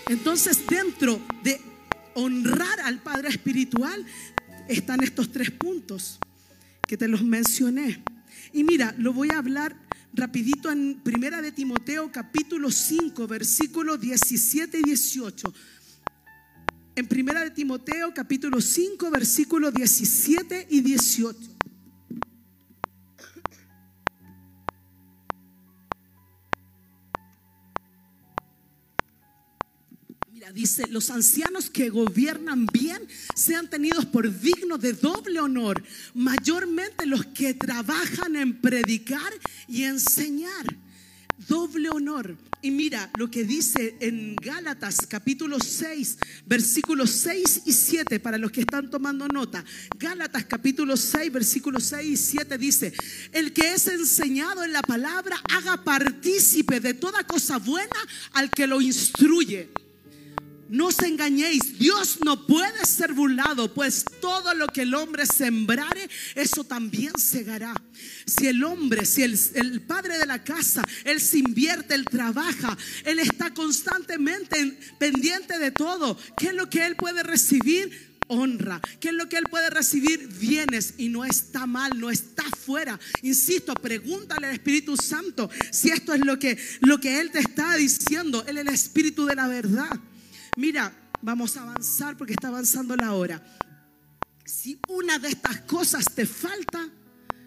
Entonces, 0.09 0.66
dentro 0.66 1.20
de 1.43 1.61
honrar 2.14 2.80
al 2.80 3.03
Padre 3.03 3.28
Espiritual 3.28 4.07
están 4.68 5.03
estos 5.03 5.30
tres 5.30 5.51
puntos 5.51 6.18
que 6.88 6.97
te 6.97 7.09
los 7.09 7.22
mencioné. 7.22 8.03
Y 8.55 8.64
mira, 8.64 8.95
lo 8.97 9.12
voy 9.12 9.28
a 9.32 9.38
hablar 9.38 9.76
rapidito 10.14 10.70
en 10.70 11.01
Primera 11.03 11.43
de 11.43 11.53
Timoteo 11.53 12.11
capítulo 12.11 12.70
5, 12.70 13.26
versículos 13.26 14.01
17 14.01 14.78
y 14.78 14.82
18. 14.82 15.53
En 16.95 17.07
Primera 17.07 17.40
de 17.43 17.51
Timoteo 17.51 18.12
capítulo 18.14 18.61
5, 18.61 19.11
versículos 19.11 19.72
17 19.72 20.66
y 20.70 20.80
18. 20.82 21.53
dice, 30.53 30.86
los 30.88 31.11
ancianos 31.11 31.70
que 31.70 31.88
gobiernan 31.88 32.66
bien 32.66 33.09
sean 33.34 33.70
tenidos 33.70 34.05
por 34.05 34.30
dignos 34.40 34.80
de 34.80 34.93
doble 34.93 35.40
honor, 35.40 35.82
mayormente 36.14 37.07
los 37.07 37.24
que 37.26 37.55
trabajan 37.55 38.36
en 38.36 38.61
predicar 38.61 39.32
y 39.66 39.84
enseñar. 39.84 40.81
Doble 41.49 41.88
honor. 41.90 42.36
Y 42.64 42.70
mira 42.70 43.11
lo 43.18 43.28
que 43.28 43.43
dice 43.43 43.97
en 43.99 44.36
Gálatas 44.36 44.99
capítulo 45.09 45.59
6, 45.59 46.18
versículos 46.47 47.11
6 47.11 47.62
y 47.66 47.72
7, 47.72 48.20
para 48.20 48.38
los 48.38 48.53
que 48.53 48.61
están 48.61 48.88
tomando 48.88 49.26
nota. 49.26 49.64
Gálatas 49.99 50.45
capítulo 50.45 50.97
6, 50.97 51.32
versículos 51.32 51.82
6 51.84 52.09
y 52.09 52.16
7 52.16 52.59
dice, 52.59 52.93
el 53.32 53.53
que 53.53 53.74
es 53.74 53.88
enseñado 53.88 54.62
en 54.62 54.72
la 54.72 54.82
palabra 54.82 55.43
haga 55.51 55.82
partícipe 55.82 56.78
de 56.78 56.95
toda 56.95 57.26
cosa 57.26 57.59
buena 57.59 57.97
al 58.32 58.49
que 58.51 58.68
lo 58.68 58.80
instruye. 58.80 59.70
No 60.72 60.86
os 60.86 60.98
engañéis, 61.00 61.78
Dios 61.78 62.20
no 62.24 62.46
puede 62.46 62.86
ser 62.86 63.12
burlado, 63.12 63.74
pues 63.74 64.06
todo 64.22 64.54
lo 64.54 64.66
que 64.68 64.82
el 64.82 64.94
hombre 64.94 65.26
sembrare, 65.26 66.08
eso 66.34 66.64
también 66.64 67.12
segará. 67.18 67.74
Si 68.24 68.46
el 68.46 68.64
hombre, 68.64 69.04
si 69.04 69.22
el, 69.22 69.38
el, 69.52 69.82
padre 69.82 70.16
de 70.16 70.24
la 70.24 70.42
casa, 70.42 70.82
él 71.04 71.20
se 71.20 71.40
invierte, 71.40 71.94
él 71.94 72.06
trabaja, 72.06 72.74
él 73.04 73.18
está 73.18 73.52
constantemente 73.52 74.78
pendiente 74.98 75.58
de 75.58 75.72
todo, 75.72 76.16
¿qué 76.38 76.46
es 76.46 76.54
lo 76.54 76.70
que 76.70 76.86
él 76.86 76.96
puede 76.96 77.22
recibir? 77.22 78.10
honra. 78.28 78.80
¿Qué 78.98 79.08
es 79.08 79.14
lo 79.14 79.28
que 79.28 79.36
él 79.36 79.44
puede 79.50 79.68
recibir? 79.68 80.26
Bienes 80.26 80.94
y 80.96 81.10
no 81.10 81.22
está 81.22 81.66
mal, 81.66 82.00
no 82.00 82.10
está 82.10 82.44
fuera. 82.44 82.98
Insisto, 83.20 83.74
pregúntale 83.74 84.46
al 84.46 84.54
Espíritu 84.54 84.96
Santo 84.96 85.50
si 85.70 85.90
esto 85.90 86.14
es 86.14 86.24
lo 86.24 86.38
que, 86.38 86.56
lo 86.80 86.98
que 86.98 87.20
él 87.20 87.30
te 87.30 87.40
está 87.40 87.74
diciendo. 87.76 88.42
Él 88.48 88.56
es 88.56 88.66
el 88.66 88.72
Espíritu 88.72 89.26
de 89.26 89.34
la 89.34 89.48
verdad. 89.48 90.00
Mira, 90.57 90.92
vamos 91.22 91.57
a 91.57 91.62
avanzar 91.62 92.16
porque 92.16 92.34
está 92.34 92.48
avanzando 92.48 92.94
la 92.94 93.14
hora. 93.14 93.42
Si 94.44 94.78
una 94.88 95.18
de 95.18 95.28
estas 95.28 95.62
cosas 95.62 96.05
te 96.14 96.26
falta, 96.26 96.90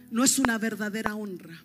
no 0.10 0.24
es 0.24 0.40
una 0.40 0.58
verdadera 0.58 1.14
honra. 1.14 1.64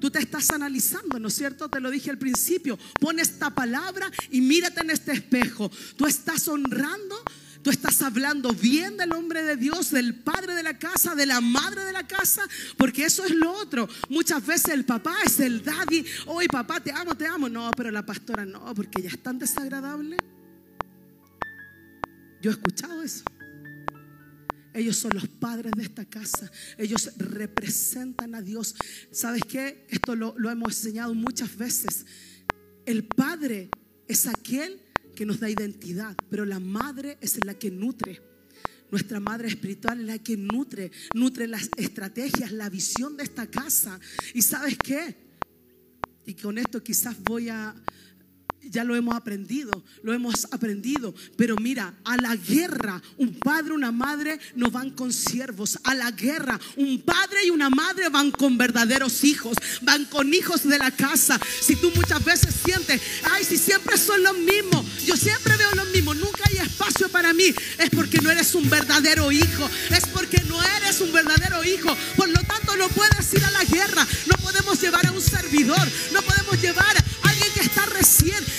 Tú 0.00 0.10
te 0.10 0.20
estás 0.20 0.50
analizando, 0.50 1.18
¿no 1.18 1.28
es 1.28 1.34
cierto? 1.34 1.68
Te 1.68 1.80
lo 1.80 1.90
dije 1.90 2.08
al 2.08 2.18
principio. 2.18 2.78
Pon 2.98 3.18
esta 3.18 3.50
palabra 3.50 4.10
y 4.30 4.40
mírate 4.40 4.80
en 4.80 4.90
este 4.90 5.12
espejo. 5.12 5.70
Tú 5.96 6.06
estás 6.06 6.48
honrando, 6.48 7.22
tú 7.62 7.68
estás 7.68 8.00
hablando 8.00 8.50
bien 8.52 8.96
del 8.96 9.12
hombre 9.12 9.42
de 9.42 9.56
Dios, 9.56 9.90
del 9.90 10.14
padre 10.14 10.54
de 10.54 10.62
la 10.62 10.78
casa, 10.78 11.14
de 11.14 11.26
la 11.26 11.42
madre 11.42 11.84
de 11.84 11.92
la 11.92 12.06
casa, 12.06 12.42
porque 12.78 13.04
eso 13.04 13.22
es 13.24 13.32
lo 13.32 13.52
otro. 13.52 13.86
Muchas 14.08 14.44
veces 14.46 14.72
el 14.72 14.86
papá 14.86 15.14
es 15.26 15.40
el 15.40 15.62
daddy. 15.62 16.06
Hoy 16.26 16.48
papá, 16.48 16.80
te 16.80 16.90
amo, 16.90 17.14
te 17.14 17.26
amo. 17.26 17.50
No, 17.50 17.70
pero 17.76 17.90
la 17.90 18.06
pastora 18.06 18.46
no, 18.46 18.74
porque 18.74 19.02
ya 19.02 19.10
es 19.10 19.22
tan 19.22 19.38
desagradable. 19.38 20.16
Yo 22.44 22.50
he 22.50 22.52
escuchado 22.52 23.02
eso. 23.02 23.24
Ellos 24.74 24.98
son 24.98 25.12
los 25.14 25.26
padres 25.26 25.72
de 25.74 25.82
esta 25.82 26.04
casa. 26.04 26.52
Ellos 26.76 27.10
representan 27.16 28.34
a 28.34 28.42
Dios. 28.42 28.74
¿Sabes 29.10 29.40
qué? 29.48 29.86
Esto 29.88 30.14
lo, 30.14 30.36
hemos 30.50 30.76
enseñado 30.76 31.14
muchas 31.14 31.56
veces. 31.56 32.04
El 32.84 33.06
padre 33.06 33.70
es 34.06 34.26
aquel 34.26 34.78
que 35.16 35.24
nos 35.24 35.40
da 35.40 35.48
identidad, 35.48 36.14
pero 36.28 36.44
la 36.44 36.60
madre 36.60 37.16
es 37.22 37.42
la 37.46 37.54
que 37.54 37.70
nutre. 37.70 38.20
Nuestra 38.90 39.20
madre 39.20 39.48
espiritual 39.48 40.00
es 40.00 40.06
la 40.06 40.18
que 40.18 40.36
nutre, 40.36 40.92
nutre 41.14 41.48
las 41.48 41.70
estrategias, 41.78 42.52
la 42.52 42.68
visión 42.68 43.16
de 43.16 43.24
esta 43.24 43.46
casa. 43.46 43.98
¿Y 44.34 44.42
sabes 44.42 44.76
qué? 44.76 45.16
Y 46.26 46.34
con 46.34 46.58
esto 46.58 46.82
quizás 46.82 47.18
voy 47.22 47.48
a, 47.48 47.74
ya 48.70 48.84
lo 48.84 48.96
hemos 48.96 49.14
aprendido, 49.14 49.84
lo 50.02 50.12
hemos 50.12 50.46
aprendido. 50.52 51.14
Pero 51.36 51.56
mira, 51.56 51.94
a 52.04 52.16
la 52.16 52.36
guerra, 52.36 53.00
un 53.16 53.34
padre, 53.38 53.72
una 53.72 53.92
madre 53.92 54.38
no 54.54 54.70
van 54.70 54.90
con 54.90 55.12
siervos. 55.12 55.78
A 55.84 55.94
la 55.94 56.10
guerra, 56.10 56.58
un 56.76 57.00
padre 57.02 57.46
y 57.46 57.50
una 57.50 57.70
madre 57.70 58.08
van 58.08 58.30
con 58.30 58.56
verdaderos 58.58 59.24
hijos, 59.24 59.56
van 59.82 60.04
con 60.06 60.32
hijos 60.32 60.64
de 60.64 60.78
la 60.78 60.90
casa. 60.90 61.38
Si 61.60 61.76
tú 61.76 61.90
muchas 61.94 62.24
veces 62.24 62.54
sientes, 62.64 63.00
ay, 63.32 63.44
si 63.44 63.56
siempre 63.56 63.96
son 63.96 64.22
los 64.22 64.36
mismos, 64.38 64.84
yo 65.04 65.16
siempre 65.16 65.56
veo 65.56 65.70
los 65.74 65.88
mismos, 65.90 66.16
nunca 66.16 66.44
hay 66.48 66.58
espacio 66.58 67.08
para 67.08 67.32
mí, 67.32 67.54
es 67.78 67.90
porque 67.90 68.18
no 68.18 68.30
eres 68.30 68.54
un 68.54 68.68
verdadero 68.68 69.30
hijo, 69.32 69.68
es 69.90 70.06
porque 70.06 70.42
no 70.48 70.62
eres 70.76 71.00
un 71.00 71.12
verdadero 71.12 71.64
hijo. 71.64 71.96
Por 72.16 72.28
lo 72.28 72.42
tanto, 72.42 72.76
no 72.76 72.88
puedes 72.88 73.32
ir 73.34 73.44
a 73.44 73.50
la 73.50 73.64
guerra, 73.64 74.06
no 74.26 74.36
podemos 74.42 74.80
llevar 74.80 75.06
a 75.06 75.12
un 75.12 75.20
servidor, 75.20 75.86
no 76.12 76.22
podemos 76.22 76.60
llevar 76.60 76.96
a 76.96 77.04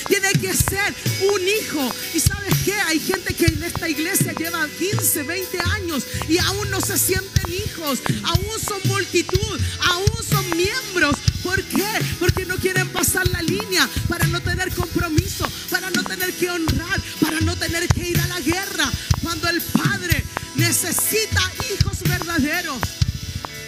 tiene 0.07 0.31
que 0.33 0.53
ser 0.53 0.93
un 1.31 1.41
hijo. 1.47 1.93
Y 2.13 2.19
sabes 2.19 2.53
qué? 2.63 2.73
Hay 2.73 2.99
gente 2.99 3.33
que 3.33 3.45
en 3.45 3.63
esta 3.63 3.87
iglesia 3.87 4.33
lleva 4.33 4.67
15, 4.67 5.23
20 5.23 5.59
años 5.75 6.03
y 6.27 6.37
aún 6.39 6.69
no 6.69 6.81
se 6.81 6.97
sienten 6.97 7.53
hijos, 7.53 7.99
aún 8.23 8.59
son 8.59 8.79
multitud, 8.85 9.59
aún 9.81 10.23
son 10.27 10.45
miembros. 10.57 11.15
¿Por 11.43 11.61
qué? 11.63 11.85
Porque 12.19 12.45
no 12.45 12.55
quieren 12.55 12.89
pasar 12.89 13.27
la 13.27 13.41
línea 13.41 13.87
para 14.09 14.25
no 14.27 14.41
tener 14.41 14.73
compromiso, 14.73 15.47
para 15.69 15.89
no 15.91 16.03
tener 16.03 16.33
que 16.33 16.49
honrar, 16.49 17.01
para 17.21 17.39
no 17.41 17.55
tener 17.55 17.87
que 17.87 18.09
ir 18.09 18.19
a 18.19 18.27
la 18.27 18.39
guerra. 18.39 18.91
Cuando 19.21 19.47
el 19.49 19.61
Padre 19.61 20.23
necesita 20.55 21.41
hijos 21.71 21.99
verdaderos. 22.03 22.79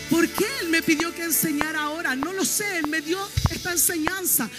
¿Por 0.10 0.28
qué 0.30 0.46
Él 0.62 0.70
me 0.70 0.82
pidió 0.82 1.14
que 1.14 1.24
enseñara 1.24 1.82
ahora? 1.82 2.16
No 2.16 2.32
lo 2.32 2.46
sé, 2.46 2.80
Él 2.80 2.88
me 2.88 3.02
dio 3.02 3.20
esta 3.50 3.72
enseñanza. 3.74 4.50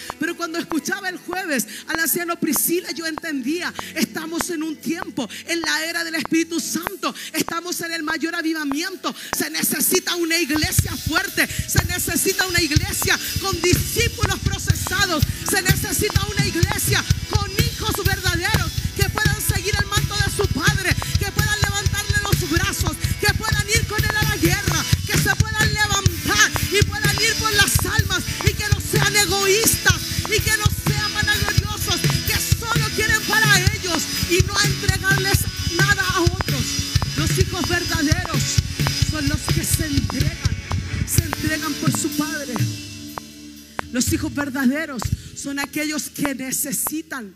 Escuchaba 0.59 1.09
el 1.09 1.19
jueves 1.19 1.67
al 1.87 2.01
anciano 2.01 2.39
Priscila, 2.39 2.91
yo 2.93 3.07
entendía, 3.07 3.73
estamos 3.95 4.51
en 4.51 4.63
un 4.63 4.77
tiempo, 4.77 5.29
en 5.47 5.61
la 5.61 5.85
era 5.85 6.05
del 6.05 6.17
Espíritu 6.17 6.61
Santo, 6.61 7.15
estamos 7.33 7.81
en 7.81 7.93
el 7.93 8.03
mayor 8.03 8.35
avivamiento. 8.35 9.15
Se 9.37 9.51
necesita 9.51 10.17
una 10.17 10.39
iglesia 10.39 10.97
fuerte, 10.97 11.47
se 11.47 11.85
necesita 11.87 12.47
una 12.47 12.61
iglesia 12.61 13.19
con 13.41 13.61
discípulos 13.61 14.18
son 45.35 45.59
aquellos 45.59 46.11
que 46.11 46.35
necesitan 46.35 47.35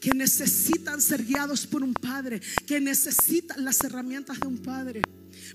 que 0.00 0.14
necesitan 0.14 1.00
ser 1.00 1.24
guiados 1.24 1.66
por 1.66 1.82
un 1.82 1.92
padre, 1.92 2.40
que 2.66 2.80
necesitan 2.80 3.64
las 3.64 3.82
herramientas 3.82 4.38
de 4.38 4.46
un 4.46 4.58
padre. 4.58 5.02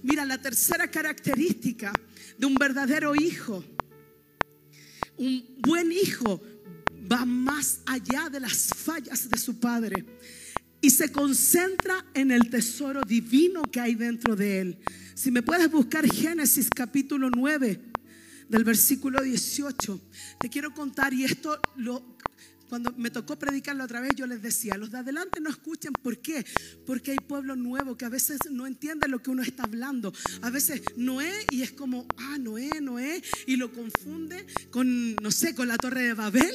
Mira, 0.02 0.26
la 0.26 0.38
tercera 0.38 0.92
característica 0.92 1.94
de 2.38 2.46
un 2.46 2.56
verdadero 2.56 3.16
hijo, 3.16 3.64
un 5.18 5.46
buen 5.60 5.94
hijo 5.94 6.42
va 7.10 7.24
más 7.24 7.80
allá 7.86 8.30
de 8.30 8.42
las 8.42 8.68
fallas 8.76 9.30
de 9.30 9.38
su 9.38 9.60
padre 9.60 10.06
y 10.82 10.90
se 10.90 11.10
concentra 11.10 12.06
en 12.14 12.32
el 12.32 12.50
tesoro 12.50 13.02
divino 13.08 13.62
que 13.64 13.80
hay 13.80 13.96
dentro 13.96 14.36
de 14.36 14.60
él. 14.60 14.78
Si 15.16 15.32
me 15.32 15.42
puedes 15.42 15.72
buscar 15.72 16.06
Génesis 16.06 16.68
capítulo 16.70 17.30
9 17.30 17.80
del 18.54 18.66
versículo 18.66 19.20
18, 19.24 20.00
te 20.40 20.48
quiero 20.48 20.76
contar 20.76 21.12
y 21.12 21.24
esto 21.24 21.60
lo 21.76 22.13
cuando 22.74 22.92
me 22.98 23.12
tocó 23.12 23.38
predicarlo 23.38 23.84
otra 23.84 24.02
vez, 24.02 24.16
yo 24.16 24.26
les 24.26 24.42
decía, 24.42 24.76
los 24.78 24.90
de 24.90 24.98
adelante 24.98 25.40
no 25.40 25.52
escuchen. 25.52 25.94
¿Por 25.94 26.18
qué? 26.18 26.44
Porque 26.88 27.12
hay 27.12 27.18
pueblo 27.18 27.56
nuevo 27.56 27.96
que 27.96 28.06
a 28.06 28.10
veces 28.10 28.40
no 28.50 28.66
entiende 28.66 29.08
lo 29.08 29.22
que 29.22 29.30
uno 29.30 29.44
está 29.44 29.66
hablando. 29.66 30.12
A 30.42 30.50
veces 30.50 30.82
Noé 30.96 31.32
y 31.52 31.62
es 31.62 31.72
como, 31.72 32.08
ah, 32.18 32.40
Noé, 32.40 32.82
Noé, 32.82 33.22
y 33.46 33.58
lo 33.58 33.72
confunde 33.72 34.48
con, 34.72 35.16
no 35.18 35.30
sé, 35.30 35.54
con 35.54 35.68
la 35.68 35.78
torre 35.78 36.02
de 36.02 36.14
Babel. 36.16 36.52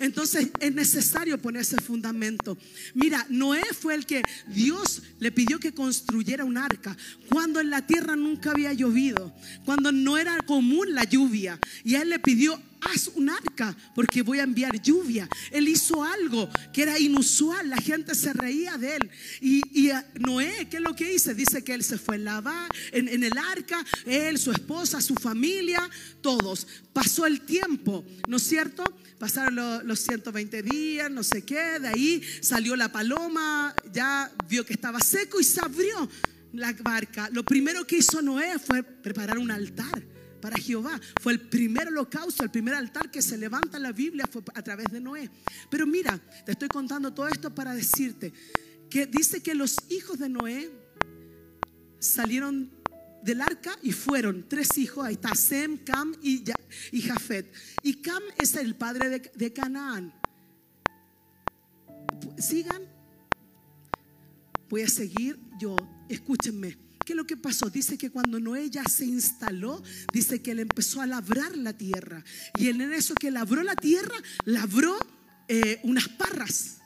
Entonces 0.00 0.48
es 0.60 0.74
necesario 0.74 1.40
poner 1.40 1.62
ese 1.62 1.80
fundamento. 1.80 2.58
Mira, 2.92 3.24
Noé 3.30 3.64
fue 3.72 3.94
el 3.94 4.04
que 4.04 4.20
Dios 4.48 5.02
le 5.18 5.32
pidió 5.32 5.58
que 5.58 5.72
construyera 5.72 6.44
un 6.44 6.58
arca 6.58 6.94
cuando 7.30 7.58
en 7.58 7.70
la 7.70 7.86
tierra 7.86 8.16
nunca 8.16 8.50
había 8.50 8.74
llovido, 8.74 9.34
cuando 9.64 9.92
no 9.92 10.18
era 10.18 10.36
común 10.46 10.94
la 10.94 11.04
lluvia. 11.04 11.58
Y 11.84 11.94
a 11.94 12.02
él 12.02 12.10
le 12.10 12.18
pidió 12.18 12.60
haz 12.84 13.08
un 13.14 13.30
arca 13.30 13.76
porque 13.94 14.22
voy 14.22 14.40
a 14.40 14.44
enviar 14.44 14.80
lluvia. 14.80 15.28
Él 15.50 15.68
hizo 15.68 16.02
algo 16.02 16.48
que 16.72 16.82
era 16.82 16.98
inusual, 16.98 17.68
la 17.68 17.76
gente 17.76 18.14
se 18.14 18.32
reía 18.32 18.76
de 18.76 18.96
él. 18.96 19.10
Y, 19.40 19.62
y 19.72 19.90
Noé, 20.20 20.68
¿qué 20.70 20.76
es 20.76 20.82
lo 20.82 20.94
que 20.94 21.08
dice? 21.08 21.34
Dice 21.34 21.62
que 21.64 21.74
él 21.74 21.84
se 21.84 21.98
fue 21.98 22.16
en, 22.16 22.24
la, 22.24 22.68
en, 22.92 23.08
en 23.08 23.24
el 23.24 23.36
arca, 23.38 23.84
él, 24.06 24.38
su 24.38 24.50
esposa, 24.50 25.00
su 25.00 25.14
familia, 25.14 25.88
todos. 26.20 26.66
Pasó 26.92 27.26
el 27.26 27.42
tiempo, 27.42 28.04
¿no 28.28 28.36
es 28.36 28.42
cierto? 28.42 28.84
Pasaron 29.18 29.54
los, 29.54 29.84
los 29.84 30.00
120 30.00 30.62
días, 30.62 31.10
no 31.10 31.22
sé 31.22 31.42
qué, 31.42 31.78
de 31.80 31.88
ahí 31.88 32.22
salió 32.40 32.76
la 32.76 32.90
paloma, 32.90 33.74
ya 33.92 34.30
vio 34.48 34.66
que 34.66 34.74
estaba 34.74 35.00
seco 35.00 35.40
y 35.40 35.44
se 35.44 35.60
abrió 35.60 36.08
la 36.52 36.72
barca. 36.72 37.28
Lo 37.32 37.44
primero 37.44 37.86
que 37.86 37.98
hizo 37.98 38.22
Noé 38.22 38.58
fue 38.58 38.82
preparar 38.82 39.38
un 39.38 39.50
altar 39.50 40.13
para 40.44 40.58
Jehová. 40.58 41.00
Fue 41.22 41.32
el 41.32 41.40
primer 41.40 41.88
holocausto, 41.88 42.42
el 42.42 42.50
primer 42.50 42.74
altar 42.74 43.10
que 43.10 43.22
se 43.22 43.38
levanta 43.38 43.78
en 43.78 43.82
la 43.82 43.92
Biblia 43.92 44.28
fue 44.30 44.42
a 44.52 44.60
través 44.60 44.92
de 44.92 45.00
Noé. 45.00 45.30
Pero 45.70 45.86
mira, 45.86 46.20
te 46.44 46.52
estoy 46.52 46.68
contando 46.68 47.14
todo 47.14 47.28
esto 47.28 47.54
para 47.54 47.72
decirte 47.72 48.30
que 48.90 49.06
dice 49.06 49.42
que 49.42 49.54
los 49.54 49.74
hijos 49.88 50.18
de 50.18 50.28
Noé 50.28 50.70
salieron 51.98 52.70
del 53.22 53.40
arca 53.40 53.78
y 53.80 53.92
fueron 53.92 54.44
tres 54.46 54.76
hijos. 54.76 55.06
Ahí 55.06 55.14
está 55.14 55.34
Sem, 55.34 55.78
Cam 55.78 56.14
y, 56.20 56.44
y 56.92 57.00
Jafet. 57.00 57.50
Y 57.82 58.02
Cam 58.02 58.22
es 58.38 58.54
el 58.56 58.74
padre 58.74 59.08
de, 59.08 59.32
de 59.34 59.50
Canaán. 59.50 60.12
Sigan. 62.36 62.82
Voy 64.68 64.82
a 64.82 64.88
seguir 64.88 65.38
yo. 65.58 65.74
Escúchenme. 66.10 66.83
¿Qué 67.04 67.12
es 67.12 67.16
lo 67.16 67.26
que 67.26 67.36
pasó? 67.36 67.68
Dice 67.68 67.98
que 67.98 68.10
cuando 68.10 68.40
Noé 68.40 68.70
ya 68.70 68.84
se 68.84 69.04
instaló, 69.04 69.82
dice 70.12 70.40
que 70.40 70.52
él 70.52 70.60
empezó 70.60 71.00
a 71.00 71.06
labrar 71.06 71.56
la 71.56 71.72
tierra. 71.74 72.24
Y 72.58 72.68
en 72.68 72.80
eso 72.92 73.14
que 73.14 73.30
labró 73.30 73.62
la 73.62 73.76
tierra, 73.76 74.16
labró 74.44 74.96
eh, 75.48 75.80
unas 75.82 76.08
parras. 76.08 76.78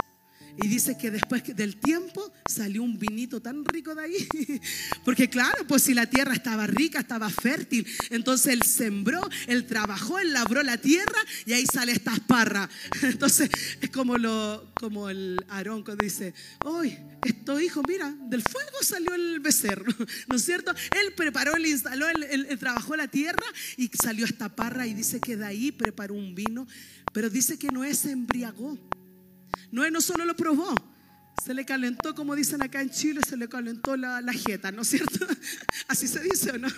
Y 0.61 0.69
dice 0.69 0.97
que 0.99 1.11
después 1.11 1.45
del 1.55 1.77
tiempo 1.77 2.33
salió 2.47 2.83
un 2.83 2.99
vinito 2.99 3.41
tan 3.41 3.65
rico 3.65 3.95
de 3.95 4.03
ahí. 4.03 4.29
Porque 5.05 5.29
claro, 5.29 5.67
pues 5.67 5.83
si 5.83 5.95
la 5.95 6.07
tierra 6.07 6.35
estaba 6.35 6.67
rica, 6.67 7.01
estaba 7.01 7.31
fértil. 7.31 7.87
Entonces 8.11 8.53
él 8.53 8.63
sembró, 8.63 9.21
él 9.47 9.67
trabajó, 9.67 10.19
él 10.19 10.33
labró 10.33 10.63
la 10.63 10.77
tierra 10.79 11.21
y 11.47 11.53
ahí 11.53 11.65
sale 11.65 11.93
esta 11.93 12.15
parra. 12.27 12.69
Entonces 13.03 13.51
es 13.81 13.91
como, 13.91 14.19
lo, 14.19 14.73
como 14.75 15.09
el 15.09 15.45
Aarón 15.49 15.85
dice, 16.01 16.35
hoy 16.65 16.97
esto 17.25 17.61
hijo, 17.61 17.83
mira, 17.87 18.15
del 18.29 18.43
fuego 18.43 18.83
salió 18.83 19.15
el 19.15 19.41
becerro. 19.41 19.93
¿No 20.29 20.37
es 20.37 20.45
cierto? 20.45 20.73
Él 20.73 21.13
preparó, 21.15 21.55
él 21.57 21.67
instaló, 21.67 22.07
él, 22.09 22.49
trabajó 22.59 22.97
la 22.97 23.09
tierra 23.09 23.45
y 23.77 23.91
salió 24.01 24.25
esta 24.25 24.49
parra 24.49 24.87
y 24.87 24.95
dice 24.95 25.21
que 25.21 25.37
de 25.37 25.47
ahí 25.47 25.73
preparó 25.73 26.15
un 26.15 26.35
vino. 26.35 26.67
Pero 27.13 27.31
dice 27.31 27.59
que 27.59 27.69
Noé 27.69 27.95
se 27.95 28.11
embriagó. 28.11 28.79
Noé 29.70 29.90
no 29.90 30.01
solo 30.01 30.24
lo 30.24 30.34
probó, 30.36 30.74
se 31.44 31.55
le 31.55 31.64
calentó, 31.64 32.14
como 32.14 32.34
dicen 32.34 32.62
acá 32.62 32.82
en 32.82 32.90
Chile, 32.90 33.20
se 33.26 33.36
le 33.36 33.49
calentó 33.49 33.96
la, 33.96 34.20
la 34.20 34.32
jeta, 34.32 34.72
¿no 34.72 34.82
es 34.82 34.88
cierto? 34.88 35.26
Así 35.88 36.09
se 36.09 36.20
dice, 36.20 36.51
¿o 36.51 36.59
no? 36.59 36.68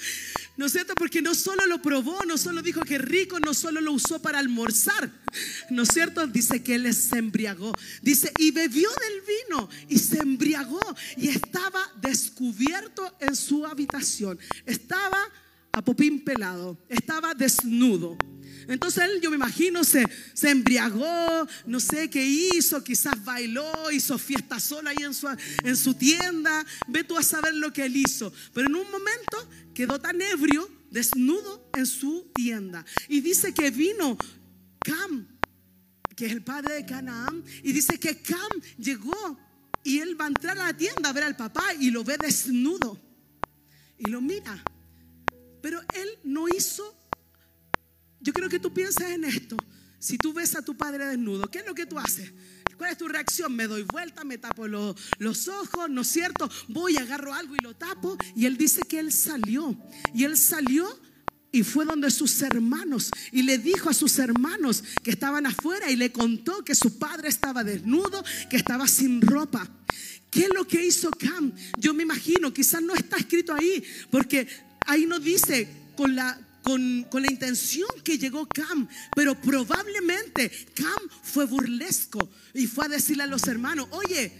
¿No 0.56 0.66
es 0.66 0.72
cierto? 0.72 0.94
Porque 0.94 1.22
no 1.22 1.34
solo 1.34 1.64
lo 1.66 1.80
probó, 1.80 2.24
no 2.26 2.36
solo 2.36 2.60
dijo 2.60 2.82
que 2.82 2.98
rico, 2.98 3.40
no 3.40 3.54
solo 3.54 3.80
lo 3.80 3.92
usó 3.92 4.20
para 4.20 4.38
almorzar, 4.38 5.10
¿no 5.70 5.82
es 5.82 5.88
cierto? 5.88 6.26
Dice 6.26 6.62
que 6.62 6.74
él 6.74 6.92
se 6.94 7.18
embriagó. 7.18 7.72
Dice, 8.02 8.32
y 8.38 8.50
bebió 8.50 8.88
del 8.90 9.22
vino 9.22 9.68
y 9.88 9.98
se 9.98 10.18
embriagó 10.18 10.80
y 11.16 11.28
estaba 11.28 11.80
descubierto 12.00 13.16
en 13.20 13.34
su 13.34 13.64
habitación. 13.66 14.38
Estaba 14.66 15.18
a 15.72 15.82
popín 15.82 16.22
pelado, 16.24 16.78
estaba 16.88 17.32
desnudo. 17.34 18.18
Entonces 18.70 19.02
él, 19.02 19.20
yo 19.20 19.30
me 19.30 19.36
imagino, 19.36 19.82
se, 19.82 20.04
se 20.32 20.48
embriagó, 20.48 21.46
no 21.66 21.80
sé 21.80 22.08
qué 22.08 22.24
hizo, 22.24 22.84
quizás 22.84 23.24
bailó, 23.24 23.90
hizo 23.90 24.16
fiesta 24.16 24.60
sola 24.60 24.90
ahí 24.90 25.04
en 25.04 25.12
su, 25.12 25.28
en 25.64 25.76
su 25.76 25.94
tienda. 25.94 26.64
Ve 26.86 27.02
tú 27.02 27.18
a 27.18 27.22
saber 27.24 27.52
lo 27.54 27.72
que 27.72 27.84
él 27.86 27.96
hizo. 27.96 28.32
Pero 28.54 28.68
en 28.68 28.76
un 28.76 28.88
momento 28.88 29.50
quedó 29.74 30.00
tan 30.00 30.22
ebrio, 30.22 30.70
desnudo 30.88 31.68
en 31.74 31.84
su 31.84 32.30
tienda. 32.32 32.84
Y 33.08 33.20
dice 33.20 33.52
que 33.52 33.72
vino 33.72 34.16
Cam, 34.78 35.26
que 36.14 36.26
es 36.26 36.32
el 36.32 36.42
padre 36.42 36.74
de 36.76 36.86
Canaán, 36.86 37.42
y 37.64 37.72
dice 37.72 37.98
que 37.98 38.22
Cam 38.22 38.50
llegó 38.78 39.36
y 39.82 39.98
él 39.98 40.20
va 40.20 40.26
a 40.26 40.28
entrar 40.28 40.56
a 40.58 40.66
la 40.66 40.76
tienda 40.76 41.10
a 41.10 41.12
ver 41.12 41.24
al 41.24 41.36
papá 41.36 41.74
y 41.78 41.90
lo 41.90 42.04
ve 42.04 42.16
desnudo 42.18 43.00
y 43.98 44.08
lo 44.10 44.20
mira. 44.20 44.62
Pero 45.60 45.80
él 45.94 46.08
no 46.24 46.46
hizo, 46.48 46.96
yo 48.20 48.32
creo 48.32 48.48
que 48.48 48.58
tú 48.58 48.72
piensas 48.72 49.10
en 49.10 49.24
esto, 49.24 49.56
si 49.98 50.16
tú 50.16 50.32
ves 50.32 50.56
a 50.56 50.62
tu 50.62 50.76
padre 50.76 51.06
desnudo, 51.06 51.50
¿qué 51.50 51.58
es 51.58 51.66
lo 51.66 51.74
que 51.74 51.86
tú 51.86 51.98
haces? 51.98 52.32
¿Cuál 52.76 52.92
es 52.92 52.98
tu 52.98 53.08
reacción? 53.08 53.54
Me 53.54 53.66
doy 53.66 53.82
vuelta, 53.82 54.24
me 54.24 54.38
tapo 54.38 54.66
los 54.66 55.48
ojos, 55.48 55.90
¿no 55.90 56.00
es 56.00 56.08
cierto? 56.08 56.48
Voy, 56.68 56.96
agarro 56.96 57.34
algo 57.34 57.54
y 57.54 57.58
lo 57.62 57.76
tapo. 57.76 58.16
Y 58.34 58.46
él 58.46 58.56
dice 58.56 58.80
que 58.88 58.98
él 58.98 59.12
salió. 59.12 59.76
Y 60.14 60.24
él 60.24 60.38
salió 60.38 60.88
y 61.52 61.62
fue 61.62 61.84
donde 61.84 62.10
sus 62.10 62.40
hermanos 62.40 63.10
y 63.32 63.42
le 63.42 63.58
dijo 63.58 63.90
a 63.90 63.94
sus 63.94 64.18
hermanos 64.18 64.82
que 65.02 65.10
estaban 65.10 65.44
afuera 65.44 65.90
y 65.90 65.96
le 65.96 66.10
contó 66.10 66.64
que 66.64 66.74
su 66.74 66.98
padre 66.98 67.28
estaba 67.28 67.64
desnudo, 67.64 68.24
que 68.48 68.56
estaba 68.56 68.88
sin 68.88 69.20
ropa. 69.20 69.68
¿Qué 70.30 70.44
es 70.44 70.50
lo 70.54 70.66
que 70.66 70.82
hizo 70.82 71.10
Cam? 71.10 71.52
Yo 71.78 71.92
me 71.92 72.04
imagino, 72.04 72.50
quizás 72.50 72.80
no 72.80 72.94
está 72.94 73.16
escrito 73.18 73.52
ahí, 73.52 73.84
porque 74.10 74.48
ahí 74.86 75.04
no 75.04 75.18
dice 75.18 75.68
con 75.96 76.14
la, 76.14 76.40
con, 76.62 77.06
con, 77.10 77.22
la 77.22 77.30
intención 77.30 77.88
que 78.04 78.18
llegó 78.18 78.46
Cam, 78.46 78.88
pero 79.14 79.40
probablemente 79.40 80.50
Cam 80.74 81.08
fue 81.22 81.46
burlesco 81.46 82.30
y 82.54 82.66
fue 82.66 82.86
a 82.86 82.88
decirle 82.88 83.24
a 83.24 83.26
los 83.26 83.46
hermanos, 83.46 83.88
oye, 83.90 84.32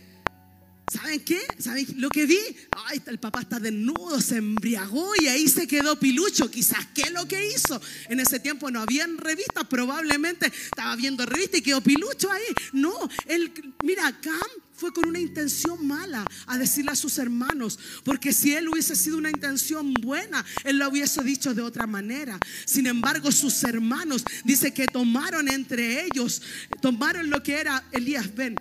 ¿saben 0.91 1.21
qué? 1.21 1.41
¿Saben 1.59 1.87
lo 1.97 2.09
que 2.11 2.27
vi? 2.27 2.39
Ay, 2.87 3.01
el 3.07 3.19
papá 3.19 3.41
está 3.41 3.61
desnudo, 3.61 4.21
se 4.21 4.37
embriagó 4.37 5.13
y 5.21 5.29
ahí 5.29 5.49
se 5.49 5.67
quedó 5.67 5.99
pilucho. 5.99 6.51
Quizás, 6.51 6.87
¿qué 6.95 7.03
es 7.03 7.13
lo 7.13 7.27
que 7.29 7.49
hizo? 7.49 7.81
En 8.09 8.21
ese 8.21 8.41
tiempo 8.41 8.71
no 8.71 8.81
había 8.81 9.07
revistas, 9.07 9.65
probablemente 9.69 10.47
estaba 10.47 10.97
viendo 10.97 11.25
revistas 11.27 11.61
y 11.61 11.63
quedó 11.63 11.81
pilucho 11.81 12.31
ahí. 12.31 12.43
No, 12.73 12.93
él, 13.27 13.53
mira, 13.85 14.21
Cam 14.21 14.41
fue 14.81 14.95
con 14.95 15.07
una 15.07 15.19
intención 15.21 15.87
mala 15.87 16.25
a 16.47 16.57
decirle 16.57 16.93
a 16.93 16.97
sus 16.97 17.19
hermanos, 17.19 17.79
porque 18.03 18.33
si 18.33 18.55
él 18.55 18.67
hubiese 18.71 18.97
sido 18.97 19.19
una 19.19 19.29
intención 19.29 19.93
buena, 19.93 20.43
él 20.65 20.79
lo 20.79 20.89
hubiese 20.89 21.23
dicho 21.23 21.53
de 21.53 21.61
otra 21.61 21.87
manera. 21.87 22.41
Sin 22.65 22.87
embargo, 22.87 23.31
sus 23.31 23.63
hermanos, 23.65 24.25
dice 24.43 24.73
que 24.73 24.87
tomaron 24.87 25.51
entre 25.51 26.07
ellos, 26.07 26.41
tomaron 26.81 27.29
lo 27.29 27.43
que 27.43 27.61
era 27.61 27.85
Elías, 27.93 28.35
ven, 28.35 28.57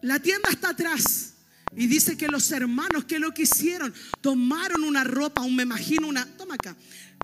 la 0.00 0.18
tienda 0.18 0.48
está 0.50 0.70
atrás. 0.70 1.33
Y 1.76 1.86
dice 1.86 2.16
que 2.16 2.28
los 2.28 2.50
hermanos 2.52 3.04
que 3.04 3.18
lo 3.18 3.34
que 3.34 3.42
hicieron, 3.42 3.92
tomaron 4.20 4.84
una 4.84 5.04
ropa, 5.04 5.42
un 5.42 5.56
me 5.56 5.64
imagino 5.64 6.06
una, 6.06 6.24
toma 6.36 6.54
acá, 6.54 6.76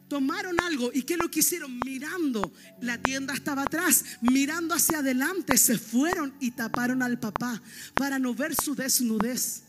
tomaron 0.09 0.61
algo 0.61 0.91
y 0.93 1.03
que 1.03 1.17
lo 1.17 1.31
que 1.31 1.39
hicieron 1.41 1.79
mirando, 1.85 2.53
la 2.81 2.99
tienda 2.99 3.33
estaba 3.33 3.63
atrás, 3.63 4.05
mirando 4.21 4.75
hacia 4.75 4.99
adelante, 4.99 5.57
se 5.57 5.79
fueron 5.79 6.35
y 6.41 6.51
taparon 6.51 7.03
al 7.03 7.21
papá 7.21 7.63
para 7.95 8.19
no 8.19 8.35
ver 8.35 8.55
su 8.55 8.75
desnudez. 8.75 9.63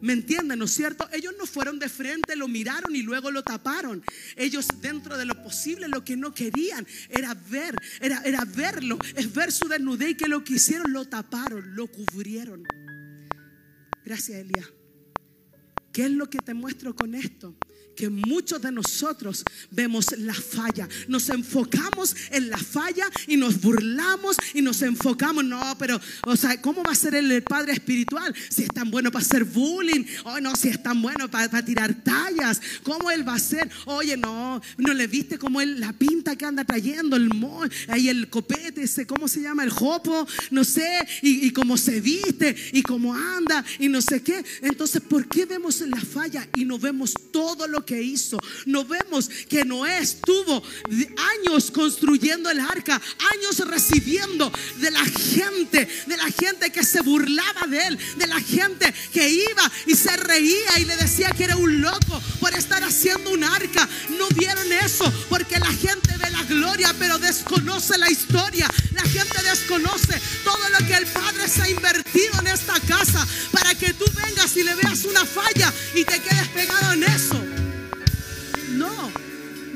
¿Me 0.00 0.12
entienden, 0.12 0.58
no 0.58 0.66
es 0.66 0.74
cierto? 0.74 1.08
Ellos 1.12 1.34
no 1.38 1.46
fueron 1.46 1.78
de 1.78 1.88
frente, 1.88 2.36
lo 2.36 2.48
miraron 2.48 2.94
y 2.94 3.02
luego 3.02 3.30
lo 3.30 3.42
taparon. 3.42 4.02
Ellos 4.36 4.66
dentro 4.80 5.16
de 5.16 5.24
lo 5.24 5.42
posible 5.42 5.88
lo 5.88 6.04
que 6.04 6.16
no 6.16 6.34
querían 6.34 6.86
era 7.08 7.34
ver, 7.34 7.74
era, 8.00 8.20
era 8.22 8.44
verlo, 8.44 8.98
es 9.14 9.32
ver 9.32 9.52
su 9.52 9.68
desnudez 9.68 10.10
y 10.10 10.14
que 10.14 10.28
lo 10.28 10.44
que 10.44 10.54
hicieron 10.54 10.92
lo 10.92 11.06
taparon, 11.06 11.74
lo 11.74 11.86
cubrieron. 11.86 12.66
Gracias, 14.04 14.38
Elia. 14.38 14.68
¿Qué 15.92 16.04
es 16.04 16.10
lo 16.10 16.28
que 16.28 16.38
te 16.38 16.52
muestro 16.52 16.94
con 16.94 17.14
esto? 17.14 17.56
Que 17.94 18.10
muchos 18.10 18.60
de 18.60 18.72
nosotros 18.72 19.44
vemos 19.70 20.16
la 20.18 20.34
falla. 20.34 20.88
Nos 21.08 21.28
enfocamos 21.28 22.14
en 22.30 22.50
la 22.50 22.58
falla 22.58 23.06
y 23.26 23.36
nos 23.36 23.60
burlamos 23.60 24.36
y 24.52 24.62
nos 24.62 24.82
enfocamos. 24.82 25.44
No, 25.44 25.76
pero, 25.78 26.00
o 26.22 26.36
sea, 26.36 26.60
¿cómo 26.60 26.82
va 26.82 26.92
a 26.92 26.96
ser 26.96 27.14
el, 27.14 27.42
padre 27.42 27.72
espiritual? 27.72 28.34
Si 28.48 28.62
es 28.62 28.68
tan 28.68 28.90
bueno 28.90 29.10
para 29.10 29.24
hacer 29.24 29.44
bullying. 29.44 30.04
Oh, 30.24 30.40
no, 30.40 30.54
si 30.56 30.68
es 30.68 30.82
tan 30.82 31.00
bueno 31.00 31.30
para, 31.30 31.64
tirar 31.64 31.94
tallas. 32.02 32.60
¿Cómo 32.82 33.10
él 33.10 33.26
va 33.26 33.34
a 33.34 33.38
ser? 33.38 33.68
Oye, 33.86 34.16
no, 34.16 34.60
no 34.78 34.94
le 34.94 35.06
viste 35.06 35.38
cómo 35.38 35.60
él, 35.60 35.80
la 35.80 35.92
pinta 35.92 36.36
que 36.36 36.44
anda 36.44 36.64
trayendo, 36.64 37.16
el 37.16 37.28
mo, 37.28 37.62
ahí 37.88 38.08
el 38.08 38.28
copete, 38.28 38.82
ese, 38.82 39.06
¿cómo 39.06 39.28
se 39.28 39.40
llama? 39.40 39.64
El 39.64 39.70
jopo, 39.70 40.26
no 40.50 40.64
sé, 40.64 40.98
y, 41.22 41.46
y 41.46 41.50
cómo 41.52 41.76
se 41.76 42.00
viste 42.00 42.54
y 42.72 42.82
cómo 42.82 43.14
anda 43.14 43.64
y 43.78 43.88
no 43.88 44.00
sé 44.00 44.22
qué. 44.22 44.44
Entonces, 44.62 45.02
¿por 45.02 45.28
qué 45.28 45.46
vemos 45.46 45.80
la 45.82 46.00
falla 46.00 46.48
y 46.56 46.64
no 46.64 46.78
vemos 46.78 47.14
todo 47.30 47.66
que 47.84 48.00
hizo. 48.02 48.38
No 48.66 48.84
vemos 48.84 49.28
que 49.48 49.64
Noé 49.64 49.98
estuvo 49.98 50.62
años 51.38 51.70
construyendo 51.70 52.50
el 52.50 52.60
arca, 52.60 53.00
años 53.32 53.58
recibiendo 53.68 54.52
de 54.76 54.90
la 54.90 55.04
gente, 55.04 55.88
de 56.06 56.16
la 56.16 56.30
gente 56.30 56.70
que 56.70 56.84
se 56.84 57.00
burlaba 57.02 57.66
de 57.68 57.86
él, 57.86 57.98
de 58.16 58.26
la 58.26 58.40
gente 58.40 58.92
que 59.12 59.28
iba 59.28 59.72
y 59.86 59.94
se 59.94 60.16
reía 60.16 60.78
y 60.78 60.84
le 60.84 60.96
decía 60.96 61.30
que 61.30 61.44
era 61.44 61.56
un 61.56 61.80
loco 61.80 62.22
por 62.40 62.54
estar 62.54 62.82
haciendo 62.82 63.30
un 63.30 63.44
arca. 63.44 63.88
No 64.18 64.28
vieron 64.36 64.70
eso 64.72 65.12
porque 65.28 65.58
la 65.58 65.72
gente 65.72 66.16
ve 66.18 66.30
la 66.30 66.42
gloria 66.44 66.94
pero 66.98 67.18
desconoce 67.18 67.98
la 67.98 68.10
historia. 68.10 68.68
La 68.92 69.02
gente 69.02 69.42
desconoce 69.42 70.20
todo 70.44 70.68
lo 70.78 70.86
que 70.86 70.94
el 70.94 71.06
Padre 71.06 71.48
se 71.48 71.62
ha 71.62 71.68
invertido 71.68 72.38
en 72.40 72.48
esta 72.48 72.78
casa 72.80 73.26
para 73.50 73.74
que 73.74 73.92
tú 73.94 74.04
vengas 74.14 74.56
y 74.56 74.62
le 74.62 74.74
veas 74.74 75.04
una 75.04 75.24
falla 75.24 75.72
y 75.94 76.04
te 76.04 76.20
quedes 76.20 76.48
pegado 76.48 76.92
en 76.92 77.04
eso. 77.04 77.73
No, 78.74 79.10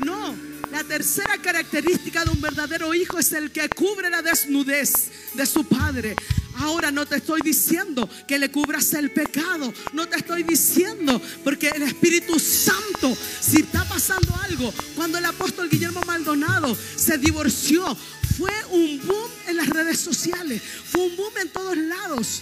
no. 0.05 0.35
La 0.71 0.83
tercera 0.83 1.37
característica 1.41 2.23
de 2.23 2.31
un 2.31 2.41
verdadero 2.41 2.93
hijo 2.93 3.17
es 3.17 3.31
el 3.33 3.51
que 3.51 3.67
cubre 3.69 4.09
la 4.09 4.21
desnudez 4.21 5.11
de 5.33 5.45
su 5.45 5.63
padre. 5.63 6.15
Ahora 6.57 6.91
no 6.91 7.05
te 7.05 7.15
estoy 7.15 7.41
diciendo 7.41 8.07
que 8.27 8.37
le 8.37 8.51
cubras 8.51 8.93
el 8.93 9.11
pecado. 9.11 9.73
No 9.93 10.07
te 10.07 10.17
estoy 10.17 10.43
diciendo 10.43 11.21
porque 11.43 11.69
el 11.69 11.83
Espíritu 11.83 12.37
Santo, 12.37 13.17
si 13.39 13.61
está 13.61 13.83
pasando 13.85 14.35
algo, 14.43 14.73
cuando 14.95 15.17
el 15.17 15.25
apóstol 15.25 15.69
Guillermo 15.69 16.01
Maldonado 16.05 16.77
se 16.95 17.17
divorció, 17.17 17.97
fue 18.37 18.51
un 18.71 19.01
boom 19.05 19.31
en 19.47 19.57
las 19.57 19.69
redes 19.69 19.99
sociales, 19.99 20.61
fue 20.61 21.01
un 21.01 21.15
boom 21.15 21.33
en 21.41 21.49
todos 21.49 21.77
lados. 21.77 22.41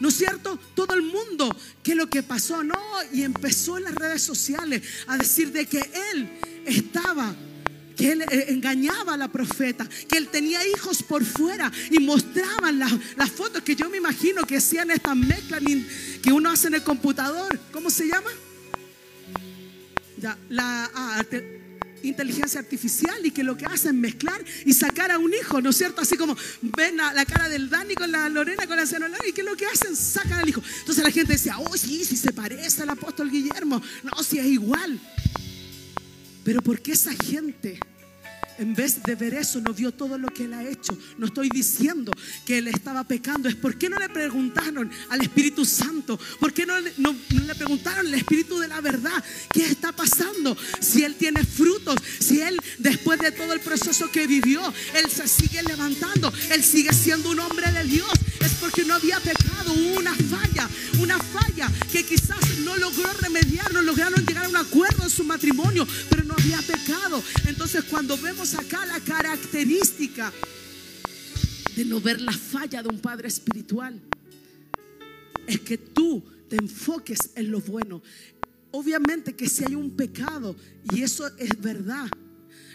¿No 0.00 0.08
es 0.08 0.16
cierto? 0.16 0.58
Todo 0.74 0.94
el 0.94 1.02
mundo, 1.02 1.54
¿qué 1.82 1.92
es 1.92 1.96
lo 1.96 2.08
que 2.08 2.22
pasó? 2.22 2.62
No, 2.62 2.78
y 3.12 3.22
empezó 3.22 3.78
en 3.78 3.84
las 3.84 3.94
redes 3.94 4.22
sociales 4.22 4.82
a 5.06 5.16
decir 5.16 5.52
de 5.52 5.66
que 5.66 5.78
él 6.12 6.28
estaba 6.66 7.34
que 7.96 8.12
él 8.12 8.22
eh, 8.22 8.46
engañaba 8.48 9.14
a 9.14 9.16
la 9.16 9.28
profeta, 9.28 9.88
que 10.08 10.18
él 10.18 10.28
tenía 10.28 10.60
hijos 10.68 11.02
por 11.02 11.24
fuera 11.24 11.72
y 11.90 11.98
mostraban 11.98 12.78
las 12.78 13.30
fotos 13.30 13.62
que 13.62 13.74
yo 13.74 13.88
me 13.88 13.96
imagino 13.96 14.42
que 14.44 14.58
hacían 14.58 14.90
esta 14.90 15.14
mezcla 15.14 15.58
que 16.22 16.30
uno 16.30 16.50
hace 16.50 16.68
en 16.68 16.74
el 16.74 16.82
computador. 16.82 17.58
¿Cómo 17.72 17.88
se 17.88 18.06
llama? 18.06 18.30
Ya, 20.18 20.36
la, 20.50 20.90
ah, 20.94 21.24
inteligencia 22.02 22.60
artificial 22.60 23.24
y 23.24 23.30
que 23.30 23.42
lo 23.42 23.56
que 23.56 23.66
hacen 23.66 23.96
es 23.96 24.00
mezclar 24.00 24.44
y 24.64 24.72
sacar 24.72 25.10
a 25.10 25.18
un 25.18 25.32
hijo, 25.32 25.60
¿no 25.60 25.70
es 25.70 25.76
cierto? 25.76 26.00
Así 26.00 26.16
como 26.16 26.36
ven 26.62 26.96
la, 26.96 27.24
cara 27.24 27.48
del 27.48 27.68
Dani 27.68 27.94
con 27.94 28.10
la 28.10 28.28
Lorena, 28.28 28.66
con 28.66 28.76
la 28.76 28.84
Lorena 28.84 29.18
y 29.28 29.32
que 29.32 29.42
lo 29.42 29.56
que 29.56 29.66
hacen, 29.66 29.96
sacan 29.96 30.40
al 30.40 30.48
hijo. 30.48 30.62
Entonces 30.80 31.02
la 31.02 31.10
gente 31.10 31.32
decía, 31.32 31.58
oh 31.58 31.76
sí, 31.76 32.04
si 32.04 32.16
se 32.16 32.32
parece 32.32 32.82
al 32.82 32.90
apóstol 32.90 33.30
Guillermo, 33.30 33.82
no, 34.02 34.22
si 34.22 34.38
es 34.38 34.46
igual. 34.46 35.00
Pero 36.44 36.62
¿por 36.62 36.80
qué 36.80 36.92
esa 36.92 37.12
gente 37.12 37.78
en 38.58 38.74
vez 38.74 39.02
de 39.02 39.14
ver 39.14 39.34
eso, 39.34 39.60
no 39.60 39.72
vio 39.72 39.92
todo 39.92 40.18
lo 40.18 40.28
que 40.28 40.44
él 40.44 40.54
ha 40.54 40.68
hecho. 40.68 40.96
No 41.18 41.26
estoy 41.26 41.48
diciendo 41.48 42.12
que 42.44 42.58
él 42.58 42.68
estaba 42.68 43.04
pecando. 43.04 43.48
Es 43.48 43.54
por 43.54 43.76
qué 43.76 43.88
no 43.88 43.98
le 43.98 44.08
preguntaron 44.08 44.90
al 45.10 45.20
Espíritu 45.20 45.64
Santo. 45.64 46.18
¿Por 46.40 46.52
qué 46.52 46.66
no, 46.66 46.74
no, 46.98 47.14
le 47.30 47.54
preguntaron 47.54 48.06
al 48.06 48.14
Espíritu 48.14 48.58
de 48.58 48.68
la 48.68 48.80
verdad? 48.80 49.22
¿Qué 49.52 49.66
está 49.66 49.92
pasando? 49.92 50.56
Si 50.80 51.04
él 51.04 51.14
tiene 51.16 51.44
frutos, 51.44 51.96
si 52.18 52.40
él 52.40 52.58
después 52.78 53.18
de 53.20 53.32
todo 53.32 53.52
el 53.52 53.60
proceso 53.60 54.10
que 54.10 54.26
vivió, 54.26 54.62
él 54.94 55.10
se 55.10 55.28
sigue 55.28 55.62
levantando, 55.62 56.32
él 56.50 56.62
sigue 56.62 56.92
siendo 56.92 57.30
un 57.30 57.40
hombre 57.40 57.70
de 57.72 57.84
Dios. 57.84 58.10
Es 58.40 58.52
porque 58.54 58.84
no 58.84 58.94
había 58.94 59.20
pecado, 59.20 59.72
hubo 59.72 59.98
una 59.98 60.14
falla, 60.14 60.68
una 61.00 61.18
falla 61.18 61.70
que 61.90 62.04
quizás 62.04 62.58
no 62.64 62.76
logró 62.76 63.12
remediar, 63.20 63.72
no 63.72 63.82
lograron 63.82 64.24
llegar 64.24 64.44
a 64.44 64.48
un 64.48 64.56
acuerdo 64.56 65.04
en 65.04 65.10
su 65.10 65.24
matrimonio, 65.24 65.86
pero 66.08 66.24
no 66.24 66.34
había 66.34 66.60
pecado. 66.62 67.22
Entonces 67.46 67.84
cuando 67.84 68.16
vemos 68.16 68.45
acá 68.54 68.86
la 68.86 69.00
característica 69.00 70.32
de 71.74 71.84
no 71.84 72.00
ver 72.00 72.20
la 72.20 72.32
falla 72.32 72.82
de 72.82 72.88
un 72.88 73.00
padre 73.00 73.28
espiritual. 73.28 74.00
Es 75.46 75.60
que 75.60 75.78
tú 75.78 76.22
te 76.48 76.56
enfoques 76.56 77.30
en 77.34 77.50
lo 77.50 77.60
bueno. 77.60 78.02
Obviamente 78.70 79.34
que 79.34 79.48
si 79.48 79.64
hay 79.64 79.74
un 79.74 79.90
pecado, 79.90 80.56
y 80.92 81.02
eso 81.02 81.26
es 81.38 81.60
verdad. 81.60 82.08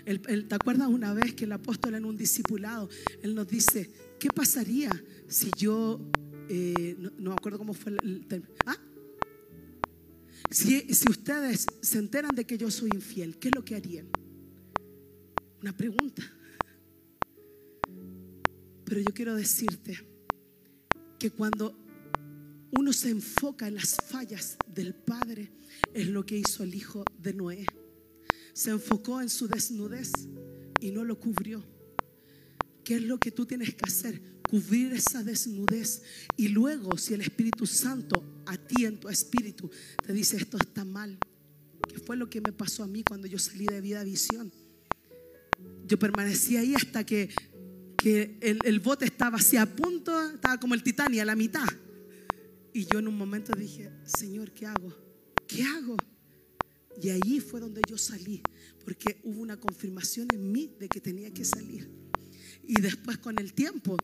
¿Te 0.04 0.56
acuerdas 0.56 0.88
una 0.88 1.14
vez 1.14 1.34
que 1.34 1.46
el 1.46 1.52
apóstol 1.52 1.96
en 1.96 2.06
un 2.06 2.18
discipulado, 2.18 2.90
él 3.22 3.36
nos 3.36 3.48
dice, 3.48 3.90
¿qué 4.20 4.30
pasaría 4.30 4.90
si 5.28 5.52
yo, 5.58 6.02
eh, 6.50 6.96
no, 7.18 7.30
me 7.30 7.36
acuerdo 7.36 7.60
cómo 7.60 7.74
fue 7.74 7.94
el, 8.04 8.26
¿ah? 8.66 8.78
Si, 10.50 10.94
si 10.94 11.10
ustedes 11.10 11.66
se 11.82 12.00
enteran 12.00 12.36
de 12.36 12.46
que 12.46 12.58
yo 12.58 12.70
soy 12.72 12.90
infiel, 12.94 13.38
¿qué 13.38 13.50
es 13.50 13.56
lo 13.56 13.64
que 13.64 13.76
harían? 13.76 14.08
Una 15.62 15.76
pregunta. 15.76 16.24
Pero 18.84 19.00
yo 19.02 19.14
quiero 19.14 19.36
decirte 19.36 19.98
que 21.20 21.30
cuando 21.30 21.78
uno 22.72 22.92
se 22.92 23.10
enfoca 23.10 23.68
en 23.68 23.76
las 23.76 23.96
fallas 24.08 24.58
del 24.68 24.96
Padre, 24.96 25.52
es 25.94 26.08
lo 26.08 26.26
que 26.26 26.38
hizo 26.38 26.64
el 26.64 26.74
hijo 26.74 27.04
de 27.20 27.34
Noé. 27.34 27.66
Se 28.54 28.72
enfocó 28.72 29.22
en 29.22 29.30
su 29.30 29.48
desnudez 29.48 30.12
y 30.80 30.92
no 30.92 31.04
lo 31.04 31.20
cubrió. 31.20 31.64
¿Qué 32.84 32.96
es 32.96 33.04
lo 33.04 33.20
que 33.20 33.32
tú 33.32 33.46
tienes 33.46 33.76
que 33.76 33.86
hacer? 33.86 34.22
Cubrir 34.50 34.94
esa 34.94 35.24
desnudez. 35.24 36.02
Y 36.36 36.48
luego, 36.48 36.98
si 36.98 37.14
el 37.14 37.22
Espíritu 37.22 37.68
Santo 37.68 38.44
a 38.48 38.58
ti 38.58 38.86
en 38.86 39.00
tu 39.00 39.08
espíritu 39.10 39.70
te 40.04 40.12
dice 40.12 40.38
esto 40.38 40.58
está 40.58 40.84
mal, 40.84 41.20
¿qué 41.88 42.00
fue 42.00 42.18
lo 42.18 42.30
que 42.30 42.42
me 42.42 42.52
pasó 42.52 42.84
a 42.84 42.88
mí 42.88 43.04
cuando 43.04 43.28
yo 43.28 43.38
salí 43.38 43.66
de 43.68 43.80
vida 43.80 44.04
visión? 44.04 44.52
Yo 45.92 46.00
permanecí 46.00 46.56
ahí 46.56 46.74
hasta 46.74 47.06
que, 47.06 47.30
que 47.98 48.38
el, 48.40 48.60
el 48.64 48.80
bote 48.80 49.04
estaba 49.04 49.36
así 49.36 49.58
a 49.58 49.66
punto, 49.66 50.32
estaba 50.36 50.58
como 50.58 50.74
el 50.74 50.84
Titania 50.84 51.24
a 51.24 51.26
la 51.26 51.36
mitad. 51.36 51.68
Y 52.72 52.86
yo 52.86 53.00
en 53.00 53.10
un 53.10 53.18
momento 53.18 53.52
dije, 53.52 53.92
Señor, 54.06 54.54
¿qué 54.54 54.68
hago? 54.68 54.96
¿Qué 55.46 55.64
hago? 55.64 55.98
Y 57.02 57.10
ahí 57.10 57.42
fue 57.42 57.60
donde 57.60 57.82
yo 57.90 57.98
salí, 57.98 58.42
porque 58.86 59.20
hubo 59.26 59.42
una 59.42 59.58
confirmación 59.60 60.30
en 60.34 60.50
mí 60.50 60.74
de 60.80 60.88
que 60.88 61.02
tenía 61.02 61.30
que 61.34 61.44
salir. 61.44 61.92
Y 62.66 62.80
después 62.80 63.18
con 63.18 63.38
el 63.38 63.52
tiempo, 63.52 63.98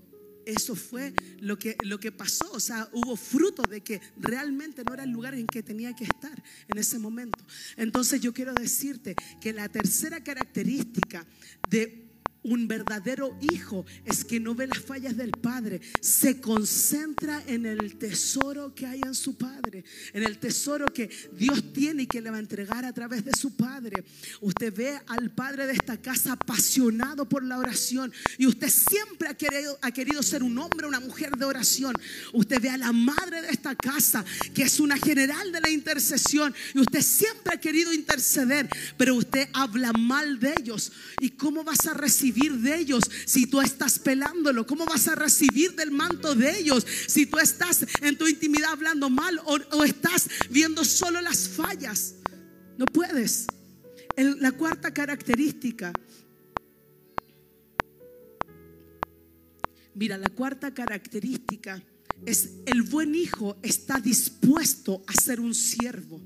eso 0.47 0.75
fue 0.75 1.13
lo 1.39 1.59
que, 1.59 1.75
lo 1.83 1.99
que 1.99 2.11
pasó. 2.11 2.49
O 2.53 2.59
sea, 2.59 2.89
hubo 2.93 3.15
fruto 3.17 3.63
de 3.63 3.81
que 3.81 4.01
realmente 4.17 4.83
no 4.83 4.93
era 4.93 5.03
el 5.03 5.11
lugar 5.11 5.35
en 5.35 5.45
que 5.45 5.61
tenía 5.61 5.93
que 5.93 6.05
estar 6.05 6.41
en 6.67 6.77
ese 6.77 6.97
momento. 6.97 7.45
Entonces 7.75 8.21
yo 8.21 8.33
quiero 8.33 8.53
decirte 8.53 9.15
que 9.41 9.51
la 9.51 9.67
tercera 9.67 10.23
característica 10.23 11.25
de 11.69 12.06
un 12.47 12.67
verdadero 12.67 13.37
hijo 13.41 13.85
es 14.05 14.23
que 14.23 14.39
no 14.39 14.55
ve 14.55 14.67
las 14.67 14.79
fallas 14.79 15.17
del 15.17 15.31
padre, 15.31 15.81
se 15.99 16.39
concentra 16.39 17.43
en 17.45 17.65
el 17.65 17.97
tesoro 17.97 18.73
que 18.73 18.85
hay 18.85 19.01
en 19.05 19.13
su 19.13 19.35
padre, 19.35 19.83
en 20.13 20.23
el 20.23 20.37
tesoro 20.37 20.85
que 20.85 21.09
Dios 21.33 21.73
tiene 21.73 22.03
y 22.03 22.07
que 22.07 22.21
le 22.21 22.31
va 22.31 22.37
a 22.37 22.39
entregar 22.39 22.85
a 22.85 22.93
través 22.93 23.25
de 23.25 23.31
su 23.37 23.55
padre. 23.55 24.03
Usted 24.39 24.73
ve 24.73 24.99
al 25.07 25.29
padre 25.31 25.67
de 25.67 25.73
esta 25.73 25.97
casa 26.01 26.33
apasionado 26.33 27.27
por 27.27 27.43
la 27.43 27.57
oración 27.57 28.13
y 28.37 28.47
usted 28.47 28.69
siempre 28.69 29.27
ha 29.27 29.33
querido, 29.33 29.77
ha 29.81 29.91
querido 29.91 30.23
ser 30.23 30.41
un 30.41 30.57
hombre, 30.57 30.87
una 30.87 31.01
mujer 31.01 31.31
de 31.31 31.45
oración. 31.45 31.93
Usted 32.31 32.61
ve 32.61 32.69
a 32.69 32.77
la 32.77 32.93
madre 32.93 33.41
de 33.41 33.49
esta 33.49 33.75
casa 33.75 34.23
que 34.53 34.63
es 34.63 34.79
una 34.79 34.97
general 34.97 35.51
de 35.51 35.59
la 35.59 35.69
intercesión 35.69 36.55
y 36.73 36.79
usted 36.79 37.01
siempre 37.01 37.55
ha 37.55 37.59
querido 37.59 37.93
interceder, 37.93 38.69
pero 38.97 39.15
usted 39.15 39.49
habla 39.53 39.91
mal 39.91 40.39
de 40.39 40.53
ellos. 40.61 40.93
¿Y 41.19 41.31
cómo 41.31 41.65
vas 41.65 41.85
a 41.87 41.93
recibir? 41.93 42.36
De 42.37 42.79
ellos 42.79 43.03
si 43.25 43.47
tú 43.47 43.61
estás 43.61 43.99
pelándolo? 43.99 44.65
¿Cómo 44.65 44.85
vas 44.85 45.07
a 45.07 45.15
recibir 45.15 45.73
del 45.75 45.91
manto 45.91 46.35
de 46.35 46.59
ellos 46.59 46.85
si 47.07 47.25
tú 47.25 47.37
estás 47.39 47.85
en 48.01 48.17
tu 48.17 48.27
intimidad 48.27 48.71
hablando 48.71 49.09
mal 49.09 49.39
o, 49.45 49.83
estás 49.83 50.29
viendo 50.49 50.85
solo 50.85 51.21
las 51.21 51.47
fallas? 51.47 52.15
No 52.77 52.85
puedes. 52.85 53.47
la 54.15 54.51
cuarta 54.51 54.93
característica. 54.93 55.91
Mira, 59.95 60.17
la 60.17 60.29
cuarta 60.29 60.73
característica 60.73 61.81
es 62.25 62.51
el 62.65 62.83
buen 62.83 63.15
hijo 63.15 63.57
está 63.63 63.99
dispuesto 63.99 65.03
a 65.07 65.13
ser 65.13 65.39
un 65.39 65.55
siervo. 65.55 66.21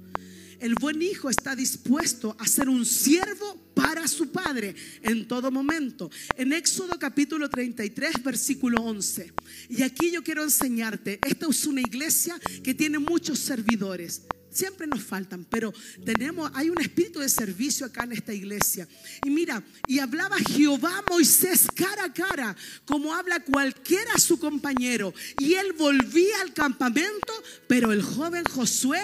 El 0.62 0.76
buen 0.76 1.02
hijo 1.02 1.32
está 1.32 1.56
dispuesto 1.56 2.36
a 2.38 2.46
ser 2.46 2.70
un 2.70 2.86
siervo 2.86 3.60
para 3.74 4.08
su 4.08 4.32
padre 4.32 4.76
en 5.02 5.28
todo 5.28 5.50
momento. 5.50 6.12
En 6.38 6.54
Éxodo 6.54 7.00
capítulo 7.00 7.50
33, 7.50 8.22
versículo 8.24 8.80
11. 8.84 9.34
Y 9.70 9.82
aquí 9.82 10.12
yo 10.12 10.22
quiero 10.22 10.44
enseñarte, 10.44 11.20
esta 11.28 11.48
es 11.50 11.66
una 11.66 11.82
iglesia 11.82 12.40
que 12.64 12.76
tiene 12.76 13.00
muchos 13.00 13.40
servidores. 13.40 14.22
Siempre 14.52 14.86
nos 14.86 15.02
faltan, 15.02 15.46
pero 15.50 15.74
tenemos, 16.04 16.52
hay 16.54 16.70
un 16.70 16.80
espíritu 16.82 17.20
de 17.20 17.30
servicio 17.30 17.86
acá 17.86 18.04
en 18.04 18.12
esta 18.12 18.34
iglesia. 18.34 18.88
Y 19.24 19.30
mira, 19.30 19.64
y 19.88 20.00
hablaba 20.00 20.38
Jehová 20.38 20.98
a 20.98 21.10
Moisés 21.10 21.68
cara 21.74 22.06
a 22.06 22.14
cara, 22.14 22.56
como 22.86 23.14
habla 23.14 23.40
cualquiera 23.40 24.18
su 24.18 24.40
compañero. 24.40 25.14
Y 25.40 25.54
él 25.54 25.74
volvía 25.74 26.42
al 26.42 26.54
campamento, 26.54 27.34
pero 27.68 27.94
el 27.94 28.04
joven 28.04 28.44
Josué, 28.44 29.02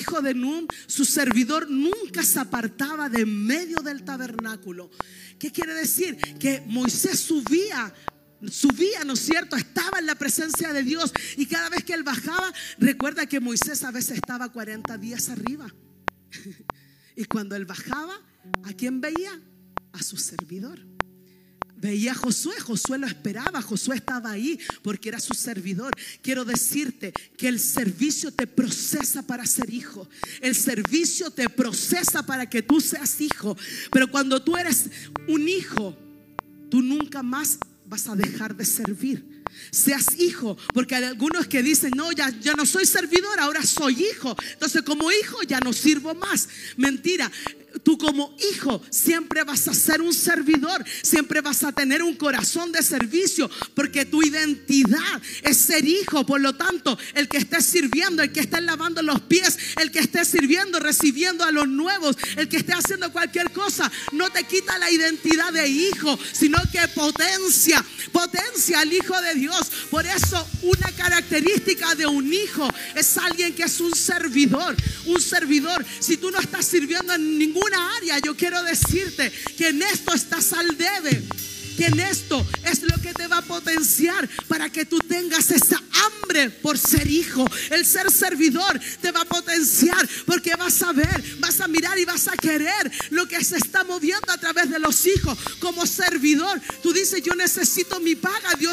hijo 0.00 0.20
de 0.20 0.34
Nun, 0.34 0.66
su 0.86 1.04
servidor, 1.04 1.70
nunca 1.70 2.24
se 2.24 2.40
apartaba 2.40 3.08
de 3.08 3.24
medio 3.26 3.78
del 3.78 4.04
tabernáculo. 4.04 4.90
¿Qué 5.38 5.50
quiere 5.50 5.72
decir? 5.72 6.16
Que 6.38 6.62
Moisés 6.66 7.18
subía 7.18 7.94
subía, 8.48 9.04
¿no 9.04 9.14
es 9.14 9.20
cierto? 9.20 9.56
Estaba 9.56 9.98
en 9.98 10.06
la 10.06 10.14
presencia 10.14 10.72
de 10.72 10.82
Dios. 10.82 11.12
Y 11.36 11.46
cada 11.46 11.68
vez 11.68 11.84
que 11.84 11.94
él 11.94 12.02
bajaba, 12.02 12.52
recuerda 12.78 13.26
que 13.26 13.40
Moisés 13.40 13.82
a 13.84 13.90
veces 13.90 14.16
estaba 14.16 14.50
40 14.50 14.96
días 14.98 15.28
arriba. 15.28 15.66
y 17.16 17.24
cuando 17.24 17.56
él 17.56 17.66
bajaba, 17.66 18.18
¿a 18.64 18.72
quién 18.72 19.00
veía? 19.00 19.40
A 19.92 20.02
su 20.02 20.16
servidor. 20.16 20.80
Veía 21.76 22.12
a 22.12 22.14
Josué, 22.14 22.60
Josué 22.60 22.98
lo 22.98 23.06
esperaba, 23.06 23.62
Josué 23.62 23.96
estaba 23.96 24.30
ahí 24.30 24.58
porque 24.82 25.08
era 25.08 25.18
su 25.18 25.32
servidor. 25.32 25.90
Quiero 26.20 26.44
decirte 26.44 27.14
que 27.38 27.48
el 27.48 27.58
servicio 27.58 28.30
te 28.32 28.46
procesa 28.46 29.22
para 29.22 29.46
ser 29.46 29.72
hijo. 29.72 30.06
El 30.42 30.54
servicio 30.54 31.30
te 31.30 31.48
procesa 31.48 32.26
para 32.26 32.50
que 32.50 32.60
tú 32.60 32.82
seas 32.82 33.18
hijo. 33.22 33.56
Pero 33.90 34.10
cuando 34.10 34.42
tú 34.42 34.58
eres 34.58 34.90
un 35.26 35.48
hijo, 35.48 35.96
tú 36.70 36.82
nunca 36.82 37.22
más 37.22 37.58
vas 37.90 38.08
a 38.08 38.14
dejar 38.14 38.56
de 38.56 38.64
servir. 38.64 39.42
Seas 39.72 40.06
hijo, 40.16 40.56
porque 40.72 40.94
hay 40.94 41.04
algunos 41.04 41.48
que 41.48 41.60
dicen, 41.60 41.90
no, 41.96 42.12
ya, 42.12 42.30
ya 42.40 42.54
no 42.54 42.64
soy 42.64 42.86
servidor, 42.86 43.40
ahora 43.40 43.62
soy 43.64 44.00
hijo. 44.12 44.36
Entonces 44.52 44.82
como 44.82 45.10
hijo 45.10 45.42
ya 45.42 45.58
no 45.58 45.72
sirvo 45.72 46.14
más. 46.14 46.48
Mentira, 46.76 47.30
tú 47.82 47.98
como 47.98 48.34
hijo 48.52 48.82
siempre 48.90 49.44
vas 49.44 49.68
a 49.68 49.74
ser 49.74 50.02
un 50.02 50.12
servidor, 50.12 50.84
siempre 51.02 51.40
vas 51.40 51.62
a 51.64 51.72
tener 51.72 52.02
un 52.02 52.14
corazón 52.14 52.72
de 52.72 52.82
servicio, 52.82 53.50
porque 53.74 54.04
tu 54.04 54.22
identidad 54.22 55.22
es 55.42 55.56
ser 55.56 55.86
hijo. 55.86 56.24
Por 56.24 56.40
lo 56.40 56.54
tanto, 56.54 56.98
el 57.14 57.28
que 57.28 57.38
esté 57.38 57.60
sirviendo, 57.62 58.22
el 58.22 58.32
que 58.32 58.40
esté 58.40 58.60
lavando 58.60 59.02
los 59.02 59.20
pies, 59.22 59.58
el 59.80 59.90
que 59.90 60.00
esté 60.00 60.24
sirviendo, 60.24 60.78
recibiendo 60.78 61.44
a 61.44 61.52
los 61.52 61.68
nuevos, 61.68 62.16
el 62.36 62.48
que 62.48 62.58
esté 62.58 62.72
haciendo 62.72 63.12
cualquier 63.12 63.50
cosa, 63.50 63.90
no 64.12 64.30
te 64.30 64.44
quita 64.44 64.78
la 64.78 64.90
identidad 64.90 65.52
de 65.52 65.68
hijo, 65.68 66.18
sino 66.32 66.58
que 66.72 66.80
potencia, 66.94 67.84
potencia 68.12 68.80
al 68.80 68.92
hijo 68.92 69.20
de 69.20 69.34
Dios. 69.34 69.70
Por 69.90 70.06
eso 70.06 70.46
una 70.62 70.90
característica 70.92 71.94
de 71.94 72.06
un 72.06 72.32
hijo 72.32 72.68
es 72.94 73.16
alguien 73.18 73.54
que 73.54 73.64
es 73.64 73.80
un 73.80 73.94
servidor, 73.94 74.76
un 75.06 75.20
servidor. 75.20 75.84
Si 75.98 76.16
tú 76.16 76.30
no 76.30 76.38
estás 76.38 76.66
sirviendo 76.66 77.14
en 77.14 77.38
ningún 77.38 77.59
una 77.66 77.96
área, 77.96 78.18
yo 78.18 78.36
quiero 78.36 78.62
decirte 78.62 79.32
que 79.56 79.68
en 79.68 79.82
esto 79.82 80.12
estás 80.12 80.52
al 80.52 80.76
debe 80.76 81.22
que 81.80 81.86
en 81.86 81.98
esto 81.98 82.46
es 82.64 82.82
lo 82.82 83.00
que 83.00 83.14
te 83.14 83.26
va 83.26 83.38
a 83.38 83.42
potenciar 83.42 84.28
para 84.48 84.68
que 84.68 84.84
tú 84.84 84.98
tengas 84.98 85.50
esa 85.50 85.82
hambre 86.04 86.50
por 86.50 86.76
ser 86.76 87.06
hijo. 87.06 87.42
El 87.70 87.86
ser 87.86 88.10
servidor 88.10 88.78
te 89.00 89.10
va 89.12 89.22
a 89.22 89.24
potenciar 89.24 90.06
porque 90.26 90.54
vas 90.56 90.82
a 90.82 90.92
ver, 90.92 91.24
vas 91.38 91.58
a 91.60 91.68
mirar 91.68 91.98
y 91.98 92.04
vas 92.04 92.28
a 92.28 92.36
querer 92.36 92.92
lo 93.08 93.26
que 93.26 93.42
se 93.42 93.56
está 93.56 93.82
moviendo 93.84 94.30
a 94.30 94.36
través 94.36 94.68
de 94.68 94.78
los 94.78 95.06
hijos. 95.06 95.38
Como 95.58 95.86
servidor, 95.86 96.60
tú 96.82 96.92
dices, 96.92 97.22
yo 97.22 97.34
necesito 97.34 97.98
mi 98.00 98.14
paga. 98.14 98.54
Dios 98.58 98.69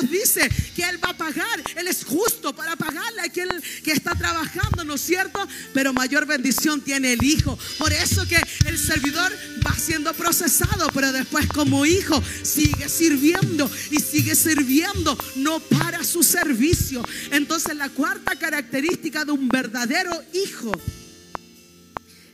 Pero 5.78 5.94
mayor 5.94 6.26
bendición 6.26 6.82
tiene 6.82 7.14
el 7.14 7.24
hijo. 7.24 7.56
Por 7.78 7.94
eso 7.94 8.28
que 8.28 8.40
el 8.66 8.80
servidor 8.80 9.32
va 9.64 9.76
siendo 9.76 10.12
procesado, 10.16 10.88
pero 10.92 11.12
después 11.12 11.46
como 11.50 11.86
hijo 11.86 12.20
sigue 12.42 12.90
sirviendo 12.90 13.70
y 13.92 13.98
sigue 13.98 14.34
sirviendo, 14.34 15.16
no 15.36 15.60
para 15.60 16.04
su 16.04 16.24
servicio. 16.24 17.08
Entonces 17.30 17.76
la 17.76 17.90
cuarta 17.90 18.36
característica 18.38 19.24
de 19.24 19.34
un 19.34 19.50
verdadero 19.50 20.20
hijo 20.34 20.72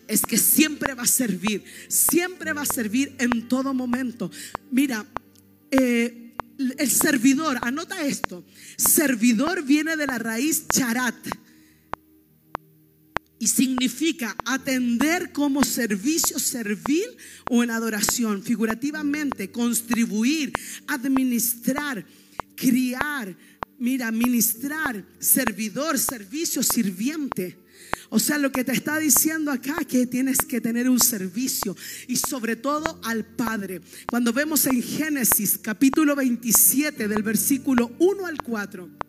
es 0.07 0.21
que 0.21 0.37
siempre 0.37 0.93
va 0.93 1.03
a 1.03 1.07
servir, 1.07 1.65
siempre 1.89 2.53
va 2.53 2.61
a 2.61 2.65
servir 2.65 3.13
en 3.19 3.49
todo 3.49 3.73
momento. 3.73 4.31
Mira, 4.71 5.05
eh, 5.69 6.33
el 6.77 6.89
servidor, 6.89 7.59
anota 7.61 8.05
esto, 8.05 8.45
servidor 8.77 9.63
viene 9.63 9.97
de 9.97 10.07
la 10.07 10.17
raíz 10.17 10.65
charat 10.69 11.42
y 13.43 13.47
significa 13.47 14.37
atender 14.45 15.33
como 15.33 15.65
servicio 15.65 16.39
servil 16.39 17.03
o 17.49 17.61
en 17.61 17.71
adoración. 17.71 18.41
Figurativamente, 18.41 19.51
contribuir, 19.51 20.53
administrar, 20.87 22.05
criar, 22.55 23.35
mira, 23.79 24.11
ministrar, 24.11 25.03
servidor, 25.19 25.99
servicio, 25.99 26.63
sirviente. 26.63 27.57
O 28.11 28.17
sea, 28.17 28.37
lo 28.37 28.49
que 28.49 28.63
te 28.63 28.71
está 28.71 28.97
diciendo 28.97 29.51
acá 29.51 29.75
que 29.85 30.07
tienes 30.07 30.37
que 30.37 30.61
tener 30.61 30.89
un 30.89 31.01
servicio 31.01 31.75
y 32.07 32.15
sobre 32.15 32.55
todo 32.55 33.01
al 33.03 33.25
Padre. 33.25 33.81
Cuando 34.09 34.31
vemos 34.31 34.65
en 34.67 34.81
Génesis 34.81 35.59
capítulo 35.61 36.15
27 36.15 37.09
del 37.09 37.23
versículo 37.23 37.91
1 37.99 38.25
al 38.25 38.37
4. 38.37 39.02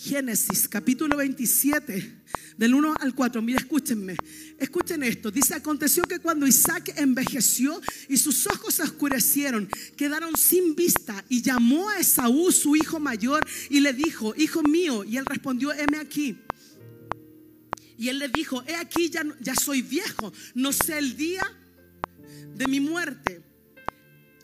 Génesis 0.00 0.68
capítulo 0.68 1.16
27 1.16 2.22
del 2.56 2.74
1 2.74 2.94
al 3.00 3.14
4. 3.16 3.42
Mira, 3.42 3.58
escúchenme. 3.58 4.14
Escuchen 4.56 5.02
esto. 5.02 5.32
Dice, 5.32 5.54
aconteció 5.54 6.04
que 6.04 6.20
cuando 6.20 6.46
Isaac 6.46 6.94
envejeció 6.96 7.80
y 8.08 8.16
sus 8.16 8.46
ojos 8.46 8.74
se 8.74 8.84
oscurecieron, 8.84 9.68
quedaron 9.96 10.36
sin 10.36 10.76
vista 10.76 11.24
y 11.28 11.42
llamó 11.42 11.88
a 11.88 11.98
Esaú, 11.98 12.52
su 12.52 12.76
hijo 12.76 13.00
mayor, 13.00 13.44
y 13.70 13.80
le 13.80 13.92
dijo, 13.92 14.34
hijo 14.36 14.62
mío. 14.62 15.02
Y 15.02 15.16
él 15.16 15.26
respondió, 15.26 15.72
heme 15.72 15.98
aquí. 15.98 16.38
Y 17.96 18.08
él 18.08 18.20
le 18.20 18.28
dijo, 18.28 18.62
he 18.68 18.76
aquí, 18.76 19.10
ya, 19.10 19.24
ya 19.40 19.56
soy 19.56 19.82
viejo, 19.82 20.32
no 20.54 20.72
sé 20.72 20.98
el 20.98 21.16
día 21.16 21.42
de 22.54 22.68
mi 22.68 22.78
muerte. 22.78 23.47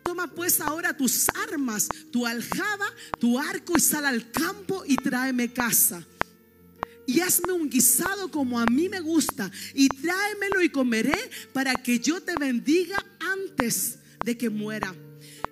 Toma 0.05 0.27
pues 0.27 0.61
ahora 0.61 0.97
tus 0.97 1.29
armas, 1.51 1.89
tu 2.13 2.27
aljaba, 2.27 2.87
tu 3.19 3.39
arco 3.39 3.77
y 3.77 3.81
sal 3.81 4.05
al 4.05 4.31
campo 4.31 4.85
y 4.87 4.97
tráeme 4.97 5.53
casa. 5.53 6.07
Y 7.07 7.21
hazme 7.21 7.53
un 7.53 7.69
guisado 7.69 8.31
como 8.31 8.61
a 8.61 8.67
mí 8.67 8.89
me 8.89 9.01
gusta 9.01 9.51
y 9.75 9.89
tráemelo 9.89 10.63
y 10.63 10.69
comeré 10.69 11.19
para 11.53 11.75
que 11.75 11.99
yo 11.99 12.23
te 12.23 12.35
bendiga 12.39 12.97
antes 13.19 13.99
de 14.25 14.37
que 14.37 14.51
muera. 14.51 14.95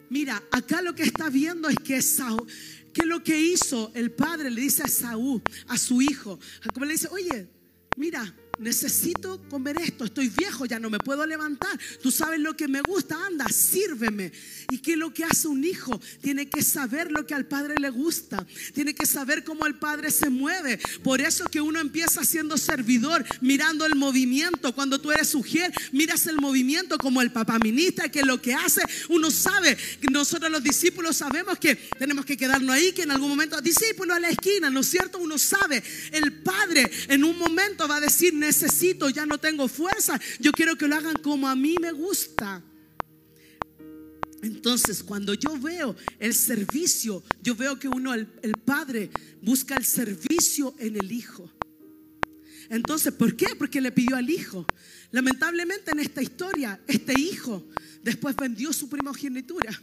Mira, 0.08 0.42
acá 0.50 0.82
lo 0.82 0.94
que 0.94 1.04
está 1.04 1.30
viendo 1.30 1.68
es 1.68 1.76
que 1.76 2.02
Saúl, 2.02 2.46
que 2.92 3.06
lo 3.06 3.22
que 3.22 3.40
hizo 3.40 3.90
el 3.94 4.12
padre 4.12 4.50
le 4.50 4.60
dice 4.60 4.82
a 4.82 4.88
Saúl, 4.88 5.42
a 5.68 5.78
su 5.78 6.02
hijo, 6.02 6.38
como 6.74 6.84
le 6.84 6.92
dice, 6.92 7.08
oye, 7.10 7.48
mira, 7.96 8.34
necesito 8.58 9.40
comer 9.48 9.80
esto, 9.80 10.04
estoy 10.04 10.28
viejo, 10.28 10.66
ya 10.66 10.78
no 10.78 10.90
me 10.90 10.98
puedo 10.98 11.26
levantar. 11.26 11.78
Tú 12.02 12.10
sabes 12.10 12.40
lo 12.40 12.56
que 12.56 12.68
me 12.68 12.80
gusta, 12.82 13.16
anda, 13.26 13.46
sírveme. 13.48 14.32
¿Y 14.70 14.78
qué 14.78 14.92
es 14.92 14.98
lo 14.98 15.12
que 15.12 15.24
hace 15.24 15.48
un 15.48 15.64
hijo? 15.64 16.00
Tiene 16.20 16.48
que 16.48 16.62
saber 16.62 17.10
lo 17.10 17.26
que 17.26 17.34
al 17.34 17.46
padre 17.46 17.74
le 17.80 17.90
gusta, 17.90 18.46
tiene 18.74 18.94
que 18.94 19.06
saber 19.06 19.44
cómo 19.44 19.66
el 19.66 19.74
padre 19.74 20.10
se 20.10 20.30
mueve. 20.30 20.78
Por 21.02 21.20
eso 21.20 21.44
que 21.46 21.60
uno 21.60 21.80
empieza 21.80 22.24
siendo 22.24 22.56
servidor, 22.56 23.24
mirando 23.40 23.84
el 23.86 23.96
movimiento. 23.96 24.74
Cuando 24.74 25.00
tú 25.00 25.10
eres 25.10 25.28
sujer, 25.28 25.72
miras 25.92 26.26
el 26.26 26.36
movimiento 26.36 26.98
como 26.98 27.22
el 27.22 27.32
papá 27.32 27.58
ministra, 27.58 28.10
que 28.10 28.22
lo 28.22 28.40
que 28.40 28.54
hace, 28.54 28.82
uno 29.08 29.30
sabe, 29.30 29.76
nosotros 30.10 30.50
los 30.50 30.62
discípulos 30.62 31.16
sabemos 31.16 31.58
que 31.58 31.76
tenemos 31.76 32.24
que 32.24 32.36
quedarnos 32.36 32.74
ahí, 32.74 32.92
que 32.92 33.02
en 33.02 33.10
algún 33.10 33.28
momento, 33.28 33.60
discípulo 33.60 34.14
a 34.14 34.20
la 34.20 34.28
esquina, 34.28 34.70
¿no 34.70 34.80
es 34.80 34.88
cierto? 34.88 35.18
Uno 35.18 35.38
sabe, 35.38 35.82
el 36.12 36.32
padre 36.42 36.90
en 37.08 37.24
un 37.24 37.38
momento 37.38 37.88
va 37.88 37.96
a 37.96 38.00
decir, 38.00 38.34
necesito, 38.52 39.08
ya 39.08 39.24
no 39.24 39.38
tengo 39.38 39.66
fuerza. 39.66 40.20
Yo 40.38 40.52
quiero 40.52 40.76
que 40.76 40.86
lo 40.86 40.96
hagan 40.96 41.16
como 41.22 41.48
a 41.48 41.56
mí 41.56 41.76
me 41.80 41.92
gusta. 41.92 42.62
Entonces, 44.42 45.02
cuando 45.02 45.32
yo 45.34 45.58
veo 45.58 45.96
el 46.18 46.34
servicio, 46.34 47.22
yo 47.42 47.54
veo 47.54 47.78
que 47.78 47.88
uno, 47.88 48.12
el, 48.12 48.28
el, 48.42 48.52
padre, 48.52 49.10
busca 49.40 49.76
el 49.76 49.84
servicio 49.84 50.74
en 50.78 50.96
el 50.96 51.10
hijo. 51.12 51.50
Entonces, 52.68 53.12
¿por 53.12 53.36
qué? 53.36 53.54
Porque 53.56 53.80
le 53.80 53.92
pidió 53.92 54.16
al 54.16 54.28
hijo. 54.28 54.66
Lamentablemente 55.12 55.92
en 55.92 56.00
esta 56.00 56.22
historia, 56.22 56.80
este 56.86 57.18
hijo 57.18 57.66
después 58.02 58.34
vendió 58.36 58.72
su 58.72 58.88
primogenitura 58.88 59.80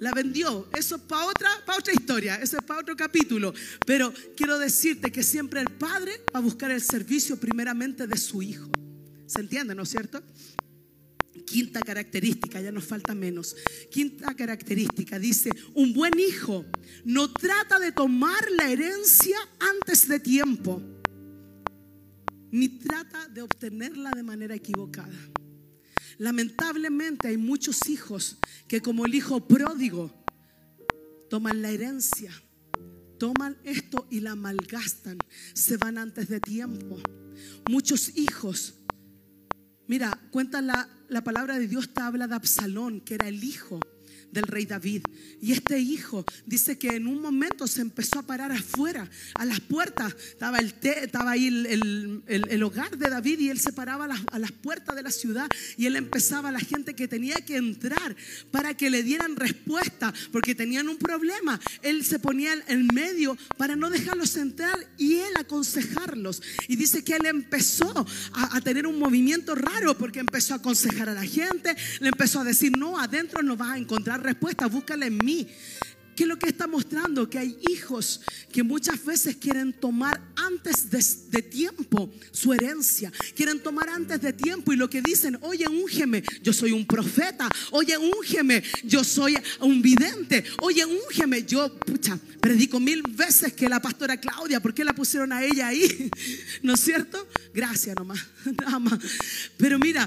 la 0.00 0.10
vendió. 0.12 0.68
Eso 0.76 0.96
es 0.96 1.02
para 1.02 1.26
otra, 1.26 1.50
otra 1.78 1.92
historia, 1.92 2.36
eso 2.36 2.58
es 2.58 2.64
para 2.64 2.80
otro 2.80 2.96
capítulo. 2.96 3.54
Pero 3.86 4.12
quiero 4.36 4.58
decirte 4.58 5.12
que 5.12 5.22
siempre 5.22 5.60
el 5.60 5.68
padre 5.68 6.24
va 6.34 6.40
a 6.40 6.42
buscar 6.42 6.72
el 6.72 6.80
servicio 6.80 7.38
primeramente 7.38 8.06
de 8.06 8.16
su 8.16 8.42
hijo. 8.42 8.68
¿Se 9.26 9.40
entiende, 9.40 9.74
no 9.74 9.84
es 9.84 9.90
cierto? 9.90 10.20
Quinta 11.46 11.80
característica, 11.80 12.60
ya 12.60 12.72
nos 12.72 12.84
falta 12.84 13.14
menos. 13.14 13.56
Quinta 13.90 14.34
característica 14.34 15.18
dice, 15.18 15.50
un 15.74 15.92
buen 15.92 16.18
hijo 16.18 16.64
no 17.04 17.32
trata 17.32 17.78
de 17.78 17.92
tomar 17.92 18.50
la 18.52 18.70
herencia 18.70 19.36
antes 19.58 20.08
de 20.08 20.18
tiempo, 20.20 20.82
ni 22.50 22.68
trata 22.68 23.28
de 23.28 23.42
obtenerla 23.42 24.10
de 24.12 24.22
manera 24.22 24.54
equivocada. 24.54 25.14
Lamentablemente 26.20 27.28
hay 27.28 27.38
muchos 27.38 27.88
hijos 27.88 28.36
que 28.68 28.82
como 28.82 29.06
el 29.06 29.14
hijo 29.14 29.48
pródigo 29.48 30.12
toman 31.30 31.62
la 31.62 31.70
herencia, 31.70 32.30
toman 33.18 33.56
esto 33.64 34.06
y 34.10 34.20
la 34.20 34.34
malgastan, 34.34 35.16
se 35.54 35.78
van 35.78 35.96
antes 35.96 36.28
de 36.28 36.38
tiempo. 36.38 37.00
Muchos 37.70 38.18
hijos, 38.18 38.74
mira, 39.86 40.20
cuenta 40.30 40.60
la, 40.60 40.90
la 41.08 41.24
palabra 41.24 41.58
de 41.58 41.66
Dios, 41.66 41.94
te 41.94 42.02
habla 42.02 42.26
de 42.26 42.34
Absalón, 42.34 43.00
que 43.00 43.14
era 43.14 43.26
el 43.26 43.42
hijo 43.42 43.80
del 44.32 44.44
rey 44.44 44.66
David. 44.66 45.02
Y 45.40 45.52
este 45.52 45.78
hijo 45.78 46.24
dice 46.46 46.78
que 46.78 46.88
en 46.88 47.06
un 47.06 47.20
momento 47.20 47.66
se 47.66 47.80
empezó 47.80 48.18
a 48.18 48.22
parar 48.22 48.52
afuera, 48.52 49.08
a 49.34 49.44
las 49.44 49.60
puertas. 49.60 50.14
Estaba, 50.32 50.58
el 50.58 50.74
estaba 50.82 51.32
ahí 51.32 51.46
el, 51.46 52.62
hogar 52.62 52.96
de 52.96 53.08
David 53.08 53.38
y 53.40 53.48
él 53.48 53.58
se 53.58 53.72
paraba 53.72 54.04
a 54.04 54.08
las, 54.08 54.20
a 54.20 54.62
puertas 54.62 54.94
de 54.96 55.02
la 55.02 55.10
ciudad 55.10 55.48
y 55.76 55.86
él 55.86 55.96
empezaba 55.96 56.50
a 56.50 56.52
la 56.52 56.60
gente 56.60 56.94
que 56.94 57.08
tenía 57.08 57.36
que 57.36 57.56
entrar 57.56 58.14
para 58.50 58.74
que 58.74 58.90
le 58.90 59.02
dieran 59.02 59.36
respuesta, 59.36 60.12
porque 60.32 60.54
tenían 60.54 60.88
un 60.88 60.98
problema. 60.98 61.60
Él 61.82 62.04
se 62.04 62.18
ponía 62.18 62.52
en 62.68 62.86
medio 62.92 63.36
para 63.56 63.76
no 63.76 63.90
dejarlos 63.90 64.36
entrar 64.36 64.78
y 64.98 65.14
él 65.14 65.32
aconsejarlos. 65.38 66.42
Y 66.68 66.76
dice 66.76 67.02
que 67.02 67.14
él 67.14 67.26
empezó 67.26 68.06
a, 68.32 68.56
a 68.56 68.60
tener 68.60 68.86
un 68.86 68.98
movimiento 68.98 69.54
raro 69.54 69.96
porque 69.96 70.20
empezó 70.20 70.54
a 70.54 70.58
aconsejar 70.58 71.08
a 71.08 71.14
la 71.14 71.24
gente, 71.24 71.74
le 72.00 72.08
empezó 72.08 72.40
a 72.40 72.44
decir, 72.44 72.76
no, 72.76 72.98
adentro 72.98 73.42
no 73.42 73.56
vas 73.56 73.70
a 73.70 73.78
encontrar 73.78 74.19
respuesta, 74.20 74.66
búscala 74.66 75.06
en 75.06 75.18
mí. 75.18 75.48
¿Qué 76.20 76.24
es 76.24 76.28
lo 76.28 76.38
que 76.38 76.48
está 76.48 76.66
mostrando? 76.66 77.30
Que 77.30 77.38
hay 77.38 77.56
hijos 77.70 78.20
que 78.52 78.62
muchas 78.62 79.02
veces 79.06 79.36
quieren 79.36 79.72
tomar 79.72 80.20
antes 80.36 80.90
de, 80.90 81.40
tiempo 81.40 82.12
su 82.30 82.52
herencia. 82.52 83.10
Quieren 83.34 83.58
tomar 83.62 83.88
antes 83.88 84.20
de 84.20 84.34
tiempo 84.34 84.70
y 84.70 84.76
lo 84.76 84.90
que 84.90 85.00
dicen, 85.00 85.38
oye, 85.40 85.66
úngeme, 85.66 86.22
yo 86.42 86.52
soy 86.52 86.72
un 86.72 86.84
profeta. 86.84 87.48
Oye, 87.70 87.96
úngeme, 87.96 88.62
yo 88.84 89.02
soy 89.02 89.34
un 89.60 89.80
vidente. 89.80 90.44
Oye, 90.60 90.84
úngeme, 90.84 91.44
yo, 91.44 91.74
pucha, 91.78 92.18
predico 92.38 92.78
mil 92.78 93.02
veces 93.02 93.54
que 93.54 93.66
la 93.66 93.80
pastora 93.80 94.20
Claudia, 94.20 94.60
¿por 94.60 94.74
qué 94.74 94.84
la 94.84 94.92
pusieron 94.92 95.32
a 95.32 95.42
ella 95.42 95.68
ahí? 95.68 96.10
¿No 96.62 96.74
es 96.74 96.80
cierto? 96.80 97.26
Gracias 97.54 97.96
nomás, 97.96 98.20
nada 98.44 98.78
más. 98.78 98.98
Pero 99.56 99.78
mira, 99.78 100.06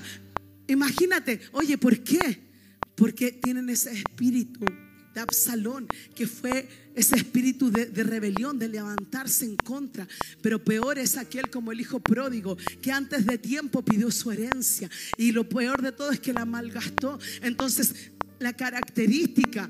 imagínate, 0.67 1.41
oye, 1.53 1.75
¿por 1.79 2.03
qué? 2.03 2.52
Porque 2.95 3.31
tienen 3.31 3.69
ese 3.69 3.91
espíritu 3.91 4.65
de 5.13 5.21
Absalón, 5.21 5.87
que 6.15 6.27
fue 6.27 6.67
ese 6.95 7.15
espíritu 7.15 7.71
de, 7.71 7.85
rebelión, 8.03 8.57
de 8.57 8.67
levantarse 8.67 9.45
en 9.45 9.55
contra. 9.55 10.07
Pero 10.41 10.63
peor 10.63 10.97
es 10.97 11.17
aquel 11.17 11.49
como 11.49 11.71
el 11.71 11.81
hijo 11.81 11.99
pródigo, 11.99 12.57
que 12.81 12.91
antes 12.91 13.25
de 13.25 13.37
tiempo 13.37 13.83
pidió 13.83 14.11
su 14.11 14.31
herencia. 14.31 14.89
Y 15.17 15.31
lo 15.31 15.47
peor 15.47 15.81
de 15.81 15.91
todo 15.91 16.11
es 16.11 16.19
que 16.19 16.33
la 16.33 16.45
malgastó. 16.45 17.19
Entonces, 17.41 18.11
la 18.39 18.53
característica 18.53 19.69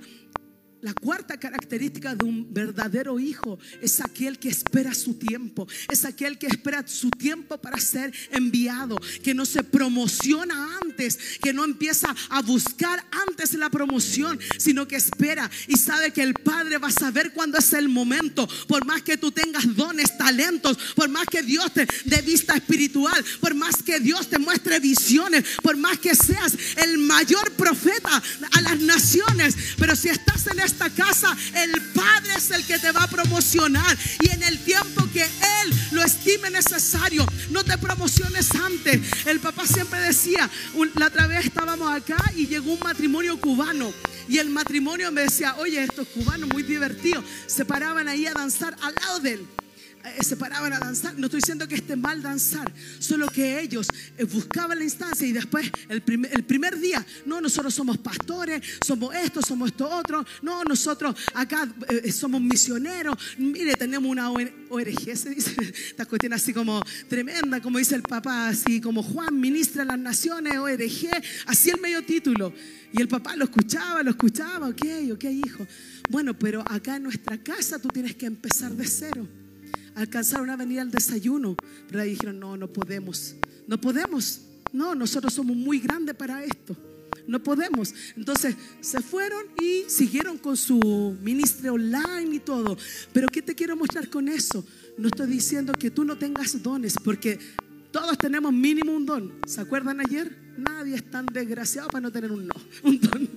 la 0.84 0.94
cuarta 0.94 1.40
característica 1.40 2.14
de 2.14 2.26
un 2.26 2.54
verdadero 2.54 3.18
hijo 3.18 3.58
es 3.82 4.02
aquel 4.02 4.38
que 4.38 4.50
espera 4.50 4.94
su 4.94 5.14
tiempo, 5.14 5.66
es 5.90 6.04
aquel 6.04 6.38
que 6.38 6.48
espera 6.48 6.86
su 6.86 7.10
tiempo 7.10 7.58
para 7.58 7.80
ser 7.80 8.14
enviado, 8.32 8.98
que 9.24 9.34
no 9.34 9.46
se 9.46 9.64
promociona 9.64 10.80
antes, 10.84 11.18
que 11.42 11.54
no 11.54 11.64
empieza 11.64 12.14
a 12.30 12.42
buscar 12.42 13.04
antes 13.30 13.54
la 13.54 13.70
promoción, 13.70 14.38
sino 14.58 14.86
que 14.86 14.98
espera 14.98 15.50
y 15.70 15.78
sabe 15.78 16.12
que 16.12 16.22
el 16.22 16.34
Padre 16.34 16.78
va 16.78 16.90
a 16.90 16.92
saber 16.92 17.32
cuándo 17.32 17.58
es 17.60 17.72
el 17.72 17.88
momento, 17.88 18.46
por 18.68 18.86
más 18.86 19.02
que 19.04 19.16
tú 19.16 19.32
tengas 19.32 19.74
dones, 19.76 20.18
talentos, 20.18 20.78
por 20.96 21.08
más 21.08 21.26
que 21.28 21.44
Dios 21.44 21.74
te 21.74 21.88
dé 22.04 22.22
vista 22.22 22.56
espiritual, 22.56 23.24
por 23.40 23.56
más 23.56 23.82
que 23.82 24.02
Dios 24.02 24.30
te 24.30 24.38
muestre 24.38 24.82
visiones, 24.82 25.46
por 25.62 25.78
más 25.78 25.98
que 26.00 26.14
seas 26.14 26.58
el 26.76 26.98
mayor 26.98 27.54
profeta 27.54 28.22
a 28.52 28.62
las 28.62 28.82
naciones, 28.82 29.56
pero 29.78 29.96
si 29.96 30.10
estás 30.10 30.33
en 30.48 30.60
esta 30.60 30.90
casa, 30.90 31.36
el 31.56 31.72
Padre 31.94 32.34
es 32.38 32.52
el 32.52 32.66
que 32.66 32.80
te 32.80 32.92
va 32.92 33.04
a 33.04 33.08
promocionar. 33.08 33.98
Y 34.22 34.30
en 34.30 34.44
el 34.44 34.60
tiempo 34.64 35.08
que 35.12 35.24
Él 35.24 35.74
lo 35.92 36.04
estime 36.04 36.50
necesario, 36.50 37.26
no 37.50 37.64
te 37.64 37.78
promociones 37.78 38.54
antes. 38.56 39.02
El 39.26 39.40
papá 39.40 39.66
siempre 39.68 40.00
decía, 40.02 40.50
la 40.96 41.08
otra 41.08 41.28
vez 41.28 41.46
estábamos 41.46 41.94
acá 41.94 42.18
y 42.36 42.48
llegó 42.48 42.74
un 42.74 42.80
matrimonio 42.80 43.40
cubano. 43.40 43.94
Y 44.28 44.38
el 44.38 44.50
matrimonio 44.50 45.12
me 45.12 45.22
decía, 45.22 45.56
oye, 45.58 45.84
estos 45.84 46.08
cubanos 46.08 46.50
muy 46.50 46.64
divertidos, 46.64 47.24
se 47.46 47.66
paraban 47.66 48.08
ahí 48.08 48.26
a 48.26 48.34
danzar 48.34 48.76
al 48.82 48.96
lado 48.96 49.20
de 49.20 49.34
él. 49.34 49.48
Eh, 50.04 50.24
se 50.24 50.36
paraban 50.36 50.74
a 50.74 50.80
danzar. 50.80 51.18
No 51.18 51.26
estoy 51.26 51.40
diciendo 51.40 51.68
que 51.68 51.76
esté 51.76 51.96
mal 51.96 52.22
danzar, 52.22 52.72
solo 53.00 53.28
que 53.28 53.60
ellos 53.60 53.88
eh, 54.18 54.26
buscaban 54.26 54.78
la 54.78 54.84
instancia 54.84 55.26
y 55.26 55.32
después 55.32 55.70
el 55.90 56.02
primer, 56.02 56.34
el 56.34 56.44
primer 56.44 56.80
día, 56.80 57.06
no, 57.26 57.40
nosotros 57.40 57.74
somos 57.74 57.98
pastores, 57.98 58.62
somos 58.86 59.16
esto, 59.16 59.42
somos 59.42 59.72
esto 59.72 59.90
otro, 59.90 60.26
no, 60.42 60.64
nosotros 60.64 61.16
acá 61.34 61.68
eh, 61.90 62.12
somos 62.12 62.42
misioneros, 62.42 63.16
mire, 63.38 63.76
tenemos 63.76 64.10
una 64.10 64.30
ORG, 64.30 65.16
se 65.16 65.30
dice, 65.30 65.56
esta 65.88 66.06
cuestión 66.06 66.34
así 66.34 66.54
como 66.54 66.82
tremenda, 67.08 67.62
como 67.62 67.78
dice 67.78 67.96
el 67.96 68.04
papá, 68.04 68.50
así 68.50 68.82
como 68.82 69.04
Juan, 69.04 69.40
ministra 69.40 69.84
de 69.84 69.88
las 69.88 70.00
naciones, 70.00 70.58
ORG, 70.58 71.10
así 71.46 71.70
el 71.70 71.80
medio 71.80 72.04
título. 72.04 72.54
Y 72.92 73.02
el 73.02 73.08
papá 73.08 73.36
lo 73.36 73.46
escuchaba, 73.46 74.04
lo 74.04 74.12
escuchaba, 74.12 74.68
ok, 74.68 74.86
ok, 75.14 75.24
hijo. 75.24 75.68
Bueno, 76.10 76.38
pero 76.38 76.64
acá 76.70 76.98
en 76.98 77.04
nuestra 77.04 77.42
casa 77.42 77.80
tú 77.80 77.88
tienes 77.88 78.16
que 78.16 78.28
empezar 78.28 78.72
de 78.74 78.86
cero. 78.86 79.28
Alcanzaron 79.96 80.50
a 80.50 80.58
venir 80.58 80.80
al 80.80 80.92
desayuno, 80.92 81.56
pero 81.88 82.02
ahí 82.02 82.12
dijeron, 82.12 82.40
no, 82.40 82.58
no 82.58 82.72
podemos, 82.72 83.36
no 83.68 83.80
podemos, 83.80 84.42
no, 84.72 84.96
nosotros 84.96 85.34
somos 85.34 85.56
muy 85.56 85.80
grandes 85.80 86.16
para 86.16 86.44
esto, 86.44 86.76
no 87.28 87.42
podemos. 87.42 87.94
Entonces 88.18 88.56
se 88.82 89.02
fueron 89.02 89.44
y 89.62 89.84
siguieron 89.88 90.38
con 90.38 90.58
su 90.58 91.18
ministro 91.22 91.74
online 91.74 92.36
y 92.36 92.40
todo. 92.40 92.78
Pero 93.12 93.28
¿qué 93.28 93.42
te 93.42 93.56
quiero 93.56 93.76
mostrar 93.76 94.10
con 94.10 94.28
eso? 94.28 94.66
No 94.98 95.08
estoy 95.08 95.28
diciendo 95.28 95.74
que 95.74 95.92
tú 95.92 96.04
no 96.04 96.18
tengas 96.18 96.62
dones, 96.62 96.96
porque 97.04 97.40
todos 97.92 98.18
tenemos 98.18 98.52
mínimo 98.52 98.92
un 98.92 99.06
don. 99.06 99.34
¿Se 99.46 99.62
acuerdan 99.62 100.00
ayer? 100.00 100.36
Nadie 100.58 100.96
es 100.96 101.10
tan 101.10 101.26
desgraciado 101.28 101.88
para 101.90 102.02
no 102.02 102.12
tener 102.12 102.32
un 102.32 102.48
no, 102.48 102.56
un 102.84 103.00
don. 103.00 103.30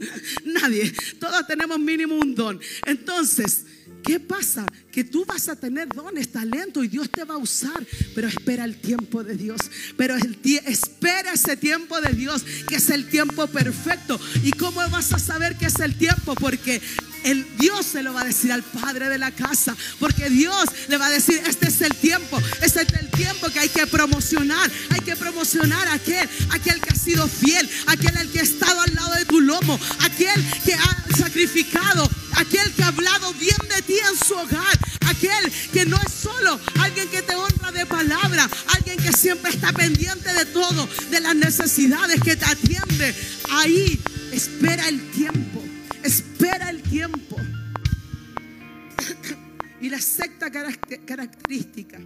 Nadie. 0.44 0.92
Todos 1.18 1.46
tenemos 1.46 1.78
mínimo 1.78 2.14
un 2.14 2.34
don. 2.34 2.58
Entonces, 2.86 3.66
¿qué 4.06 4.20
pasa? 4.20 4.66
Que 4.92 5.04
tú 5.04 5.24
vas 5.26 5.48
a 5.48 5.56
tener 5.56 5.88
dones, 5.88 6.30
talento 6.30 6.82
y 6.82 6.88
Dios 6.88 7.10
te 7.10 7.24
va 7.24 7.34
a 7.34 7.38
usar, 7.38 7.84
pero 8.14 8.28
espera 8.28 8.64
el 8.64 8.76
tiempo 8.76 9.22
de 9.22 9.36
Dios. 9.36 9.60
Pero 9.96 10.16
el 10.16 10.38
espera 10.66 11.32
ese 11.32 11.56
tiempo 11.56 12.00
de 12.00 12.12
Dios, 12.12 12.44
que 12.68 12.76
es 12.76 12.88
el 12.90 13.08
tiempo 13.08 13.46
perfecto. 13.48 14.18
¿Y 14.42 14.52
cómo 14.52 14.80
vas 14.90 15.12
a 15.12 15.18
saber 15.18 15.56
que 15.56 15.66
es 15.66 15.78
el 15.80 15.96
tiempo? 15.96 16.34
Porque 16.34 16.80
el 17.26 17.44
Dios 17.58 17.84
se 17.84 18.04
lo 18.04 18.14
va 18.14 18.20
a 18.20 18.24
decir 18.24 18.52
al 18.52 18.62
padre 18.62 19.08
de 19.08 19.18
la 19.18 19.32
casa, 19.32 19.76
porque 19.98 20.30
Dios 20.30 20.64
le 20.88 20.96
va 20.96 21.06
a 21.06 21.10
decir, 21.10 21.42
este 21.44 21.66
es 21.66 21.80
el 21.80 21.92
tiempo, 21.96 22.40
este 22.62 22.82
es 22.82 22.92
el 22.92 23.10
tiempo 23.10 23.48
que 23.48 23.58
hay 23.58 23.68
que 23.68 23.84
promocionar, 23.88 24.70
hay 24.90 25.00
que 25.00 25.16
promocionar 25.16 25.88
a 25.88 25.94
aquel, 25.94 26.28
aquel 26.50 26.80
que 26.80 26.90
ha 26.90 26.96
sido 26.96 27.26
fiel, 27.26 27.68
aquel 27.88 28.16
el 28.16 28.30
que 28.30 28.38
ha 28.38 28.42
estado 28.42 28.80
al 28.80 28.94
lado 28.94 29.14
de 29.16 29.24
tu 29.24 29.40
lomo, 29.40 29.78
aquel 30.00 30.40
que 30.64 30.74
ha 30.74 31.04
sacrificado, 31.18 32.08
aquel 32.36 32.72
que 32.74 32.84
ha 32.84 32.88
hablado 32.88 33.34
bien 33.34 33.58
de 33.74 33.82
ti 33.82 33.96
en 33.98 34.26
su 34.26 34.34
hogar, 34.34 34.78
aquel 35.06 35.52
que 35.72 35.84
no 35.84 35.96
es 35.96 36.12
solo 36.12 36.60
alguien 36.80 37.08
que 37.08 37.22
te 37.22 37.34
honra 37.34 37.72
de 37.72 37.86
palabra, 37.86 38.48
alguien 38.68 38.98
que 38.98 39.12
siempre 39.12 39.50
está 39.50 39.72
pendiente 39.72 40.32
de 40.32 40.44
todo, 40.46 40.88
de 41.10 41.20
las 41.20 41.34
necesidades 41.34 42.20
que 42.20 42.36
te 42.36 42.44
atiende. 42.44 43.14
Ahí 43.50 44.00
espera 44.32 44.88
el 44.88 45.10
tiempo 45.10 45.75
espera 46.06 46.70
el 46.70 46.82
tiempo. 46.82 47.36
y 49.80 49.90
la 49.90 50.00
sexta 50.00 50.50
característica 50.50 52.00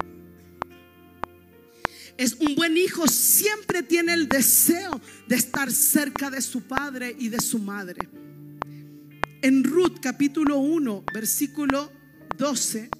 es 2.20 2.36
un 2.38 2.54
buen 2.54 2.76
hijo 2.76 3.06
siempre 3.06 3.82
tiene 3.82 4.12
el 4.12 4.28
deseo 4.28 5.00
de 5.26 5.36
estar 5.36 5.72
cerca 5.72 6.28
de 6.28 6.42
su 6.42 6.60
padre 6.60 7.16
y 7.18 7.30
de 7.30 7.40
su 7.40 7.58
madre. 7.58 8.06
En 9.40 9.64
Ruth 9.64 10.00
capítulo 10.02 10.58
1, 10.58 11.04
versículo 11.14 11.90
12. 12.36 12.90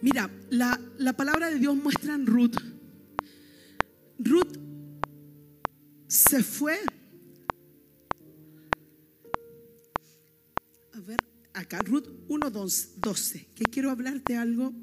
Mira, 0.00 0.30
la, 0.48 0.80
la 0.96 1.12
palabra 1.12 1.50
de 1.50 1.58
Dios 1.58 1.76
muestra 1.76 2.14
en 2.14 2.24
Ruth 2.24 2.56
Ruth 4.22 4.58
se 6.06 6.42
fue. 6.42 6.78
A 10.92 11.00
ver, 11.00 11.18
acá, 11.54 11.78
Ruth 11.78 12.06
1.12, 12.28 13.46
que 13.54 13.64
quiero 13.64 13.90
hablarte 13.90 14.36
algo 14.36 14.74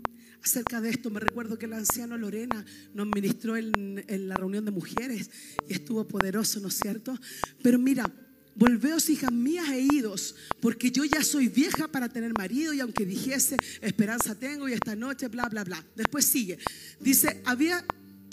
acerca 0.43 0.81
de 0.81 0.89
esto. 0.89 1.11
Me 1.11 1.19
recuerdo 1.19 1.59
que 1.59 1.65
el 1.65 1.73
anciano 1.73 2.18
Lorena 2.18 2.65
nos 2.93 3.07
ministró 3.07 3.55
en, 3.57 4.03
la 4.27 4.35
reunión 4.35 4.65
de 4.65 4.72
mujeres 4.72 5.30
y 5.69 5.73
estuvo 5.73 6.07
poderoso, 6.07 6.59
¿no 6.59 6.69
es 6.69 6.80
cierto? 6.80 7.18
Pero 7.61 7.77
mira, 7.77 8.11
Volveos, 8.55 9.07
hijas 9.11 9.31
mías, 9.31 9.69
e 9.69 9.81
idos, 9.81 10.35
porque 10.59 10.89
yo 10.89 11.05
ya 11.05 11.23
soy 11.23 11.47
vieja 11.47 11.88
para 11.89 12.09
tener 12.09 12.34
marido 12.35 12.73
y 12.73 12.80
aunque 12.80 13.05
dijese, 13.05 13.55
esperanza 13.81 14.34
tengo 14.34 14.68
y 14.68 14.73
esta 14.73 14.95
noche, 14.95 15.27
bla, 15.27 15.47
bla, 15.47 15.64
bla. 15.64 15.85
Después 15.95 16.26
sigue. 16.26 16.57
Dice, 16.99 17.43
había 17.45 17.85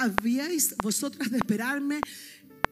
habíais 0.04 0.74
vosotras 0.82 1.30
de 1.30 1.38
esperarme? 1.38 2.00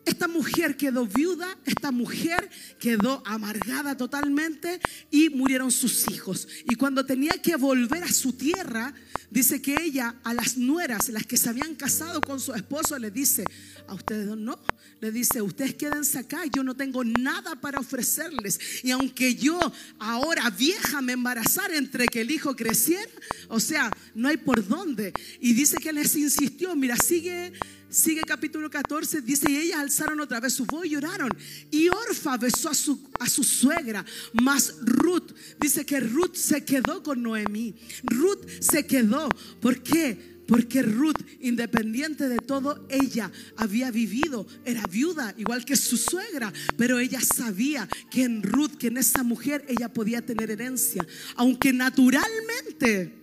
Esta 0.05 0.27
mujer 0.27 0.77
quedó 0.77 1.07
viuda, 1.07 1.57
esta 1.65 1.93
mujer 1.93 2.51
quedó 2.81 3.23
amargada 3.25 3.97
totalmente 3.97 4.81
y 5.11 5.29
murieron 5.29 5.71
sus 5.71 6.11
hijos. 6.11 6.49
Y 6.69 6.75
cuando 6.75 7.07
tenía 7.07 7.33
que 7.41 7.57
volver 7.57 8.03
a 8.03 8.13
su 8.13 8.33
tierra, 8.33 8.93
dice 9.31 9.63
que 9.63 9.77
ella 9.81 10.17
a 10.25 10.35
las 10.35 10.59
nueras, 10.59 11.09
las 11.09 11.27
que 11.27 11.37
se 11.37 11.49
habían 11.49 11.75
casado 11.75 12.21
con 12.21 12.41
su 12.41 12.53
esposo, 12.53 12.99
le 12.99 13.11
dice, 13.11 13.45
a 13.87 13.95
ustedes 13.95 14.27
no, 14.37 14.59
le 15.01 15.11
dice, 15.11 15.41
ustedes 15.41 15.75
quédense 15.75 16.19
acá, 16.19 16.43
yo 16.47 16.63
no 16.63 16.77
tengo 16.77 17.05
nada 17.05 17.61
para 17.61 17.79
ofrecerles. 17.79 18.85
Y 18.85 18.91
aunque 18.91 19.35
yo 19.35 19.59
ahora 19.99 20.51
vieja 20.51 21.01
me 21.01 21.13
embarazara 21.13 21.77
entre 21.77 22.07
que 22.07 22.21
el 22.21 22.31
hijo 22.31 22.55
creciera, 22.57 23.11
o 23.49 23.59
sea, 23.59 23.91
no 24.15 24.29
hay 24.29 24.37
por 24.37 24.67
dónde. 24.67 25.13
Y 25.41 25.55
dice 25.55 25.77
que 25.79 25.93
les 25.93 26.15
insistió, 26.17 26.77
mira, 26.77 26.97
sigue 26.97 27.53
Sigue 27.93 28.23
capítulo 28.23 28.71
14, 28.71 29.21
dice, 29.21 29.51
y 29.51 29.57
ellas 29.59 29.81
alzaron 29.81 30.19
otra 30.19 30.41
vez 30.41 30.55
su 30.55 30.65
voz 30.65 30.87
y 30.87 30.89
lloraron. 30.89 31.29
Y 31.71 31.91
Orfa 31.91 32.39
besó 32.39 32.71
a 32.71 32.75
su, 32.75 33.07
a 33.21 33.29
su 33.29 33.45
suegra, 33.45 34.03
más 34.33 34.77
Ruth, 34.81 35.33
dice 35.61 35.85
que 35.85 36.01
Ruth 36.01 36.35
se 36.35 36.65
quedó 36.65 37.03
con 37.03 37.23
Noemí. 37.23 37.75
Ruth 38.05 38.49
se 38.61 38.87
quedó. 38.87 39.29
¿Por 39.61 39.83
qué? 39.83 40.41
Porque 40.49 40.81
Ruth, 40.81 41.21
independiente 41.41 42.31
de 42.31 42.39
todo, 42.39 42.87
ella 42.89 43.31
había 43.59 43.91
vivido, 43.91 44.47
era 44.65 44.85
viuda, 44.87 45.35
igual 45.37 45.67
que 45.67 45.77
su 45.77 45.99
suegra, 45.99 46.51
pero 46.79 46.99
ella 46.99 47.21
sabía 47.21 47.87
que 48.11 48.25
en 48.25 48.43
Ruth, 48.43 48.79
que 48.79 48.87
en 48.87 48.97
esa 48.97 49.23
mujer, 49.23 49.67
ella 49.69 49.93
podía 49.93 50.25
tener 50.25 50.51
herencia, 50.51 51.07
aunque 51.37 51.75
naturalmente 51.75 53.22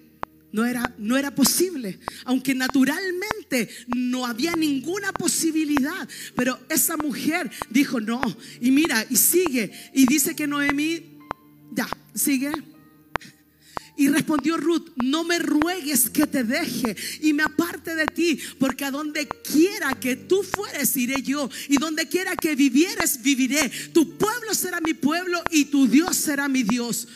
no 0.52 0.66
era, 0.66 0.94
no 0.98 1.18
era 1.18 1.34
posible, 1.34 2.00
aunque 2.26 2.56
naturalmente 2.56 3.70
no 3.88 4.26
había 4.26 4.56
ninguna 4.56 5.12
posibilidad. 5.12 6.08
Pero 6.36 6.60
esa 6.70 6.98
mujer 6.98 7.52
dijo 7.70 8.00
no. 8.00 8.22
Y 8.60 8.72
mira, 8.72 9.06
y 9.10 9.16
sigue. 9.16 9.72
Y 9.94 10.06
dice 10.06 10.36
que 10.36 10.48
Noemí, 10.48 11.20
ya, 11.72 11.88
sigue. 12.14 12.52
Y 14.00 14.08
respondió 14.08 14.56
Ruth, 14.56 14.92
no 14.96 15.26
me 15.26 15.40
ruegues 15.40 16.10
que 16.10 16.26
te 16.26 16.46
deje 16.46 16.96
y 17.20 17.34
me 17.34 17.44
aparte 17.44 17.96
de 17.96 18.06
ti, 18.06 18.40
porque 18.58 18.86
a 18.86 18.92
donde 18.92 19.28
quiera 19.28 19.94
que 20.00 20.16
tú 20.16 20.42
fueres, 20.42 20.96
iré 20.96 21.22
yo. 21.22 21.50
Y 21.68 21.76
donde 21.78 22.08
quiera 22.08 22.38
que 22.38 22.56
vivieres, 22.56 23.22
viviré. 23.22 23.70
Tu 23.94 24.18
pueblo 24.18 24.54
será 24.54 24.80
mi 24.80 24.94
pueblo 24.94 25.44
y 25.52 25.66
tu 25.66 25.86
Dios 25.86 26.16
será 26.16 26.48
mi 26.48 26.64
Dios. 26.64 27.10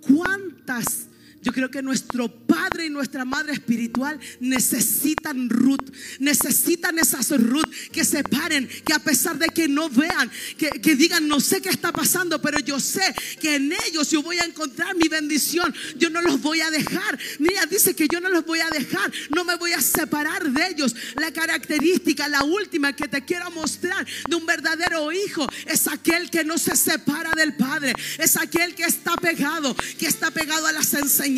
¿Cuántas 0.00 1.08
yo 1.42 1.52
creo 1.52 1.70
que 1.70 1.82
nuestro 1.82 2.28
padre 2.28 2.86
y 2.86 2.90
nuestra 2.90 3.24
madre 3.24 3.52
espiritual 3.52 4.18
necesitan 4.38 5.50
Ruth, 5.50 5.90
necesitan 6.20 6.98
esas 7.00 7.30
Ruth 7.30 7.68
que 7.90 8.04
se 8.04 8.22
paren, 8.22 8.68
que 8.84 8.94
a 8.94 9.00
pesar 9.00 9.38
de 9.38 9.48
que 9.48 9.66
no 9.66 9.90
vean, 9.90 10.30
que, 10.56 10.94
digan, 10.94 11.26
no 11.26 11.40
sé 11.40 11.60
qué 11.60 11.68
está 11.68 11.92
pasando, 11.92 12.40
pero 12.40 12.60
yo 12.60 12.78
sé 12.78 13.02
que 13.40 13.56
en 13.56 13.72
ellos 13.86 14.10
yo 14.10 14.22
voy 14.22 14.38
a 14.38 14.44
encontrar 14.44 14.94
mi 14.94 15.08
bendición. 15.08 15.74
Yo 15.96 16.10
no 16.10 16.22
los 16.22 16.40
voy 16.40 16.60
a 16.60 16.70
dejar. 16.70 17.18
Mira, 17.40 17.66
dice 17.66 17.94
que 17.94 18.06
yo 18.06 18.20
no 18.20 18.28
los 18.28 18.46
voy 18.46 18.60
a 18.60 18.70
dejar, 18.70 19.12
no 19.30 19.44
me 19.44 19.56
voy 19.56 19.72
a 19.72 19.80
separar 19.80 20.48
de 20.48 20.68
ellos. 20.68 20.94
La 21.16 21.32
característica, 21.32 22.28
la 22.28 22.44
última 22.44 22.94
que 22.94 23.08
te 23.08 23.24
quiero 23.24 23.50
mostrar 23.50 24.06
de 24.28 24.36
un 24.36 24.46
verdadero 24.46 25.10
hijo 25.10 25.46
es 25.66 25.88
aquel 25.88 26.30
que 26.30 26.44
no 26.44 26.56
se 26.56 26.76
separa 26.76 27.32
del 27.36 27.56
padre, 27.56 27.92
es 28.18 28.36
aquel 28.36 28.76
que 28.76 28.84
está 28.84 29.16
pegado, 29.16 29.74
que 29.98 30.06
está 30.06 30.30
pegado 30.30 30.66
a 30.68 30.72
las 30.72 30.94
enseñanzas 30.94 31.31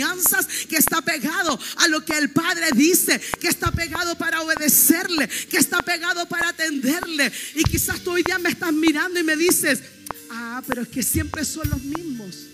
que 0.69 0.77
está 0.77 1.03
pegado 1.03 1.59
a 1.77 1.89
lo 1.89 2.05
que 2.05 2.17
el 2.17 2.31
Padre 2.31 2.67
dice, 2.75 3.21
que 3.41 3.49
está 3.49 3.71
pegado 3.71 4.17
para 4.17 4.43
obedecerle, 4.43 5.29
que 5.51 5.59
está 5.59 5.79
pegado 5.83 6.27
para 6.29 6.49
atenderle. 6.49 7.31
Y 7.55 7.63
quizás 7.65 8.01
tú 8.01 8.13
hoy 8.13 8.23
día 8.23 8.39
me 8.39 8.51
estás 8.51 8.73
mirando 8.73 9.19
y 9.21 9.23
me 9.23 9.37
dices, 9.37 9.83
ah, 10.31 10.63
pero 10.67 10.83
es 10.83 10.89
que 10.89 11.03
siempre 11.03 11.45
son 11.45 11.69
los 11.71 11.83
mismos. 11.83 12.49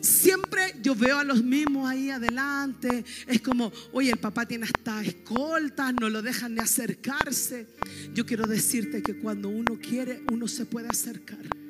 Siempre 0.00 0.74
yo 0.82 0.96
veo 0.96 1.18
a 1.18 1.24
los 1.24 1.42
mismos 1.42 1.88
ahí 1.88 2.10
adelante. 2.10 3.04
Es 3.26 3.40
como, 3.40 3.72
oye, 3.92 4.10
el 4.10 4.18
papá 4.18 4.46
tiene 4.46 4.66
hasta 4.66 5.02
escoltas, 5.02 5.94
no 6.00 6.08
lo 6.08 6.22
dejan 6.22 6.54
de 6.54 6.62
acercarse. 6.62 7.66
Yo 8.12 8.26
quiero 8.26 8.46
decirte 8.46 9.02
que 9.02 9.18
cuando 9.18 9.48
uno 9.48 9.78
quiere, 9.80 10.22
uno 10.32 10.48
se 10.48 10.66
puede 10.66 10.88
acercar. 10.88 11.61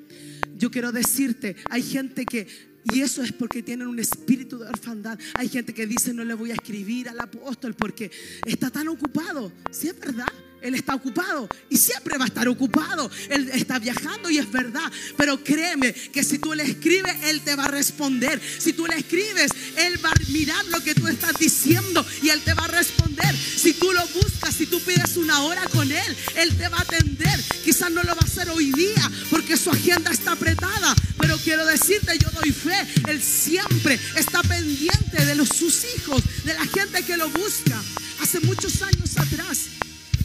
Yo 0.63 0.71
quiero 0.71 0.93
decirte, 0.93 1.57
hay 1.71 1.83
gente 1.83 2.25
que 2.25 2.47
y 2.85 3.01
eso 3.01 3.21
es 3.21 3.33
porque 3.33 3.65
tienen 3.65 3.89
un 3.89 3.99
espíritu 3.99 4.61
de 4.61 4.69
orfandad. 4.69 5.19
Hay 5.35 5.49
gente 5.49 5.75
que 5.75 5.89
dice 5.89 6.15
no 6.15 6.25
le 6.25 6.35
voy 6.35 6.53
a 6.53 6.55
escribir 6.55 7.09
al 7.09 7.19
apóstol 7.19 7.75
porque 7.75 8.13
está 8.47 8.71
tan 8.71 8.87
ocupado. 8.87 9.51
Si 9.73 9.89
es 9.89 9.99
verdad, 9.99 10.29
él 10.63 10.75
está 10.75 10.95
ocupado 10.95 11.49
y 11.69 11.77
siempre 11.77 12.17
va 12.17 12.25
a 12.25 12.29
estar 12.29 12.49
ocupado. 12.49 13.11
Él 13.29 13.51
está 13.53 13.79
viajando 13.79 14.31
y 14.31 14.39
es 14.39 14.51
verdad. 14.51 14.91
Pero 15.17 15.43
créeme 15.43 15.93
que 15.93 16.23
si 16.23 16.39
tú 16.39 16.55
le 16.55 16.63
escribes, 16.63 17.15
Él 17.25 17.41
te 17.41 17.57
va 17.57 17.65
a 17.65 17.69
responder. 17.69 18.41
Si 18.59 18.73
tú 18.73 18.87
le 18.87 18.97
escribes, 18.97 19.51
Él 19.77 20.05
va 20.05 20.11
a 20.11 20.31
mirar 20.31 20.65
lo 20.67 20.81
que 20.81 20.95
tú 20.95 21.07
estás 21.09 21.35
diciendo 21.39 22.05
y 22.23 22.29
Él 22.29 22.41
te 22.43 22.55
va 22.55 22.65
a 22.65 22.69
responder. 22.69 23.37
Si 23.37 23.75
tú 23.75 23.93
lo 23.93 24.07
buscas, 24.09 24.55
si 24.55 24.67
tú 24.67 24.81
pides 24.81 25.17
una 25.17 25.43
hora 25.43 25.63
con 25.73 25.91
Él, 25.91 26.17
Él 26.37 26.57
te 26.57 26.69
va 26.69 26.79
a 26.79 26.83
atender. 26.83 27.43
Quizás 27.65 27.91
no 27.91 28.03
lo 28.03 28.15
va 28.15 28.21
a 28.23 28.25
hacer 28.25 28.49
hoy 28.51 28.73
día 28.73 29.11
porque 29.31 29.57
su 29.57 29.71
agenda 29.71 30.11
está 30.11 30.33
apretada. 30.33 30.95
Pero 31.19 31.39
quiero 31.39 31.65
decirte, 31.67 32.19
yo 32.19 32.29
doy 32.31 32.53
fe. 32.53 32.87
Él 33.09 33.23
siempre 33.23 33.99
está 34.17 34.43
pendiente 34.43 35.25
de 35.25 35.35
los, 35.35 35.49
sus 35.49 35.85
hijos, 35.97 36.23
de 36.45 36.55
la 36.55 36.67
gente 36.67 37.03
que 37.05 37.17
lo 37.17 37.29
busca. 37.31 37.81
Hace 38.21 38.39
muchos 38.41 38.81
años 38.83 39.19
atrás 39.19 39.82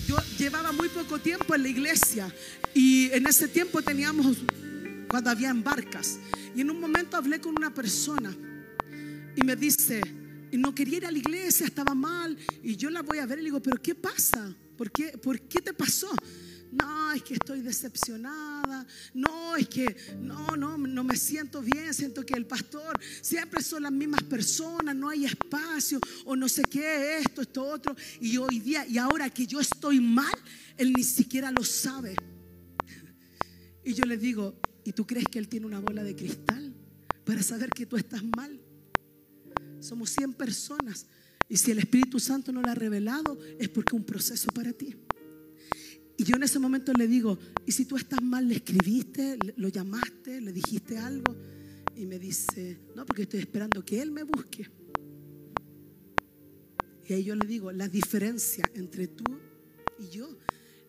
yo 0.08 0.16
llevaba 0.38 0.72
muy 0.72 0.88
poco 0.88 1.20
tiempo 1.20 1.54
en 1.54 1.64
la 1.64 1.68
iglesia 1.68 2.34
y 2.74 3.12
en 3.12 3.28
ese 3.28 3.50
tiempo 3.50 3.82
teníamos, 3.82 4.38
cuando 5.10 5.30
había 5.30 5.54
barcas, 5.54 6.20
y 6.56 6.62
en 6.62 6.72
un 6.72 6.80
momento 6.80 7.18
hablé 7.18 7.42
con 7.42 7.54
una 7.58 7.74
persona 7.74 8.34
y 9.36 9.44
me 9.44 9.56
dice, 9.58 10.02
no 10.54 10.74
quería 10.74 10.98
ir 10.98 11.06
a 11.06 11.12
la 11.12 11.18
iglesia, 11.18 11.68
estaba 11.68 11.94
mal, 11.94 12.38
y 12.64 12.78
yo 12.78 12.90
la 12.90 13.02
voy 13.02 13.20
a 13.20 13.26
ver 13.26 13.40
y 13.40 13.42
le 13.42 13.48
digo, 13.48 13.62
pero 13.62 13.82
¿qué 13.82 13.96
pasa? 13.96 14.56
¿Por 14.78 14.90
qué, 14.92 15.18
¿Por 15.18 15.42
qué 15.42 15.60
te 15.60 15.74
pasó? 15.74 16.10
No, 16.72 17.11
es 17.14 17.23
que 17.23 17.35
estoy 17.35 17.61
decepcionada. 17.61 18.85
No, 19.14 19.56
es 19.56 19.68
que 19.68 19.95
no, 20.19 20.56
no, 20.56 20.77
no 20.77 21.03
me 21.03 21.15
siento 21.15 21.61
bien. 21.61 21.94
Siento 21.94 22.26
que 22.26 22.34
el 22.34 22.45
pastor 22.45 22.99
siempre 23.22 23.61
son 23.64 23.84
las 23.84 23.91
mismas 23.91 24.23
personas, 24.23 24.95
no 24.95 25.10
hay 25.10 25.26
espacio 25.26 25.99
o 26.26 26.35
no 26.35 26.49
sé 26.49 26.64
qué, 26.64 27.19
esto, 27.19 27.41
esto, 27.41 27.64
otro. 27.64 27.95
Y 28.19 28.38
hoy 28.38 28.60
día, 28.60 28.85
y 28.88 28.98
ahora 28.98 29.30
que 29.30 29.48
yo 29.48 29.60
estoy 29.60 29.99
mal, 29.99 30.34
él 30.77 30.94
ni 30.94 31.03
siquiera 31.03 31.52
lo 31.52 31.64
sabe. 31.64 32.15
Y 33.84 33.94
yo 33.94 34.03
le 34.06 34.18
digo, 34.18 34.60
¿y 34.84 34.91
tú 34.91 35.07
crees 35.07 35.26
que 35.31 35.39
él 35.39 35.48
tiene 35.48 35.65
una 35.65 35.80
bola 35.80 36.03
de 36.03 36.15
cristal 36.15 36.73
para 37.23 37.41
saber 37.41 37.69
que 37.69 37.85
tú 37.85 37.95
estás 37.95 38.22
mal? 38.35 38.60
Somos 39.80 40.10
100 40.10 40.34
personas. 40.34 41.06
Y 41.49 41.56
si 41.56 41.72
el 41.72 41.80
Espíritu 41.80 42.19
Santo 42.19 42.52
no 42.52 42.61
lo 42.61 42.69
ha 42.69 42.76
revelado, 42.76 43.39
es 43.57 43.69
porque 43.69 43.95
un 43.95 44.03
proceso 44.03 44.48
para 44.53 44.73
ti. 44.73 44.95
Y 46.18 46.23
yo 46.23 46.35
en 46.35 46.44
ese 46.44 46.57
momento 46.57 46.91
le 46.94 47.07
digo, 47.07 47.38
¿y 47.65 47.72
si 47.72 47.85
tú 47.85 47.95
estás 47.95 48.22
mal, 48.23 48.48
le 48.48 48.56
escribiste, 48.56 49.38
lo 49.56 49.69
llamaste, 49.69 50.41
le 50.41 50.52
dijiste 50.52 50.98
algo? 50.98 51.35
Y 51.95 52.07
me 52.07 52.18
dice, 52.18 52.80
no, 52.95 53.06
porque 53.06 53.23
estoy 53.23 53.41
esperando 53.41 53.85
que 53.85 54.02
él 54.02 54.11
me 54.11 54.23
busque. 54.23 54.68
Y 57.07 57.14
ahí 57.14 57.23
yo 57.23 57.35
le 57.35 57.48
digo, 57.48 57.72
la 57.72 57.88
diferencia 57.88 58.69
entre 58.73 59.07
tú 59.07 59.26
y 59.99 60.10
yo 60.10 60.27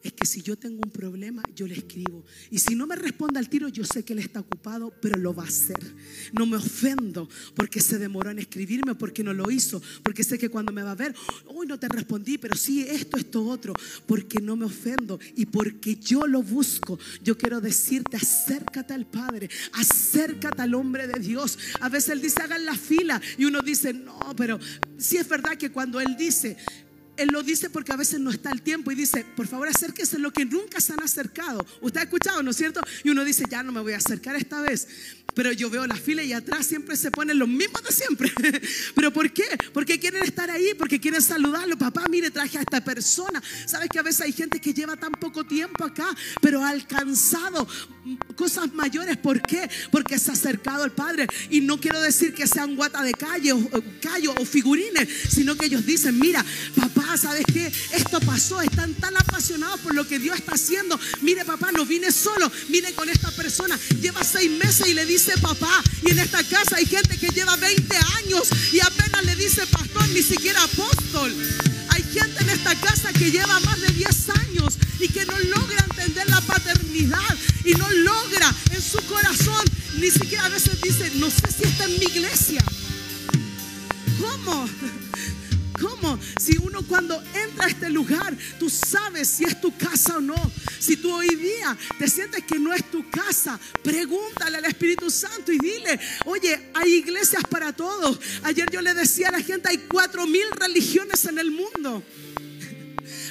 es 0.02 0.12
que 0.12 0.26
si 0.26 0.42
yo 0.42 0.56
tengo 0.56 0.80
un 0.84 0.90
problema, 0.90 1.42
yo 1.54 1.66
le 1.66 1.74
escribo. 1.74 2.24
Y 2.50 2.58
si 2.58 2.74
no 2.74 2.86
me 2.86 2.96
responde 2.96 3.38
al 3.38 3.48
tiro, 3.48 3.68
yo 3.68 3.84
sé 3.84 4.04
que 4.04 4.12
él 4.12 4.20
está 4.20 4.40
ocupado, 4.40 4.92
pero 5.00 5.18
lo 5.18 5.34
va 5.34 5.44
a 5.44 5.48
hacer. 5.48 5.78
No 6.32 6.46
me 6.46 6.56
ofendo 6.56 7.28
porque 7.54 7.80
se 7.80 7.98
demoró 7.98 8.30
en 8.30 8.38
escribirme, 8.38 8.94
porque 8.94 9.24
no 9.24 9.34
lo 9.34 9.50
hizo, 9.50 9.82
porque 10.02 10.24
sé 10.24 10.38
que 10.38 10.48
cuando 10.48 10.72
me 10.72 10.82
va 10.82 10.92
a 10.92 10.96
ver, 10.96 11.14
hoy 11.46 11.66
no 11.66 11.78
te 11.78 11.88
respondí, 11.88 12.38
pero 12.38 12.56
sí 12.56 12.82
esto, 12.82 13.16
esto, 13.16 13.44
otro, 13.44 13.72
porque 14.06 14.40
no 14.40 14.56
me 14.56 14.66
ofendo 14.66 15.18
y 15.36 15.46
porque 15.46 15.96
yo 15.96 16.26
lo 16.26 16.42
busco. 16.42 16.98
Yo 17.22 17.36
quiero 17.36 17.60
decirte, 17.60 18.16
acércate 18.16 18.94
al 18.94 19.06
Padre, 19.06 19.48
acércate 19.72 20.62
al 20.62 20.74
hombre 20.74 21.06
de 21.06 21.18
Dios. 21.20 21.58
A 21.80 21.88
veces 21.88 22.10
él 22.10 22.22
dice, 22.22 22.42
hagan 22.42 22.64
la 22.64 22.74
fila 22.74 23.20
y 23.36 23.44
uno 23.44 23.62
dice, 23.62 23.92
no, 23.92 24.34
pero 24.36 24.58
sí 24.96 25.16
es 25.16 25.28
verdad 25.28 25.56
que 25.56 25.70
cuando 25.70 26.00
él 26.00 26.16
dice, 26.16 26.56
él 27.18 27.28
lo 27.32 27.42
dice 27.42 27.68
porque 27.68 27.92
a 27.92 27.96
veces 27.96 28.20
no 28.20 28.30
está 28.30 28.50
el 28.50 28.62
tiempo 28.62 28.90
y 28.90 28.94
dice, 28.94 29.24
por 29.36 29.46
favor 29.46 29.68
acérquese 29.68 30.18
lo 30.18 30.32
que 30.32 30.44
nunca 30.44 30.80
se 30.80 30.92
han 30.92 31.02
acercado. 31.02 31.64
Usted 31.80 32.00
ha 32.00 32.04
escuchado, 32.04 32.42
¿no 32.42 32.52
es 32.52 32.56
cierto? 32.56 32.80
Y 33.04 33.10
uno 33.10 33.24
dice, 33.24 33.44
ya 33.50 33.62
no 33.62 33.72
me 33.72 33.80
voy 33.80 33.92
a 33.92 33.98
acercar 33.98 34.36
esta 34.36 34.60
vez. 34.60 34.88
Pero 35.34 35.52
yo 35.52 35.70
veo 35.70 35.86
la 35.86 35.94
fila 35.94 36.22
y 36.22 36.32
atrás 36.32 36.66
siempre 36.66 36.96
se 36.96 37.10
ponen 37.10 37.38
los 37.38 37.48
mismos 37.48 37.82
de 37.84 37.92
siempre. 37.92 38.32
¿Pero 38.94 39.12
por 39.12 39.32
qué? 39.32 39.44
Porque 39.72 40.00
quieren 40.00 40.22
estar 40.24 40.50
ahí, 40.50 40.72
porque 40.76 40.98
quieren 40.98 41.22
saludarlo. 41.22 41.78
Papá, 41.78 42.06
mire, 42.10 42.30
traje 42.30 42.58
a 42.58 42.62
esta 42.62 42.82
persona. 42.82 43.40
¿Sabes 43.66 43.88
que 43.88 43.98
a 43.98 44.02
veces 44.02 44.22
hay 44.22 44.32
gente 44.32 44.60
que 44.60 44.74
lleva 44.74 44.96
tan 44.96 45.12
poco 45.12 45.44
tiempo 45.44 45.84
acá, 45.84 46.08
pero 46.40 46.64
ha 46.64 46.70
alcanzado 46.70 47.68
cosas 48.34 48.72
mayores? 48.74 49.16
¿Por 49.16 49.40
qué? 49.42 49.70
Porque 49.92 50.18
se 50.18 50.30
ha 50.30 50.34
acercado 50.34 50.82
al 50.82 50.92
Padre. 50.92 51.28
Y 51.50 51.60
no 51.60 51.78
quiero 51.78 52.00
decir 52.00 52.34
que 52.34 52.46
sean 52.46 52.74
guata 52.74 53.02
de 53.02 53.12
calle 53.12 53.52
o 53.52 53.84
callo 54.00 54.34
o 54.38 54.44
figurines, 54.44 55.08
sino 55.28 55.56
que 55.56 55.66
ellos 55.66 55.86
dicen, 55.86 56.18
mira, 56.18 56.44
papá, 56.74 57.07
¿sabes 57.16 57.44
qué? 57.52 57.72
Esto 57.92 58.20
pasó. 58.20 58.60
Están 58.60 58.94
tan 58.94 59.16
apasionados 59.16 59.80
por 59.80 59.94
lo 59.94 60.06
que 60.06 60.18
Dios 60.18 60.36
está 60.36 60.52
haciendo. 60.52 60.98
Mire, 61.22 61.44
papá, 61.44 61.70
no 61.72 61.86
vine 61.86 62.12
solo, 62.12 62.50
vine 62.68 62.92
con 62.92 63.08
esta 63.08 63.30
persona. 63.30 63.78
Lleva 64.00 64.22
seis 64.24 64.50
meses 64.50 64.88
y 64.88 64.94
le 64.94 65.06
dice 65.06 65.32
papá. 65.38 65.82
Y 66.02 66.10
en 66.10 66.18
esta 66.18 66.42
casa 66.44 66.76
hay 66.76 66.86
gente 66.86 67.16
que 67.16 67.28
lleva 67.28 67.56
20 67.56 67.96
años 68.18 68.48
y 68.72 68.80
apenas 68.80 69.24
le 69.24 69.36
dice 69.36 69.66
pastor, 69.66 70.08
ni 70.10 70.22
siquiera 70.22 70.62
apóstol. 70.62 71.34
Hay 71.90 72.02
gente 72.02 72.42
en 72.42 72.50
esta 72.50 72.74
casa 72.76 73.12
que 73.12 73.30
lleva 73.30 73.58
más 73.60 73.80
de 73.80 73.88
10 73.88 74.30
años 74.30 74.74
y 75.00 75.08
que 75.08 75.24
no 75.24 75.38
logra 75.38 75.84
entender 75.90 76.28
la 76.28 76.40
paternidad 76.42 77.36
y 77.64 77.72
no 77.72 77.88
logra 77.90 78.54
en 78.72 78.82
su 78.82 78.98
corazón, 79.06 79.64
ni 79.98 80.10
siquiera 80.10 80.46
a 80.46 80.48
veces 80.48 80.80
dice, 80.80 81.10
no 81.16 81.30
sé 81.30 81.42
si 81.56 81.64
está 81.64 81.84
en 81.84 81.98
mi 81.98 82.06
iglesia. 82.06 82.62
¿Cómo? 84.20 84.68
¿Cómo? 85.80 86.18
Si 86.40 86.56
uno 86.58 86.82
cuando 86.86 87.22
entra 87.34 87.66
a 87.66 87.68
este 87.68 87.90
lugar, 87.90 88.36
tú 88.58 88.68
sabes 88.68 89.28
si 89.28 89.44
es 89.44 89.60
tu 89.60 89.76
casa 89.76 90.18
o 90.18 90.20
no. 90.20 90.36
Si 90.78 90.96
tú 90.96 91.12
hoy 91.12 91.34
día 91.34 91.76
te 91.98 92.08
sientes 92.08 92.44
que 92.44 92.58
no 92.58 92.72
es 92.72 92.90
tu 92.90 93.08
casa, 93.10 93.58
pregúntale 93.82 94.58
al 94.58 94.64
Espíritu 94.64 95.10
Santo 95.10 95.52
y 95.52 95.58
dile, 95.58 95.98
oye, 96.26 96.70
hay 96.74 96.94
iglesias 96.94 97.42
para 97.50 97.72
todos. 97.72 98.18
Ayer 98.42 98.68
yo 98.70 98.80
le 98.80 98.94
decía 98.94 99.28
a 99.28 99.32
la 99.32 99.42
gente, 99.42 99.68
hay 99.68 99.78
cuatro 99.88 100.26
mil 100.26 100.46
religiones 100.58 101.24
en 101.24 101.38
el 101.38 101.50
mundo. 101.50 102.02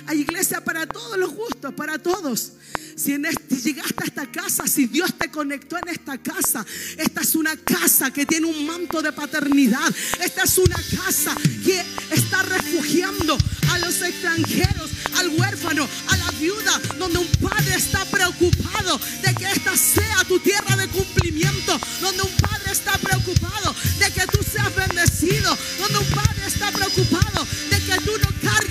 Hay 0.08 0.22
iglesia 0.22 0.64
para 0.64 0.88
todos 0.88 1.18
los 1.18 1.34
gustos, 1.34 1.74
para 1.74 2.00
todos. 2.00 2.54
Si 2.96 3.14
este, 3.14 3.56
llegaste 3.58 4.04
a 4.04 4.06
esta 4.06 4.32
casa, 4.32 4.66
si 4.66 4.88
Dios 4.88 5.14
te 5.18 5.30
conectó 5.30 5.78
en 5.78 5.90
esta 5.90 6.18
casa, 6.18 6.66
esta 6.98 7.22
es 7.22 7.36
una 7.36 7.56
casa 7.58 8.10
que 8.12 8.26
tiene 8.26 8.48
un 8.48 8.66
manto 8.66 9.02
de 9.02 9.12
paternidad. 9.12 9.94
Esta 10.24 10.44
es 10.44 10.58
una 10.58 10.78
casa 10.96 11.36
que 11.64 11.84
está 12.12 12.42
refugiando 12.44 13.38
a 13.70 13.80
los 13.80 14.02
extranjeros, 14.02 14.92
al 15.18 15.28
huérfano, 15.30 15.88
a 16.08 16.18
la 16.18 16.32
viuda, 16.32 16.82
donde 16.98 17.20
un 17.20 17.28
padre 17.42 17.76
está 17.76 18.06
preocupado 18.06 19.00
de 19.24 19.36
que 19.36 19.52
esta 19.52 19.76
sea 19.76 20.24
tu 20.26 20.40
tierra 20.40 20.78
de 20.78 20.88
cumplimiento, 20.88 21.80
donde 22.02 22.24
un 22.24 22.36
padre 22.38 22.72
está 22.72 22.98
preocupado 22.98 23.76
de 24.00 24.12
que 24.12 24.26
tú 24.28 24.40
seas 24.42 24.74
bendecido, 24.74 25.56
donde 25.80 26.00
un 26.00 26.10
padre 26.16 26.48
está 26.48 26.72
preocupado 26.72 27.46
de 27.70 27.77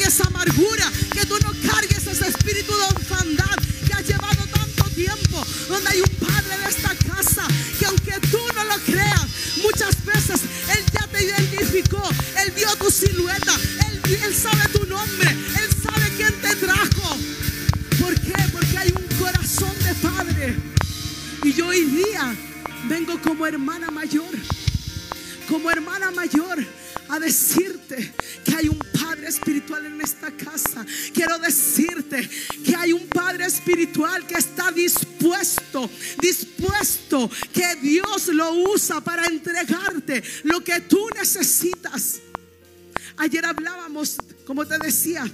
cargues 0.06 0.20
amargura, 0.20 0.92
que 1.12 1.26
tú 1.26 1.34
no 1.42 1.52
cargues 1.68 2.06
ese 2.06 2.28
espíritu 2.28 2.72
de 2.76 2.84
orfandad 2.84 3.56
llevado 4.06 4.46
tanto 4.52 4.84
tiempo, 4.90 5.44
donde 5.68 5.90
hay 5.90 6.00
un 6.00 6.26
padre 6.26 6.58
de 6.58 6.68
esta 6.68 6.94
casa 6.94 7.48
que 7.78 7.86
aunque 7.86 8.12
tú 8.30 8.38
no 8.54 8.64
lo 8.64 8.78
creas, 8.84 9.26
muchas 9.62 10.04
veces 10.04 10.42
Él 10.68 10.84
ya 10.92 11.06
te 11.08 11.24
identificó, 11.24 12.02
Él 12.38 12.52
vio 12.54 12.76
tu 12.76 12.90
silueta, 12.90 13.52
él 14.04 14.34
sabe 14.34 14.68
tu 14.68 14.86
nombre, 14.86 15.30
Él 15.30 15.70
sabe 15.82 16.12
quién 16.16 16.32
te 16.40 16.54
trajo. 16.56 17.16
¿Por 18.00 18.14
qué? 18.20 18.34
Porque 18.52 18.78
hay 18.78 18.92
un 18.94 19.18
corazón 19.18 19.74
de 19.82 19.94
padre. 19.94 20.56
Y 21.42 21.52
yo 21.52 21.66
hoy 21.66 21.84
día 21.84 22.34
vengo 22.84 23.20
como 23.22 23.46
hermana 23.46 23.90
mayor, 23.90 24.30
como 25.48 25.70
hermana 25.70 26.12
mayor 26.12 26.64
a 27.08 27.18
decirte 27.18 28.14
que 28.44 28.54
hay 28.54 28.68
un 28.68 28.78
Padre 28.78 29.28
espiritual 29.28 29.86
en 29.86 30.00
esta 30.00 30.30
casa. 30.30 30.84
Quiero 31.12 31.38
decirte 31.38 32.28
que 32.64 32.74
hay 32.74 32.92
un 32.92 33.06
Padre 33.08 33.46
espiritual 33.46 34.26
que 34.26 34.34
está 34.34 34.70
dispuesto, 34.72 35.90
dispuesto, 36.20 37.30
que 37.52 37.76
Dios 37.76 38.28
lo 38.28 38.52
usa 38.72 39.00
para 39.00 39.26
entregarte 39.26 40.22
lo 40.44 40.62
que 40.62 40.80
tú 40.80 41.08
necesitas. 41.14 42.20
Ayer 43.18 43.44
hablábamos, 43.44 44.16
como 44.44 44.66
te 44.66 44.78
decía, 44.78 45.24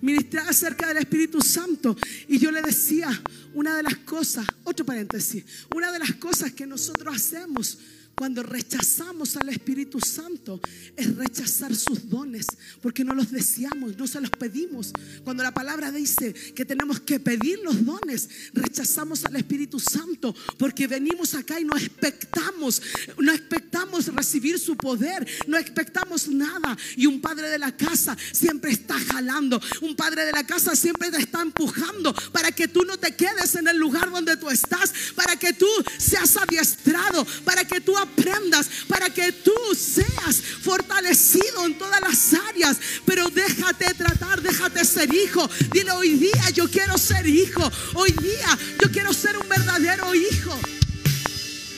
ministrar 0.00 0.48
acerca 0.48 0.88
del 0.88 0.98
Espíritu 0.98 1.40
Santo 1.40 1.96
y 2.28 2.38
yo 2.38 2.50
le 2.50 2.62
decía 2.62 3.08
una 3.54 3.76
de 3.76 3.82
las 3.82 3.96
cosas, 3.98 4.46
otro 4.64 4.84
paréntesis, 4.84 5.44
una 5.74 5.92
de 5.92 5.98
las 5.98 6.14
cosas 6.14 6.52
que 6.52 6.66
nosotros 6.66 7.14
hacemos 7.14 7.78
Cuando 8.20 8.42
rechazamos 8.42 9.34
al 9.38 9.48
Espíritu 9.48 9.98
Santo 9.98 10.60
es 10.94 11.16
rechazar 11.16 11.74
sus 11.74 12.06
dones, 12.06 12.46
porque 12.82 13.02
no 13.02 13.14
los 13.14 13.30
deseamos, 13.30 13.96
no 13.96 14.06
se 14.06 14.20
los 14.20 14.28
pedimos. 14.28 14.92
Cuando 15.24 15.42
la 15.42 15.54
palabra 15.54 15.90
dice 15.90 16.34
que 16.34 16.66
tenemos 16.66 17.00
que 17.00 17.18
pedir 17.18 17.60
los 17.64 17.82
dones, 17.82 18.28
rechazamos 18.52 19.24
al 19.24 19.36
Espíritu 19.36 19.80
Santo, 19.80 20.34
porque 20.58 20.86
venimos 20.86 21.34
acá 21.34 21.58
y 21.58 21.64
no 21.64 21.74
expectamos, 21.78 22.82
no 23.16 23.32
expectamos 23.32 24.08
recibir 24.08 24.58
su 24.58 24.76
poder, 24.76 25.26
no 25.46 25.56
expectamos 25.56 26.28
nada. 26.28 26.76
Y 26.98 27.06
un 27.06 27.22
padre 27.22 27.48
de 27.48 27.58
la 27.58 27.74
casa 27.74 28.18
siempre 28.32 28.70
está 28.70 28.98
jalando, 28.98 29.58
un 29.80 29.96
padre 29.96 30.26
de 30.26 30.32
la 30.32 30.44
casa 30.44 30.76
siempre 30.76 31.10
te 31.10 31.22
está 31.22 31.40
empujando 31.40 32.14
para 32.32 32.52
que 32.52 32.68
tú 32.68 32.84
no 32.84 32.98
te 32.98 33.16
quedes 33.16 33.54
en 33.54 33.66
el 33.66 33.78
lugar 33.78 34.10
donde 34.10 34.36
tú 34.36 34.50
estás, 34.50 34.92
para 35.16 35.36
que 35.36 35.54
tú 35.54 35.68
seas 35.96 36.36
adiestrado, 36.36 37.26
para 37.46 37.64
que 37.64 37.80
tú 37.80 37.96
para 38.88 39.10
que 39.10 39.32
tú 39.32 39.54
seas 39.74 40.40
fortalecido 40.62 41.66
en 41.66 41.78
todas 41.78 42.00
las 42.00 42.34
áreas. 42.48 42.78
Pero 43.04 43.28
déjate 43.28 43.94
tratar, 43.94 44.40
déjate 44.40 44.84
ser 44.84 45.12
hijo. 45.12 45.48
Dile 45.72 45.90
hoy 45.92 46.10
día 46.10 46.50
yo 46.54 46.68
quiero 46.68 46.98
ser 46.98 47.26
hijo. 47.26 47.70
Hoy 47.94 48.12
día 48.12 48.58
yo 48.82 48.90
quiero 48.90 49.12
ser 49.12 49.36
un 49.36 49.48
verdadero 49.48 50.14
hijo. 50.14 50.58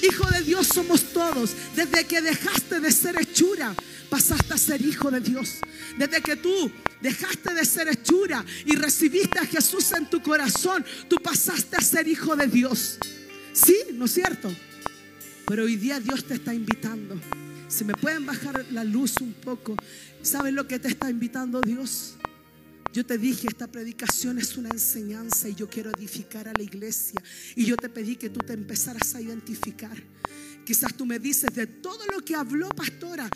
Hijo 0.03 0.29
de 0.31 0.43
Dios 0.43 0.67
somos 0.67 1.13
todos. 1.13 1.51
Desde 1.77 2.05
que 2.05 2.21
dejaste 2.21 2.81
de 2.81 2.91
ser 2.91 3.21
hechura, 3.21 3.75
pasaste 4.09 4.55
a 4.55 4.59
ser 4.59 4.83
hijo 4.83 5.11
de 5.11 5.21
Dios. 5.21 5.59
Desde 5.97 6.21
que 6.23 6.37
tú 6.37 6.71
dejaste 7.01 7.55
de 7.55 7.65
ser 7.65 7.89
hechura 7.89 8.45
y 8.65 8.75
recibiste 8.77 9.39
a 9.39 9.47
Jesús 9.47 9.93
en 9.93 10.09
tu 10.09 10.23
corazón, 10.23 10.85
tú 11.09 11.17
pasaste 11.17 11.77
a 11.77 11.81
ser 11.81 12.09
hijo 12.09 12.35
de 12.35 12.47
Dios. 12.47 12.99
Sí, 13.53 13.77
¿no 13.93 14.07
es 14.07 14.15
cierto? 14.15 14.53
Pero 15.53 15.65
hoy 15.65 15.77
día 15.77 16.01
Dios 16.01 16.25
te 16.25 16.33
está 16.33 16.55
invitando. 16.55 17.21
Si 17.69 17.85
me 17.85 17.93
pueden 17.93 18.25
bajar 18.25 18.65
la 18.71 18.85
luz 18.85 19.21
un 19.21 19.35
poco, 19.35 19.77
¿sabes 20.23 20.55
lo 20.55 20.67
que 20.67 20.79
te 20.79 20.89
está 20.89 21.11
invitando 21.11 21.61
Dios? 21.61 22.15
Yo 22.95 23.05
te 23.05 23.19
dije, 23.19 23.49
esta 23.49 23.67
predicación 23.67 24.39
es 24.39 24.57
una 24.57 24.71
enseñanza 24.71 25.51
y 25.51 25.55
yo 25.55 25.69
quiero 25.69 25.91
edificar 25.91 26.49
a 26.49 26.55
la 26.55 26.63
iglesia. 26.63 27.23
Y 27.55 27.67
yo 27.67 27.77
te 27.77 27.91
pedí 27.91 28.17
que 28.17 28.31
tú 28.31 28.41
te 28.41 28.55
empezaras 28.55 29.15
a 29.15 29.21
identificar. 29.21 30.03
Quizás 30.65 30.95
tú 30.95 31.05
me 31.05 31.19
dices 31.19 31.55
de 31.55 31.67
todo 31.67 32.03
lo 32.07 32.25
que 32.25 32.35
habló 32.35 32.71
pastora, 32.71 33.29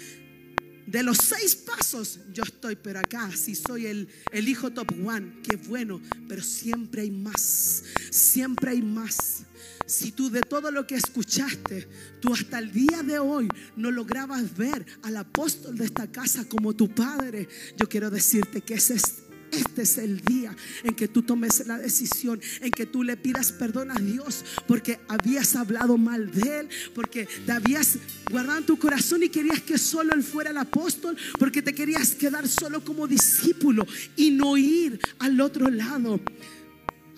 de 0.86 1.02
los 1.02 1.18
seis 1.18 1.54
pasos, 1.54 2.20
yo 2.32 2.44
estoy, 2.44 2.76
pero 2.76 3.00
acá, 3.00 3.30
si 3.36 3.54
soy 3.54 3.88
el, 3.88 4.08
el 4.32 4.48
hijo 4.48 4.72
top 4.72 4.90
one, 5.04 5.42
qué 5.42 5.56
bueno, 5.56 6.00
pero 6.26 6.42
siempre 6.42 7.02
hay 7.02 7.10
más, 7.10 7.84
siempre 8.10 8.70
hay 8.70 8.80
más. 8.80 9.44
Si 9.86 10.12
tú 10.12 10.30
de 10.30 10.40
todo 10.40 10.70
lo 10.70 10.86
que 10.86 10.96
escuchaste, 10.96 11.88
tú 12.20 12.34
hasta 12.34 12.58
el 12.58 12.72
día 12.72 13.02
de 13.04 13.18
hoy 13.18 13.48
no 13.76 13.90
lograbas 13.90 14.56
ver 14.56 14.84
al 15.02 15.16
apóstol 15.16 15.76
de 15.76 15.84
esta 15.84 16.10
casa 16.10 16.44
como 16.48 16.74
tu 16.74 16.88
padre, 16.88 17.48
yo 17.76 17.88
quiero 17.88 18.10
decirte 18.10 18.62
que 18.62 18.74
ese 18.74 18.94
es 18.94 19.26
este 19.52 19.82
es 19.82 19.98
el 19.98 20.20
día 20.22 20.54
en 20.82 20.94
que 20.94 21.08
tú 21.08 21.22
tomes 21.22 21.66
la 21.66 21.78
decisión, 21.78 22.40
en 22.60 22.70
que 22.70 22.84
tú 22.84 23.02
le 23.02 23.16
pidas 23.16 23.52
perdón 23.52 23.90
a 23.90 23.94
Dios 23.94 24.44
porque 24.66 24.98
habías 25.08 25.54
hablado 25.56 25.96
mal 25.96 26.30
de 26.30 26.60
Él, 26.60 26.68
porque 26.94 27.28
te 27.46 27.52
habías 27.52 27.96
guardado 28.30 28.58
en 28.58 28.66
tu 28.66 28.78
corazón 28.78 29.22
y 29.22 29.28
querías 29.28 29.62
que 29.62 29.78
solo 29.78 30.14
Él 30.14 30.22
fuera 30.22 30.50
el 30.50 30.58
apóstol, 30.58 31.16
porque 31.38 31.62
te 31.62 31.74
querías 31.74 32.14
quedar 32.14 32.48
solo 32.48 32.84
como 32.84 33.06
discípulo 33.06 33.86
y 34.16 34.30
no 34.30 34.56
ir 34.56 34.98
al 35.18 35.40
otro 35.40 35.70
lado. 35.70 36.20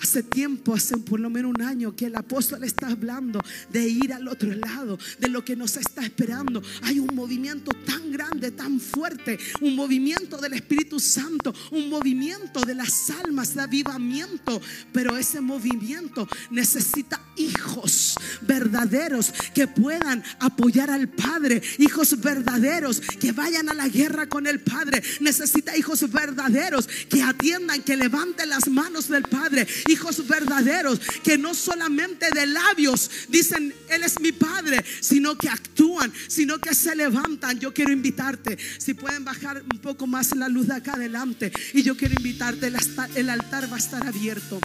Hace 0.00 0.22
tiempo, 0.22 0.74
hace 0.74 0.96
por 0.98 1.18
lo 1.18 1.28
menos 1.28 1.52
un 1.56 1.62
año, 1.62 1.94
que 1.96 2.06
el 2.06 2.16
apóstol 2.16 2.62
está 2.62 2.88
hablando 2.88 3.40
de 3.70 3.88
ir 3.88 4.12
al 4.12 4.28
otro 4.28 4.52
lado, 4.52 4.96
de 5.18 5.28
lo 5.28 5.44
que 5.44 5.56
nos 5.56 5.76
está 5.76 6.02
esperando. 6.02 6.62
Hay 6.82 7.00
un 7.00 7.14
movimiento 7.14 7.72
tan 7.84 8.12
grande, 8.12 8.52
tan 8.52 8.78
fuerte, 8.78 9.38
un 9.60 9.74
movimiento 9.74 10.36
del 10.36 10.52
Espíritu 10.52 11.00
Santo, 11.00 11.52
un 11.72 11.88
movimiento 11.88 12.60
de 12.60 12.76
las 12.76 13.10
almas, 13.10 13.54
de 13.54 13.62
avivamiento. 13.62 14.60
Pero 14.92 15.16
ese 15.16 15.40
movimiento 15.40 16.28
necesita 16.50 17.20
hijos 17.36 18.14
verdaderos 18.42 19.32
que 19.54 19.66
puedan 19.66 20.22
apoyar 20.38 20.90
al 20.90 21.08
Padre, 21.08 21.60
hijos 21.78 22.20
verdaderos 22.20 23.00
que 23.00 23.32
vayan 23.32 23.68
a 23.68 23.74
la 23.74 23.88
guerra 23.88 24.28
con 24.28 24.46
el 24.46 24.60
Padre. 24.60 25.02
Necesita 25.20 25.76
hijos 25.76 26.08
verdaderos 26.10 26.88
que 27.08 27.22
atiendan, 27.22 27.82
que 27.82 27.96
levanten 27.96 28.48
las 28.48 28.68
manos 28.68 29.08
del 29.08 29.22
Padre 29.22 29.66
hijos 29.88 30.26
verdaderos 30.26 31.00
que 31.22 31.38
no 31.38 31.54
solamente 31.54 32.26
de 32.30 32.46
labios 32.46 33.10
dicen, 33.28 33.74
Él 33.88 34.02
es 34.02 34.20
mi 34.20 34.32
Padre, 34.32 34.84
sino 35.00 35.36
que 35.36 35.48
actúan, 35.48 36.12
sino 36.28 36.58
que 36.58 36.74
se 36.74 36.94
levantan. 36.94 37.58
Yo 37.58 37.72
quiero 37.72 37.92
invitarte, 37.92 38.58
si 38.78 38.94
pueden 38.94 39.24
bajar 39.24 39.62
un 39.62 39.78
poco 39.78 40.06
más 40.06 40.34
la 40.36 40.48
luz 40.48 40.68
de 40.68 40.74
acá 40.74 40.92
adelante, 40.92 41.52
y 41.72 41.82
yo 41.82 41.96
quiero 41.96 42.14
invitarte, 42.14 42.72
el 43.14 43.30
altar 43.30 43.70
va 43.70 43.76
a 43.76 43.80
estar 43.80 44.06
abierto. 44.06 44.60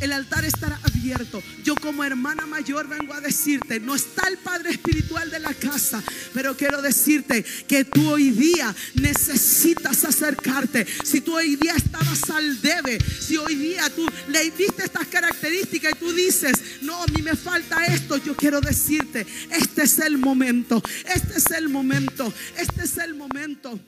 El 0.00 0.12
altar 0.12 0.44
estará 0.44 0.78
abierto. 0.82 1.42
Yo 1.64 1.74
como 1.74 2.04
hermana 2.04 2.46
mayor 2.46 2.88
vengo 2.88 3.14
a 3.14 3.20
decirte, 3.20 3.80
no 3.80 3.94
está 3.94 4.28
el 4.28 4.38
Padre 4.38 4.70
Espiritual 4.70 5.30
de 5.30 5.38
la 5.38 5.54
casa, 5.54 6.02
pero 6.34 6.56
quiero 6.56 6.82
decirte 6.82 7.44
que 7.66 7.84
tú 7.84 8.10
hoy 8.10 8.30
día 8.30 8.74
necesitas 8.94 10.04
acercarte. 10.04 10.86
Si 11.04 11.20
tú 11.20 11.36
hoy 11.36 11.56
día 11.56 11.74
estabas 11.74 12.28
al 12.30 12.60
debe, 12.60 12.98
si 13.00 13.36
hoy 13.36 13.54
día 13.54 13.88
tú 13.90 14.06
le 14.28 14.50
diste 14.50 14.84
estas 14.84 15.06
características 15.06 15.92
y 15.92 15.98
tú 15.98 16.12
dices, 16.12 16.82
no, 16.82 17.02
a 17.02 17.06
mí 17.06 17.22
me 17.22 17.34
falta 17.34 17.84
esto, 17.86 18.18
yo 18.18 18.36
quiero 18.36 18.60
decirte, 18.60 19.26
este 19.50 19.84
es 19.84 19.98
el 19.98 20.18
momento, 20.18 20.82
este 21.14 21.38
es 21.38 21.50
el 21.52 21.68
momento, 21.68 22.32
este 22.56 22.84
es 22.84 22.98
el 22.98 23.14
momento. 23.14 23.80